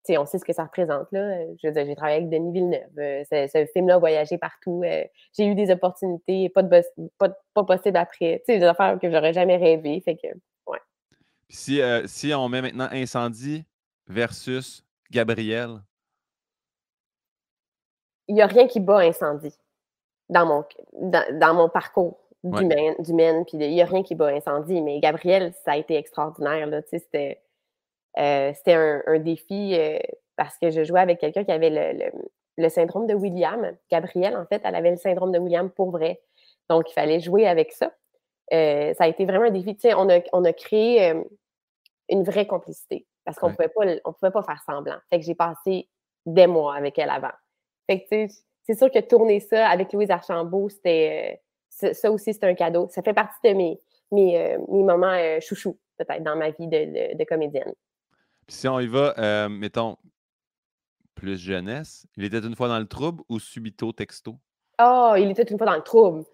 on 0.10 0.26
sait 0.26 0.38
ce 0.38 0.46
que 0.46 0.54
ça 0.54 0.64
représente. 0.64 1.08
Là. 1.12 1.46
Je 1.62 1.68
veux 1.68 1.74
dire, 1.74 1.86
j'ai 1.86 1.96
travaillé 1.96 2.18
avec 2.18 2.30
Denis 2.30 2.52
Villeneuve. 2.52 3.00
Euh, 3.00 3.24
ce, 3.32 3.66
film-là 3.74 3.96
a 3.96 4.00
voyagé 4.00 4.38
partout. 4.38 4.82
Euh, 4.84 5.04
j'ai 5.38 5.46
eu 5.46 5.56
des 5.56 5.72
opportunités, 5.72 6.50
pas, 6.50 6.64
de, 6.64 6.82
pas, 7.18 7.30
pas 7.54 7.64
possible 7.64 7.98
après. 7.98 8.44
Des 8.48 8.64
affaires 8.64 9.00
que 9.02 9.10
j'aurais 9.10 9.34
jamais 9.34 9.58
rêvé. 9.58 10.02
Fait 10.04 10.16
que 10.16 10.28
si, 11.54 11.82
euh, 11.82 12.08
si 12.08 12.34
on 12.34 12.50
met 12.50 12.62
maintenant 12.62 12.88
incendie 12.92 13.64
versus 14.08 14.84
Gabriel? 15.12 15.82
Il 18.28 18.36
n'y 18.36 18.42
a 18.42 18.48
rien 18.48 18.68
qui 18.68 18.80
bat 18.80 19.00
incendie 19.00 19.56
dans 20.30 20.46
mon, 20.46 20.66
dans, 20.94 21.54
mon 21.54 21.70
parcours 21.70 22.20
puis 22.42 22.66
il 22.66 23.70
n'y 23.70 23.82
a 23.82 23.86
rien 23.86 24.04
qui 24.04 24.16
bat 24.16 24.28
incendie. 24.28 24.82
Mais 24.82 25.00
Gabriel, 25.00 25.54
ça 25.64 25.74
a 25.74 25.78
été 25.78 25.96
extraordinaire. 25.96 26.68
C'était 26.88 27.42
euh, 28.18 28.52
un, 28.68 29.02
un, 29.06 29.20
défi 29.20 29.76
euh, 29.80 29.98
parce 30.36 30.58
que 30.58 30.70
je 30.70 30.84
jouais 30.84 31.00
avec 31.00 31.20
quelqu'un 31.20 31.46
qui 31.46 31.52
avait 31.52 31.70
le, 31.70 32.12
le, 32.58 32.70
syndrome 32.70 33.08
de 33.08 33.14
William. 33.14 33.78
Gabrielle, 33.90 34.36
en 34.36 34.46
fait, 34.46 34.62
elle 34.66 34.76
avait 34.76 34.92
le 34.92 34.98
syndrome 34.98 35.32
de 35.32 35.40
William 35.40 35.70
pour 35.70 35.92
vrai. 35.92 36.22
Donc, 36.70 36.90
il 36.90 36.94
fallait 36.94 37.22
jouer 37.22 37.48
avec 37.48 37.72
ça. 37.72 37.94
ça 38.52 39.04
a 39.04 39.08
été 39.08 39.24
vraiment 39.26 39.46
un 39.46 39.52
défi. 39.52 39.78
on 39.96 40.10
a, 40.10 40.20
on 40.34 40.44
a 40.44 40.52
créé 40.52 41.14
une 42.10 42.24
vraie 42.24 42.48
complicité 42.48 43.08
parce 43.26 43.38
qu'on 43.38 43.50
ne 43.50 43.56
pouvait, 43.56 43.70
pas, 43.70 43.82
on 44.06 44.14
pouvait 44.14 44.32
pas 44.32 44.44
faire 44.44 44.62
semblant. 44.66 44.98
Fait 45.10 45.20
que 45.20 45.26
j'ai 45.26 45.36
passé 45.36 45.90
des 46.26 46.48
mois 46.48 46.76
avec 46.76 46.98
elle 47.00 47.10
avant. 47.10 47.32
Fait 47.88 48.04
que, 48.04 48.34
c'est 48.64 48.78
sûr 48.78 48.92
que 48.92 49.00
tourner 49.00 49.40
ça 49.40 49.68
avec 49.68 49.94
Louise 49.94 50.12
Archambault, 50.12 50.70
c'était. 50.70 51.40
Euh, 51.82 51.94
ça 51.94 52.12
aussi, 52.12 52.34
c'est 52.34 52.44
un 52.44 52.54
cadeau. 52.54 52.88
Ça 52.90 53.02
fait 53.02 53.14
partie 53.14 53.40
de 53.44 53.54
mes, 53.54 53.80
mes, 54.12 54.40
euh, 54.40 54.58
moments 54.70 55.08
euh, 55.08 55.40
chouchou, 55.40 55.80
peut-être, 55.98 56.24
dans 56.24 56.36
ma 56.36 56.52
vie 56.52 56.68
de, 56.68 57.24
comédienne. 57.26 57.74
Puis 58.46 58.58
si 58.58 58.68
on 58.68 58.80
y 58.80 58.88
va, 58.88 59.48
mettons, 59.50 59.98
plus 61.16 61.38
jeunesse, 61.38 62.06
il 62.16 62.26
était 62.26 62.40
une 62.40 62.56
fois 62.56 62.68
dans 62.68 62.80
le 62.80 62.88
trouble 62.88 63.24
ou 63.30 63.40
subito 63.40 63.92
texto? 63.92 64.36
Oh, 64.82 65.14
il 65.18 65.32
était 65.32 65.44
une 65.44 65.58
fois 65.58 65.68
dans 65.68 65.76
le 65.76 65.82
trouble. 65.82 66.26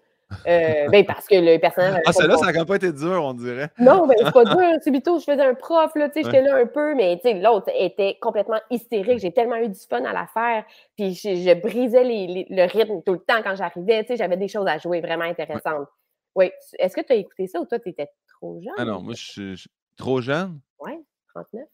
Euh, 0.46 0.88
ben 0.88 1.04
parce 1.04 1.26
que 1.26 1.34
le 1.34 1.58
personnage. 1.58 2.00
Ah, 2.06 2.12
celle-là, 2.12 2.36
ça 2.36 2.46
n'a 2.46 2.52
quand 2.52 2.60
même 2.60 2.66
pas 2.66 2.76
été 2.76 2.92
dur, 2.92 3.24
on 3.24 3.34
dirait. 3.34 3.70
Non, 3.78 4.06
ben 4.06 4.14
c'est 4.18 4.32
pas 4.32 4.44
dur. 4.44 4.56
Subito, 4.82 5.18
je 5.18 5.24
faisais 5.24 5.42
un 5.42 5.54
prof, 5.54 5.94
là, 5.94 6.08
tu 6.08 6.20
sais, 6.20 6.24
j'étais 6.24 6.42
là 6.42 6.56
un 6.56 6.66
peu, 6.66 6.94
mais 6.94 7.16
tu 7.16 7.28
sais, 7.28 7.34
l'autre 7.34 7.70
était 7.74 8.16
complètement 8.20 8.60
hystérique. 8.70 9.18
J'ai 9.18 9.32
tellement 9.32 9.56
eu 9.56 9.68
du 9.68 9.80
fun 9.80 10.04
à 10.04 10.12
la 10.12 10.26
faire. 10.26 10.64
Puis 10.96 11.14
je, 11.14 11.54
brisais 11.54 12.04
le 12.04 12.66
rythme 12.66 13.02
tout 13.04 13.12
le 13.12 13.20
temps 13.20 13.42
quand 13.42 13.56
j'arrivais. 13.56 14.02
Tu 14.02 14.08
sais, 14.08 14.16
j'avais 14.16 14.36
des 14.36 14.48
choses 14.48 14.66
à 14.66 14.78
jouer 14.78 15.00
vraiment 15.00 15.24
intéressantes. 15.24 15.88
Oui. 16.34 16.50
Est-ce 16.78 16.94
que 16.94 17.00
tu 17.00 17.12
as 17.12 17.16
écouté 17.16 17.46
ça 17.46 17.60
ou 17.60 17.66
toi, 17.66 17.78
tu 17.78 17.88
étais 17.88 18.08
trop 18.28 18.60
jeune? 18.60 18.74
Ah 18.78 18.84
non, 18.84 19.02
moi, 19.02 19.14
je 19.14 19.56
suis 19.56 19.64
trop 19.96 20.20
jeune? 20.20 20.60
Oui, 20.78 20.92
39. 21.34 21.64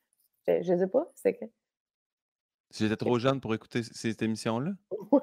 Je, 0.48 0.62
je 0.62 0.78
sais 0.78 0.88
pas. 0.88 1.06
C'est 1.14 1.34
que. 1.34 1.44
J'étais 2.74 2.96
trop 2.96 3.18
jeune 3.18 3.40
pour 3.40 3.54
écouter 3.54 3.82
cette 3.82 4.22
émission-là? 4.22 4.72
Oui, 5.12 5.20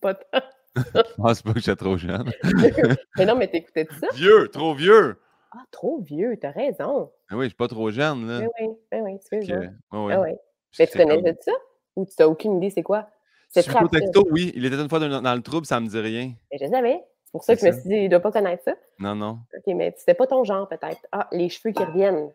pas 0.00 0.14
tant. 0.14 0.40
Je 0.94 1.14
pense 1.16 1.42
pas 1.42 1.52
que 1.52 1.60
j'étais 1.60 1.76
trop 1.76 1.96
jeune. 1.96 2.32
mais 3.16 3.26
non, 3.26 3.36
mais 3.36 3.48
t'écoutais 3.48 3.86
ça? 4.00 4.08
vieux, 4.14 4.48
trop 4.48 4.74
vieux. 4.74 5.16
Ah, 5.52 5.64
trop 5.70 6.00
vieux, 6.00 6.36
t'as 6.40 6.50
raison. 6.50 7.12
Ah 7.30 7.36
oui, 7.36 7.44
je 7.44 7.48
suis 7.50 7.56
pas 7.56 7.68
trop 7.68 7.90
jeune, 7.90 8.26
là. 8.26 8.40
Ben 8.40 8.48
oui, 8.60 8.68
ben 8.90 9.02
oui, 9.02 9.18
que, 9.46 9.96
ouais, 9.96 10.16
ouais. 10.16 10.36
Ah. 10.36 10.42
Puis 10.72 10.78
Mais 10.80 10.86
tu 10.86 11.22
de 11.22 11.36
ça? 11.40 11.52
Ou 11.96 12.04
tu 12.04 12.12
n'as 12.18 12.26
aucune 12.26 12.56
idée 12.56 12.70
c'est 12.70 12.82
quoi? 12.82 13.08
C'est 13.48 13.62
très 13.62 13.88
texto, 13.88 14.26
oui. 14.32 14.52
Il 14.56 14.64
était 14.66 14.74
une 14.74 14.88
fois 14.88 14.98
dans, 14.98 15.34
le 15.34 15.42
trouble, 15.42 15.64
ça 15.64 15.78
me 15.78 15.86
dit 15.86 16.00
rien. 16.00 16.32
Mais 16.50 16.58
je 16.60 16.66
savais. 16.66 17.04
C'est 17.24 17.32
pour 17.32 17.44
ça 17.44 17.54
que 17.54 17.60
je 17.60 17.66
me 17.66 17.72
suis 17.72 17.82
dit, 17.82 17.94
il 17.94 18.04
ne 18.04 18.08
doit 18.08 18.20
pas 18.20 18.32
connaître 18.32 18.64
ça. 18.64 18.74
Non, 18.98 19.14
non. 19.14 19.38
OK, 19.56 19.74
mais 19.74 19.94
c'était 19.96 20.14
pas 20.14 20.26
ton 20.26 20.42
genre, 20.42 20.68
peut-être. 20.68 21.00
Ah, 21.12 21.28
les 21.30 21.48
cheveux 21.48 21.72
qui 21.72 21.84
reviennent. 21.84 22.32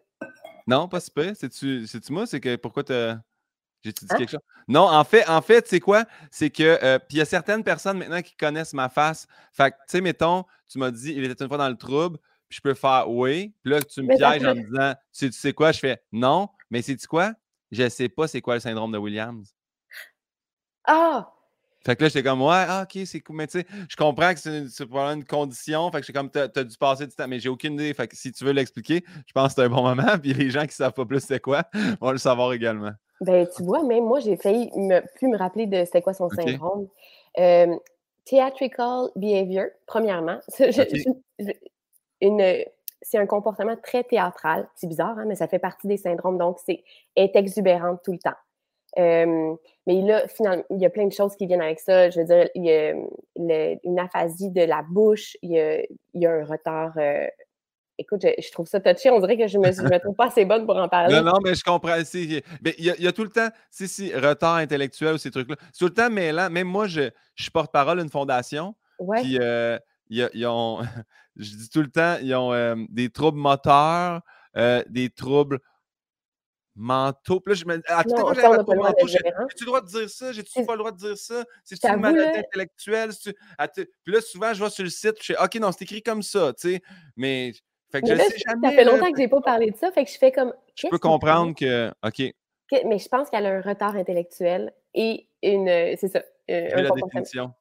Non, 0.67 0.87
pas. 0.87 0.99
C'est-tu 0.99 1.87
c'est-tu 1.87 2.13
moi? 2.13 2.25
C'est 2.25 2.39
que 2.39 2.55
pourquoi 2.55 2.83
t'as. 2.83 3.17
J'ai-tu 3.83 4.05
dit 4.05 4.11
Hein? 4.13 4.17
quelque 4.17 4.29
chose? 4.31 4.39
Non, 4.67 4.81
en 4.81 5.03
fait, 5.03 5.27
en 5.27 5.41
fait, 5.41 5.61
tu 5.63 5.69
sais 5.69 5.79
quoi? 5.79 6.05
C'est 6.31 6.49
que. 6.49 6.77
euh, 6.83 6.99
Puis 6.99 7.15
il 7.15 7.17
y 7.17 7.21
a 7.21 7.25
certaines 7.25 7.63
personnes 7.63 7.97
maintenant 7.97 8.21
qui 8.21 8.35
connaissent 8.35 8.73
ma 8.73 8.89
face. 8.89 9.25
Fait 9.53 9.71
que, 9.71 9.75
tu 9.77 9.83
sais, 9.87 10.01
mettons, 10.01 10.43
tu 10.69 10.77
m'as 10.79 10.91
dit, 10.91 11.13
il 11.15 11.23
était 11.23 11.43
une 11.43 11.47
fois 11.49 11.57
dans 11.57 11.69
le 11.69 11.77
trouble, 11.77 12.17
puis 12.49 12.57
je 12.57 12.61
peux 12.61 12.73
faire 12.73 13.09
oui. 13.09 13.53
Puis 13.63 13.71
là, 13.71 13.81
tu 13.81 14.01
me 14.01 14.07
Mais 14.07 14.17
pièges 14.17 14.45
en 14.45 14.55
me 14.55 14.61
disant, 14.63 14.93
tu 14.93 14.99
sais, 15.11 15.29
tu 15.29 15.37
sais 15.37 15.53
quoi? 15.53 15.71
Je 15.71 15.79
fais 15.79 16.01
non, 16.11 16.49
mais 16.69 16.81
sais-tu 16.81 17.07
quoi? 17.07 17.33
Je 17.71 17.87
sais 17.89 18.09
pas 18.09 18.27
c'est 18.27 18.41
quoi 18.41 18.55
le 18.55 18.59
syndrome 18.59 18.91
de 18.91 18.97
Williams. 18.97 19.53
Ah! 20.85 21.31
Fait 21.85 21.95
que 21.95 22.03
là, 22.03 22.09
j'étais 22.09 22.23
comme, 22.23 22.41
ouais, 22.41 22.65
ah, 22.67 22.83
ok, 22.83 23.03
c'est 23.05 23.21
cool. 23.21 23.37
Mais 23.37 23.47
tu 23.47 23.59
sais, 23.59 23.65
je 23.87 23.95
comprends 23.95 24.33
que 24.33 24.39
c'est 24.39 24.57
une- 24.59 24.67
c'est 24.69 24.85
probablement 24.85 25.21
une 25.21 25.25
condition. 25.25 25.89
Fait 25.91 26.01
que 26.01 26.05
j'étais 26.07 26.17
comme, 26.19 26.29
t'as 26.29 26.47
as 26.53 26.63
dû 26.63 26.75
passer 26.77 27.07
du 27.07 27.13
temps. 27.15 27.27
Mais 27.27 27.39
j'ai 27.39 27.47
aucune 27.47 27.75
idée. 27.75 27.93
Fait 27.93 28.07
que 28.07 28.17
si 28.17 28.31
tu 28.33 28.43
veux 28.43 28.51
l'expliquer, 28.51 29.03
je 29.25 29.31
pense 29.33 29.53
que 29.53 29.61
c'est 29.61 29.65
un 29.65 29.69
bon 29.69 29.83
moment. 29.83 30.03
Puis 30.21 30.33
les 30.33 30.49
gens 30.49 30.65
qui 30.65 30.75
savent 30.75 30.91
pas 30.93 31.05
plus 31.05 31.21
c'est 31.23 31.39
quoi 31.39 31.63
vont 32.01 32.11
le 32.11 32.17
savoir 32.17 32.51
également. 32.51 32.91
Ben, 33.21 33.47
tu 33.55 33.63
vois, 33.63 33.83
même 33.83 34.05
moi, 34.05 34.19
j'ai 34.19 34.37
failli 34.37 34.71
me, 34.75 35.01
plus 35.15 35.27
me 35.27 35.37
rappeler 35.37 35.65
de 35.67 35.83
c'était 35.85 36.01
quoi 36.01 36.13
son 36.13 36.29
syndrome. 36.45 36.87
Euh, 37.37 37.75
theatrical 38.25 39.09
behavior, 39.15 39.65
premièrement. 39.85 40.39
Une- 42.21 42.63
c'est 43.01 43.17
un 43.17 43.25
comportement 43.25 43.75
très 43.81 44.03
théâtral. 44.03 44.67
C'est 44.75 44.87
bizarre, 44.87 45.17
hein, 45.17 45.25
mais 45.25 45.35
ça 45.35 45.47
fait 45.47 45.59
partie 45.59 45.87
des 45.87 45.95
syndromes. 45.97 46.37
Donc, 46.37 46.57
c'est 46.65 46.83
est 47.15 47.35
exubérante 47.35 48.01
tout 48.03 48.11
le 48.11 48.19
temps. 48.19 48.35
Euh, 48.97 49.55
mais 49.87 50.01
là, 50.01 50.27
finalement, 50.27 50.63
il 50.69 50.81
y 50.81 50.85
a 50.85 50.89
plein 50.89 51.05
de 51.07 51.13
choses 51.13 51.35
qui 51.37 51.45
viennent 51.47 51.61
avec 51.61 51.79
ça. 51.79 52.09
Je 52.09 52.19
veux 52.19 52.25
dire, 52.25 52.49
il 52.55 52.65
y 52.65 52.71
a 52.71 52.93
le- 53.37 53.77
une 53.85 53.99
aphasie 53.99 54.49
de 54.49 54.61
la 54.63 54.81
bouche, 54.81 55.37
il 55.41 55.51
y 55.51 55.59
a, 55.59 55.81
il 55.81 56.21
y 56.21 56.25
a 56.25 56.31
un 56.31 56.43
retard. 56.43 56.93
euh, 56.97 57.27
écoute, 57.99 58.21
je, 58.23 58.41
je 58.41 58.51
trouve 58.51 58.65
ça 58.67 58.79
touché. 58.79 59.09
On 59.11 59.19
dirait 59.19 59.37
que 59.37 59.47
je 59.47 59.57
me, 59.59 59.71
je 59.71 59.81
me 59.83 59.99
trouve 59.99 60.15
pas 60.15 60.27
assez 60.27 60.45
bonne 60.45 60.65
pour 60.65 60.77
en 60.77 60.89
parler. 60.89 61.13
Non, 61.15 61.21
non, 61.23 61.39
mais 61.43 61.53
je 61.53 61.63
comprends. 61.63 62.03
c'est- 62.03 62.23
Il 62.23 62.33
y, 62.33 62.89
a- 62.89 62.95
il 62.97 63.03
y 63.03 63.07
a 63.07 63.11
tout 63.11 63.23
le 63.23 63.29
temps, 63.29 63.49
si, 63.69 63.87
si, 63.87 64.13
retard 64.15 64.55
intellectuel 64.55 65.13
ou 65.13 65.17
ces 65.17 65.29
trucs-là. 65.31 65.55
C'est 65.71 65.79
tout 65.79 65.85
le 65.85 65.93
temps 65.93 66.09
mêlant. 66.09 66.49
Même 66.49 66.67
moi, 66.67 66.87
je, 66.87 67.09
je 67.35 67.43
suis 67.43 67.51
porte-parole 67.51 67.99
d'une 67.99 68.09
fondation. 68.09 68.75
Ouais. 68.99 69.21
Puis, 69.21 69.37
euh, 69.39 69.77
y 70.09 70.23
a- 70.23 70.51
ont, 70.51 70.79
je 71.35 71.55
dis 71.55 71.69
tout 71.69 71.81
le 71.81 71.89
temps, 71.91 72.17
ils 72.21 72.33
ont 72.33 72.51
euh, 72.53 72.75
des 72.89 73.09
troubles 73.09 73.37
moteurs, 73.39 74.21
euh, 74.57 74.83
des 74.89 75.09
troubles 75.09 75.59
mentaux. 76.75 77.39
Puis 77.41 77.53
là, 77.53 77.55
je 77.59 77.65
me 77.65 77.75
tout 77.77 78.09
Non, 78.15 78.17
fois, 78.17 78.35
ça, 78.35 78.63
pas 78.63 79.05
gérant. 79.07 79.45
J'ai-tu 79.49 79.63
le 79.63 79.65
droit 79.65 79.81
de 79.81 79.87
dire 79.87 80.09
ça? 80.09 80.31
J'ai-tu 80.31 80.51
C'est- 80.53 80.65
pas 80.65 80.73
le 80.73 80.77
droit 80.79 80.91
de 80.91 80.97
dire 80.97 81.17
ça? 81.17 81.43
C'est-tu 81.63 81.81
J'avoue, 81.87 81.95
une 81.97 82.01
maladie 82.01 82.31
là- 82.37 82.39
intellectuelle? 82.39 83.09
Puis 84.03 84.13
là, 84.13 84.21
souvent, 84.21 84.53
je 84.53 84.63
vais 84.63 84.69
sur 84.69 84.83
le 84.83 84.89
site, 84.89 85.15
je 85.21 85.33
fais 85.33 85.43
OK, 85.43 85.55
non, 85.55 85.71
c'est 85.71 85.83
écrit 85.83 86.01
comme 86.01 86.21
ça, 86.23 86.53
tu 86.53 86.69
sais. 86.75 86.81
Mais, 87.17 87.51
fait 87.91 88.01
que 88.01 88.07
Mais 88.07 88.13
je 88.13 88.17
là, 88.17 88.23
sais 88.25 88.37
ça 88.39 88.71
fait 88.71 88.83
longtemps 88.83 89.11
que 89.11 89.17
j'ai 89.17 89.27
pas 89.27 89.41
parlé 89.41 89.71
de 89.71 89.77
ça, 89.77 89.91
fait 89.91 90.05
que 90.05 90.11
je 90.11 90.17
fais 90.17 90.31
comme. 90.31 90.53
je 90.75 90.87
peux 90.87 90.99
comprendre 90.99 91.53
que, 91.55 91.89
OK, 92.05 92.33
Mais 92.85 92.99
je 92.99 93.07
pense 93.09 93.29
qu'elle 93.29 93.45
a 93.45 93.49
un 93.49 93.61
retard 93.61 93.95
intellectuel 93.95 94.73
et 94.93 95.27
une. 95.43 95.67
euh, 95.67 95.95
C'est 95.97 96.07
ça. 96.09 96.21
euh, 96.51 96.69
un 96.73 96.81
la 96.81 96.91
définition? 96.91 97.53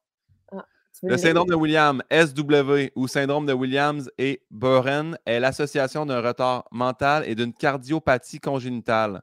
Veux 1.01 1.11
Le 1.11 1.17
syndrome 1.17 1.47
de 1.47 1.55
Williams, 1.55 2.01
SW, 2.11 2.91
ou 2.95 3.07
syndrome 3.07 3.45
de 3.45 3.53
Williams 3.53 4.11
et 4.17 4.41
Boren, 4.51 5.17
est 5.25 5.39
l'association 5.39 6.05
d'un 6.05 6.19
retard 6.21 6.67
mental 6.71 7.23
et 7.25 7.35
d'une 7.35 7.53
cardiopathie 7.53 8.39
congénitale, 8.39 9.21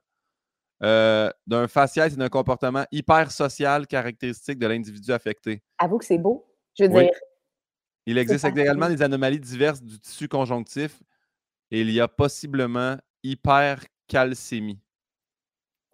euh, 0.83 1.29
d'un 1.47 1.69
faciès 1.69 2.15
et 2.15 2.17
d'un 2.17 2.31
comportement 2.31 2.87
hypersocial 2.93 3.87
caractéristique 3.87 4.59
de 4.59 4.67
l'individu 4.67 5.13
affecté. 5.13 5.63
Avoue 5.79 5.99
que 5.99 6.07
c'est 6.07 6.17
beau. 6.17 6.47
Je 6.79 6.85
veux 6.85 6.91
Oui. 6.91 7.03
dire, 7.03 7.13
Il 8.07 8.19
existe 8.19 8.45
également 8.45 8.89
des 8.89 9.03
anomalies 9.03 9.41
diverses 9.41 9.83
du 9.83 9.99
tissu 9.99 10.29
conjonctif 10.29 11.03
et 11.71 11.81
il 11.81 11.91
y 11.91 12.01
a 12.01 12.09
possiblement 12.09 12.97
hypercalcémie. 13.25 14.79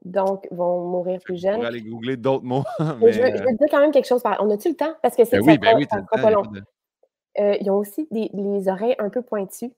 donc, 0.05 0.47
vont 0.51 0.87
mourir 0.89 1.21
plus 1.25 1.37
Je 1.37 1.43
jeunes. 1.43 1.55
pourrais 1.55 1.69
aller 1.69 1.83
googler 1.83 2.17
d'autres 2.17 2.45
mots. 2.45 2.65
Mais 3.01 3.13
je, 3.13 3.21
veux, 3.23 3.29
je 3.37 3.43
veux 3.43 3.47
te 3.53 3.59
dire 3.59 3.69
quand 3.71 3.81
même 3.81 3.93
quelque 3.93 4.07
chose. 4.09 4.23
On 4.41 4.51
a-tu 4.51 4.69
le 4.69 4.75
temps? 4.77 4.95
Parce 5.03 5.17
que 5.17 5.25
c'est 5.25 5.39
ben 5.39 5.47
oui, 5.47 5.59
ben 5.59 5.77
oui, 5.77 5.87
pas 5.87 6.27
a 6.29 6.31
long. 6.31 6.43
de- 6.43 6.63
Euh, 7.39 7.57
ils 7.61 7.71
ont 7.71 7.77
aussi 7.79 8.07
des, 8.11 8.29
les 8.35 8.69
oreilles 8.69 8.95
un 8.99 9.09
peu 9.09 9.23
pointues. 9.23 9.73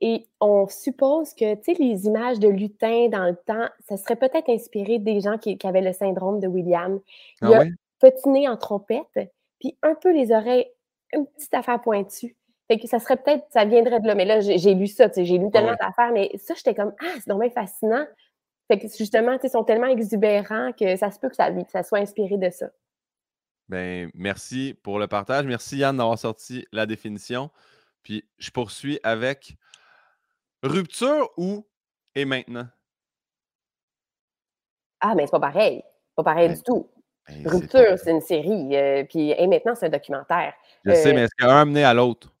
Et 0.00 0.26
on 0.40 0.66
suppose 0.68 1.32
que, 1.34 1.54
tu 1.56 1.74
sais, 1.74 1.74
les 1.82 2.06
images 2.06 2.40
de 2.40 2.48
lutins 2.48 3.08
dans 3.08 3.24
le 3.24 3.36
temps, 3.36 3.68
ça 3.88 3.96
serait 3.96 4.16
peut-être 4.16 4.48
inspiré 4.48 4.98
des 4.98 5.20
gens 5.20 5.38
qui, 5.38 5.58
qui 5.58 5.66
avaient 5.66 5.80
le 5.80 5.92
syndrome 5.92 6.40
de 6.40 6.48
William. 6.48 7.00
Il 7.42 7.50
y 7.50 7.54
Ah 7.54 7.58
a 7.58 7.60
oui? 7.60 7.74
petit 8.00 8.28
nez 8.28 8.48
en 8.48 8.56
trompette, 8.56 9.30
puis 9.60 9.76
un 9.82 9.94
peu 9.94 10.12
les 10.12 10.32
oreilles, 10.32 10.66
une 11.12 11.26
petite 11.26 11.54
affaire 11.54 11.80
pointue. 11.80 12.36
Fait 12.68 12.78
que 12.78 12.86
ça 12.86 12.98
serait 12.98 13.16
peut-être, 13.16 13.46
ça 13.50 13.64
viendrait 13.64 14.00
de 14.00 14.06
là. 14.06 14.14
Mais 14.14 14.26
là, 14.26 14.40
j'ai 14.40 14.74
lu 14.74 14.86
ça, 14.86 15.08
tu 15.08 15.16
sais, 15.16 15.24
j'ai 15.24 15.38
lu 15.38 15.50
tellement 15.50 15.70
ouais. 15.70 15.76
d'affaires, 15.80 16.12
mais 16.12 16.30
ça, 16.36 16.54
j'étais 16.54 16.74
comme, 16.74 16.92
ah, 17.00 17.14
c'est 17.14 17.30
vraiment 17.30 17.50
fascinant. 17.50 18.06
Fait 18.68 18.78
que 18.78 18.86
justement, 18.86 19.38
ils 19.42 19.50
sont 19.50 19.64
tellement 19.64 19.86
exubérants 19.86 20.72
que 20.72 20.96
ça 20.96 21.10
se 21.10 21.18
peut 21.18 21.30
que 21.30 21.36
ça, 21.36 21.50
ça 21.68 21.82
soit 21.82 22.00
inspiré 22.00 22.36
de 22.36 22.50
ça. 22.50 22.68
Ben, 23.68 24.10
merci 24.14 24.78
pour 24.82 24.98
le 24.98 25.08
partage. 25.08 25.46
Merci 25.46 25.78
Yann 25.78 25.96
d'avoir 25.96 26.18
sorti 26.18 26.66
la 26.72 26.86
définition. 26.86 27.50
Puis 28.02 28.28
je 28.38 28.50
poursuis 28.50 29.00
avec 29.02 29.56
rupture 30.62 31.30
ou 31.36 31.66
et 32.14 32.24
maintenant? 32.24 32.66
Ah, 35.00 35.14
mais 35.14 35.26
c'est 35.26 35.32
pas 35.32 35.40
pareil. 35.40 35.82
Pas 36.16 36.24
pareil 36.24 36.48
Ben, 36.48 36.56
du 36.56 36.62
tout. 36.62 36.90
C'est 37.28 37.42
pas- 37.42 37.50
Rupture, 37.50 37.98
c'est 38.02 38.10
une 38.10 38.20
série. 38.20 38.76
euh, 38.76 39.04
puis 39.04 39.30
et 39.32 39.46
maintenant, 39.46 39.74
c'est 39.74 39.86
un 39.86 39.90
documentaire. 39.90 40.54
Je 40.84 40.92
sais, 40.94 41.10
euh, 41.10 41.14
mais 41.14 41.20
est-ce 41.22 41.34
qu'un 41.38 41.64
mené 41.64 41.84
à 41.84 41.94
l'autre? 41.94 42.32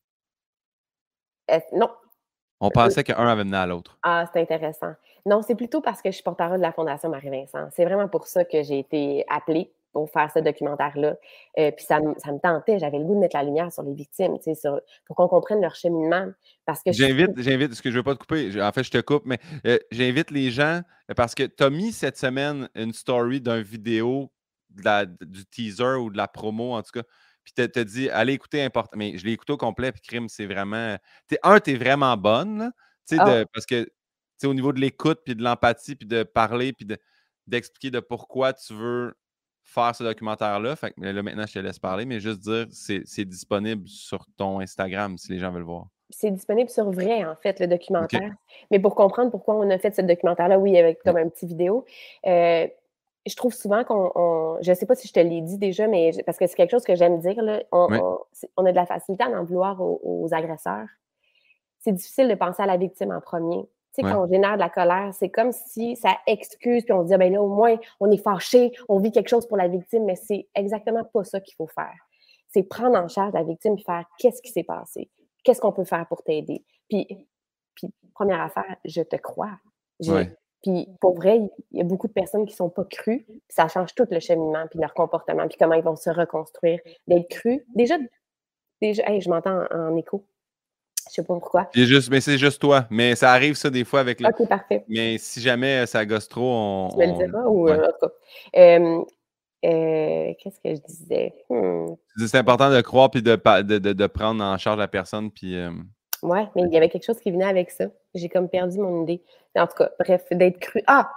Non. 1.72 1.90
On 2.60 2.70
pensait 2.70 3.04
qu'un 3.04 3.26
avait 3.28 3.44
mené 3.44 3.56
à 3.56 3.66
l'autre. 3.66 3.98
Ah, 4.02 4.24
c'est 4.32 4.40
intéressant. 4.40 4.92
Non, 5.24 5.42
c'est 5.42 5.54
plutôt 5.54 5.80
parce 5.80 6.02
que 6.02 6.10
je 6.10 6.14
suis 6.14 6.22
porte-parole 6.24 6.58
de 6.58 6.62
la 6.62 6.72
Fondation 6.72 7.08
Marie-Vincent. 7.08 7.68
C'est 7.74 7.84
vraiment 7.84 8.08
pour 8.08 8.26
ça 8.26 8.44
que 8.44 8.62
j'ai 8.62 8.78
été 8.80 9.24
appelée 9.28 9.70
pour 9.92 10.10
faire 10.10 10.30
ce 10.32 10.38
documentaire-là. 10.40 11.16
Euh, 11.58 11.70
puis 11.70 11.84
ça, 11.84 12.00
me- 12.00 12.14
ça 12.18 12.32
me 12.32 12.38
tentait, 12.38 12.78
j'avais 12.78 12.98
le 12.98 13.04
goût 13.04 13.14
de 13.14 13.20
mettre 13.20 13.36
la 13.36 13.42
lumière 13.44 13.72
sur 13.72 13.82
les 13.82 13.94
victimes, 13.94 14.36
sur- 14.54 14.80
pour 15.06 15.16
qu'on 15.16 15.28
comprenne 15.28 15.60
leur 15.60 15.74
cheminement. 15.74 16.26
Parce 16.66 16.82
que 16.82 16.92
je- 16.92 17.04
J'invite, 17.04 17.30
j'invite, 17.40 17.74
ce 17.74 17.82
que 17.82 17.90
je 17.90 17.94
ne 17.94 18.00
veux 18.00 18.04
pas 18.04 18.14
te 18.14 18.20
couper, 18.20 18.60
en 18.60 18.72
fait, 18.72 18.82
je 18.84 18.90
te 18.90 18.98
coupe, 19.00 19.22
mais 19.24 19.38
euh, 19.66 19.78
j'invite 19.90 20.30
les 20.30 20.50
gens 20.50 20.80
euh, 21.10 21.14
parce 21.16 21.34
que 21.34 21.44
tu 21.44 21.62
as 21.64 21.70
mis 21.70 21.92
cette 21.92 22.18
semaine 22.18 22.68
une 22.74 22.92
story 22.92 23.40
d'un 23.40 23.60
vidéo 23.62 24.30
de 24.78 24.84
la- 24.84 25.06
du 25.06 25.44
teaser 25.46 25.96
ou 26.00 26.10
de 26.10 26.16
la 26.16 26.28
promo, 26.28 26.74
en 26.74 26.82
tout 26.82 26.92
cas. 26.92 27.02
Puis 27.44 27.52
tu 27.54 27.78
as 27.78 27.84
dit, 27.84 28.10
allez 28.10 28.34
écouter 28.34 28.62
important. 28.62 28.96
Mais 28.96 29.16
je 29.16 29.24
l'ai 29.24 29.32
écouté 29.32 29.52
au 29.52 29.56
complet, 29.56 29.90
puis 29.92 30.02
crime, 30.02 30.28
c'est 30.28 30.46
vraiment. 30.46 30.96
t'es- 31.26 31.38
un, 31.42 31.60
tu 31.60 31.72
es 31.72 31.76
vraiment 31.76 32.16
bonne, 32.16 32.58
là, 32.58 32.70
tu 33.08 33.16
sais, 33.16 33.22
Ah. 33.22 33.44
parce 33.52 33.64
que 33.66 33.88
au 34.44 34.54
niveau 34.54 34.72
de 34.72 34.80
l'écoute, 34.80 35.20
puis 35.24 35.34
de 35.34 35.42
l'empathie, 35.42 35.96
puis 35.96 36.06
de 36.06 36.22
parler, 36.22 36.72
puis 36.72 36.84
de- 36.86 36.98
d'expliquer 37.46 37.90
de, 37.90 38.00
pourquoi 38.00 38.52
tu 38.52 38.74
veux 38.74 39.14
faire 39.64 39.94
ce 39.96 40.04
documentaire-là. 40.04 40.76
Fait 40.76 40.92
que 40.92 41.00
là, 41.00 41.22
maintenant, 41.22 41.44
je 41.46 41.54
te 41.54 41.58
laisse 41.58 41.78
parler, 41.78 42.04
mais 42.06 42.20
juste 42.20 42.40
dire, 42.40 42.66
c'est 42.70 43.02
c'est 43.04 43.24
disponible 43.24 43.86
sur 43.88 44.26
ton 44.36 44.60
Instagram 44.60 45.16
si 45.18 45.32
les 45.32 45.38
gens 45.38 45.50
veulent 45.50 45.62
voir. 45.62 45.86
c'est 46.10 46.30
disponible 46.30 46.70
sur 46.70 46.90
vrai, 46.90 47.22
en 47.26 47.36
fait, 47.36 47.60
le 47.60 47.66
documentaire. 47.66 48.32
Mais 48.70 48.78
pour 48.78 48.94
comprendre 48.94 49.30
pourquoi 49.30 49.56
on 49.56 49.68
a 49.68 49.76
fait 49.78 49.94
ce 49.94 50.00
documentaire-là, 50.00 50.58
oui, 50.58 50.78
avec 50.78 51.02
comme 51.02 51.18
un 51.18 51.28
petit 51.28 51.46
vidéo, 51.46 51.84
euh, 52.26 52.66
je 53.28 53.36
trouve 53.36 53.52
souvent 53.54 53.84
qu'on. 53.84 54.10
on- 54.14 54.58
je 54.60 54.70
ne 54.70 54.74
sais 54.74 54.86
pas 54.86 54.94
si 54.94 55.06
je 55.08 55.12
te 55.12 55.20
l'ai 55.20 55.40
dit 55.40 55.58
déjà, 55.58 55.86
mais 55.86 56.12
je- 56.12 56.22
parce 56.22 56.38
que 56.38 56.46
c'est 56.46 56.54
quelque 56.56 56.70
chose 56.70 56.84
que 56.84 56.94
j'aime 56.96 57.18
dire, 57.20 57.40
là, 57.42 57.62
on, 57.72 57.86
Oui. 57.90 57.98
on- 58.02 58.18
c'est- 58.32 58.50
on 58.56 58.64
a 58.66 58.70
de 58.70 58.76
la 58.76 58.86
facilité 58.86 59.24
à 59.24 59.28
en 59.28 59.44
vouloir 59.44 59.80
aux, 59.80 60.00
aux 60.02 60.34
agresseurs. 60.34 60.86
C'est 61.80 61.92
difficile 61.92 62.28
de 62.28 62.34
penser 62.34 62.62
à 62.62 62.66
la 62.66 62.76
victime 62.76 63.12
en 63.12 63.20
premier. 63.20 63.62
Tu 63.94 64.02
sais, 64.02 64.04
Ouais. 64.04 64.12
quand 64.12 64.24
on 64.24 64.28
génère 64.28 64.54
de 64.54 64.58
la 64.60 64.68
colère, 64.70 65.10
c'est 65.14 65.28
comme 65.30 65.52
si 65.52 65.96
ça 65.96 66.16
excuse, 66.26 66.84
puis 66.84 66.92
on 66.92 67.02
se 67.02 67.08
dit, 67.08 67.14
Ah, 67.14 67.18
ben 67.18 67.32
là, 67.32 67.42
au 67.42 67.48
moins, 67.48 67.76
on 68.00 68.10
est 68.10 68.22
fâché, 68.22 68.72
on 68.88 68.98
vit 68.98 69.12
quelque 69.12 69.28
chose 69.28 69.46
pour 69.46 69.56
la 69.56 69.68
victime, 69.68 70.04
mais 70.04 70.16
c'est 70.16 70.48
exactement 70.54 71.04
pas 71.04 71.24
ça 71.24 71.40
qu'il 71.40 71.54
faut 71.54 71.66
faire. 71.68 71.94
C'est 72.48 72.62
prendre 72.62 72.98
en 72.98 73.08
charge 73.08 73.32
la 73.34 73.42
victime 73.44 73.74
et 73.78 73.82
faire 73.82 74.04
qu'est-ce 74.18 74.40
qui 74.42 74.50
s'est 74.50 74.64
passé, 74.64 75.10
qu'est-ce 75.44 75.60
qu'on 75.60 75.72
peut 75.72 75.84
faire 75.84 76.06
pour 76.08 76.22
t'aider? 76.22 76.64
Puis, 76.88 77.06
puis, 77.74 77.92
première 78.14 78.40
affaire, 78.40 78.76
je 78.84 79.02
te 79.02 79.16
crois. 79.16 79.52
J'ai- 80.00 80.12
Ouais. 80.12 80.36
Puis, 80.62 80.88
pour 81.00 81.14
vrai, 81.14 81.40
il 81.70 81.78
y 81.78 81.80
a 81.80 81.84
beaucoup 81.84 82.08
de 82.08 82.12
personnes 82.12 82.44
qui 82.46 82.52
ne 82.54 82.56
sont 82.56 82.68
pas 82.70 82.84
crues, 82.84 83.24
puis 83.28 83.40
ça 83.48 83.68
change 83.68 83.94
tout 83.94 84.06
le 84.10 84.18
cheminement, 84.20 84.66
puis 84.68 84.80
leur 84.80 84.92
comportement, 84.92 85.46
puis 85.46 85.56
comment 85.58 85.74
ils 85.74 85.84
vont 85.84 85.94
se 85.96 86.10
reconstruire. 86.10 86.80
D'être 87.06 87.28
cru, 87.28 87.64
déjà, 87.76 87.96
déjà, 88.82 89.02
hey, 89.08 89.20
je 89.20 89.28
m'entends 89.30 89.62
en, 89.70 89.92
en 89.92 89.96
écho. 89.96 90.26
Je 91.08 91.14
sais 91.14 91.22
pas 91.22 91.34
pourquoi. 91.38 91.70
Juste, 91.74 92.10
mais 92.10 92.20
c'est 92.20 92.36
juste 92.36 92.60
toi. 92.60 92.86
Mais 92.90 93.14
ça 93.14 93.32
arrive, 93.32 93.54
ça, 93.54 93.70
des 93.70 93.84
fois, 93.84 94.00
avec 94.00 94.20
le. 94.20 94.28
OK, 94.28 94.46
parfait. 94.46 94.84
Mais 94.88 95.16
si 95.16 95.40
jamais 95.40 95.86
ça 95.86 96.04
gosse 96.04 96.28
trop, 96.28 96.42
on. 96.44 96.88
Tu 96.90 96.98
me 96.98 97.06
le 97.06 97.12
on- 97.12 97.16
diras 97.16 97.44
ou 97.46 97.62
ouais. 97.64 97.72
euh, 97.72 97.84
en 97.84 97.92
tout 97.92 98.08
cas. 98.08 98.58
Euh, 98.60 99.04
euh, 99.64 100.34
Qu'est-ce 100.38 100.60
que 100.60 100.74
je 100.74 100.80
disais? 100.86 101.34
Hmm. 101.48 101.94
C'est 102.26 102.36
important 102.36 102.70
de 102.70 102.80
croire 102.82 103.10
puis 103.10 103.22
de, 103.22 103.36
pa- 103.36 103.62
de, 103.62 103.78
de, 103.78 103.92
de 103.94 104.06
prendre 104.06 104.44
en 104.44 104.58
charge 104.58 104.78
la 104.78 104.88
personne. 104.88 105.30
Puis, 105.30 105.56
euh, 105.56 105.70
Ouais, 106.22 106.46
mais 106.54 106.62
il 106.62 106.72
y 106.72 106.76
avait 106.76 106.88
quelque 106.88 107.04
chose 107.04 107.20
qui 107.20 107.30
venait 107.30 107.44
avec 107.44 107.70
ça. 107.70 107.86
J'ai 108.14 108.28
comme 108.28 108.48
perdu 108.48 108.78
mon 108.78 109.02
idée. 109.02 109.22
En 109.56 109.66
tout 109.66 109.74
cas, 109.76 109.90
bref, 109.98 110.26
d'être 110.30 110.58
cru. 110.58 110.82
Ah! 110.86 111.10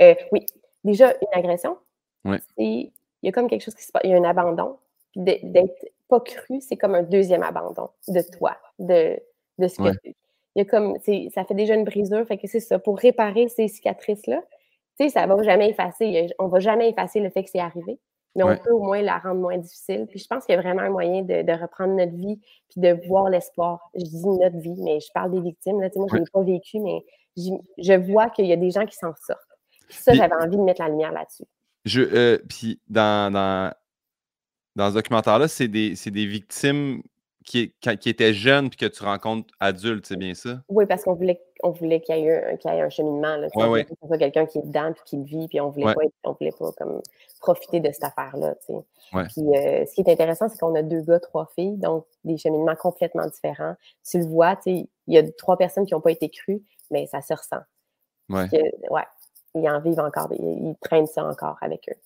euh, 0.00 0.14
oui, 0.32 0.44
déjà, 0.84 1.10
une 1.12 1.28
agression. 1.38 1.76
Ouais. 2.24 2.38
Il 2.56 2.92
y 3.22 3.28
a 3.28 3.32
comme 3.32 3.48
quelque 3.48 3.62
chose 3.62 3.74
qui 3.74 3.84
se 3.84 3.92
passe. 3.92 4.02
Il 4.04 4.10
y 4.10 4.14
a 4.14 4.16
un 4.16 4.24
abandon. 4.24 4.78
Puis 5.12 5.22
d'être- 5.42 5.86
pas 6.08 6.20
cru, 6.20 6.60
c'est 6.60 6.76
comme 6.76 6.94
un 6.94 7.02
deuxième 7.02 7.42
abandon 7.42 7.90
de 8.08 8.22
toi, 8.38 8.56
de, 8.78 9.18
de 9.58 9.68
ce 9.68 9.76
que 9.92 9.96
tu 10.02 10.14
Il 10.54 10.58
y 10.58 10.60
a 10.62 10.64
comme, 10.64 10.96
ça 11.34 11.44
fait 11.44 11.54
déjà 11.54 11.74
une 11.74 11.84
brisure. 11.84 12.26
Fait 12.26 12.38
que 12.38 12.46
c'est 12.46 12.60
ça. 12.60 12.78
Pour 12.78 12.98
réparer 12.98 13.48
ces 13.48 13.68
cicatrices-là, 13.68 14.42
tu 14.98 15.04
sais, 15.04 15.08
ça 15.10 15.26
va 15.26 15.40
jamais 15.42 15.70
effacer. 15.70 16.28
On 16.38 16.48
va 16.48 16.60
jamais 16.60 16.88
effacer 16.90 17.20
le 17.20 17.30
fait 17.30 17.44
que 17.44 17.50
c'est 17.50 17.60
arrivé. 17.60 17.98
Mais 18.36 18.44
Ouais. 18.44 18.58
on 18.60 18.64
peut 18.64 18.72
au 18.72 18.82
moins 18.82 19.02
la 19.02 19.18
rendre 19.18 19.40
moins 19.40 19.58
difficile. 19.58 20.06
Puis 20.08 20.18
je 20.20 20.26
pense 20.26 20.44
qu'il 20.44 20.54
y 20.54 20.58
a 20.58 20.60
vraiment 20.60 20.82
un 20.82 20.90
moyen 20.90 21.22
de, 21.22 21.42
de 21.42 21.52
reprendre 21.60 21.94
notre 21.94 22.14
vie 22.14 22.38
puis 22.70 22.80
de 22.80 22.98
voir 23.08 23.28
l'espoir. 23.30 23.90
Je 23.94 24.04
dis 24.04 24.26
notre 24.26 24.58
vie, 24.58 24.76
mais 24.82 25.00
je 25.00 25.08
parle 25.12 25.32
des 25.32 25.40
victimes. 25.40 25.80
Là. 25.80 25.88
Tu 25.90 25.94
sais, 25.94 25.98
moi, 26.00 26.08
je 26.10 26.14
Ouais. 26.14 26.20
n'ai 26.20 26.26
pas 26.32 26.42
vécu, 26.42 26.78
mais 26.80 27.04
je 27.36 27.94
vois 28.12 28.30
qu'il 28.30 28.46
y 28.46 28.52
a 28.52 28.56
des 28.56 28.70
gens 28.70 28.84
qui 28.86 28.96
s'en 28.96 29.12
sortent. 29.26 29.40
Puis 29.88 29.98
ça, 29.98 30.12
j'avais 30.12 30.34
envie 30.34 30.56
de 30.56 30.62
mettre 30.62 30.82
la 30.82 30.88
lumière 30.88 31.12
là-dessus. 31.12 31.44
je, 31.84 32.02
euh, 32.02 32.38
puis 32.48 32.80
dans, 32.88 33.32
dans, 33.32 33.72
dans 34.76 34.90
ce 34.90 34.94
documentaire-là, 34.94 35.48
c'est 35.48 35.68
des, 35.68 35.96
c'est 35.96 36.10
des 36.10 36.26
victimes 36.26 37.02
qui, 37.44 37.74
qui, 37.80 37.96
qui 37.98 38.08
étaient 38.10 38.34
jeunes 38.34 38.68
puis 38.70 38.78
que 38.78 38.86
tu 38.86 39.02
rencontres 39.02 39.52
adultes, 39.60 40.06
c'est 40.06 40.16
bien 40.16 40.34
ça? 40.34 40.60
Oui, 40.68 40.86
parce 40.86 41.02
qu'on 41.04 41.14
voulait, 41.14 41.42
on 41.62 41.70
voulait 41.70 42.00
qu'il 42.00 42.16
y 42.16 42.26
ait 42.26 42.52
un, 42.52 42.56
qu'il 42.56 42.70
y 42.70 42.74
ait 42.74 42.80
un 42.80 42.90
cheminement. 42.90 43.36
Là, 43.36 43.48
Ouais, 43.54 43.86
quelqu'un 44.18 44.46
qui 44.46 44.58
est 44.58 44.66
dedans 44.66 44.92
puis 44.92 45.02
qui 45.04 45.16
le 45.16 45.24
vit, 45.24 45.48
puis 45.48 45.60
on 45.60 45.70
voulait 45.70 45.86
Ouais. 45.86 45.94
pas, 45.94 46.30
on 46.30 46.32
voulait 46.32 46.52
pas 46.58 46.72
comme 46.72 47.00
profiter 47.40 47.80
de 47.80 47.90
cette 47.92 48.04
affaire-là. 48.04 48.54
Puis 48.66 48.76
euh, 48.76 49.86
ce 49.86 49.94
qui 49.94 50.00
est 50.02 50.10
intéressant, 50.10 50.48
c'est 50.48 50.58
qu'on 50.58 50.74
a 50.74 50.82
deux 50.82 51.00
gars, 51.02 51.20
trois 51.20 51.46
filles, 51.54 51.76
donc 51.78 52.06
des 52.24 52.36
cheminements 52.36 52.76
complètement 52.76 53.26
différents. 53.26 53.74
Tu 54.08 54.18
le 54.18 54.26
vois, 54.26 54.58
il 54.66 54.86
y 55.06 55.18
a 55.18 55.22
trois 55.32 55.56
personnes 55.56 55.86
qui 55.86 55.94
n'ont 55.94 56.00
pas 56.00 56.12
été 56.12 56.28
crues, 56.28 56.62
mais 56.90 57.06
ça 57.06 57.22
se 57.22 57.32
ressent. 57.32 57.62
Que, 58.28 58.92
ouais, 58.92 59.02
ils 59.54 59.68
en 59.68 59.80
vivent 59.80 60.00
encore, 60.00 60.28
ils, 60.32 60.44
ils 60.44 60.76
traînent 60.82 61.06
ça 61.06 61.24
encore 61.24 61.56
avec 61.62 61.88
eux. 61.88 61.96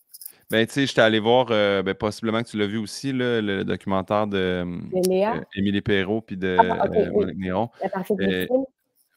Ben, 0.53 0.67
tu 0.67 0.75
sais, 0.75 0.87
j'étais 0.87 1.01
allé 1.01 1.19
voir, 1.19 1.47
euh, 1.51 1.83
ben, 1.83 1.95
possiblement 1.95 2.43
que 2.43 2.49
tu 2.49 2.59
l'as 2.59 2.67
vu 2.67 2.77
aussi, 2.77 3.11
là, 3.13 3.41
le 3.41 3.65
documentaire 3.65 4.27
de 4.27 4.37
euh, 4.37 5.41
Émilie 5.57 5.81
Perrault 5.81 6.21
puis 6.21 6.37
de 6.37 6.59
Ah, 6.61 6.85
euh, 6.95 7.11
oui. 7.15 7.33
Néron. 7.37 7.71
la 7.83 7.89
parfaite 7.89 8.19
victime, 8.19 8.65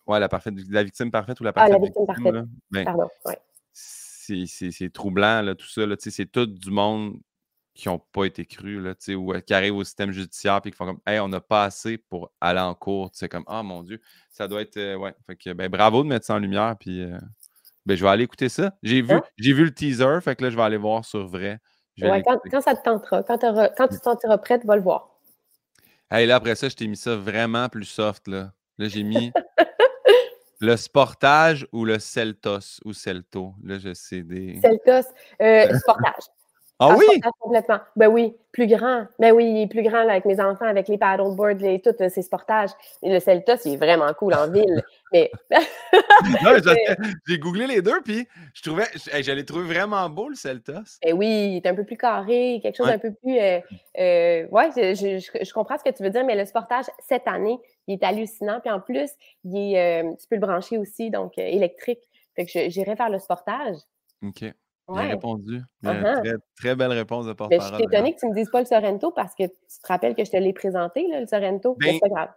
Ouais, 0.08 0.20
la, 0.20 0.30
parfaite, 0.30 0.54
la 0.70 0.84
victime 0.84 1.12
parfaite 1.12 1.40
ou 1.42 1.44
la 1.44 1.50
Ah, 1.50 1.54
parfaite 1.54 1.74
la 1.74 1.80
victime 1.80 2.06
parfaite. 2.06 2.46
Ben, 2.72 2.86
pardon, 2.86 3.10
ouais. 3.26 3.38
c'est 3.74 4.94
troublant, 4.94 5.42
là, 5.42 5.56
tout 5.56 5.68
ça. 5.68 5.82
C'est 6.00 6.32
tout 6.32 6.46
du 6.46 6.72
monde 6.72 7.20
qui 7.74 7.90
n'ont 7.90 8.00
pas 8.00 8.24
été 8.24 8.46
crus, 8.46 8.82
là, 8.82 8.94
ou 9.18 9.34
qui 9.46 9.54
arrivent 9.54 9.76
au 9.76 9.84
système 9.84 10.12
judiciaire 10.12 10.62
et 10.64 10.72
qui 10.72 10.78
font 10.78 10.86
comme 10.86 11.02
Hey, 11.06 11.20
on 11.20 11.28
n'a 11.28 11.42
pas 11.42 11.66
assez 11.66 11.98
pour 11.98 12.32
aller 12.40 12.62
en 12.62 12.74
cours. 12.74 13.10
C'est 13.12 13.28
comme 13.28 13.44
Ah 13.48 13.62
mon 13.62 13.84
Dieu, 13.84 14.00
ça 14.30 14.48
doit 14.48 14.62
être. 14.62 14.78
euh, 14.78 14.96
ouais. 14.96 15.14
Fait 15.28 15.36
que 15.36 15.52
ben, 15.52 15.70
bravo 15.70 16.02
de 16.02 16.08
mettre 16.08 16.26
ça 16.26 16.36
en 16.36 16.40
lumière. 16.40 16.76
Puis 16.80 17.02
euh, 17.02 17.18
ben, 17.86 17.96
je 17.96 18.04
vais 18.04 18.10
aller 18.10 18.24
écouter 18.24 18.50
ça. 18.50 18.74
J'ai 18.84 19.02
vu, 19.02 19.14
Hein? 19.14 19.24
j'ai 19.38 19.54
vu 19.54 19.66
le 19.66 19.74
teaser, 19.74 20.20
fait 20.22 20.36
que 20.36 20.44
là, 20.44 20.50
je 20.50 20.56
vais 20.56 20.64
aller 20.64 20.78
voir 20.78 21.06
sur 21.06 21.28
vrai. 21.28 21.60
Ouais, 22.02 22.22
quand, 22.24 22.62
ça 22.62 22.76
te 22.76 22.84
tentera, 22.84 23.24
quand, 23.24 23.38
tu 23.88 23.98
te 23.98 24.04
sentiras 24.04 24.38
prête, 24.38 24.66
va 24.66 24.76
le 24.76 24.82
voir. 24.82 25.18
Hey, 26.12 26.28
là, 26.28 26.36
après 26.36 26.56
ça, 26.56 26.68
je 26.68 26.76
t'ai 26.76 26.88
mis 26.88 26.98
ça 26.98 27.16
vraiment 27.16 27.70
plus 27.70 27.86
soft. 27.86 28.28
Là, 28.28 28.52
là 28.78 28.88
j'ai 28.88 29.04
mis 29.04 29.32
le 30.60 30.76
sportage 30.76 31.68
ou 31.72 31.86
le 31.86 32.00
Celtos 32.00 32.82
ou 32.84 32.94
Celto. 32.94 33.54
Là, 33.64 33.80
je 33.80 33.94
sais 33.94 34.24
des. 34.24 34.60
Celtos, 34.62 35.10
euh, 35.42 35.78
sportage. 35.80 36.26
Ah 36.80 36.96
oui! 36.98 37.22
complètement. 37.40 37.80
Ben 37.96 38.08
oui, 38.10 38.36
plus 38.52 38.68
grand. 38.68 39.06
Ben 39.18 39.32
oui, 39.34 39.46
il 39.46 39.62
est 39.62 39.68
plus 39.68 39.82
grand 39.82 40.04
là, 40.04 40.12
avec 40.12 40.26
mes 40.26 40.42
enfants, 40.42 40.66
avec 40.66 40.88
les 40.90 40.98
paddleboards 40.98 41.64
et 41.64 41.80
tout, 41.80 41.94
euh, 42.02 42.10
c'est 42.10 42.22
sportage. 42.22 42.72
Et 43.02 43.14
le 43.14 43.20
Celtos, 43.22 43.54
il 43.66 43.74
est 43.74 43.78
vraiment 43.78 44.14
cool 44.14 44.34
en 44.34 44.50
ville. 44.52 44.84
Mais 45.14 45.32
J'ai 47.28 47.40
googlé 47.40 47.68
les 47.68 47.82
deux, 47.82 48.02
puis 48.04 48.28
je 48.54 48.62
trouvais. 48.62 48.84
l'ai 49.36 49.46
trouvé 49.46 49.64
vraiment 49.74 50.10
beau, 50.10 50.30
le 50.30 50.36
Celtos. 50.36 51.00
Ben 51.04 51.14
oui, 51.14 51.28
il 51.28 51.56
est 51.58 51.68
un 51.68 51.76
peu 51.76 51.84
plus 51.86 51.98
carré, 51.98 52.60
quelque 52.62 52.76
chose 52.76 52.88
Ouais. 52.88 52.94
un 52.94 53.00
peu 53.00 53.14
plus. 53.14 53.40
Euh, 53.40 53.60
euh, 54.00 54.48
ouais, 54.52 54.70
je, 54.76 54.94
je- 54.96 55.20
je- 55.20 55.46
je 55.46 55.54
comprends 55.54 55.78
ce 55.78 55.84
que 55.84 55.96
tu 55.96 56.04
veux 56.04 56.10
dire, 56.10 56.26
mais 56.26 56.36
le 56.36 56.46
sportage, 56.46 56.86
cette 57.08 57.28
année, 57.28 57.58
il 57.88 57.94
est 57.94 58.04
hallucinant. 58.04 58.60
Puis 58.60 58.70
en 58.72 58.80
plus, 58.82 59.10
il 59.46 59.58
est, 59.74 60.04
euh, 60.04 60.12
tu 60.20 60.28
peux 60.28 60.36
le 60.36 60.42
brancher 60.42 60.78
aussi, 60.78 61.10
donc 61.10 61.38
euh, 61.38 61.42
électrique. 61.42 62.02
Fait 62.36 62.46
que 62.46 62.70
j'irais 62.70 62.96
faire 62.98 63.10
le 63.10 63.20
sportage. 63.20 63.78
OK. 64.24 64.44
Bien 64.88 64.98
Ouais. 65.04 65.10
répondu. 65.12 65.62
Uh-huh. 65.84 66.22
très, 66.22 66.34
très 66.58 66.76
belle 66.76 66.92
réponse 66.92 67.26
de 67.26 67.32
Mais 67.32 67.36
Ben, 67.36 67.56
je 67.56 67.58
porte-parole. 67.58 67.76
suis 67.76 67.84
étonnée 67.96 68.14
que 68.16 68.20
tu 68.20 68.28
me 68.28 68.36
dises 68.36 68.50
pas 68.52 68.60
le 68.60 68.66
Sorrento 68.66 69.12
parce 69.12 69.34
que 69.34 69.44
tu 69.44 69.80
te 69.82 69.88
rappelles 69.88 70.16
que 70.16 70.24
je 70.24 70.32
te 70.32 70.38
l'ai 70.38 70.54
présenté, 70.54 71.08
là, 71.08 71.22
le 71.22 71.28
Sorrento. 71.28 71.76
Ben, 71.80 71.94
c'est 71.94 72.00
pas 72.00 72.10
grave. 72.10 72.30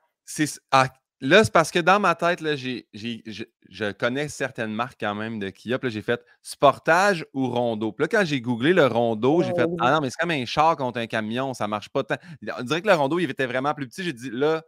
Ah, 0.71 0.87
là, 1.21 1.45
c'est 1.45 1.53
parce 1.53 1.71
que 1.71 1.79
dans 1.79 2.01
ma 2.01 2.15
tête, 2.15 2.41
là, 2.41 2.57
je, 2.57 2.81
je 2.95 3.93
connais 3.93 4.29
certaines 4.29 4.73
marques 4.73 4.99
quand 5.01 5.15
même 5.15 5.39
de 5.39 5.51
Kia. 5.51 5.79
Puis 5.79 5.89
là, 5.89 5.93
j'ai 5.93 6.03
fait 6.03 6.25
sportage 6.43 7.27
ou 7.35 7.49
rondo. 7.49 7.93
Puis 7.93 8.05
là, 8.05 8.09
quand 8.09 8.25
j'ai 8.25 8.41
googlé 8.41 8.73
le 8.73 8.87
rondo, 8.87 9.43
j'ai 9.43 9.51
Ouais, 9.53 9.61
fait 9.61 9.65
oui. 9.69 9.77
Ah 9.81 9.93
non, 9.93 10.01
mais 10.01 10.09
c'est 10.11 10.19
comme 10.19 10.31
un 10.31 10.45
char 10.47 10.77
contre 10.77 10.99
un 11.01 11.07
camion, 11.07 11.53
ça 11.55 11.69
marche 11.69 11.91
pas 11.91 12.03
tant. 12.03 12.17
On 12.59 12.63
dirait 12.63 12.81
que 12.81 12.89
le 12.89 12.95
rondo, 12.95 13.19
il 13.19 13.29
était 13.31 13.47
vraiment 13.47 13.75
plus 13.75 13.87
petit. 13.89 14.03
J'ai 14.05 14.13
dit 14.15 14.31
là, 14.31 14.63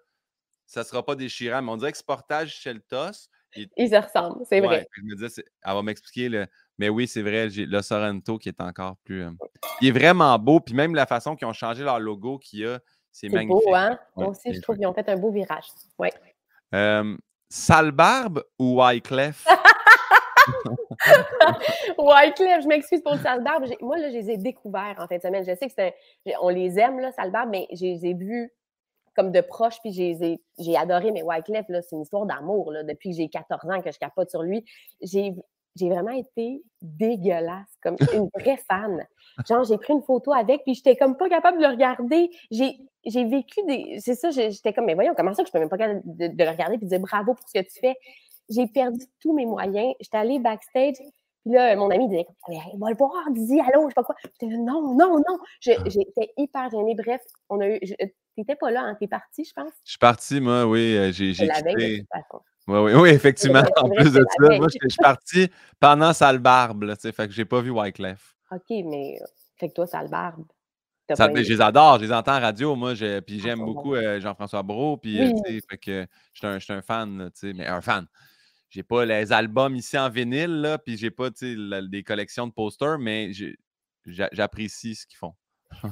ça 0.67 0.85
sera 0.85 1.03
pas 1.05 1.15
déchirant. 1.15 1.63
Mais 1.63 1.71
on 1.71 1.77
dirait 1.79 1.93
que 1.93 1.99
sportage 1.99 2.55
chez 2.57 2.75
le 2.75 2.81
TOS. 2.81 3.29
Ils 3.77 3.91
se 3.91 3.97
ressemblent, 3.97 4.45
c'est 4.49 4.61
ouais, 4.61 4.67
vrai. 4.67 4.87
je 4.93 5.03
me 5.03 5.17
disais, 5.17 5.43
elle 5.65 5.75
va 5.75 5.83
m'expliquer 5.83 6.29
le. 6.29 6.47
Mais 6.81 6.89
oui, 6.89 7.07
c'est 7.07 7.21
vrai, 7.21 7.51
j'ai 7.51 7.67
le 7.67 7.83
Sorrento 7.83 8.39
qui 8.39 8.49
est 8.49 8.59
encore 8.63 8.97
plus. 9.05 9.23
euh, 9.25 9.31
Il 9.83 9.89
est 9.89 9.91
vraiment 9.91 10.39
beau. 10.39 10.61
Puis 10.61 10.75
même 10.75 10.95
la 10.95 11.05
façon 11.05 11.37
qu'ils 11.37 11.47
ont 11.47 11.53
changé 11.53 11.85
leur 11.85 12.01
logo 12.01 12.39
qu'il 12.39 12.61
y 12.61 12.65
a, 12.67 12.79
c'est 13.13 13.29
C'est 13.29 13.35
magnifique. 13.37 13.67
beau, 13.67 13.75
hein? 13.75 13.99
Ouais, 14.17 14.25
Moi 14.25 14.29
aussi, 14.31 14.55
je 14.55 14.63
trouve 14.63 14.77
qu'ils 14.77 14.87
ont 14.87 14.95
fait 14.95 15.07
un 15.11 15.19
beau 15.19 15.31
virage. 15.31 15.67
Ouais. 15.99 16.11
Euh, 16.75 17.15
Sale 17.51 17.91
barbe 17.91 18.43
ou 18.59 18.81
Wyclef? 18.81 19.47
Wyclef, 21.99 22.63
je 22.63 22.67
m'excuse 22.67 23.03
pour 23.03 23.13
le 23.13 23.19
sale 23.19 23.45
barbe. 23.45 23.67
J'ai- 23.67 23.77
Moi, 23.83 23.99
là, 23.99 24.09
je 24.09 24.15
les 24.17 24.31
ai 24.31 24.37
découverts 24.39 24.95
en 24.99 25.07
fin 25.07 25.19
de 25.19 25.23
semaine. 25.23 25.45
Je 25.47 25.55
sais 25.57 25.67
que 25.67 25.73
c'est 25.77 25.95
un- 26.29 26.39
on 26.41 26.49
les 26.49 26.79
aime, 26.79 26.99
là, 26.99 27.13
sale 27.13 27.31
barbe, 27.31 27.51
mais 27.51 27.69
je 27.73 27.85
les 27.85 28.07
ai 28.07 28.15
vus 28.15 28.51
comme 29.17 29.33
de 29.33 29.43
proche, 29.43 29.77
puis 29.83 29.93
j'ai 29.93 30.77
adoré. 30.79 31.13
Mais 31.13 31.23
Wyclef, 31.23 31.67
là, 31.69 31.83
c'est 31.83 31.95
une 31.97 32.03
histoire 32.03 32.25
d'amour, 32.25 32.73
là, 32.73 32.85
depuis 32.85 33.11
que 33.11 33.17
j'ai 33.17 33.29
14 33.29 33.69
ans 33.71 33.83
que 33.83 33.93
je 33.93 33.99
capote 33.99 34.31
sur 34.31 34.43
lui. 34.43 34.65
J'ai 35.03 35.35
j'ai 35.81 35.89
vraiment 35.89 36.13
été 36.13 36.63
dégueulasse, 36.83 37.67
comme 37.83 37.97
une 38.13 38.29
vraie 38.39 38.59
fan. 38.69 39.07
Genre, 39.49 39.65
j'ai 39.65 39.79
pris 39.79 39.93
une 39.93 40.03
photo 40.03 40.33
avec, 40.33 40.63
puis 40.63 40.75
j'étais 40.75 40.97
comme 40.97 41.17
pas 41.17 41.29
capable 41.29 41.59
de 41.59 41.63
le 41.63 41.71
regarder. 41.71 42.31
J'ai 42.51 43.25
vécu 43.25 43.61
des... 43.67 43.99
C'est 43.99 44.15
ça, 44.15 44.31
j'étais 44.31 44.73
comme, 44.73 44.85
mais 44.85 44.95
voyons, 44.95 45.15
comment 45.17 45.35
ça 45.35 45.43
que 45.43 45.49
je 45.49 45.53
peux 45.53 45.59
même 45.59 45.69
pas 45.69 45.79
capable 45.79 46.03
de, 46.05 46.29
de 46.29 46.45
le 46.45 46.51
regarder 46.51 46.77
puis 46.79 46.87
de 46.87 46.91
dire 46.91 47.01
bravo 47.01 47.35
pour 47.35 47.49
ce 47.49 47.59
que 47.59 47.65
tu 47.65 47.81
fais? 47.81 47.97
J'ai 48.49 48.67
perdu 48.67 49.01
tous 49.21 49.33
mes 49.33 49.47
moyens. 49.47 49.95
J'étais 50.01 50.19
allée 50.19 50.39
backstage, 50.39 50.97
puis 51.43 51.53
là, 51.53 51.75
mon 51.77 51.89
ami 51.91 52.09
disait, 52.09 52.27
hey, 52.49 52.59
va 52.79 52.91
le 52.91 52.97
voir, 52.97 53.13
dis 53.31 53.61
allô, 53.61 53.85
je 53.85 53.89
sais 53.89 53.95
pas 53.95 54.05
quoi. 54.05 54.15
J'étais 54.25 54.55
non, 54.57 54.95
non, 54.95 55.17
non. 55.17 55.39
Je- 55.61 55.73
J'étais 55.87 56.33
hyper 56.37 56.69
gênée. 56.71 56.95
Bref, 56.95 57.23
on 57.49 57.61
a 57.61 57.69
eu... 57.69 57.81
T'étais 58.37 58.57
pas 58.57 58.71
là, 58.71 58.83
hein, 58.83 58.97
t'es 58.99 59.09
parti, 59.09 59.45
je 59.45 59.53
pense? 59.53 59.73
Je 59.85 59.91
suis 59.91 59.99
parti, 59.99 60.41
moi, 60.41 60.65
oui. 60.65 60.97
euh, 60.97 61.13
J'ai 61.13 61.33
veille, 61.33 62.07
Oui, 62.71 62.79
oui, 62.79 62.93
oui, 62.95 63.09
effectivement. 63.11 63.63
En 63.77 63.89
plus 63.91 64.13
de 64.13 64.25
ça, 64.39 64.57
moi, 64.57 64.67
je 64.69 64.89
suis 64.89 64.99
parti 65.03 65.51
pendant 65.81 66.13
Sale 66.13 66.39
barbe. 66.39 66.85
Là, 66.85 66.95
tu 66.97 67.03
sais, 67.03 67.13
fait 67.13 67.27
que 67.27 67.35
j'ai 67.35 67.45
pas 67.45 67.61
vu 67.61 67.71
Wyclef. 67.71 68.37
OK, 68.53 68.63
mais 68.69 69.19
euh, 69.21 69.25
fait 69.59 69.69
que 69.71 69.75
toi, 69.75 69.87
ça 69.87 70.03
le 70.03 70.09
barbe. 70.09 70.45
T'as 71.09 71.17
Ça, 71.17 71.29
mais 71.29 71.43
je 71.43 71.53
les 71.53 71.61
adore, 71.61 71.99
je 71.99 72.05
les 72.05 72.13
entends 72.13 72.37
en 72.37 72.41
radio, 72.41 72.77
moi, 72.77 72.95
je- 72.95 73.19
puis 73.21 73.39
Ah, 73.41 73.43
j'aime 73.43 73.65
beaucoup 73.65 73.97
euh, 73.97 74.21
Jean-François 74.21 74.63
Brault, 74.63 74.99
puis 74.99 75.21
euh, 75.21 75.31
Oui. 75.49 75.61
fait 75.69 75.79
que 75.79 76.07
je 76.33 76.39
suis 76.61 76.73
un, 76.73 76.77
un 76.77 76.83
fan, 76.83 77.31
tu 77.35 77.49
sais, 77.49 77.53
mais 77.53 77.67
un 77.67 77.81
fan. 77.81 78.07
J'ai 78.69 78.85
pas 78.85 79.05
les 79.05 79.33
albums 79.33 79.75
ici 79.75 79.99
en 79.99 80.09
vinyle, 80.09 80.61
là, 80.61 80.79
puis 80.79 80.97
j'ai 80.97 81.11
pas, 81.11 81.33
tu 81.33 81.57
sais, 81.57 81.83
des 81.89 82.05
collections 82.05 82.47
de 82.47 82.53
posters, 82.53 82.99
mais 83.01 83.33
j'apprécie 84.07 84.95
ce 84.95 85.07
qu'ils 85.07 85.19
font. 85.19 85.35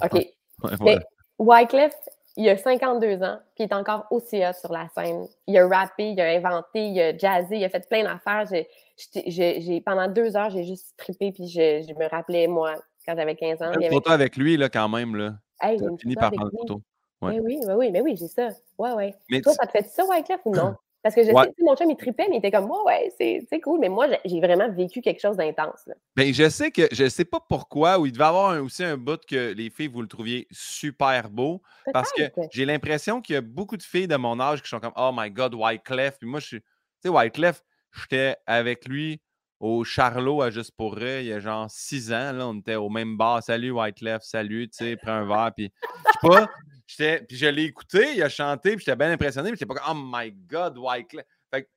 OK. 0.02 0.12
Ouais, 0.62 0.74
voilà. 0.76 1.00
Wyclef, 1.38 1.94
il 2.38 2.48
a 2.48 2.56
52 2.56 3.22
ans, 3.22 3.38
puis 3.54 3.64
il 3.64 3.64
est 3.64 3.74
encore 3.74 4.06
aussi 4.10 4.38
hot 4.46 4.52
sur 4.58 4.72
la 4.72 4.88
scène. 4.94 5.26
Il 5.46 5.58
a 5.58 5.66
rappé, 5.68 6.10
il 6.12 6.20
a 6.20 6.30
inventé, 6.30 6.86
il 6.88 7.00
a 7.00 7.16
jazzé, 7.16 7.56
il 7.56 7.64
a 7.64 7.68
fait 7.68 7.86
plein 7.88 8.04
d'affaires. 8.04 8.46
J'ai- 8.50 8.68
j'étais- 8.96 9.30
j'ai- 9.30 9.60
j'ai- 9.60 9.80
pendant 9.80 10.06
deux 10.08 10.36
heures, 10.36 10.48
j'ai 10.50 10.64
juste 10.64 10.94
trippé, 10.96 11.32
puis 11.32 11.48
je, 11.48 11.84
je 11.88 11.94
me 11.98 12.08
rappelais, 12.08 12.46
moi, 12.46 12.76
quand 13.04 13.14
j'avais 13.16 13.34
15 13.34 13.60
ans. 13.60 13.72
Une 13.72 13.76
avait- 13.84 13.90
photo 13.90 14.10
avec 14.12 14.36
lui, 14.36 14.56
là, 14.56 14.68
quand 14.68 14.88
même, 14.88 15.16
là. 15.16 15.34
Hey, 15.60 15.78
j'ai 15.78 15.86
fini 15.98 16.14
par 16.14 16.30
prendre 16.30 16.50
une 16.52 16.58
photo. 16.60 16.80
Ouais. 17.20 17.32
Mais 17.34 17.40
oui, 17.40 17.60
mais 17.66 17.74
oui, 17.74 17.90
mais 17.90 18.00
oui, 18.00 18.16
j'ai 18.16 18.28
ça. 18.28 18.50
Ouais, 18.78 18.92
ouais. 18.92 19.14
Mais 19.28 19.40
Toi, 19.40 19.52
tu- 19.52 19.56
ça 19.60 19.66
te 19.66 19.72
fait 19.72 19.88
ça, 19.88 20.04
Wyclef, 20.04 20.40
ou 20.44 20.54
non? 20.54 20.76
Parce 21.08 21.14
que 21.14 21.24
je 21.24 21.30
Ouais. 21.32 21.44
sais, 21.44 21.54
mon 21.64 21.74
chum, 21.74 21.90
il 21.90 21.96
tripait, 21.96 22.26
mais 22.28 22.36
il 22.36 22.38
était 22.40 22.50
comme, 22.50 22.70
ouais, 22.70 23.08
ouais, 23.18 23.42
c'est 23.48 23.60
cool. 23.60 23.80
Mais 23.80 23.88
moi, 23.88 24.08
j'ai- 24.26 24.40
vraiment 24.40 24.70
vécu 24.70 25.00
quelque 25.00 25.20
chose 25.22 25.38
d'intense. 25.38 25.88
Ben, 26.14 26.34
je 26.34 26.50
sais 26.50 26.70
que 26.70 26.82
je 26.92 27.08
sais 27.08 27.24
pas 27.24 27.40
pourquoi, 27.48 27.98
ou 27.98 28.04
il 28.04 28.12
devait 28.12 28.24
avoir 28.24 28.50
un- 28.50 28.60
aussi 28.60 28.84
un 28.84 28.98
bout 28.98 29.18
que 29.24 29.54
les 29.54 29.70
filles, 29.70 29.86
vous 29.86 30.02
le 30.02 30.06
trouviez 30.06 30.46
super 30.50 31.30
beau. 31.30 31.62
Parce 31.94 32.12
que 32.12 32.24
j'ai 32.50 32.66
l'impression 32.66 33.22
qu'il 33.22 33.36
y 33.36 33.36
a 33.38 33.40
beaucoup 33.40 33.78
de 33.78 33.82
filles 33.82 34.06
de 34.06 34.16
mon 34.16 34.38
âge 34.38 34.60
qui 34.62 34.68
sont 34.68 34.80
comme 34.80 34.92
Oh 34.96 35.10
my 35.14 35.30
God, 35.30 35.54
Wyclef. 35.54 36.18
Puis 36.18 36.28
moi, 36.28 36.40
je 36.40 36.46
suis. 36.46 36.60
Tu 36.60 36.66
sais, 37.04 37.08
Wyclef, 37.08 37.62
j'étais 37.98 38.36
avec 38.46 38.86
lui 38.86 39.18
au 39.60 39.84
Charlot 39.84 40.42
à 40.42 40.50
Juste 40.50 40.72
pour 40.76 40.94
Rire 40.94 41.20
il 41.20 41.28
y 41.28 41.32
a 41.32 41.40
genre 41.40 41.70
six 41.70 42.12
ans. 42.12 42.32
Là, 42.32 42.46
on 42.48 42.58
était 42.58 42.74
au 42.74 42.90
même 42.90 43.16
bar. 43.16 43.42
Salut 43.42 43.70
Wyclef, 43.70 44.22
salut, 44.24 44.68
tu 44.68 44.84
sais, 44.84 44.96
prends 44.96 45.12
un 45.12 45.26
verre. 45.26 45.52
Puis 45.56 45.72
je 45.82 46.12
sais 46.12 46.28
pas. 46.28 46.48
J'étais- 46.88 47.22
Puis 47.24 47.36
je 47.36 47.46
l'ai 47.46 47.64
écouté, 47.64 48.14
il 48.16 48.22
a 48.24 48.28
chanté, 48.28 48.70
puis 48.74 48.84
j'étais 48.84 48.96
bien 48.96 49.12
impressionné. 49.12 49.50
Puis 49.50 49.58
j'étais 49.60 49.72
pas 49.72 49.80
comme 49.80 50.00
Oh 50.12 50.16
my 50.16 50.32
God, 50.32 50.76
Wyclef. 50.78 51.24
Fait 51.52 51.68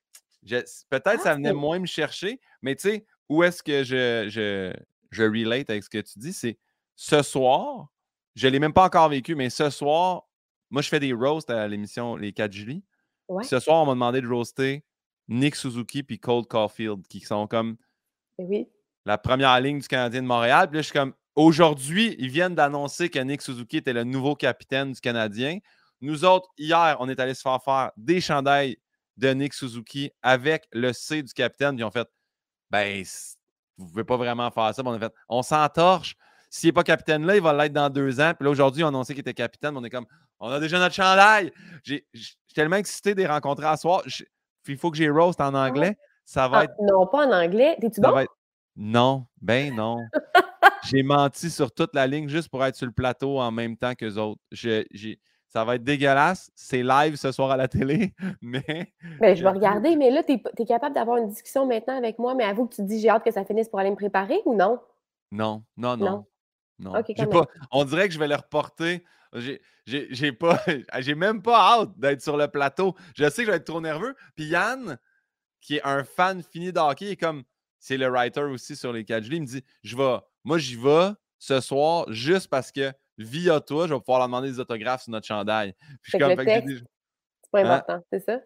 peut-être 0.90 1.06
Ah, 1.06 1.18
ça 1.18 1.34
venait 1.36 1.52
moins 1.52 1.78
me 1.78 1.86
chercher, 1.86 2.40
mais 2.62 2.74
tu 2.74 2.88
sais, 2.90 3.06
où 3.28 3.44
est-ce 3.44 3.62
que 3.62 3.84
je, 3.84 4.26
je, 4.28 4.72
je 5.12 5.22
relate 5.22 5.70
avec 5.70 5.84
ce 5.84 5.88
que 5.88 5.98
tu 5.98 6.18
dis? 6.18 6.32
C'est 6.32 6.58
ce 6.96 7.22
soir, 7.22 7.86
je 8.34 8.48
ne 8.48 8.52
l'ai 8.52 8.58
même 8.58 8.72
pas 8.72 8.84
encore 8.86 9.08
vécu, 9.08 9.36
mais 9.36 9.50
ce 9.50 9.70
soir, 9.70 10.24
moi, 10.68 10.82
je 10.82 10.88
fais 10.88 10.98
des 10.98 11.12
roasts 11.12 11.48
à 11.50 11.68
l'émission 11.68 12.16
Les 12.16 12.32
4 12.32 12.50
Julie. 12.52 12.82
Ouais, 13.28 13.44
Ce 13.44 13.60
soir, 13.60 13.82
on 13.82 13.86
m'a 13.86 13.92
demandé 13.92 14.20
de 14.20 14.26
roaster 14.26 14.84
Nick 15.28 15.54
Suzuki 15.54 16.02
puis 16.02 16.18
Cole 16.18 16.46
Caulfield, 16.46 17.06
qui 17.06 17.20
sont 17.20 17.46
comme 17.46 17.76
oui. 18.38 18.66
la 19.06 19.18
première 19.18 19.60
ligne 19.60 19.78
du 19.78 19.86
Canadien 19.86 20.22
de 20.22 20.26
Montréal. 20.26 20.68
Puis 20.68 20.76
là, 20.76 20.82
je 20.82 20.86
suis 20.86 20.92
comme, 20.98 21.14
aujourd'hui, 21.34 22.16
ils 22.18 22.30
viennent 22.30 22.54
d'annoncer 22.54 23.08
que 23.08 23.18
Nick 23.18 23.42
Suzuki 23.42 23.78
était 23.78 23.92
le 23.92 24.04
nouveau 24.04 24.34
capitaine 24.34 24.92
du 24.92 25.00
Canadien. 25.00 25.58
Nous 26.00 26.24
autres, 26.24 26.48
hier, 26.58 26.96
on 27.00 27.08
est 27.08 27.20
allé 27.20 27.34
se 27.34 27.42
faire 27.42 27.62
faire 27.62 27.90
des 27.96 28.20
chandails 28.20 28.76
de 29.16 29.28
Nick 29.30 29.54
Suzuki 29.54 30.10
avec 30.22 30.66
le 30.72 30.92
C 30.92 31.22
du 31.22 31.32
capitaine. 31.32 31.76
Puis 31.76 31.80
ils 31.82 31.84
ont 31.84 31.90
fait, 31.90 32.08
ben, 32.70 33.04
vous 33.76 33.84
ne 33.86 33.90
pouvez 33.90 34.04
pas 34.04 34.16
vraiment 34.16 34.50
faire 34.50 34.74
ça. 34.74 34.82
Puis 34.82 34.90
on 34.90 34.94
a 34.94 34.98
fait, 34.98 35.12
on 35.28 35.42
s'entorche. 35.42 36.16
S'il 36.50 36.68
n'est 36.68 36.72
pas 36.72 36.82
capitaine 36.82 37.24
là, 37.24 37.36
il 37.36 37.42
va 37.42 37.52
l'être 37.54 37.72
dans 37.72 37.88
deux 37.88 38.20
ans. 38.20 38.32
Puis 38.38 38.44
là, 38.44 38.50
aujourd'hui, 38.50 38.82
ils 38.82 38.84
ont 38.84 38.88
annoncé 38.88 39.14
qu'il 39.14 39.20
était 39.20 39.32
capitaine. 39.32 39.76
On 39.76 39.84
est 39.84 39.90
comme, 39.90 40.06
on 40.40 40.50
a 40.50 40.60
déjà 40.60 40.78
notre 40.78 40.94
chandail. 40.94 41.52
J'ai- 41.84 42.06
Je 42.12 42.20
suis 42.24 42.36
tellement 42.54 42.76
excité 42.76 43.14
de 43.14 43.20
les 43.20 43.26
rencontrer 43.26 43.66
à 43.66 43.76
soir. 43.76 44.02
Il 44.68 44.76
faut 44.76 44.90
que 44.90 44.96
j'ai 44.98 45.08
roast 45.08 45.40
en 45.40 45.54
anglais. 45.54 45.96
Ça 46.24 46.48
va 46.48 46.58
Ah, 46.58 46.64
être 46.64 46.74
non, 46.82 47.06
pas 47.06 47.26
en 47.26 47.32
anglais. 47.32 47.76
T'es-tu 47.80 48.00
bon? 48.00 48.12
va 48.12 48.22
être- 48.24 48.32
Non, 48.76 49.26
ben 49.40 49.74
non. 49.74 49.98
J'ai 50.84 51.02
menti 51.02 51.50
sur 51.50 51.72
toute 51.72 51.94
la 51.94 52.06
ligne 52.06 52.28
juste 52.28 52.48
pour 52.48 52.64
être 52.64 52.74
sur 52.74 52.86
le 52.86 52.92
plateau 52.92 53.38
en 53.38 53.50
même 53.50 53.76
temps 53.76 53.94
qu'eux 53.94 54.16
autres. 54.16 54.40
Je- 54.50 54.84
j'ai- 54.90 55.20
Ça 55.48 55.66
va 55.66 55.74
être 55.74 55.84
dégueulasse. 55.84 56.50
C'est 56.54 56.82
live 56.82 57.16
ce 57.16 57.30
soir 57.30 57.50
à 57.50 57.58
la 57.58 57.68
télé, 57.68 58.14
mais 58.40 58.94
Ben, 59.20 59.36
je 59.36 59.42
vais 59.42 59.50
regarder, 59.50 59.96
mais 59.96 60.10
là, 60.10 60.22
t'es 60.22 60.42
es 60.58 60.64
capable 60.64 60.94
d'avoir 60.94 61.18
une 61.18 61.28
discussion 61.28 61.66
maintenant 61.66 61.94
avec 61.98 62.18
moi, 62.18 62.34
mais 62.34 62.44
avoue 62.44 62.66
que 62.66 62.74
tu 62.76 62.80
te 62.80 62.86
dis 62.86 63.00
j'ai 63.00 63.10
hâte 63.10 63.22
que 63.22 63.30
ça 63.30 63.44
finisse 63.44 63.68
pour 63.68 63.78
aller 63.78 63.90
me 63.90 63.96
préparer 63.96 64.40
ou 64.46 64.54
non? 64.54 64.80
non, 65.30 65.62
non, 65.76 65.98
non. 65.98 66.06
Non? 66.06 66.26
non. 66.78 67.02
J'ai 67.06 67.26
pas- 67.26 67.46
on 67.70 67.84
dirait 67.84 68.08
que 68.08 68.14
je 68.14 68.18
vais 68.18 68.28
le 68.28 68.34
reporter. 68.36 69.04
J'ai- 69.34 69.60
J'ai 69.84 70.06
j'ai 70.10 70.32
pas, 70.32 70.58
j'ai 71.00 71.14
même 71.14 71.42
pas 71.42 71.58
hâte 71.80 71.98
d'être 71.98 72.22
sur 72.22 72.38
le 72.38 72.48
plateau. 72.48 72.94
Je 73.14 73.28
sais 73.28 73.42
que 73.42 73.46
je 73.46 73.50
vais 73.50 73.56
être 73.58 73.64
trop 73.66 73.80
nerveux. 73.82 74.14
Puis 74.36 74.46
Yann, 74.46 74.96
qui 75.60 75.76
est 75.76 75.82
un 75.84 76.02
fan 76.04 76.42
fini 76.42 76.72
de 76.72 76.78
hockey, 76.78 77.10
est 77.10 77.16
comme 77.16 77.42
c'est 77.82 77.96
le 77.96 78.06
writer 78.08 78.42
aussi 78.42 78.76
sur 78.76 78.92
les 78.92 79.04
4 79.04 79.24
Julie, 79.24 79.38
il 79.38 79.42
me 79.42 79.46
dit 79.46 79.64
je 79.82 79.96
vais, 79.96 80.18
moi 80.44 80.56
j'y 80.58 80.76
vais 80.76 81.10
ce 81.38 81.60
soir 81.60 82.06
juste 82.12 82.48
parce 82.48 82.70
que 82.70 82.92
via 83.18 83.60
toi, 83.60 83.88
je 83.88 83.92
vais 83.94 83.98
pouvoir 84.00 84.20
leur 84.20 84.28
demander 84.28 84.50
des 84.52 84.60
autographes 84.60 85.02
sur 85.02 85.10
notre 85.10 85.26
chandail. 85.26 85.74
Puis 86.00 86.12
Fait 86.12 86.18
comme, 86.20 86.30
le 86.30 86.36
texte, 86.44 86.68
C'est 87.42 87.50
pas 87.50 87.60
Hein? 87.60 87.70
important, 87.78 88.04
c'est 88.12 88.20
ça? 88.24 88.40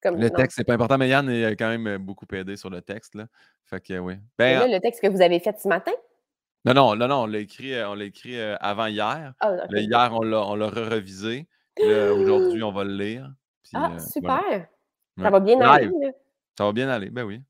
Comme, 0.00 0.20
Le 0.20 0.28
non. 0.28 0.36
texte, 0.36 0.56
c'est 0.56 0.64
pas 0.64 0.74
important, 0.74 0.98
mais 0.98 1.08
Yann 1.08 1.28
a 1.28 1.50
quand 1.56 1.76
même 1.76 1.98
beaucoup 1.98 2.26
aidé 2.32 2.56
sur 2.56 2.70
le 2.70 2.80
texte. 2.80 3.16
Là. 3.16 3.26
Fait 3.64 3.80
que 3.80 3.98
oui. 3.98 4.14
Ben, 4.38 4.60
là, 4.60 4.68
le 4.68 4.80
texte 4.80 5.02
que 5.02 5.08
vous 5.08 5.20
avez 5.20 5.40
fait 5.40 5.58
ce 5.58 5.66
matin? 5.66 5.92
non, 6.64 6.74
non, 6.74 6.94
non, 6.94 7.08
non, 7.08 7.22
on 7.22 7.26
l'a 7.26 7.38
écrit, 7.40 7.74
euh, 7.74 7.88
on 7.90 7.98
écrit 7.98 8.38
euh, 8.38 8.56
avant 8.60 8.86
hier. 8.86 9.34
Ah, 9.40 9.52
hier, 9.70 10.10
on 10.12 10.22
l'a, 10.22 10.46
on 10.46 10.54
l'a 10.54 10.68
re-revisé. 10.68 11.48
Aujourd'hui, 11.80 12.62
on 12.62 12.72
va 12.72 12.84
le 12.84 12.96
lire. 12.96 13.32
Puis, 13.64 13.72
Ah, 13.74 13.90
euh, 13.94 13.98
super! 13.98 14.40
voilà. 14.40 14.68
Ça 15.18 15.24
Ouais. 15.24 15.30
va 15.30 15.40
bien 15.40 15.56
Live. 15.56 15.66
aller, 15.66 16.06
là. 16.06 16.12
Ça 16.56 16.64
va 16.64 16.72
bien 16.72 16.88
aller, 16.88 17.10
ben 17.10 17.24
oui. 17.24 17.42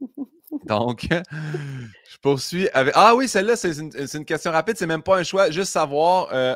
Donc, 0.66 1.06
je 1.10 2.18
poursuis 2.22 2.68
avec. 2.70 2.94
Ah 2.96 3.14
oui, 3.14 3.28
celle-là, 3.28 3.56
c'est 3.56 3.72
une, 3.78 4.24
question 4.24 4.50
rapide, 4.50 4.76
c'est 4.76 4.86
même 4.86 5.02
pas 5.02 5.18
un 5.18 5.22
choix. 5.22 5.50
Juste 5.50 5.72
savoir, 5.72 6.28
euh, 6.32 6.54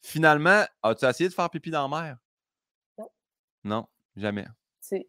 finalement, 0.00 0.64
as-tu 0.82 1.06
essayé 1.06 1.28
de 1.28 1.34
faire 1.34 1.50
pipi 1.50 1.70
dans 1.70 1.88
la 1.88 2.02
mer? 2.02 2.16
Non. 2.98 3.08
Non, 3.64 3.86
jamais. 4.16 4.46
Tu, 4.86 5.04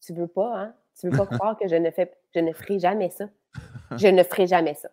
tu 0.00 0.14
veux 0.14 0.28
pas, 0.28 0.58
hein? 0.58 0.74
Tu 0.98 1.08
veux 1.08 1.16
pas 1.16 1.26
croire 1.26 1.56
que 1.56 1.66
je 1.68 1.76
ne 1.76 1.90
fais 1.90 2.12
je 2.34 2.40
ne 2.40 2.52
ferai 2.52 2.78
jamais 2.78 3.10
ça. 3.10 3.26
Je 3.96 4.08
ne 4.08 4.22
ferai 4.22 4.46
jamais 4.46 4.74
ça. 4.74 4.88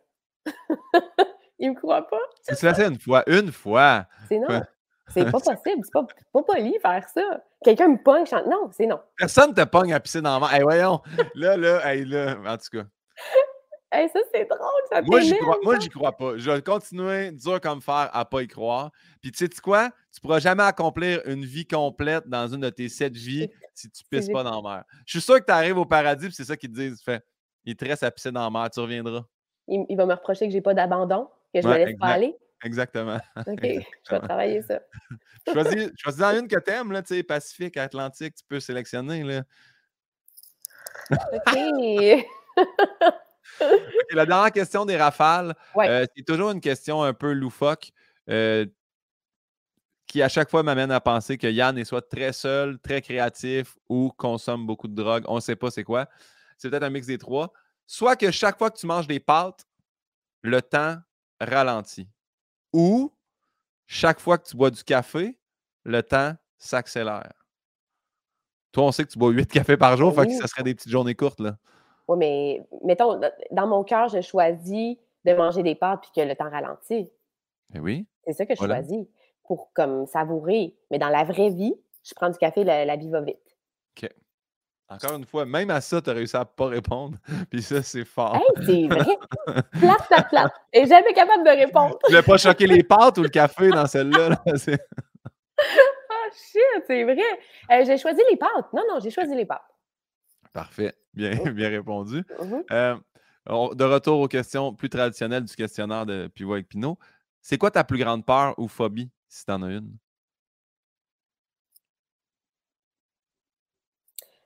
Il 1.59 1.71
me 1.71 1.75
croit 1.75 2.07
pas? 2.07 2.19
Tu 2.47 2.65
l'as 2.65 2.73
fait 2.73 2.87
une 2.87 2.99
fois, 2.99 3.23
une 3.27 3.51
fois. 3.51 4.07
C'est 4.27 4.39
non. 4.39 4.61
C'est 5.09 5.25
pas 5.25 5.31
possible. 5.31 5.81
C'est 5.83 5.93
pas, 5.93 6.05
pas 6.33 6.43
poli 6.43 6.77
faire 6.81 7.07
ça. 7.13 7.43
Quelqu'un 7.63 7.89
me 7.89 7.97
pogne, 7.97 8.25
chante. 8.25 8.45
Non, 8.45 8.69
c'est 8.71 8.85
non. 8.85 8.99
Personne 9.17 9.53
te 9.53 9.63
pogne 9.63 9.93
à 9.93 9.99
pisser 9.99 10.21
dans 10.21 10.39
la 10.39 10.39
mer. 10.39 10.53
Hey, 10.53 10.61
voyons. 10.63 11.01
Là, 11.35 11.57
là, 11.57 11.93
hey, 11.93 12.05
là, 12.05 12.37
en 12.45 12.57
tout 12.57 12.77
cas. 12.77 12.85
Hey, 13.91 14.07
ça, 14.09 14.19
c'est 14.31 14.45
drôle, 14.45 14.59
ça 14.91 15.01
Moi, 15.01 15.21
j'y 15.21 15.35
crois, 15.37 15.57
moi, 15.63 15.79
j'y 15.79 15.89
crois 15.89 16.15
pas. 16.15 16.37
Je 16.37 16.51
vais 16.51 16.61
continuer 16.61 17.31
dur 17.31 17.59
comme 17.59 17.81
fer 17.81 18.09
à 18.13 18.23
pas 18.23 18.43
y 18.43 18.47
croire. 18.47 18.91
Puis, 19.19 19.31
tu 19.31 19.45
sais 19.45 19.61
quoi? 19.61 19.89
Tu 20.13 20.21
pourras 20.21 20.39
jamais 20.39 20.63
accomplir 20.63 21.21
une 21.25 21.43
vie 21.43 21.65
complète 21.65 22.27
dans 22.27 22.47
une 22.47 22.61
de 22.61 22.69
tes 22.69 22.87
sept 22.87 23.15
vies 23.15 23.49
si 23.73 23.89
tu 23.89 24.03
pisses 24.09 24.29
pas 24.29 24.43
dans 24.43 24.61
la 24.61 24.69
mer. 24.69 24.83
Je 25.05 25.17
suis 25.17 25.21
sûr 25.21 25.39
que 25.39 25.45
tu 25.45 25.51
arrives 25.51 25.77
au 25.77 25.85
paradis, 25.85 26.27
puis 26.27 26.35
c'est 26.35 26.43
ça 26.45 26.55
qu'ils 26.55 26.71
te 26.71 26.75
disent. 26.75 27.01
Fait, 27.01 27.23
il 27.65 27.75
te 27.75 27.83
reste 27.83 28.03
à 28.03 28.11
pisser 28.11 28.31
dans 28.31 28.43
la 28.43 28.49
mer, 28.51 28.69
tu 28.69 28.79
reviendras. 28.79 29.23
Il, 29.67 29.85
il 29.89 29.97
va 29.97 30.05
me 30.05 30.13
reprocher 30.13 30.45
que 30.45 30.53
j'ai 30.53 30.61
pas 30.61 30.75
d'abandon, 30.75 31.27
que 31.53 31.61
je 31.61 31.67
Ouais, 31.67 31.79
me 31.79 31.85
laisse 31.85 31.97
pas 31.97 32.07
aller. 32.07 32.35
Exactement. 32.63 33.19
OK, 33.47 33.61
je 33.63 34.11
vais 34.11 34.19
travailler 34.19 34.61
ça. 34.61 34.79
Choisis, 35.51 35.89
choisis-en 35.97 36.39
une 36.39 36.47
que 36.47 36.59
t'aimes, 36.59 36.91
là, 36.91 37.01
tu 37.01 37.15
sais, 37.15 37.23
Pacifique, 37.23 37.77
Atlantique, 37.77 38.35
tu 38.35 38.43
peux 38.47 38.59
sélectionner, 38.59 39.23
là. 39.23 39.43
OK. 41.11 42.25
La 44.11 44.25
dernière 44.25 44.51
question 44.51 44.85
des 44.85 44.97
rafales, 44.97 45.55
Ouais. 45.75 45.87
euh, 45.89 46.05
c'est 46.15 46.23
toujours 46.23 46.51
une 46.51 46.61
question 46.61 47.01
un 47.03 47.13
peu 47.13 47.31
loufoque 47.33 47.91
euh, 48.29 48.65
qui, 50.05 50.21
à 50.21 50.29
chaque 50.29 50.49
fois, 50.49 50.63
m'amène 50.63 50.91
à 50.91 50.99
penser 50.99 51.37
que 51.37 51.47
Yann 51.47 51.77
est 51.77 51.85
soit 51.85 52.07
très 52.07 52.33
seul, 52.33 52.79
très 52.79 53.01
créatif 53.01 53.77
ou 53.89 54.11
consomme 54.17 54.65
beaucoup 54.65 54.87
de 54.87 54.95
drogue. 54.95 55.23
On 55.27 55.35
ne 55.35 55.39
sait 55.41 55.55
pas 55.55 55.71
c'est 55.71 55.83
quoi. 55.83 56.07
C'est 56.57 56.69
peut-être 56.69 56.83
un 56.83 56.89
mix 56.89 57.07
des 57.07 57.17
trois. 57.17 57.53
Soit 57.87 58.15
que 58.15 58.29
chaque 58.31 58.57
fois 58.57 58.69
que 58.69 58.77
tu 58.77 58.85
manges 58.85 59.07
des 59.07 59.19
pâtes, 59.19 59.65
le 60.41 60.61
temps 60.61 60.97
ralentit. 61.39 62.07
Ou 62.73 63.11
chaque 63.87 64.19
fois 64.19 64.37
que 64.37 64.47
tu 64.47 64.55
bois 64.57 64.69
du 64.71 64.83
café, 64.83 65.37
le 65.83 66.01
temps 66.03 66.33
s'accélère. 66.57 67.33
Toi, 68.71 68.83
on 68.85 68.91
sait 68.91 69.03
que 69.03 69.09
tu 69.11 69.17
bois 69.17 69.31
8 69.31 69.47
cafés 69.51 69.77
par 69.77 69.97
jour, 69.97 70.13
fait 70.13 70.27
que 70.27 70.33
ça 70.33 70.47
serait 70.47 70.63
des 70.63 70.75
petites 70.75 70.91
journées 70.91 71.15
courtes. 71.15 71.39
Là. 71.39 71.57
Oui, 72.07 72.17
mais 72.17 72.67
mettons, 72.83 73.19
dans- 73.51 73.67
mon 73.67 73.83
cœur, 73.83 74.07
je 74.09 74.21
choisis 74.21 74.97
de 75.25 75.33
manger 75.33 75.63
des 75.63 75.75
pâtes 75.75 76.01
puis 76.01 76.11
que 76.15 76.21
le 76.27 76.35
temps 76.35 76.49
ralentit. 76.49 77.09
Eh 77.73 77.79
oui. 77.79 78.07
C'est 78.25 78.33
ça 78.33 78.45
que 78.45 78.53
je 78.53 78.59
Voilà. 78.59 78.75
choisis 78.75 79.07
pour 79.43 79.71
comme 79.73 80.05
savourer. 80.05 80.75
Mais 80.91 80.99
dans 80.99 81.09
la 81.09 81.23
vraie 81.23 81.49
vie, 81.49 81.73
je 82.03 82.13
prends 82.15 82.29
du 82.29 82.37
café, 82.37 82.63
la, 82.63 82.85
la 82.85 82.95
vie 82.95 83.09
va 83.09 83.21
vite. 83.21 83.37
Encore 84.89 85.15
une 85.15 85.25
fois, 85.25 85.45
même 85.45 85.69
à 85.69 85.81
ça, 85.81 86.01
tu 86.01 86.09
as 86.09 86.13
réussi 86.13 86.35
à 86.35 86.45
pas 86.45 86.65
répondre. 86.67 87.17
Puis 87.51 87.61
ça, 87.61 87.83
c'est 87.83 88.05
fort. 88.05 88.35
Hey, 88.35 88.65
c'est 88.65 88.87
vrai. 88.87 89.17
plate, 89.79 90.07
plate, 90.07 90.29
plate. 90.29 90.53
Et 90.73 90.85
jamais 90.87 91.13
capable 91.13 91.43
de 91.43 91.49
répondre. 91.51 91.97
Tu 92.05 92.11
voulais 92.11 92.23
pas 92.23 92.37
choquer 92.37 92.65
les 92.67 92.83
pâtes 92.83 93.17
ou 93.19 93.23
le 93.23 93.29
café 93.29 93.69
dans 93.69 93.85
celle-là. 93.85 94.29
là, 94.29 94.43
Ah, 96.11 96.29
shit, 96.33 96.83
c'est 96.87 97.03
vrai. 97.03 97.17
Euh, 97.71 97.83
j'ai 97.85 97.97
choisi 97.97 98.21
les 98.31 98.37
pâtes. 98.37 98.71
Non, 98.73 98.83
non, 98.89 98.99
j'ai 98.99 99.11
choisi 99.11 99.35
les 99.35 99.45
pâtes. 99.45 99.61
Parfait. 100.53 100.95
Bien, 101.13 101.31
bien 101.51 101.69
répondu. 101.69 102.23
Mhm. 102.41 102.63
Euh, 102.71 102.95
on- 103.47 103.73
de 103.75 103.83
retour 103.83 104.19
aux 104.19 104.27
questions 104.27 104.73
plus 104.73 104.89
traditionnelles 104.89 105.43
du 105.43 105.55
questionnaire 105.55 106.05
de 106.05 106.27
Pivot 106.27 106.53
avec 106.53 106.67
Pinot. 106.69 106.97
C'est 107.41 107.57
quoi 107.57 107.71
ta 107.71 107.83
plus 107.83 107.97
grande 107.99 108.25
peur 108.25 108.53
ou 108.57 108.67
phobie, 108.67 109.11
si 109.27 109.45
tu 109.45 109.51
en 109.51 109.61
as 109.63 109.69
une? 109.69 109.91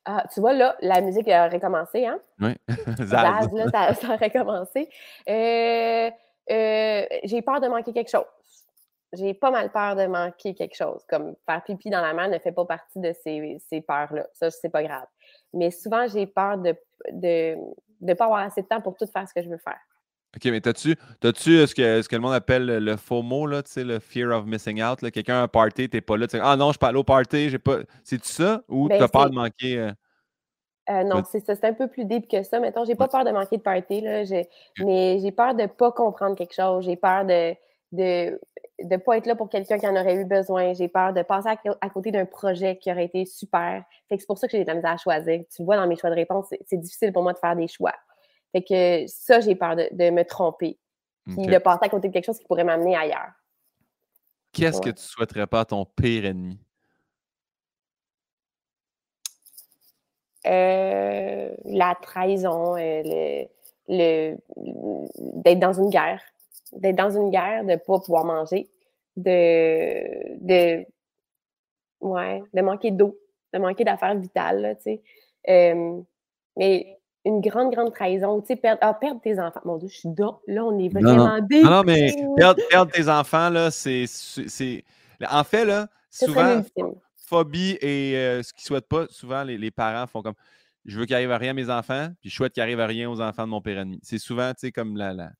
Ah, 0.05 0.25
tu 0.33 0.41
vois, 0.41 0.53
là, 0.53 0.75
la 0.81 1.01
musique 1.01 1.27
a 1.29 1.47
recommencé, 1.47 2.05
hein? 2.05 2.19
Oui. 2.39 2.55
Zaz. 2.97 3.07
Zaz, 3.07 3.53
là, 3.53 3.65
ça, 3.71 3.93
ça 3.93 4.13
a 4.13 4.17
recommencé. 4.17 4.89
Euh, 5.29 6.11
euh, 6.51 7.05
j'ai 7.23 7.41
peur 7.41 7.61
de 7.61 7.67
manquer 7.67 7.93
quelque 7.93 8.09
chose. 8.09 8.25
J'ai 9.13 9.33
pas 9.33 9.51
mal 9.51 9.71
peur 9.71 9.95
de 9.95 10.05
manquer 10.07 10.55
quelque 10.55 10.75
chose. 10.75 11.03
Comme 11.07 11.35
faire 11.45 11.63
pipi 11.63 11.89
dans 11.89 12.01
la 12.01 12.13
mer 12.13 12.27
ne 12.29 12.39
fait 12.39 12.51
pas 12.51 12.65
partie 12.65 12.99
de 12.99 13.13
ces, 13.23 13.57
ces 13.69 13.81
peurs-là. 13.81 14.27
Ça, 14.33 14.51
c'est 14.51 14.69
pas 14.69 14.83
grave. 14.83 15.05
Mais 15.53 15.71
souvent, 15.71 16.07
j'ai 16.07 16.25
peur 16.25 16.57
de 16.57 16.75
ne 17.11 17.53
de, 17.53 17.57
de 18.01 18.13
pas 18.13 18.25
avoir 18.25 18.41
assez 18.41 18.63
de 18.63 18.67
temps 18.67 18.81
pour 18.81 18.97
tout 18.97 19.07
faire 19.07 19.27
ce 19.27 19.33
que 19.33 19.41
je 19.41 19.49
veux 19.49 19.57
faire. 19.57 19.79
OK, 20.35 20.45
mais 20.45 20.61
t'as-tu, 20.61 20.95
t'as-tu 21.19 21.57
euh, 21.57 21.67
ce, 21.67 21.75
que, 21.75 22.01
ce 22.01 22.09
que 22.09 22.15
le 22.15 22.21
monde 22.21 22.33
appelle 22.33 22.65
le- 22.65 22.97
FOMO, 22.97 23.45
là, 23.45 23.61
tu 23.61 23.71
sais, 23.71 23.83
le 23.83 23.99
fear 23.99 24.35
of 24.35 24.45
missing 24.45 24.81
out? 24.81 25.01
là? 25.01 25.11
Quelqu'un 25.11 25.35
a 25.35 25.41
un 25.43 25.47
party, 25.47 25.89
t'es 25.89 26.01
pas 26.01 26.17
là, 26.17 26.25
ah 26.41 26.55
non, 26.55 26.67
je 26.67 26.71
suis 26.71 26.79
pas 26.79 26.87
allé 26.87 26.97
au 26.97 27.03
party, 27.03 27.49
j'ai 27.49 27.59
pas. 27.59 27.77
C'est-tu 28.03 28.29
ça? 28.29 28.63
Ou 28.67 28.87
Ben, 28.87 28.99
t'as 28.99 29.07
peur 29.07 29.29
de 29.29 29.35
manquer. 29.35 29.77
euh, 29.77 29.91
Euh, 30.89 31.03
non, 31.03 31.23
c'est 31.29 31.39
ça. 31.39 31.55
C'est 31.55 31.65
un 31.65 31.73
peu 31.73 31.87
plus 31.87 32.05
deep 32.05 32.27
que 32.27 32.43
ça. 32.43 32.59
Mettons, 32.59 32.83
j'ai 32.83 32.95
pas 32.95 33.07
peur 33.07 33.23
de 33.23 33.31
manquer 33.31 33.57
de 33.57 33.61
party, 33.61 34.01
là, 34.01 34.23
mais 34.79 35.19
j'ai 35.19 35.31
peur 35.31 35.55
de 35.55 35.65
pas 35.65 35.91
comprendre 35.91 36.35
quelque 36.35 36.55
chose. 36.55 36.85
J'ai 36.85 36.95
peur 36.95 37.25
de 37.25 37.55
de 37.93 38.39
ne 38.83 38.97
pas 38.97 39.17
être 39.17 39.27
là 39.27 39.35
pour 39.35 39.49
quelqu'un 39.49 39.77
qui 39.77 39.87
en 39.87 39.95
aurait 39.95 40.15
eu 40.15 40.25
besoin. 40.25 40.73
J'ai 40.73 40.87
peur 40.87 41.13
de 41.13 41.21
passer 41.21 41.49
à, 41.79 41.89
côté 41.89 42.11
d'un 42.11 42.25
projet 42.25 42.77
qui 42.77 42.91
aurait 42.91 43.05
été 43.05 43.23
super. 43.25 43.83
c'est 44.09 44.25
pour 44.25 44.39
ça 44.39 44.47
que 44.47 44.57
j'ai 44.57 44.63
de 44.63 44.67
la 44.67 44.73
misère 44.73 44.91
à 44.91 44.97
choisir. 44.97 45.43
Tu 45.55 45.61
le 45.61 45.65
vois 45.65 45.77
dans 45.77 45.87
mes 45.87 45.95
choix 45.95 46.09
de 46.09 46.15
réponse, 46.15 46.47
c'est 46.65 46.77
difficile 46.77 47.13
pour 47.13 47.21
moi 47.21 47.33
de 47.33 47.37
faire 47.37 47.55
des 47.55 47.67
choix. 47.67 47.93
Fait 48.53 48.63
que 48.63 49.07
ça, 49.07 49.39
j'ai 49.41 49.55
peur 49.55 49.75
de, 49.75 50.09
me 50.09 50.23
tromper. 50.23 50.77
Puis 51.25 51.47
de 51.47 51.57
passer 51.57 51.85
à 51.85 51.89
côté 51.89 52.07
de 52.07 52.13
quelque 52.13 52.25
chose 52.25 52.37
qui 52.37 52.45
pourrait 52.45 52.63
m'amener 52.63 52.95
ailleurs. 52.95 53.31
Qu'est-ce 54.51 54.79
que 54.79 54.91
tu 54.91 55.01
souhaiterais 55.01 55.47
pas 55.47 55.61
à 55.61 55.65
ton 55.65 55.85
pire 55.85 56.25
ennemi? 56.25 56.59
Euh, 60.45 61.55
la 61.65 61.95
trahison, 61.95 62.75
euh, 62.77 63.45
le, 63.87 64.35
d'être 65.17 65.59
dans 65.59 65.73
une 65.73 65.89
guerre, 65.89 66.21
d'être 66.73 66.97
dans 66.97 67.09
une 67.09 67.29
guerre, 67.31 67.63
de 67.63 67.71
ne 67.71 67.75
pas 67.77 67.99
pouvoir 67.99 68.25
manger, 68.25 68.69
de, 69.15 70.37
de, 70.45 70.85
ouais, 72.01 72.43
de 72.53 72.61
manquer 72.61 72.91
d'eau, 72.91 73.17
de 73.53 73.59
manquer 73.59 73.85
d'affaires 73.85 74.15
vitales, 74.15 74.75
tu 74.77 74.83
sais. 74.83 75.01
Euh, 75.49 76.01
mais 76.57 76.99
une 77.25 77.41
grande, 77.41 77.73
grande 77.73 77.93
trahison, 77.93 78.41
tu 78.41 78.47
sais, 78.47 78.55
perdre, 78.55 78.79
ah, 78.81 78.93
perdre 78.93 79.21
tes 79.21 79.39
enfants. 79.39 79.61
Mon 79.65 79.77
Dieu, 79.77 79.87
je 79.87 79.97
suis 79.97 80.09
là, 80.17 80.31
là 80.47 80.65
on 80.65 80.77
est 80.77 80.89
vraiment 80.89 81.15
non, 81.15 81.41
non. 81.41 81.69
non, 81.69 81.83
mais 81.83 82.13
perdre, 82.35 82.61
perdre, 82.69 82.91
tes 82.91 83.09
enfants, 83.09 83.49
là, 83.49 83.71
c'est. 83.71 84.05
En 85.29 85.43
fait, 85.43 85.65
là, 85.65 85.87
souvent, 86.09 86.61
phobie 87.15 87.77
et 87.81 88.15
euh, 88.17 88.43
ce 88.43 88.51
qu'ils 88.53 88.63
ne 88.63 88.67
souhaitent 88.67 88.87
pas, 88.87 89.05
souvent, 89.09 89.43
les, 89.43 89.57
les, 89.57 89.71
parents 89.71 90.05
font 90.05 90.21
comme 90.21 90.35
je 90.85 90.99
veux 90.99 91.05
qu'il 91.05 91.15
arrive 91.15 91.31
à 91.31 91.37
rien 91.37 91.51
à 91.51 91.53
mes 91.53 91.69
enfants, 91.69 92.09
puis 92.19 92.29
je 92.29 92.35
souhaite 92.35 92.53
qu'il 92.53 92.61
arrive 92.61 92.79
à 92.79 92.87
rien 92.87 93.09
aux 93.09 93.21
enfants 93.21 93.43
de 93.43 93.49
mon 93.49 93.61
père 93.61 93.79
ennemi. 93.79 93.99
C'est 94.03 94.17
souvent, 94.17 94.51
tu 94.51 94.67
sais, 94.67 94.71
comme 94.71 94.97
la, 94.97 95.13
la, 95.13 95.31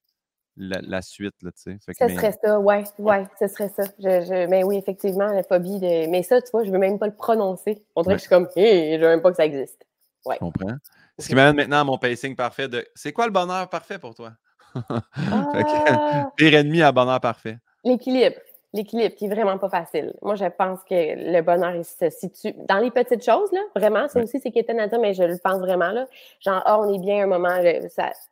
la, 0.56 1.02
suite, 1.02 1.36
là, 1.42 1.52
tu 1.52 1.78
sais. 1.78 1.78
Ce 1.82 2.08
serait 2.08 2.38
ça, 2.42 2.60
ouais, 2.60 2.84
ouais, 3.00 3.26
ce 3.40 3.48
serait 3.48 3.70
ça. 3.70 3.84
Je, 4.00 4.48
mais 4.48 4.64
oui, 4.64 4.78
effectivement, 4.78 5.28
la 5.28 5.44
phobie 5.44 5.80
de. 5.80 6.10
Mais 6.10 6.24
ça, 6.24 6.42
tu 6.42 6.50
vois, 6.52 6.64
je 6.64 6.70
ne 6.70 6.74
veux 6.74 6.80
même 6.80 6.98
pas 6.98 7.08
le 7.08 7.16
prononcer. 7.16 7.84
On 7.96 8.04
dirait 8.04 8.16
que 8.16 8.20
je 8.20 8.28
suis 8.28 8.30
comme, 8.30 8.48
hé, 8.56 8.94
je 8.94 8.98
ne 8.98 9.02
veux 9.02 9.10
même 9.10 9.22
pas 9.22 9.32
que 9.32 9.38
ça 9.38 9.46
existe. 9.46 9.86
Ouais. 10.26 10.36
Je 10.36 10.40
comprends. 10.40 10.78
Ce 11.20 11.28
qui 11.28 11.36
m'amène 11.36 11.56
maintenant 11.56 11.82
à 11.82 11.84
mon 11.84 11.98
pacing 11.98 12.36
parfait 12.36 12.68
de 12.68 12.86
c'est 12.96 13.14
quoi 13.14 13.26
le 13.26 13.32
bonheur 13.32 13.70
parfait 13.70 14.00
pour 14.00 14.16
toi? 14.16 14.34
Ah! 15.16 16.32
pire 16.36 16.56
ennemi 16.56 16.82
à 16.82 16.92
bonheur 16.92 17.22
parfait. 17.22 17.58
L'équilibre 17.84 18.38
l'équilibre 18.74 19.16
qui 19.16 19.26
est 19.26 19.30
vraiment 19.30 19.58
pas 19.58 19.70
facile. 19.70 20.14
Moi, 20.22 20.36
je 20.36 20.46
pense 20.46 20.80
que 20.84 20.96
le 20.96 21.42
bonheur, 21.42 21.76
il 21.76 21.86
se 21.86 22.10
situe 22.10 22.54
dans 22.68 22.80
les 22.80 22.92
petites 22.92 23.24
choses, 23.24 23.52
là. 23.52 23.62
Vraiment, 23.76 24.08
ça 24.08 24.22
aussi, 24.22 24.40
c'est 24.40 24.52
qui 24.52 24.60
était 24.60 24.74
nature, 24.74 25.00
mais 25.00 25.14
je 25.14 25.24
le 25.24 25.38
pense 25.38 25.60
vraiment, 25.60 25.92
là. 25.92 26.08
Genre, 26.40 26.62
oh, 26.68 26.84
on 26.84 26.94
est 26.94 27.00
bien 27.00 27.24
un 27.24 27.28
moment, 27.28 27.62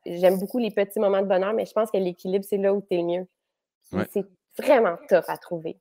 j'aime 0.05 0.39
beaucoup 0.39 0.57
les 0.57 0.71
petits 0.71 0.99
moments 0.99 1.21
de 1.21 1.27
bonheur, 1.27 1.53
mais 1.53 1.65
je 1.65 1.73
pense 1.73 1.91
que 1.91 1.97
l'équilibre, 1.97 2.45
c'est 2.47 2.57
là 2.57 2.73
où 2.73 2.81
tu 2.81 2.97
es 2.97 3.03
mieux. 3.03 3.27
C'est 4.09 4.25
vraiment 4.57 4.97
tough 5.07 5.25
à 5.27 5.37
trouver. 5.37 5.77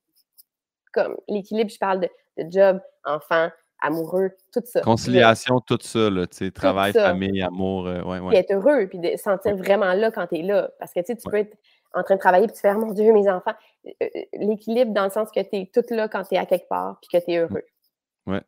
Comme 0.92 1.16
l'équilibre, 1.28 1.70
je 1.70 1.78
parle 1.78 2.00
de, 2.00 2.08
job, 2.50 2.80
enfant, 3.04 3.48
amoureux, 3.80 4.30
tout 4.52 4.62
ça. 4.64 4.80
Conciliation, 4.80 5.60
tout 5.60 5.78
ça, 5.80 6.10
là, 6.10 6.26
tu 6.26 6.36
sais, 6.36 6.50
travail, 6.50 6.92
famille, 6.92 7.42
amour, 7.42 7.86
euh, 7.86 8.02
ouais, 8.02 8.18
ouais. 8.18 8.28
Puis 8.28 8.36
être 8.36 8.52
heureux, 8.52 8.86
puis 8.86 8.98
de 8.98 9.16
sentir 9.16 9.56
vraiment 9.56 9.92
là 9.94 10.10
quand 10.10 10.26
tu 10.26 10.38
es 10.38 10.42
là. 10.42 10.70
Parce 10.78 10.92
que, 10.92 11.00
tu 11.00 11.06
sais, 11.06 11.16
tu 11.16 11.28
peux 11.28 11.38
être 11.38 11.56
en 11.94 12.02
train 12.02 12.14
de 12.14 12.20
travailler, 12.20 12.46
puis 12.46 12.54
tu 12.54 12.60
fais, 12.60 12.72
oh 12.74 12.78
mon 12.78 12.92
Dieu, 12.92 13.12
mes 13.12 13.28
enfants. 13.28 13.54
Euh, 13.86 13.90
euh, 14.02 14.08
l'équilibre 14.34 14.92
dans 14.92 15.04
le 15.04 15.10
sens 15.10 15.30
que 15.34 15.40
tu 15.40 15.56
es 15.56 15.70
tout 15.72 15.82
là 15.94 16.08
quand 16.08 16.24
tu 16.24 16.34
es 16.34 16.38
à 16.38 16.46
quelque 16.46 16.68
part, 16.68 16.98
puis 17.00 17.18
que 17.18 17.24
tu 17.24 17.32
es 17.32 17.38
mmh. 17.38 17.42
heureux. 17.42 17.64
Oui. 18.26 18.38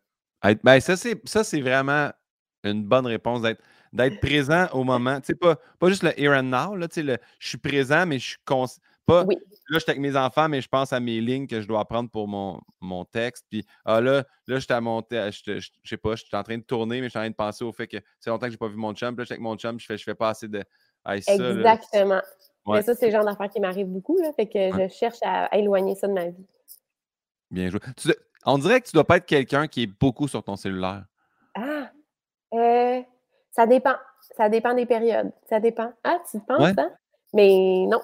Ben, 0.63 0.81
ça, 0.81 0.97
c'est 0.97 1.61
vraiment 1.61 2.11
une 2.65 2.85
bonne 2.85 3.07
réponse 3.07 3.43
d'être 3.93 4.21
présent 4.21 4.67
au 4.73 4.85
moment. 4.85 5.21
Tu 5.21 5.29
sais, 5.29 5.35
pas, 5.35 5.57
pas 5.79 5.89
juste 5.89 6.03
le 6.03 6.19
here 6.21 6.37
and 6.37 6.45
now, 6.45 6.77
là, 6.77 6.89
tu 6.89 7.05
sais, 7.05 7.21
je 7.39 7.49
suis 7.49 7.59
présent, 7.59 8.07
mais 8.07 8.19
je 8.19 8.31
suis 8.31 8.39
conscient. 8.45 8.83
Pas, 9.07 9.25
Là, 9.25 9.79
je 9.79 9.79
suis 9.79 9.91
avec 9.91 10.01
mes 10.01 10.17
enfants, 10.17 10.49
mais 10.49 10.61
je 10.61 10.69
pense 10.69 10.93
à 10.93 11.01
mes 11.01 11.21
lignes 11.21 11.47
que 11.47 11.61
je 11.61 11.67
dois 11.67 11.81
apprendre 11.81 12.11
pour 12.11 12.29
mon, 12.29 12.61
mon 12.81 13.05
texte. 13.05 13.47
Puis 13.49 13.65
ah, 13.85 14.01
là, 14.01 14.25
là, 14.47 14.59
je 14.59 14.67
à 14.73 14.81
monter, 14.81 15.31
je, 15.33 15.61
je, 15.61 15.71
sais 15.85 15.97
pas, 15.97 16.15
je 16.15 16.25
suis 16.25 16.37
en 16.37 16.43
train 16.43 16.59
de 16.59 16.63
tourner, 16.63 17.01
mais 17.01 17.07
je 17.07 17.11
suis 17.11 17.19
en 17.19 17.23
train 17.23 17.31
de 17.31 17.35
penser 17.35 17.65
au 17.65 17.73
fait 17.73 17.87
que 17.87 17.97
c'est 18.21 18.31
longtemps 18.31 18.47
que 18.47 18.53
je 18.53 18.55
n'ai 18.55 18.59
pas 18.59 18.69
vu 18.69 18.77
mon 18.77 18.93
chum. 18.93 19.15
Puis 19.15 19.19
là, 19.19 19.25
je 19.25 19.27
suis 19.27 19.33
avec 19.33 19.43
mon 19.43 19.57
chum, 19.57 19.81
je 19.81 19.87
fais, 19.87 19.97
je 19.97 20.05
fais 20.05 20.15
pas 20.15 20.31
assez 20.31 20.49
de. 20.49 20.63
Exactement. 21.09 22.21
Mais 22.67 22.83
ça, 22.83 22.95
c'est 22.95 23.07
le 23.07 23.13
genre 23.13 23.25
d'affaires 23.25 23.49
qui 23.49 23.61
m'arrive 23.61 23.89
beaucoup, 23.89 24.19
là, 24.19 24.33
fait 24.35 24.47
que 24.47 24.71
je 24.71 24.89
cherche 24.89 25.19
à, 25.23 25.49
éloigner 25.57 25.95
ça 25.95 26.07
de 26.07 26.13
ma 26.13 26.27
vie. 26.27 26.47
Bien 27.51 27.71
joué. 27.71 27.81
on 28.47 28.59
dirait 28.59 28.81
que 28.81 28.87
tu 28.87 28.93
dois 28.93 29.05
pas 29.05 29.17
être 29.17 29.27
quelqu'un 29.27 29.67
qui 29.67 29.85
est 29.85 29.87
beaucoup 30.01 30.29
sur 30.29 30.43
ton 30.43 30.57
cellulaire. 30.57 31.05
Ah! 31.55 31.91
Euh, 32.55 33.01
ça 33.51 33.67
dépend. 33.67 33.97
Ça 34.37 34.49
dépend 34.49 34.75
des 34.75 34.87
périodes. 34.87 35.33
Ça 35.49 35.61
dépend. 35.61 35.93
Ah, 36.05 36.19
tu 36.31 36.39
penses, 36.41 36.75
ça? 36.75 36.91
Mais 37.35 37.87
non. 37.89 38.01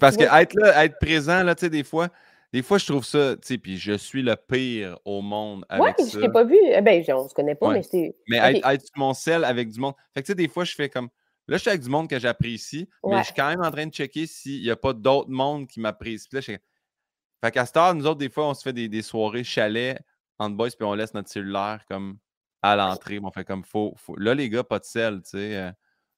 Parce 0.00 0.16
que 0.16 0.24
être 0.24 0.54
là, 0.54 0.84
être 0.84 0.98
présent, 0.98 1.42
là, 1.42 1.54
tu 1.54 1.60
sais, 1.60 1.70
des 1.70 1.84
fois, 1.84 2.08
des 2.52 2.62
fois, 2.62 2.78
je 2.78 2.86
trouve 2.86 3.04
ça, 3.04 3.36
tu 3.36 3.46
sais, 3.46 3.58
puis 3.58 3.76
je 3.76 3.92
suis 3.92 4.22
le 4.22 4.36
pire 4.36 4.98
au 5.04 5.20
monde 5.20 5.64
avec 5.68 5.98
ouais, 5.98 6.04
ça. 6.04 6.18
je 6.18 6.24
t'ai 6.24 6.32
pas 6.32 6.44
vu. 6.44 6.56
Eh 6.62 6.80
ben, 6.80 7.04
on 7.10 7.28
se 7.28 7.34
connaît 7.34 7.54
pas, 7.54 7.70
mais 7.70 7.82
c'est. 7.82 8.16
Mais 8.28 8.38
être, 8.38 8.66
être, 8.66 8.82
sur 8.82 8.96
mon 8.96 9.14
sel 9.14 9.44
avec 9.44 9.68
du 9.70 9.80
monde. 9.80 9.94
Fait 10.14 10.22
que, 10.22 10.26
tu 10.26 10.32
sais, 10.32 10.36
des 10.36 10.48
fois, 10.48 10.64
je 10.64 10.74
fais 10.74 10.88
comme, 10.88 11.08
Là, 11.48 11.58
je 11.58 11.60
suis 11.62 11.70
avec 11.70 11.82
du 11.82 11.88
monde 11.88 12.08
que 12.08 12.18
j'apprécie, 12.18 12.88
mais 13.04 13.18
je 13.18 13.24
suis 13.26 13.34
quand 13.34 13.48
même 13.48 13.62
en 13.62 13.70
train 13.70 13.86
de 13.86 13.92
checker 13.92 14.26
s'il 14.26 14.62
n'y 14.62 14.70
a 14.70 14.76
pas 14.76 14.92
d'autres 14.92 15.30
mondes 15.30 15.68
qui 15.68 15.78
m'apprécient. 15.78 16.28
Là, 16.32 16.40
Fait 16.40 17.50
qu'à 17.52 17.66
ce 17.66 17.94
nous 17.94 18.06
autres, 18.06 18.18
des 18.18 18.28
fois, 18.28 18.48
on 18.48 18.54
se 18.54 18.62
fait 18.62 18.72
des, 18.72 19.02
soirées 19.02 19.44
chalet 19.44 19.98
entre 20.38 20.56
boys, 20.56 20.70
puis 20.70 20.84
on 20.84 20.94
laisse 20.94 21.14
notre 21.14 21.28
cellulaire 21.28 21.84
comme 21.88 22.18
à 22.62 22.74
l'entrée. 22.74 23.20
On 23.22 23.30
fait 23.30 23.44
comme 23.44 23.64
faux. 23.64 23.94
Là, 24.16 24.34
les 24.34 24.50
gars, 24.50 24.64
pas 24.64 24.80
de 24.80 24.84
sel, 24.84 25.22
tu 25.22 25.30
sais. 25.30 25.72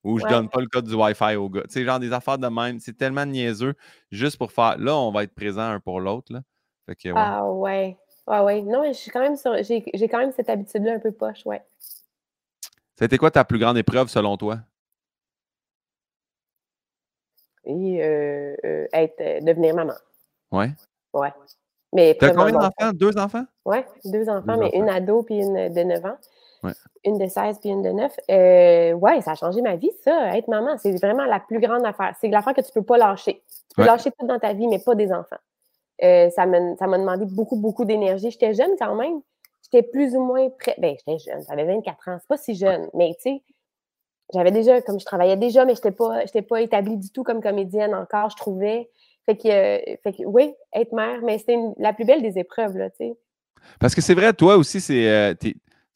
Ou 0.05 0.18
je 0.18 0.26
donne 0.26 0.49
pas 0.49 0.61
le 0.61 0.66
code 0.68 0.86
du 0.86 0.94
Wi-Fi 0.94 1.36
aux 1.36 1.49
gars. 1.49 1.64
Sais, 1.68 1.84
genre 1.84 1.99
des 1.99 2.12
affaires 2.12 2.38
de 2.38 2.46
même. 2.46 2.78
C'est 2.78 2.96
tellement 2.96 3.26
niaiseux 3.26 3.74
juste 4.11 4.38
pour 4.38 4.53
faire. 4.53 4.78
Là, 4.78 4.96
on 4.96 5.11
va 5.11 5.24
être 5.24 5.34
présent 5.34 5.62
un 5.62 5.80
pour 5.80 6.01
l'autre. 6.01 6.32
Là. 6.32 6.42
Fait 6.86 6.94
que, 6.94 7.09
ouais. 7.09 7.14
Ah 7.16 7.44
ouais. 7.44 7.99
Ah 8.26 8.44
ouais. 8.44 8.62
Non, 8.62 8.82
mais 8.82 8.92
je 8.92 8.99
suis 8.99 9.11
quand 9.11 9.20
même 9.20 9.36
sur... 9.36 9.53
j'ai, 9.62 10.09
quand 10.09 10.18
même 10.18 10.32
cette 10.32 10.49
habitude-là 10.49 10.94
un 10.94 10.99
peu 11.01 11.12
poche, 11.12 11.44
ouais. 11.46 11.62
C'était 12.94 13.18
quoi 13.18 13.30
ta 13.30 13.44
plus 13.44 13.59
grande 13.59 13.76
épreuve 13.76 14.09
selon 14.09 14.36
toi? 14.36 14.59
et 17.68 18.03
euh, 18.03 18.57
euh, 18.64 18.86
être, 18.92 19.20
euh, 19.20 19.40
devenir 19.40 19.74
maman. 19.74 19.92
Ouais. 20.51 20.70
Ouais. 21.12 21.32
Mais 21.92 22.16
T'as 22.18 22.30
combien 22.30 22.53
d'enfants? 22.53 22.92
Deux 22.92 23.16
enfants? 23.16 23.44
Oui, 23.64 23.78
deux 24.05 24.28
enfants, 24.28 24.57
mais 24.59 24.70
une 24.74 24.88
ado 24.88 25.22
puis 25.22 25.36
une 25.36 25.72
de 25.72 25.82
9 25.82 26.05
ans. 26.05 26.18
Ouais. 26.63 26.73
Une 27.05 27.19
de 27.19 27.27
16 27.27 27.59
puis 27.61 27.71
une 27.71 27.83
de 27.83 27.91
9. 27.91 28.17
Euh, 28.31 28.93
ouais, 28.95 29.21
ça 29.21 29.33
a 29.33 29.35
changé 29.35 29.63
ma 29.63 29.77
vie, 29.77 29.91
ça, 30.05 30.37
être 30.37 30.49
maman. 30.49 30.77
C'est 30.79 30.97
vraiment 30.99 31.25
la 31.25 31.41
plus 31.41 31.61
grande 31.61 31.85
affaire. 31.87 32.15
C'est 32.21 32.29
l'affaire 32.29 32.55
que 32.55 32.61
tu 32.61 32.73
peux 32.73 32.83
pas 32.83 32.99
lâcher. 32.99 33.43
Tu 33.69 33.75
peux 33.77 33.85
lâcher 33.85 34.11
tout 34.19 34.27
dans 34.27 34.39
ta 34.39 34.53
vie, 34.53 34.67
mais 34.67 34.79
pas 34.79 34.95
des 34.95 35.13
enfants. 35.13 35.37
Euh, 36.03 36.31
ça 36.31 36.47
m'a 36.47 36.99
demandé 36.99 37.27
beaucoup, 37.27 37.57
beaucoup 37.57 37.85
d'énergie. 37.85 38.31
J'étais 38.31 38.55
jeune 38.55 38.73
quand 38.79 38.95
même. 38.95 39.21
J'étais 39.63 39.87
plus 39.87 40.15
ou 40.15 40.21
moins 40.21 40.49
prête. 40.51 40.79
Ben, 40.81 40.97
j'étais 40.99 41.19
jeune. 41.19 41.43
J'avais 41.49 41.65
24 41.65 42.09
ans. 42.09 42.17
C'est 42.21 42.29
pas 42.29 42.37
si 42.37 42.55
jeune. 42.55 42.89
Mais 42.95 43.15
tu 43.15 43.31
sais, 43.31 43.43
j'avais 44.35 44.51
déjà, 44.51 44.81
comme 44.83 45.01
je 45.01 45.05
travaillais 45.05 45.37
déjà, 45.37 45.65
mais 45.65 45.75
je 45.75 45.79
n'étais 45.79 45.93
pas, 45.93 46.22
pas 46.49 46.61
établie 46.61 46.97
du 46.97 47.11
tout 47.11 47.22
comme 47.22 47.41
comédienne 47.41 47.95
encore, 47.95 48.30
je 48.30 48.37
trouvais. 48.37 48.91
Fait 49.26 49.37
que, 49.37 49.49
euh, 49.49 49.97
fait 50.03 50.13
que 50.13 50.25
oui, 50.25 50.55
être 50.72 50.93
mère, 50.93 51.21
mais 51.22 51.39
c'était 51.39 51.59
la 51.79 51.93
plus 51.93 52.05
belle 52.05 52.22
des 52.22 52.39
épreuves, 52.39 52.76
là, 52.76 52.91
tu 52.91 52.97
sais. 52.99 53.17
Parce 53.80 53.95
que 53.95 54.01
c'est 54.01 54.14
vrai, 54.14 54.33
toi 54.33 54.57
aussi, 54.57 54.80
c'est 54.80 55.09
euh, 55.09 55.35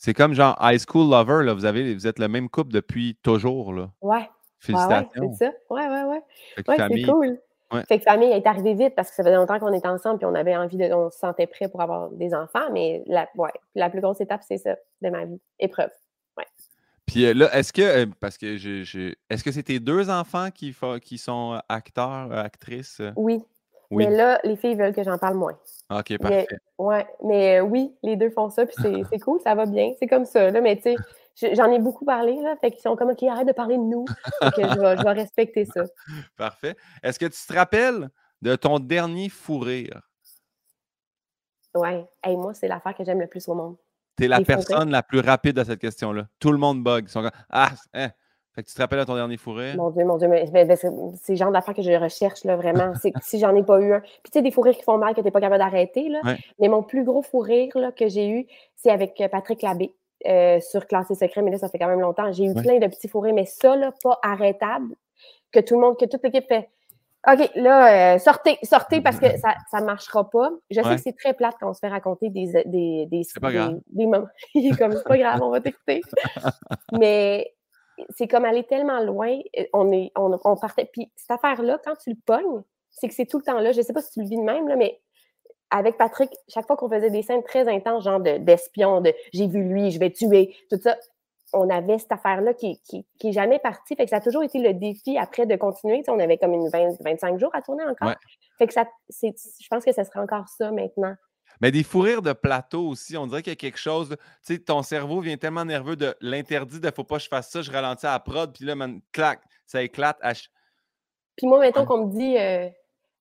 c'est 0.04 0.14
comme 0.14 0.34
genre 0.34 0.58
high 0.60 0.80
school 0.80 1.08
lover, 1.08 1.44
là. 1.44 1.54
Vous, 1.54 1.64
avez, 1.64 1.94
vous 1.94 2.08
êtes 2.08 2.18
le 2.18 2.26
même 2.26 2.48
couple 2.48 2.72
depuis 2.72 3.16
toujours, 3.22 3.72
là. 3.72 3.88
Ouais. 4.00 4.28
Félicitations. 4.58 5.08
Ouais, 5.14 5.28
c'est 5.38 5.44
ça. 5.44 5.52
Ouais, 5.70 5.88
ouais, 5.88 6.02
ouais. 6.02 6.22
ouais 6.66 6.88
c'est 6.90 7.02
cool. 7.04 7.38
Fait 7.86 7.98
que 7.98 8.04
famille 8.04 8.32
est 8.32 8.46
arrivée 8.46 8.74
vite 8.74 8.96
parce 8.96 9.10
que 9.10 9.14
ça 9.14 9.22
faisait 9.22 9.36
longtemps 9.36 9.60
qu'on 9.60 9.72
était 9.72 9.86
ensemble 9.86 10.18
et 10.20 10.26
on 10.26 10.34
avait 10.34 10.56
envie 10.56 10.76
de. 10.76 10.92
On 10.92 11.08
se 11.08 11.18
sentait 11.18 11.46
prêt 11.46 11.68
pour 11.68 11.82
avoir 11.82 12.10
des 12.10 12.34
enfants, 12.34 12.68
mais 12.72 13.04
la, 13.06 13.28
ouais, 13.36 13.52
la 13.76 13.90
plus 13.90 14.00
grosse 14.00 14.20
étape, 14.20 14.42
c'est 14.46 14.58
ça, 14.58 14.74
de 15.02 15.08
ma 15.08 15.24
vie. 15.24 15.40
Épreuve. 15.60 15.90
Puis 17.06 17.26
euh, 17.26 17.34
là, 17.34 17.54
est-ce 17.56 17.72
que, 17.72 17.82
euh, 17.82 18.06
parce 18.20 18.38
que 18.38 18.56
je, 18.56 19.14
est-ce 19.30 19.44
que 19.44 19.52
c'est 19.52 19.64
tes 19.64 19.78
deux 19.80 20.10
enfants 20.10 20.48
qui, 20.50 20.74
qui 21.02 21.18
sont 21.18 21.60
acteurs, 21.68 22.32
actrices? 22.32 23.02
Oui. 23.16 23.40
Oui. 23.93 24.06
Mais 24.06 24.16
là, 24.16 24.40
les 24.43 24.56
filles 24.56 24.74
veulent 24.74 24.94
que 24.94 25.02
j'en 25.02 25.19
parle 25.19 25.36
moins. 25.36 25.59
OK, 25.90 26.19
parfait. 26.19 26.47
ouais, 26.78 27.06
mais 27.23 27.60
euh, 27.60 27.62
oui, 27.62 27.94
les 28.02 28.16
deux 28.16 28.31
font 28.31 28.48
ça, 28.48 28.64
puis 28.64 28.74
c'est, 29.10 29.19
cool, 29.19 29.39
ça 29.44 29.55
va 29.55 29.66
bien. 29.66 29.93
C'est 29.98 30.06
comme 30.06 30.24
ça, 30.24 30.51
là, 30.51 30.60
mais 30.62 30.77
tu 30.77 30.94
sais, 31.35 31.55
j'en 31.55 31.70
ai 31.70 31.78
beaucoup 31.78 32.06
parlé, 32.06 32.40
là, 32.40 32.56
fait 32.56 32.70
qu'ils 32.70 32.81
sont 32.81 32.97
comme, 32.97 33.10
OK, 33.10 33.23
arrête 33.24 33.47
de 33.47 33.52
parler 33.52 33.77
de 33.77 33.82
nous. 33.82 34.06
que 34.40 34.62
je 34.62 34.81
vais, 34.81 34.97
je 34.97 35.02
vais 35.02 35.12
respecter 35.12 35.66
ça. 35.66 35.85
Parfait. 36.36 36.74
Est-ce 37.02 37.19
que 37.19 37.27
tu 37.27 37.47
te 37.47 37.52
rappelles 37.52 38.09
de 38.40 38.56
ton 38.56 38.78
dernier 38.78 39.28
fou 39.28 39.59
rire? 39.59 40.01
Ouais. 41.74 42.06
Hey, 42.23 42.36
moi, 42.36 42.55
c'est 42.55 42.69
l'affaire 42.69 42.94
que 42.94 43.05
j'aime 43.05 43.20
le 43.20 43.27
plus 43.27 43.47
au 43.48 43.55
monde. 43.55 43.77
Tu 44.16 44.24
es 44.24 44.28
la 44.28 44.40
personne 44.40 44.90
la 44.90 45.02
plus 45.02 45.20
rapide 45.20 45.59
à 45.59 45.64
cette 45.64 45.81
question-là. 45.81 46.28
Tout 46.39 46.52
le 46.52 46.59
monde 46.59 46.82
bug. 46.82 47.05
Ils 47.06 47.10
sont 47.10 47.23
comme, 47.23 47.31
ah, 47.51 47.70
hein? 47.94 48.10
Fait 48.54 48.62
que 48.62 48.68
tu 48.68 48.74
te 48.74 48.80
rappelles 48.80 48.98
de 48.98 49.04
ton 49.04 49.14
dernier 49.14 49.38
fourré? 49.38 49.74
Mon 49.76 49.90
Dieu, 49.90 50.04
mon 50.04 50.18
Dieu, 50.18 50.28
mais, 50.28 50.46
c'est 50.76 51.32
le 51.32 51.36
genre 51.36 51.50
d'affaires 51.50 51.74
que 51.74 51.82
je 51.82 51.92
recherche, 51.92 52.44
là, 52.44 52.56
vraiment. 52.56 52.92
si 53.22 53.38
j'en 53.38 53.54
ai 53.54 53.62
pas 53.62 53.80
eu 53.80 53.94
un. 53.94 54.00
Puis 54.00 54.10
tu 54.24 54.32
sais, 54.34 54.42
des 54.42 54.50
fourrures 54.50 54.76
qui 54.76 54.82
font 54.82 54.98
mal, 54.98 55.14
que 55.14 55.20
tu 55.20 55.24
n'es 55.24 55.30
pas 55.30 55.40
capable 55.40 55.62
d'arrêter, 55.62 56.08
là. 56.08 56.20
Mais 56.58 56.68
mon 56.68 56.82
plus 56.82 57.04
gros 57.04 57.22
fou 57.22 57.38
rire 57.38 57.76
là, 57.76 57.92
que 57.92 58.08
j'ai 58.08 58.28
eu, 58.28 58.46
c'est 58.76 58.90
avec 58.90 59.20
euh, 59.20 59.28
Patrick 59.28 59.62
Labbé. 59.62 59.94
euh, 60.26 60.60
sur 60.60 60.86
Classé 60.86 61.14
Secret, 61.14 61.42
mais 61.42 61.50
là, 61.50 61.58
ça 61.58 61.68
fait 61.68 61.78
quand 61.78 61.88
même 61.88 62.00
longtemps. 62.00 62.30
J'ai 62.32 62.44
eu 62.44 62.54
plein 62.54 62.78
de 62.78 62.86
petits 62.86 63.08
fourrés, 63.08 63.32
mais 63.32 63.46
ça, 63.46 63.74
là, 63.74 63.92
pas 64.02 64.18
arrêtable, 64.22 64.94
que 65.50 65.60
tout 65.60 65.74
le 65.74 65.80
monde, 65.80 65.98
que 65.98 66.04
toute 66.04 66.22
l'équipe 66.22 66.46
fait 66.46 66.68
OK, 67.24 67.50
là, 67.54 68.14
euh, 68.14 68.18
sortez, 68.18 68.58
sortez 68.64 69.00
parce 69.00 69.18
que 69.18 69.26
ça 69.38 69.80
ne 69.80 69.84
marchera 69.84 70.28
pas. 70.28 70.50
Je 70.70 70.82
sais 70.82 70.96
que 70.96 71.00
c'est 71.00 71.16
très 71.16 71.34
plate 71.34 71.54
quand 71.60 71.70
on 71.70 71.72
se 71.72 71.78
fait 71.78 71.88
raconter 71.88 72.30
des. 72.30 72.64
des, 72.66 73.06
des 73.06 73.22
c'est 73.22 73.38
pas 73.38 73.52
grave. 73.52 73.78
Des, 73.92 74.06
moments. 74.06 74.26
comme, 74.78 74.92
c'est 74.92 75.04
pas 75.04 75.18
grave, 75.18 75.40
on 75.40 75.50
va 75.50 75.60
t'écouter. 75.60 76.00
mais 76.92 77.54
c'est 78.10 78.28
comme 78.28 78.44
aller 78.44 78.64
tellement 78.64 79.00
loin. 79.00 79.38
Euh, 79.58 79.64
on, 79.72 79.92
est, 79.92 80.12
on, 80.16 80.38
on 80.44 80.56
partait. 80.56 80.88
Puis 80.92 81.10
cette 81.16 81.30
affaire-là, 81.30 81.80
quand 81.84 81.96
tu 81.96 82.10
le 82.10 82.16
pognes, 82.24 82.62
c'est 82.90 83.08
que 83.08 83.14
c'est 83.14 83.26
tout 83.26 83.38
le 83.38 83.44
temps 83.44 83.58
là. 83.58 83.72
Je 83.72 83.80
sais 83.80 83.92
pas 83.92 84.02
si 84.02 84.12
tu 84.12 84.20
le 84.20 84.28
vis 84.28 84.36
de 84.36 84.42
même, 84.42 84.68
là, 84.68 84.76
mais 84.76 85.00
avec 85.70 85.96
Patrick, 85.96 86.30
chaque 86.48 86.66
fois 86.66 86.76
qu'on 86.76 86.90
faisait 86.90 87.10
des 87.10 87.22
scènes 87.22 87.42
très 87.42 87.66
intenses, 87.68 88.04
genre 88.04 88.20
d'espion, 88.20 89.00
de, 89.00 89.12
j'ai 89.32 89.46
vu 89.46 89.62
lui, 89.64 89.90
je 89.90 89.98
vais 89.98 90.10
tuer, 90.10 90.54
tout 90.70 90.78
ça, 90.80 90.96
on 91.54 91.68
avait 91.70 91.98
cette 91.98 92.12
affaire-là 92.12 92.54
qui, 92.54 92.80
qui, 92.82 93.04
est 93.22 93.32
jamais 93.32 93.58
partie. 93.58 93.94
Fait 93.96 94.04
que 94.04 94.10
ça 94.10 94.16
a 94.16 94.20
toujours 94.20 94.42
été 94.42 94.58
le 94.58 94.74
défi 94.74 95.18
après 95.18 95.46
de 95.46 95.56
continuer. 95.56 96.02
on 96.08 96.18
avait 96.18 96.38
comme 96.38 96.54
une 96.54 96.68
20, 96.68 96.96
25 97.00 97.38
jours 97.38 97.50
à 97.54 97.62
tourner 97.62 97.84
encore. 97.84 98.14
Fait 98.58 98.66
que 98.66 98.72
ça, 98.72 98.86
je 99.10 99.68
pense 99.70 99.84
que 99.84 99.92
ce 99.92 100.04
serait 100.04 100.20
encore 100.20 100.48
ça 100.48 100.70
maintenant. 100.70 101.14
Mais 101.60 101.70
des 101.70 101.82
fous 101.82 102.00
rires 102.00 102.22
de 102.22 102.32
plateau 102.32 102.88
aussi, 102.88 103.16
on 103.16 103.26
dirait 103.26 103.42
qu'il 103.42 103.52
y 103.52 103.54
a 103.54 103.56
quelque 103.56 103.78
chose. 103.78 104.16
Tu 104.44 104.54
sais, 104.54 104.58
ton 104.58 104.82
cerveau 104.82 105.20
vient 105.20 105.36
tellement 105.36 105.64
nerveux 105.64 105.96
de 105.96 106.14
l'interdit 106.20 106.80
de 106.80 106.90
faut 106.90 107.04
pas 107.04 107.16
que 107.16 107.22
je 107.22 107.28
fasse 107.28 107.50
ça, 107.50 107.62
je 107.62 107.70
ralentis 107.70 108.06
à 108.06 108.12
la 108.12 108.20
prod, 108.20 108.52
puis 108.52 108.64
là, 108.64 108.74
man, 108.74 109.00
clac, 109.12 109.40
ça 109.66 109.82
éclate. 109.82 110.18
Puis 111.36 111.46
moi, 111.46 111.60
mettons 111.60 111.84
qu'on 111.84 112.06
me 112.06 112.12
dit, 112.12 112.36
euh, 112.38 112.68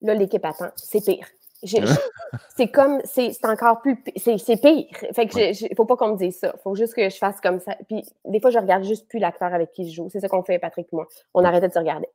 là, 0.02 0.14
l'équipe 0.14 0.44
attend, 0.44 0.72
c'est 0.76 1.04
pire. 1.04 1.28
c'est 2.58 2.70
comme, 2.70 3.02
c'est 3.04 3.46
encore 3.46 3.82
plus, 3.82 4.04
c'est 4.16 4.60
pire. 4.60 4.88
Fait 5.14 5.28
que 5.28 5.70
il 5.70 5.76
faut 5.76 5.86
pas 5.86 5.96
qu'on 5.96 6.14
me 6.14 6.18
dise 6.18 6.40
ça. 6.40 6.56
faut 6.64 6.76
juste 6.76 6.96
que 6.96 7.08
je 7.08 7.18
fasse 7.18 7.40
comme 7.40 7.60
ça. 7.60 7.76
Puis 7.88 8.04
des 8.26 8.40
fois, 8.40 8.50
je 8.50 8.58
regarde 8.58 8.84
juste 8.84 9.08
plus 9.08 9.20
l'acteur 9.20 9.54
avec 9.54 9.72
qui 9.72 9.90
je 9.90 9.96
joue. 9.96 10.10
C'est 10.10 10.20
ça 10.20 10.28
qu'on 10.28 10.44
fait, 10.44 10.58
Patrick 10.58 10.88
et 10.92 10.96
moi. 10.96 11.08
On 11.34 11.44
arrêtait 11.44 11.68
de 11.68 11.74
se 11.74 11.80
regarder. 11.80 12.08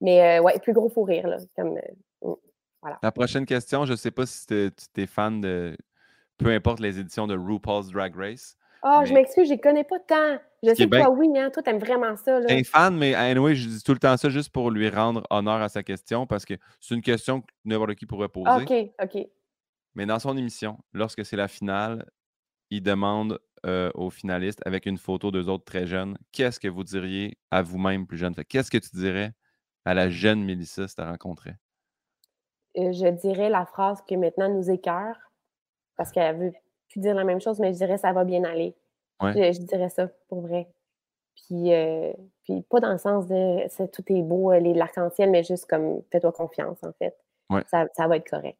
Mais 0.00 0.38
euh, 0.38 0.42
ouais, 0.42 0.58
plus 0.58 0.72
gros 0.72 0.88
fou 0.90 1.02
rire, 1.02 1.28
là. 1.28 1.38
Comme, 1.56 1.78
euh, 1.78 2.28
mm, 2.30 2.34
voilà. 2.82 2.98
La 3.02 3.12
prochaine 3.12 3.46
question, 3.46 3.84
je 3.84 3.94
sais 3.94 4.10
pas 4.10 4.26
si 4.26 4.46
tu 4.46 5.00
es 5.00 5.06
fan 5.06 5.40
de, 5.40 5.76
peu 6.38 6.50
importe 6.50 6.80
les 6.80 6.98
éditions 6.98 7.26
de 7.26 7.36
RuPaul's 7.36 7.88
Drag 7.88 8.14
Race. 8.16 8.56
Ah, 8.82 9.04
je 9.04 9.12
m'excuse, 9.12 9.46
je 9.46 9.52
les 9.52 9.60
connais 9.60 9.84
pas 9.84 9.98
tant. 9.98 10.38
Je 10.62 10.74
sais 10.74 10.88
que 10.88 10.96
toi, 10.96 11.10
oui, 11.10 11.28
hein, 11.36 11.50
toi, 11.50 11.62
t'aimes 11.62 11.78
vraiment 11.78 12.16
ça. 12.16 12.40
Je 12.40 12.48
suis 12.48 12.64
fan, 12.64 12.96
mais 12.96 13.14
anyway, 13.14 13.54
je 13.54 13.68
dis 13.68 13.82
tout 13.82 13.92
le 13.92 13.98
temps 13.98 14.16
ça 14.16 14.30
juste 14.30 14.50
pour 14.50 14.70
lui 14.70 14.88
rendre 14.88 15.22
honneur 15.30 15.60
à 15.60 15.68
sa 15.68 15.82
question 15.82 16.26
parce 16.26 16.44
que 16.44 16.54
c'est 16.80 16.94
une 16.94 17.02
question 17.02 17.42
que 17.42 17.46
n'importe 17.64 17.94
qui 17.94 18.06
pourrait 18.06 18.28
poser. 18.28 18.62
OK, 18.62 18.90
OK. 19.02 19.26
Mais 19.94 20.06
dans 20.06 20.18
son 20.18 20.36
émission, 20.36 20.78
lorsque 20.92 21.24
c'est 21.24 21.36
la 21.36 21.48
finale, 21.48 22.06
il 22.70 22.82
demande 22.82 23.38
euh, 23.66 23.90
aux 23.94 24.08
finalistes, 24.08 24.62
avec 24.64 24.86
une 24.86 24.96
photo 24.96 25.30
d'eux 25.30 25.48
autres 25.48 25.64
très 25.64 25.86
jeunes, 25.86 26.16
qu'est-ce 26.32 26.58
que 26.60 26.68
vous 26.68 26.84
diriez 26.84 27.36
à 27.50 27.60
vous-même 27.60 28.06
plus 28.06 28.16
jeune? 28.16 28.34
Qu'est-ce 28.48 28.70
que 28.70 28.78
tu 28.78 28.96
dirais 28.96 29.32
à 29.84 29.92
la 29.92 30.08
jeune 30.08 30.42
Mélissa 30.42 30.88
si 30.88 30.94
tu 30.94 31.02
rencontrée? 31.02 31.56
Euh, 32.78 32.92
je 32.92 33.08
dirais 33.08 33.50
la 33.50 33.66
phrase 33.66 34.02
que 34.08 34.14
maintenant 34.14 34.48
nous 34.48 34.70
écœure 34.70 35.16
parce 35.96 36.12
qu'elle 36.12 36.36
veut 36.36 36.52
plus 36.88 37.00
dire 37.00 37.14
la 37.14 37.24
même 37.24 37.40
chose, 37.40 37.58
mais 37.58 37.72
je 37.72 37.78
dirais 37.78 37.98
ça 37.98 38.12
va 38.12 38.24
bien 38.24 38.44
aller. 38.44 38.74
Je, 39.22 39.60
dirais 39.60 39.90
ça 39.90 40.08
pour 40.28 40.40
vrai. 40.40 40.66
Puis, 41.34 41.74
euh, 41.74 42.12
puis 42.44 42.62
pas 42.70 42.80
dans 42.80 42.92
le 42.92 42.98
sens 42.98 43.26
de 43.26 43.86
tout 43.86 44.02
est 44.08 44.22
beau, 44.22 44.50
euh, 44.52 44.60
l'arc-en-ciel, 44.60 45.30
mais 45.30 45.42
juste 45.42 45.66
comme 45.68 46.02
fais-toi 46.10 46.32
confiance, 46.32 46.78
en 46.82 46.92
fait. 46.98 47.14
Ça, 47.68 47.86
ça, 47.96 48.06
va 48.06 48.16
être 48.16 48.30
correct. 48.30 48.58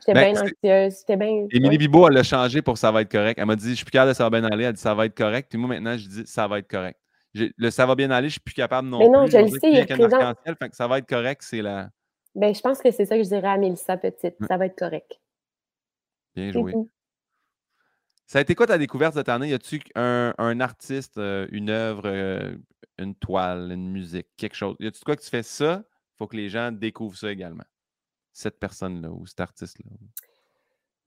J'étais 0.00 0.14
ben, 0.14 0.32
bien 0.32 0.42
anxieuse. 0.42 0.98
J'étais 0.98 1.16
bien. 1.16 1.46
Émilie 1.50 1.78
Bibo, 1.78 2.08
elle 2.08 2.14
l'a 2.14 2.24
changé 2.24 2.60
pour 2.60 2.76
ça 2.76 2.90
va 2.90 3.02
être 3.02 3.10
correct. 3.10 3.38
Elle 3.38 3.46
m'a 3.46 3.56
dit 3.56 3.70
Je 3.70 3.76
suis 3.76 3.84
plus 3.84 3.92
capable 3.92 4.10
de 4.10 4.16
ça 4.16 4.24
va 4.24 4.30
bien 4.30 4.44
aller. 4.44 4.64
Elle 4.64 4.72
dit 4.72 4.80
ça 4.80 4.94
va 4.94 5.06
être 5.06 5.16
correct. 5.16 5.48
Puis 5.48 5.58
moi, 5.58 5.68
maintenant, 5.68 5.96
je 5.96 6.08
dis 6.08 6.26
ça 6.26 6.48
va 6.48 6.58
être 6.58 6.68
correct. 6.68 6.98
Le 7.34 7.70
ça 7.70 7.86
va 7.86 7.94
bien 7.94 8.10
aller, 8.10 8.28
je 8.28 8.32
suis 8.32 8.40
plus 8.40 8.54
capable 8.54 8.88
non 8.88 8.98
mais 8.98 9.08
non, 9.08 9.26
je 9.26 9.36
le 9.36 9.48
sais, 9.48 9.70
il 9.70 9.78
est 9.78 9.86
présent. 9.86 10.32
Fait 10.44 10.68
que 10.70 10.76
ça 10.76 10.88
va 10.88 10.98
être 10.98 11.08
correct, 11.08 11.42
c'est 11.42 11.62
la. 11.62 11.90
Ben, 12.36 12.54
je 12.54 12.60
pense 12.60 12.80
que 12.80 12.90
c'est 12.90 13.06
ça 13.06 13.16
que 13.16 13.22
je 13.22 13.28
dirais 13.28 13.48
à 13.48 13.56
Mélissa 13.56 13.96
Petite. 13.96 14.36
Ça 14.46 14.58
va 14.58 14.66
être 14.66 14.78
correct. 14.78 15.18
Bien 16.34 16.52
joué. 16.52 16.74
Ça 18.26 18.38
a 18.38 18.42
été 18.42 18.54
quoi 18.54 18.66
ta 18.66 18.76
découverte 18.76 19.14
cette 19.14 19.30
année? 19.30 19.48
Y 19.48 19.54
a-tu 19.54 19.80
un, 19.94 20.34
un, 20.36 20.60
artiste, 20.60 21.16
euh, 21.16 21.46
une 21.50 21.70
œuvre, 21.70 22.02
euh, 22.04 22.54
une 22.98 23.14
toile, 23.14 23.72
une 23.72 23.90
musique, 23.90 24.26
quelque 24.36 24.54
chose? 24.54 24.76
Y 24.80 24.88
a-tu 24.88 25.02
quoi 25.02 25.16
que 25.16 25.22
tu 25.22 25.30
fais 25.30 25.42
ça? 25.42 25.82
Il 25.86 26.16
faut 26.18 26.26
que 26.26 26.36
les 26.36 26.50
gens 26.50 26.72
découvrent 26.72 27.16
ça 27.16 27.32
également. 27.32 27.64
Cette 28.32 28.58
personne-là 28.58 29.10
ou 29.10 29.26
cet 29.26 29.40
artiste-là. 29.40 29.90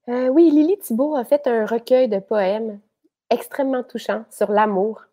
Euh, 0.08 0.30
oui, 0.30 0.50
Lily 0.50 0.80
Thibault 0.80 1.16
a 1.16 1.26
fait 1.26 1.46
un 1.46 1.68
recueil 1.68 2.08
de 2.08 2.18
poèmes 2.18 2.80
extrêmement 3.30 3.84
touchant 3.84 4.26
sur 4.32 4.52
l'amour. 4.52 5.04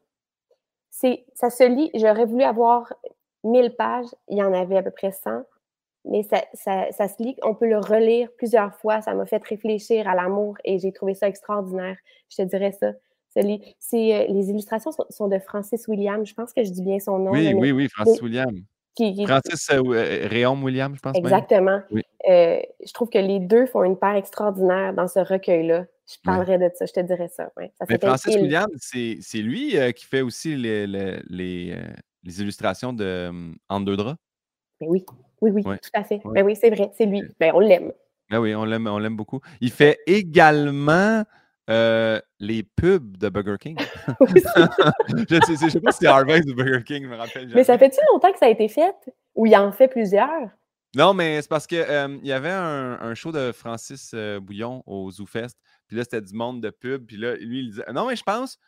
C'est, 0.89 1.27
ça 1.35 1.51
se 1.51 1.65
lit, 1.65 1.91
j'aurais 1.93 2.25
voulu 2.25 2.45
avoir 2.45 2.95
1000 3.45 3.75
pages, 3.77 4.07
il 4.29 4.39
y 4.39 4.43
en 4.43 4.55
avait 4.55 4.79
à 4.79 4.83
peu 4.83 4.91
près 4.91 5.13
100 5.13 5.45
mais 6.09 6.23
ça, 6.23 6.45
ça, 6.93 7.09
se 7.09 7.23
lit, 7.23 7.37
on 7.43 7.55
peut 7.55 7.69
le 7.69 7.79
relire 7.79 8.29
plusieurs 8.37 8.75
fois. 8.77 9.03
Ça 9.03 9.15
m'a 9.15 9.27
fait 9.27 9.43
réfléchir 9.45 10.09
à 10.09 10.15
l'amour 10.15 10.57
et 10.65 10.79
j'ai 10.79 10.93
trouvé 10.93 11.15
ça 11.15 11.29
extraordinaire. 11.29 11.97
Je 12.31 12.37
te 12.37 12.43
dirais 12.43 12.73
ça. 12.73 12.93
C'est, 13.79 14.15
euh, 14.15 14.27
les 14.29 14.51
illustrations 14.51 14.91
sont, 15.11 15.29
de 15.29 15.39
Francis 15.39 15.87
William. 15.89 16.25
Je 16.25 16.33
pense 16.33 16.53
que 16.53 16.65
je 16.65 16.71
dis 16.71 16.83
bien 16.83 16.99
son 16.99 17.19
nom. 17.19 17.33
Oui, 17.33 17.53
oui, 17.55 17.73
oui, 17.73 17.89
Francis 17.89 18.23
William. 18.23 18.55
Francis 19.27 19.69
euh, 19.71 19.83
euh, 19.89 20.27
Réaume 20.29 20.65
William, 20.65 20.95
je 20.97 21.01
pense. 21.01 21.17
Exactement. 21.17 21.83
je 22.27 22.93
trouve 22.95 23.11
que 23.11 23.19
les 23.19 23.41
deux 23.41 23.67
font 23.67 23.85
une 23.85 23.99
part 23.99 24.17
extraordinaire 24.17 24.95
dans 24.95 25.09
ce 25.09 25.19
recueil-là. 25.19 25.87
Je 26.09 26.17
parlerai 26.25 26.57
de 26.57 26.71
ça, 26.73 26.87
je 26.87 26.93
te 26.93 27.01
dirais 27.01 27.29
ça. 27.29 27.51
Mais 27.59 27.99
Francis 28.01 28.37
William, 28.37 28.69
c'est, 28.77 29.19
lui 29.35 29.77
qui 29.95 30.07
fait 30.07 30.23
aussi 30.23 30.57
les, 30.57 30.87
les, 30.87 31.19
les, 31.29 32.41
illustrations 32.41 32.93
de 32.93 33.31
En 33.69 33.81
deux 33.81 33.97
draps. 33.97 34.19
Mais 34.81 34.89
oui. 34.89 35.05
Oui, 35.41 35.51
oui, 35.53 35.63
tout 35.63 35.91
à 35.93 36.05
fait. 36.05 36.21
Ben 36.25 36.45
oui, 36.45 36.57
c'est 36.57 36.71
vrai, 36.71 36.91
c'est 36.97 37.07
lui. 37.07 37.23
Ben, 37.39 37.53
on 37.55 37.61
l'aime. 37.61 37.93
Ben 38.31 38.41
oui, 38.41 38.55
on 38.55 38.65
l'aime, 38.65 38.87
on 38.87 38.99
l'aime 38.99 39.17
beaucoup. 39.17 39.41
Il 39.61 39.71
fait 39.71 39.99
également 40.07 41.25
euh, 41.69 42.21
les 42.39 42.63
pubs 42.63 43.17
de 43.17 43.29
Burger 43.29 43.57
King. 43.61 43.77
je 44.21 45.35
ne 45.35 45.71
sais, 45.71 45.81
pas 45.81 45.93
si 45.93 45.99
c'est 46.01 46.07
Harvey 46.07 46.41
ou 46.49 46.55
Burger 46.55 46.83
King, 46.85 47.05
je 47.05 47.09
me 47.09 47.17
rappelle. 47.17 47.51
Mais 47.55 47.65
ça 47.65 47.79
fait-tu 47.79 47.99
longtemps 48.13 48.33
que 48.33 48.39
ça 48.39 48.47
a 48.47 48.51
été 48.51 48.69
fait? 48.69 48.95
Ou 49.35 49.47
il 49.47 49.57
en 49.57 49.73
fait 49.73 49.89
plusieurs? 49.89 50.51
Non, 50.97 51.13
mais 51.13 51.43
c'est 51.43 51.49
parce 51.49 51.67
qu'il 51.67 51.79
euh, 51.79 52.19
y 52.23 52.33
avait 52.33 52.51
un, 52.51 53.15
show 53.15 53.31
de 53.31 53.53
Francis 53.53 54.13
euh, 54.15 54.41
Bouillon 54.41 54.83
au 54.87 55.11
ZooFest. 55.11 55.57
Puis 55.89 55.97
là, 55.97 56.05
c'était 56.05 56.23
du 56.23 56.35
monde 56.35 56.63
de 56.63 56.71
pub. 56.71 57.05
Puis 57.05 57.17
là, 57.17 57.37
lui, 57.37 57.61
il 57.61 57.71
disait 57.71 57.85
Non, 57.93 58.09
mais 58.09 58.17
je 58.17 58.23
pense 58.23 58.59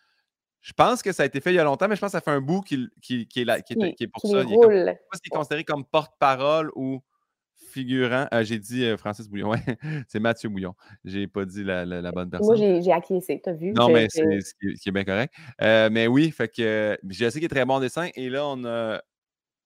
je 0.61 0.73
pense 0.73 1.03
que 1.03 1.13
ça 1.13 1.23
a 1.23 1.27
été 1.27 1.41
fait 1.41 1.53
il 1.53 1.57
y 1.57 1.59
a 1.59 1.65
longtemps, 1.65 1.89
mais 1.89 1.97
je 1.97 2.01
pense 2.01 2.09
que 2.13 2.19
ça 2.19 2.21
fait 2.21 2.31
un 2.31 2.41
bout 2.41 2.61
qui, 2.61 2.89
qui, 3.01 3.27
est, 3.37 3.45
là, 3.45 3.61
qui, 3.61 3.75
est, 3.75 4.07
pour 4.09 4.23
ça. 4.23 4.43
Il 4.43 4.53
est 4.53 4.57
sais 4.57 5.01
pas 5.11 5.17
s'il 5.17 5.33
est 5.33 5.37
considéré 5.37 5.65
comme 5.65 5.85
porte-parole 5.85 6.71
ou 6.75 7.01
figurant. 7.55 8.27
Euh, 8.33 8.45
j'ai 8.45 8.59
dit 8.59 8.85
euh, 8.85 8.97
Francis 8.97 9.29
Bouillon. 9.29 9.49
Ouais, 9.51 10.05
c'est 10.09 10.21
Mathieu 10.21 10.49
Bouillon. 10.49 10.75
J'ai 11.05 11.27
pas 11.27 11.45
dit 11.45 11.65
la, 11.65 11.85
la, 11.85 12.13
bonne 12.13 12.31
personne. 12.31 12.59
Moi, 12.59 12.81
j'ai 12.81 12.93
acquiescé, 12.93 13.41
t'as 13.43 13.53
vu? 13.53 13.73
Non, 13.73 13.89
mais 13.89 14.07
c'est 14.11 14.41
ce, 14.41 14.55
qui 14.55 14.89
est 14.89 14.93
bien 14.93 15.05
correct. 15.05 15.33
Euh, 15.63 15.89
mais 15.91 16.07
oui, 16.07 16.31
fait 16.31 16.49
que 16.49 16.99
je 17.09 17.29
sais 17.29 17.39
qu'il 17.39 17.45
est 17.45 17.49
très 17.49 17.65
bon 17.65 17.79
dessin. 17.81 18.09
Et 18.15 18.29
là, 18.29 18.47
on 18.47 18.65
a 18.65 19.01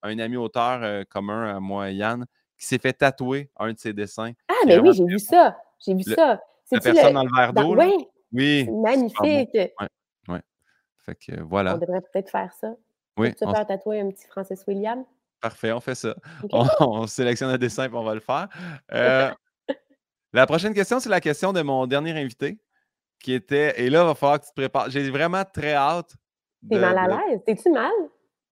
un 0.03 0.19
ami 0.19 0.37
auteur 0.37 1.05
commun 1.09 1.55
à 1.55 1.59
moi 1.59 1.89
Yann 1.91 2.25
qui 2.57 2.67
s'est 2.67 2.77
fait 2.77 2.93
tatouer 2.93 3.49
un 3.57 3.73
de 3.73 3.77
ses 3.77 3.93
dessins. 3.93 4.31
Ah, 4.47 4.53
mais 4.67 4.77
oui, 4.79 4.93
j'ai 4.93 5.05
vu 5.05 5.19
ça. 5.19 5.57
J'ai 5.85 5.95
vu 5.95 6.03
ça. 6.03 6.39
La 6.71 6.79
personne 6.79 7.13
dans 7.13 7.23
le 7.23 7.35
verre 7.35 7.53
d'eau. 7.53 7.75
Oui. 7.75 8.07
Oui. 8.31 8.69
Magnifique. 8.71 9.57
Fait 11.05 11.15
que 11.15 11.41
voilà. 11.41 11.75
On 11.75 11.79
devrait 11.79 12.01
peut-être 12.01 12.29
faire 12.29 12.51
ça. 12.53 12.75
Oui. 13.17 13.33
Tu 13.35 13.45
faire 13.45 13.67
tatouer 13.67 13.99
un 13.99 14.09
petit 14.09 14.27
Francis 14.27 14.63
William? 14.67 15.05
Parfait, 15.41 15.71
on 15.71 15.81
fait 15.81 15.95
ça. 15.95 16.15
On, 16.79 17.05
sélectionne 17.05 17.49
un 17.49 17.57
dessin 17.57 17.85
et 17.85 17.93
on 17.93 18.03
va 18.03 18.13
le 18.13 18.21
faire. 18.21 18.47
Euh, 18.93 19.29
la 20.31 20.47
prochaine 20.47 20.73
question, 20.73 20.99
c'est 20.99 21.09
la 21.09 21.19
question 21.19 21.51
de 21.51 21.61
mon 21.61 21.85
dernier 21.85 22.11
invité 22.11 22.57
qui 23.19 23.33
était. 23.33 23.79
Et 23.81 23.89
là, 23.89 24.03
il 24.03 24.05
va 24.05 24.15
falloir 24.15 24.39
que 24.39 24.45
tu 24.45 24.51
te 24.51 24.55
prépares. 24.55 24.89
J'ai 24.89 25.09
vraiment 25.09 25.43
très 25.43 25.73
hâte. 25.73 26.15
T'es 26.69 26.79
mal 26.79 26.97
à 26.97 27.07
l'aise? 27.07 27.41
T'es-tu 27.45 27.69
mal? 27.69 27.91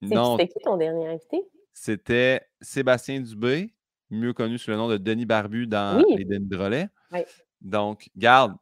Non. 0.01 0.37
C'était 0.37 0.51
qui 0.51 0.59
ton 0.59 0.75
dernier 0.75 1.07
invité? 1.07 1.47
C'était 1.73 2.41
Sébastien 2.59 3.21
Dubé, 3.21 3.73
mieux 4.09 4.33
connu 4.33 4.57
sous 4.57 4.71
le 4.71 4.77
nom 4.77 4.89
de 4.89 4.97
Denis 4.97 5.25
Barbu 5.25 5.67
dans 5.67 6.03
Les 6.17 6.25
Denis 6.25 6.49
Drolet. 6.49 6.89
Oui. 7.11 7.19
Donc, 7.61 8.09
garde, 8.17 8.55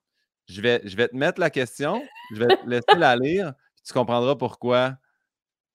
je 0.48 0.62
vais, 0.62 0.82
je 0.84 0.96
vais 0.96 1.08
te 1.08 1.16
mettre 1.16 1.40
la 1.40 1.50
question, 1.50 2.02
je 2.32 2.44
vais 2.44 2.56
te 2.56 2.68
laisser 2.68 2.96
la 2.96 3.16
lire 3.16 3.54
tu 3.84 3.94
comprendras 3.94 4.36
pourquoi 4.36 4.98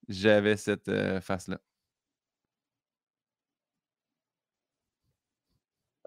j'avais 0.09 0.56
cette 0.56 0.89
euh, 0.89 1.20
face-là. 1.20 1.59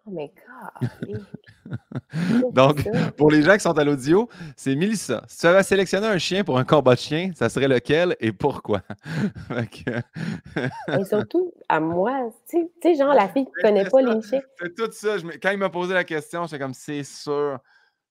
Oh 0.05 0.11
my 0.11 0.31
God! 0.31 1.25
Donc, 2.53 2.87
pour 3.17 3.31
les 3.31 3.41
gens 3.41 3.53
qui 3.53 3.59
sont 3.59 3.77
à 3.77 3.83
l'audio, 3.83 4.29
c'est 4.55 4.75
Mélissa. 4.75 5.23
Si 5.27 5.39
tu 5.39 5.47
avais 5.47 5.63
sélectionné 5.63 6.07
un 6.07 6.17
chien 6.17 6.43
pour 6.43 6.57
un 6.57 6.63
combat 6.63 6.95
de 6.95 6.99
chien, 6.99 7.31
ça 7.35 7.49
serait 7.49 7.67
lequel 7.67 8.15
et 8.19 8.31
pourquoi? 8.31 8.81
et 9.51 11.05
surtout, 11.05 11.53
à 11.67 11.79
moi, 11.79 12.31
tu 12.49 12.69
sais, 12.81 12.95
genre 12.95 13.13
la 13.13 13.27
fille 13.29 13.45
qui 13.45 13.51
ne 13.57 13.61
connaît 13.61 13.89
pas 13.89 14.01
les 14.01 14.21
chiens. 14.21 14.41
C'est 14.59 14.75
tout 14.75 14.91
ça. 14.91 15.15
Quand 15.41 15.51
il 15.51 15.57
m'a 15.57 15.69
posé 15.69 15.93
la 15.93 16.03
question, 16.03 16.45
j'étais 16.45 16.59
comme, 16.59 16.73
c'est 16.73 17.03
sûr. 17.03 17.59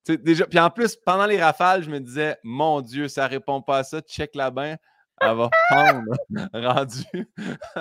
Déjà, 0.08 0.46
puis 0.46 0.58
en 0.60 0.70
plus, 0.70 0.94
pendant 0.96 1.26
les 1.26 1.40
rafales, 1.42 1.82
je 1.82 1.90
me 1.90 1.98
disais, 1.98 2.36
mon 2.44 2.80
Dieu, 2.80 3.08
ça 3.08 3.26
répond 3.26 3.60
pas 3.60 3.78
à 3.78 3.84
ça, 3.84 4.00
check 4.00 4.34
la 4.36 4.50
bain, 4.50 4.76
elle 5.20 5.34
va 5.36 5.48
prendre 5.70 6.02
rendu 6.54 7.28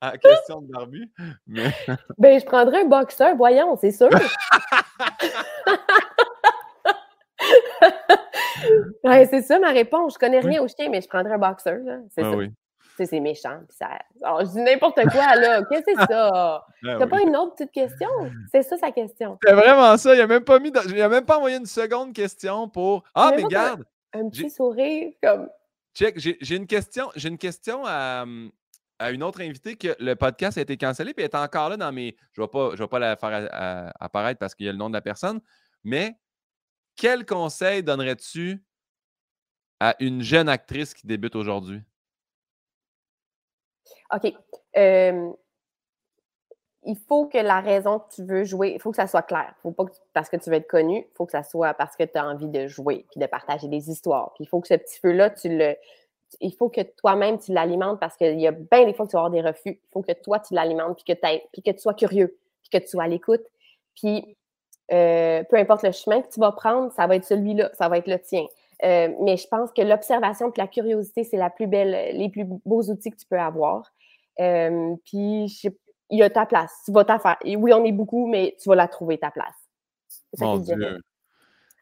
à 0.00 0.12
la 0.12 0.18
question 0.18 0.62
de 0.62 0.72
Barbu. 0.72 1.10
Mais... 1.46 1.72
Ben, 2.18 2.40
je 2.40 2.44
prendrais 2.44 2.82
un 2.82 2.88
boxeur, 2.88 3.36
voyons, 3.36 3.76
c'est 3.76 3.92
sûr. 3.92 4.08
ouais, 9.04 9.26
c'est 9.26 9.42
ça 9.42 9.58
ma 9.58 9.70
réponse. 9.70 10.14
Je 10.14 10.18
connais 10.18 10.40
rien 10.40 10.62
au 10.62 10.68
chien, 10.68 10.88
mais 10.90 11.00
je 11.00 11.08
prendrais 11.08 11.34
un 11.34 11.38
boxeur. 11.38 11.78
C'est 12.10 12.22
Ah 12.24 12.30
ça. 12.30 12.36
oui. 12.36 12.50
C'est 13.06 13.20
méchant. 13.20 13.60
puis 13.68 13.76
Ça... 13.76 13.98
Je 14.40 14.50
dis 14.52 14.60
n'importe 14.60 15.00
quoi, 15.10 15.34
là. 15.36 15.62
Qu'est-ce 15.64 15.82
que 15.82 15.92
c'est 15.98 16.06
ça? 16.12 16.30
Ah 16.32 16.66
T'as 16.82 17.04
oui. 17.04 17.08
pas 17.10 17.20
une 17.22 17.36
autre 17.36 17.54
petite 17.54 17.72
question? 17.72 18.08
C'est 18.52 18.62
ça 18.62 18.76
sa 18.78 18.90
question. 18.92 19.38
C'est 19.44 19.52
vraiment 19.52 19.96
ça. 19.96 20.14
Il 20.14 20.20
a 20.20 20.26
même 20.26 20.44
pas 20.44 20.58
mis. 20.58 20.70
dans- 20.70 20.82
Il 20.82 21.00
a 21.00 21.08
même 21.08 21.24
pas 21.24 21.36
envoyé 21.38 21.56
une 21.56 21.66
seconde 21.66 22.12
question 22.12 22.68
pour. 22.68 23.02
Ah, 23.14 23.32
Mais 23.36 23.42
garde, 23.44 23.84
Un 24.12 24.28
petit 24.28 24.50
sourire, 24.50 25.12
comme. 25.22 25.48
check. 25.94 26.18
J'ai 26.18 26.56
une 26.56 26.66
question. 26.66 27.10
J'ai 27.16 27.28
une 27.28 27.38
question 27.38 27.82
à, 27.86 28.24
à 28.98 29.10
une 29.10 29.22
autre 29.22 29.40
invitée 29.40 29.76
que 29.76 29.94
le 30.00 30.14
podcast 30.14 30.58
a 30.58 30.60
été 30.60 30.76
cancellé 30.76 31.14
puis 31.14 31.24
elle 31.24 31.30
est 31.30 31.36
encore 31.36 31.68
là 31.70 31.76
dans 31.76 31.92
mes. 31.92 32.16
Je 32.32 32.40
vais 32.42 32.48
pas, 32.48 32.70
je 32.74 32.78
vais 32.82 32.88
pas 32.88 32.98
la 32.98 33.16
faire 33.16 33.30
à- 33.30 33.88
à- 33.88 34.04
apparaître 34.04 34.38
parce 34.38 34.54
qu'il 34.54 34.66
y 34.66 34.68
a 34.68 34.72
le 34.72 34.78
nom 34.78 34.88
de 34.88 34.94
la 34.94 35.00
personne. 35.02 35.40
Mais 35.84 36.14
quel 36.96 37.24
conseil 37.24 37.82
donnerais-tu 37.82 38.64
à 39.80 39.94
une 40.00 40.22
jeune 40.22 40.48
actrice 40.48 40.92
qui 40.94 41.06
débute 41.06 41.36
aujourd'hui? 41.36 41.80
OK. 44.12 44.32
Euh, 44.76 45.32
il 46.84 46.96
faut 46.96 47.26
que 47.26 47.38
la 47.38 47.60
raison 47.60 47.98
que 47.98 48.14
tu 48.14 48.24
veux 48.24 48.44
jouer, 48.44 48.72
il 48.74 48.80
faut 48.80 48.90
que 48.90 48.96
ça 48.96 49.06
soit 49.06 49.22
clair. 49.22 49.52
Faut 49.62 49.72
pas 49.72 49.84
que 49.84 49.90
tu- 49.92 50.00
parce 50.14 50.28
que 50.28 50.36
tu 50.36 50.48
veux 50.48 50.56
être 50.56 50.68
connu, 50.68 50.98
il 50.98 51.14
faut 51.16 51.26
que 51.26 51.32
ça 51.32 51.42
soit 51.42 51.74
parce 51.74 51.96
que 51.96 52.04
tu 52.04 52.16
as 52.18 52.26
envie 52.26 52.48
de 52.48 52.66
jouer 52.66 53.04
puis 53.10 53.20
de 53.20 53.26
partager 53.26 53.68
des 53.68 53.90
histoires. 53.90 54.32
Il 54.38 54.48
faut 54.48 54.60
que 54.60 54.68
ce 54.68 54.74
petit 54.74 54.98
feu-là, 55.00 55.30
tu 55.30 55.48
le. 55.56 55.76
Il 56.40 56.52
faut 56.54 56.68
que 56.68 56.82
toi-même, 56.82 57.38
tu 57.38 57.52
l'alimentes 57.52 58.00
parce 58.00 58.16
qu'il 58.16 58.38
y 58.40 58.46
a 58.46 58.52
bien 58.52 58.84
des 58.84 58.92
fois 58.94 59.06
que 59.06 59.10
tu 59.10 59.16
vas 59.16 59.24
avoir 59.24 59.30
des 59.30 59.40
refus. 59.42 59.80
Il 59.82 59.88
faut 59.92 60.02
que 60.02 60.12
toi, 60.12 60.38
tu 60.40 60.54
l'alimentes 60.54 60.96
puis 61.02 61.14
que, 61.14 61.20
puis 61.52 61.62
que 61.62 61.70
tu 61.70 61.78
sois 61.78 61.94
curieux 61.94 62.38
puis 62.62 62.70
que 62.70 62.84
tu 62.84 62.88
sois 62.90 63.04
à 63.04 63.08
l'écoute. 63.08 63.42
Puis 63.96 64.36
euh, 64.92 65.42
peu 65.44 65.56
importe 65.56 65.82
le 65.84 65.92
chemin 65.92 66.22
que 66.22 66.28
tu 66.32 66.40
vas 66.40 66.52
prendre, 66.52 66.92
ça 66.92 67.06
va 67.06 67.16
être 67.16 67.24
celui-là, 67.24 67.70
ça 67.74 67.88
va 67.88 67.98
être 67.98 68.08
le 68.08 68.18
tien. 68.20 68.44
Euh, 68.84 69.08
mais 69.22 69.36
je 69.36 69.46
pense 69.48 69.72
que 69.72 69.82
l'observation 69.82 70.48
et 70.50 70.52
la 70.58 70.68
curiosité, 70.68 71.24
c'est 71.24 71.36
la 71.36 71.50
plus 71.50 71.66
belle, 71.66 72.16
les 72.16 72.28
plus 72.28 72.44
beaux 72.44 72.82
outils 72.84 73.10
que 73.10 73.16
tu 73.16 73.26
peux 73.26 73.38
avoir. 73.38 73.92
Euh, 74.40 74.94
puis 75.04 75.48
je- 75.48 75.68
il 76.10 76.18
y 76.18 76.22
a 76.22 76.30
ta 76.30 76.46
place, 76.46 76.72
tu 76.84 76.92
vas 76.92 77.04
t'en 77.04 77.18
faire. 77.18 77.36
Oui, 77.44 77.72
on 77.72 77.84
est 77.84 77.92
beaucoup, 77.92 78.26
mais 78.26 78.56
tu 78.62 78.68
vas 78.68 78.74
la 78.76 78.88
trouver 78.88 79.18
ta 79.18 79.30
place. 79.30 79.54
C'est 80.08 80.38
ça 80.40 80.44
Mon. 80.44 80.58
Dieu. 80.58 80.98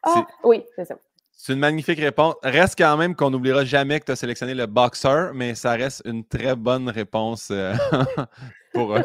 Ah, 0.03 0.25
oui, 0.43 0.63
c'est 0.75 0.85
ça. 0.85 0.95
C'est 1.31 1.53
une 1.53 1.59
magnifique 1.59 1.99
réponse. 1.99 2.33
Reste 2.41 2.77
quand 2.77 2.97
même 2.97 3.15
qu'on 3.15 3.29
n'oubliera 3.29 3.63
jamais 3.63 3.99
que 3.99 4.05
tu 4.05 4.11
as 4.11 4.15
sélectionné 4.15 4.53
le 4.55 4.65
boxeur, 4.65 5.33
mais 5.33 5.53
ça 5.55 5.71
reste 5.73 6.01
une 6.05 6.25
très 6.25 6.55
bonne 6.55 6.89
réponse 6.89 7.49
euh, 7.51 7.73
pour 8.73 8.95
euh, 8.95 9.01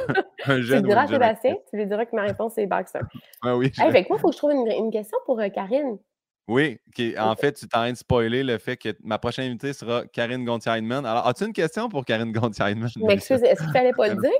un 0.46 0.56
Tu 0.56 0.62
jeune. 0.62 0.84
ou 0.84 0.88
diras 0.88 1.02
à 1.02 1.06
Sébastien, 1.08 1.54
tu 1.68 1.76
lui 1.76 1.86
diras 1.86 2.06
que 2.06 2.16
ma 2.16 2.22
réponse 2.22 2.56
est 2.58 2.66
boxer. 2.66 3.00
Ah 3.42 3.56
oui, 3.56 3.70
je- 3.74 3.82
Hey, 3.82 3.92
fait 3.92 4.04
que 4.04 4.08
moi, 4.08 4.16
il 4.18 4.20
faut 4.22 4.28
que 4.28 4.32
je 4.34 4.38
trouve 4.38 4.52
une, 4.52 4.66
une 4.66 4.90
question 4.90 5.18
pour 5.26 5.38
euh, 5.40 5.48
Karine. 5.50 5.98
Oui 6.48 6.78
qui- 6.94 7.18
en 7.18 7.34
fait, 7.36 7.52
tu 7.52 7.68
train 7.68 7.90
de 7.92 7.96
spoiler 7.96 8.42
le 8.42 8.58
fait 8.58 8.76
que 8.76 8.90
ma 9.02 9.18
prochaine 9.18 9.46
invitée 9.48 9.72
sera 9.72 10.06
Karine 10.06 10.44
Gontier-Heinemann. 10.44 11.04
Alors, 11.06 11.26
as-tu 11.26 11.44
une 11.46 11.52
question 11.52 11.88
pour 11.88 12.04
Karine 12.04 12.32
Gontier-Heinemann? 12.32 12.90
M'excuse, 12.98 13.42
est-ce 13.42 13.62
qu'il 13.62 13.72
fallait 13.72 13.92
pas 13.92 14.08
le 14.08 14.16
dire? 14.22 14.30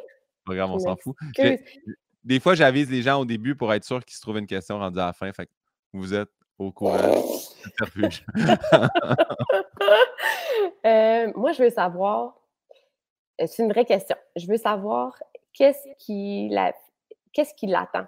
Pas 0.44 0.54
grave, 0.54 0.70
on 0.72 0.78
s'en 0.78 0.96
fout. 0.96 1.16
Des 2.24 2.38
fois, 2.40 2.54
j'avise 2.54 2.90
les 2.90 3.02
gens 3.02 3.20
au 3.20 3.24
début 3.24 3.56
pour 3.56 3.72
être 3.74 3.84
sûr 3.84 4.04
qu'ils 4.04 4.16
se 4.16 4.20
trouvent 4.20 4.38
une 4.38 4.46
question 4.46 4.78
rendue 4.78 4.98
à 5.00 5.06
la 5.06 5.12
fin. 5.12 5.32
Fait 5.32 5.46
que 5.46 5.50
vous 5.92 6.14
êtes 6.14 6.30
au 6.58 6.70
courant. 6.70 6.98
Euh, 10.84 11.32
moi, 11.36 11.52
je 11.52 11.62
veux 11.62 11.70
savoir, 11.70 12.34
euh, 13.40 13.46
c'est 13.46 13.62
une 13.62 13.72
vraie 13.72 13.84
question. 13.84 14.16
Je 14.36 14.46
veux 14.46 14.56
savoir 14.56 15.20
qu'est-ce 15.52 15.86
qui 15.98 16.48
la- 16.50 16.74
qu'est-ce 17.32 17.54
qui 17.54 17.66
l'attend? 17.66 18.06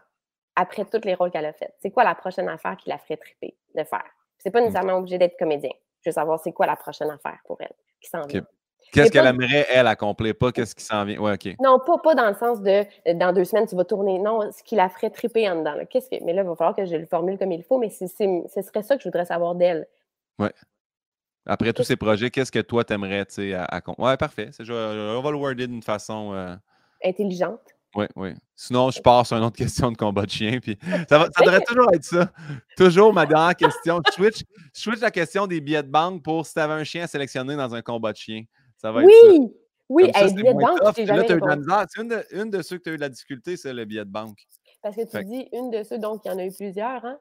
Après 0.56 0.84
tous 0.84 1.00
les 1.04 1.14
rôles 1.14 1.30
qu'elle 1.30 1.46
a 1.46 1.52
faits. 1.52 1.74
C'est 1.80 1.90
quoi 1.90 2.04
la 2.04 2.14
prochaine 2.14 2.48
affaire 2.48 2.76
qui 2.76 2.88
la 2.88 2.98
ferait 2.98 3.16
triper 3.16 3.54
de 3.74 3.84
faire? 3.84 4.04
C'est 4.38 4.50
pas 4.50 4.60
nécessairement 4.60 4.94
obligé 4.98 5.18
d'être 5.18 5.36
comédien. 5.38 5.70
Je 6.02 6.10
veux 6.10 6.14
savoir 6.14 6.38
c'est 6.38 6.52
quoi 6.52 6.66
la 6.66 6.76
prochaine 6.76 7.10
affaire 7.10 7.38
pour 7.46 7.56
elle 7.60 7.72
qui 8.00 8.10
s'en 8.10 8.26
vient. 8.26 8.44
Qu'est-ce 8.92 9.10
qu'elle 9.10 9.26
aimerait, 9.26 9.66
elle, 9.70 9.86
accomplir? 9.86 10.34
Pas 10.36 10.52
qu'est-ce 10.52 10.74
qui 10.74 10.84
s'en 10.84 11.04
vient? 11.04 11.18
Ouais, 11.18 11.32
OK. 11.32 11.56
Non, 11.58 11.80
pas, 11.80 11.98
pas 11.98 12.14
dans 12.14 12.28
le 12.28 12.34
sens 12.34 12.60
de 12.60 12.84
euh, 13.08 13.14
dans 13.14 13.32
deux 13.32 13.44
semaines, 13.44 13.66
tu 13.66 13.74
vas 13.74 13.84
tourner. 13.84 14.18
Non, 14.18 14.52
ce 14.52 14.62
qui 14.62 14.76
la 14.76 14.88
ferait 14.90 15.08
triper 15.10 15.48
en 15.50 15.56
dedans. 15.56 15.72
là. 15.74 15.86
Qu'est-ce 15.86 16.10
que... 16.10 16.22
Mais 16.22 16.32
là, 16.34 16.42
il 16.42 16.48
va 16.48 16.54
falloir 16.54 16.76
que 16.76 16.84
je 16.84 16.94
le 16.94 17.06
formule 17.06 17.38
comme 17.38 17.50
il 17.52 17.64
faut, 17.64 17.78
mais 17.78 17.88
c'est, 17.88 18.06
c'est- 18.06 18.44
ce 18.54 18.60
serait 18.62 18.82
ça 18.82 18.96
que 18.96 19.02
je 19.02 19.08
voudrais 19.08 19.24
savoir 19.24 19.54
d'elle. 19.54 19.88
Après 21.46 21.72
tous 21.74 21.82
ces 21.82 21.96
projets, 21.96 22.30
qu'est-ce 22.30 22.52
que 22.52 22.60
toi, 22.60 22.84
t'aimerais, 22.84 23.26
tu 23.26 23.34
sais, 23.34 23.54
à, 23.54 23.64
à 23.64 23.80
con- 23.80 23.94
Ouais, 23.98 24.16
parfait. 24.16 24.48
C'est- 24.52 24.64
je- 24.64 24.72
on 24.72 25.20
va 25.22 25.30
le 25.30 25.36
worder 25.36 25.66
d'une 25.66 25.82
façon... 25.82 26.32
euh, 26.32 26.54
Intelligente. 27.04 27.73
Oui, 27.94 28.06
oui. 28.16 28.30
Sinon, 28.56 28.90
je 28.90 29.00
pars 29.00 29.26
sur 29.26 29.36
une 29.36 29.44
autre 29.44 29.56
question 29.64 29.90
de 29.92 29.96
combat 29.96 30.22
de 30.26 30.30
chien. 30.30 30.58
Puis 30.60 30.78
ça, 31.08 31.18
va- 31.18 31.28
ça 31.36 31.44
devrait 31.44 31.60
toujours 31.62 31.92
être 31.94 32.04
ça. 32.04 32.32
Toujours 32.76 33.12
ma 33.12 33.26
dernière 33.26 33.54
question. 33.56 34.00
Je 34.06 34.12
switch, 34.12 34.42
je 34.74 34.80
switch 34.80 35.00
la 35.00 35.10
question 35.10 35.46
des 35.46 35.60
billets 35.60 35.82
de 35.82 35.88
banque 35.90 36.22
pour 36.22 36.44
si 36.46 36.54
tu 36.54 36.60
avais 36.60 36.74
un 36.74 36.84
chien 36.84 37.04
à 37.04 37.06
sélectionner 37.06 37.56
dans 37.56 37.74
un 37.74 37.82
combat 37.82 38.12
de 38.12 38.16
chien. 38.18 38.44
Ça 38.78 38.90
va 38.92 39.02
être 39.02 39.10
ça. 39.10 39.28
Oui! 39.32 39.52
Oui, 39.86 40.10
ça, 40.14 40.26
billet 40.28 40.54
de 40.54 40.58
banque, 40.58 40.80
Là, 40.82 40.92
jamais 40.96 41.30
as 41.30 41.36
eu 41.36 41.40
de 41.40 41.46
la 41.46 41.56
misère. 41.56 41.84
Une 41.98 42.08
de, 42.08 42.24
une 42.32 42.50
de 42.50 42.62
ceux 42.62 42.78
que 42.78 42.84
tu 42.84 42.88
as 42.90 42.92
eu 42.94 42.96
de 42.96 43.02
la 43.02 43.10
difficulté, 43.10 43.56
c'est 43.58 43.72
le 43.74 43.84
billet 43.84 44.04
de 44.06 44.10
banque. 44.10 44.38
Parce 44.82 44.96
que 44.96 45.02
tu 45.02 45.08
Fait- 45.10 45.24
dis 45.24 45.46
une 45.52 45.70
de 45.70 45.82
ceux, 45.82 45.98
donc 45.98 46.22
il 46.24 46.28
y 46.28 46.30
en 46.30 46.38
a 46.38 46.44
eu 46.46 46.52
plusieurs, 46.52 47.04
hein? 47.04 47.18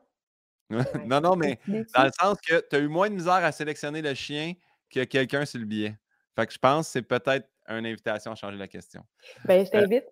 non, 1.05 1.19
non, 1.19 1.35
mais 1.35 1.59
dans 1.67 2.03
le 2.05 2.11
sens 2.19 2.37
que 2.39 2.65
tu 2.69 2.75
as 2.75 2.79
eu 2.79 2.87
moins 2.87 3.09
de 3.09 3.15
misère 3.15 3.33
à 3.33 3.51
sélectionner 3.51 4.01
le 4.01 4.13
chien 4.13 4.53
que 4.89 5.03
quelqu'un 5.03 5.43
sur 5.45 5.59
le 5.59 5.65
billet. 5.65 5.97
Fait 6.37 6.47
que 6.47 6.53
je 6.53 6.57
pense 6.57 6.87
que 6.87 6.91
c'est 6.93 7.01
peut-être 7.01 7.47
une 7.67 7.85
invitation 7.85 8.31
à 8.31 8.35
changer 8.35 8.57
la 8.57 8.67
question. 8.69 9.03
Ben, 9.45 9.65
je 9.65 9.69
t'invite. 9.69 10.05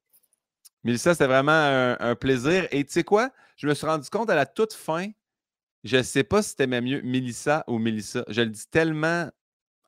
Mélissa, 0.83 1.13
c'était 1.13 1.27
vraiment 1.27 1.51
un, 1.51 1.97
un 1.99 2.15
plaisir. 2.15 2.67
Et 2.71 2.83
tu 2.83 2.91
sais 2.91 3.03
quoi? 3.03 3.29
Je 3.57 3.67
me 3.67 3.73
suis 3.73 3.85
rendu 3.85 4.09
compte 4.09 4.29
à 4.29 4.35
la 4.35 4.45
toute 4.45 4.73
fin, 4.73 5.07
je 5.83 5.97
ne 5.97 6.01
sais 6.03 6.23
pas 6.23 6.41
si 6.41 6.55
t'aimais 6.55 6.81
mieux 6.81 7.01
Mélissa 7.03 7.63
ou 7.67 7.77
Mélissa. 7.77 8.23
Je 8.27 8.41
le 8.41 8.49
dis 8.49 8.67
tellement 8.69 9.29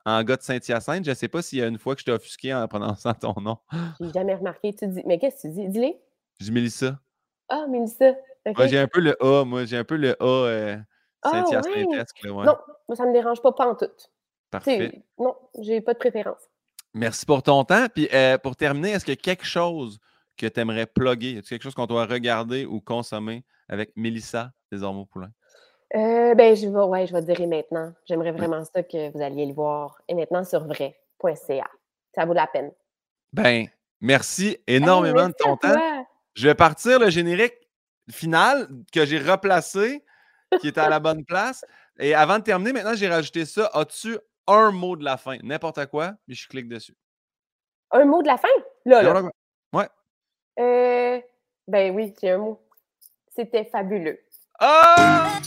en 0.06 0.24
gars 0.24 0.36
de 0.36 0.41
Saint-Hyacinthe, 0.41 1.06
je 1.06 1.11
ne 1.11 1.15
sais 1.15 1.28
pas 1.30 1.41
s'il 1.41 1.60
y 1.60 1.61
a 1.61 1.68
une 1.68 1.78
fois 1.78 1.95
que 1.95 2.02
je 2.02 2.06
t'ai 2.06 2.11
offusqué 2.11 2.53
en 2.53 2.68
prononçant 2.68 3.14
ton 3.14 3.34
nom. 3.40 3.57
J'ai 4.02 4.11
jamais 4.11 4.36
remarqué. 4.36 4.74
Tu 4.74 4.88
dis, 4.88 5.02
mais 5.06 5.18
qu'est-ce 5.18 5.44
que 5.44 5.48
tu 5.48 5.53
dis? 5.53 5.68
Dis-les. 5.70 5.98
Je 6.40 6.45
dis 6.45 6.52
Mélissa. 6.52 6.99
Ah, 7.49 7.65
Mélissa. 7.68 8.14
J'ai 8.65 8.80
un 8.80 8.88
peu 8.88 8.99
le 8.99 9.15
A, 9.24 9.45
moi, 9.45 9.64
j'ai 9.65 9.78
un 9.78 9.84
peu 9.86 9.95
le 9.95 10.22
A 10.22 10.26
euh, 10.26 10.78
Ah, 11.22 11.30
Saint-Hyacinthe-esque. 11.32 12.24
là, 12.24 12.32
ouais. 12.34 12.45
Non, 12.45 12.57
moi, 12.90 12.95
ça 12.98 13.06
me 13.06 13.14
dérange 13.14 13.41
pas, 13.41 13.53
pas 13.53 13.68
en 13.70 13.76
tout. 13.76 13.86
Parfait. 14.52 15.02
non, 15.18 15.36
j'ai 15.60 15.80
pas 15.82 15.94
de 15.94 15.98
préférence. 15.99 16.41
Merci 16.94 17.26
pour 17.26 17.41
ton 17.41 17.64
temps. 17.64 17.88
Puis 17.94 18.07
euh, 18.14 18.38
pour 18.38 18.56
terminer, 18.56 18.91
est-ce 18.91 19.06
qu'il 19.06 19.14
y 19.14 19.18
a 19.18 19.22
quelque 19.22 19.45
chose 19.45 19.99
que 20.44 20.53
tu 20.53 20.60
aimerais 20.60 20.86
plugger? 20.86 21.38
Est-ce 21.38 21.49
quelque 21.49 21.64
chose 21.64 21.74
qu'on 21.76 21.86
doit 21.86 22.06
regarder 22.06 22.65
ou 22.65 22.82
consommer 22.82 23.44
avec 23.70 23.91
Mélissa 23.95 24.52
des 24.72 24.84
Ormeaux 24.84 25.06
Poulain? 25.06 25.32
Euh, 25.95 26.34
ben, 26.36 26.56
je 26.56 26.68
vais, 26.68 26.80
ouais, 26.84 27.07
je 27.07 27.14
vais 27.14 27.22
te 27.22 27.26
dire 27.28 27.40
et 27.40 27.48
maintenant. 27.48 27.94
J'aimerais 28.06 28.32
vraiment 28.32 28.64
ça 28.65 28.84
que 28.84 29.11
vous 29.11 29.22
alliez 29.22 29.45
le 29.45 29.53
voir. 29.53 30.02
Et 30.07 30.15
maintenant 30.15 30.44
sur 30.44 30.65
vrai.ca. 30.65 31.68
Ça 32.15 32.26
vaut 32.26 32.34
la 32.34 32.48
peine. 32.48 32.72
Ben, 33.32 33.68
merci 34.02 34.57
énormément 34.68 35.28
Hey, 35.28 35.28
de 35.28 35.34
merci 35.40 35.44
ton 35.44 35.57
temps. 35.57 35.74
toi. 35.74 36.06
Je 36.34 36.48
vais 36.48 36.56
partir 36.56 36.99
le 36.99 37.10
générique 37.10 37.56
final 38.10 38.68
que 38.91 39.06
j'ai 39.06 39.20
replacé, 39.20 40.03
qui 40.60 40.68
était 40.68 40.82
à 40.82 40.90
la 40.90 40.99
bonne 40.99 41.24
place. 41.26 41.64
Et 41.99 42.14
avant 42.15 42.40
de 42.40 42.44
terminer, 42.44 42.74
maintenant, 42.74 42.95
j'ai 42.95 43.07
rajouté 43.07 43.45
ça. 43.45 43.70
As-tu 43.74 44.18
un 44.48 44.72
mot 44.72 44.95
de 44.98 45.06
la 45.06 45.15
fin? 45.18 45.38
N'importe 45.44 45.86
quoi, 45.86 46.14
puis 46.26 46.36
je 46.36 46.48
clique 46.49 46.68
dessus. 46.68 46.98
Un 47.91 48.06
mot 48.06 48.22
de 48.24 48.28
la 48.28 48.38
fin? 48.38 48.48
Là, 48.86 49.03
là. 49.03 49.22
Euh, 50.59 51.19
ben 51.67 51.95
oui, 51.95 52.13
j'ai 52.21 52.31
un 52.31 52.38
mot. 52.38 52.59
C'était 53.35 53.65
fabuleux. 53.65 54.19
Ah! 54.59 55.39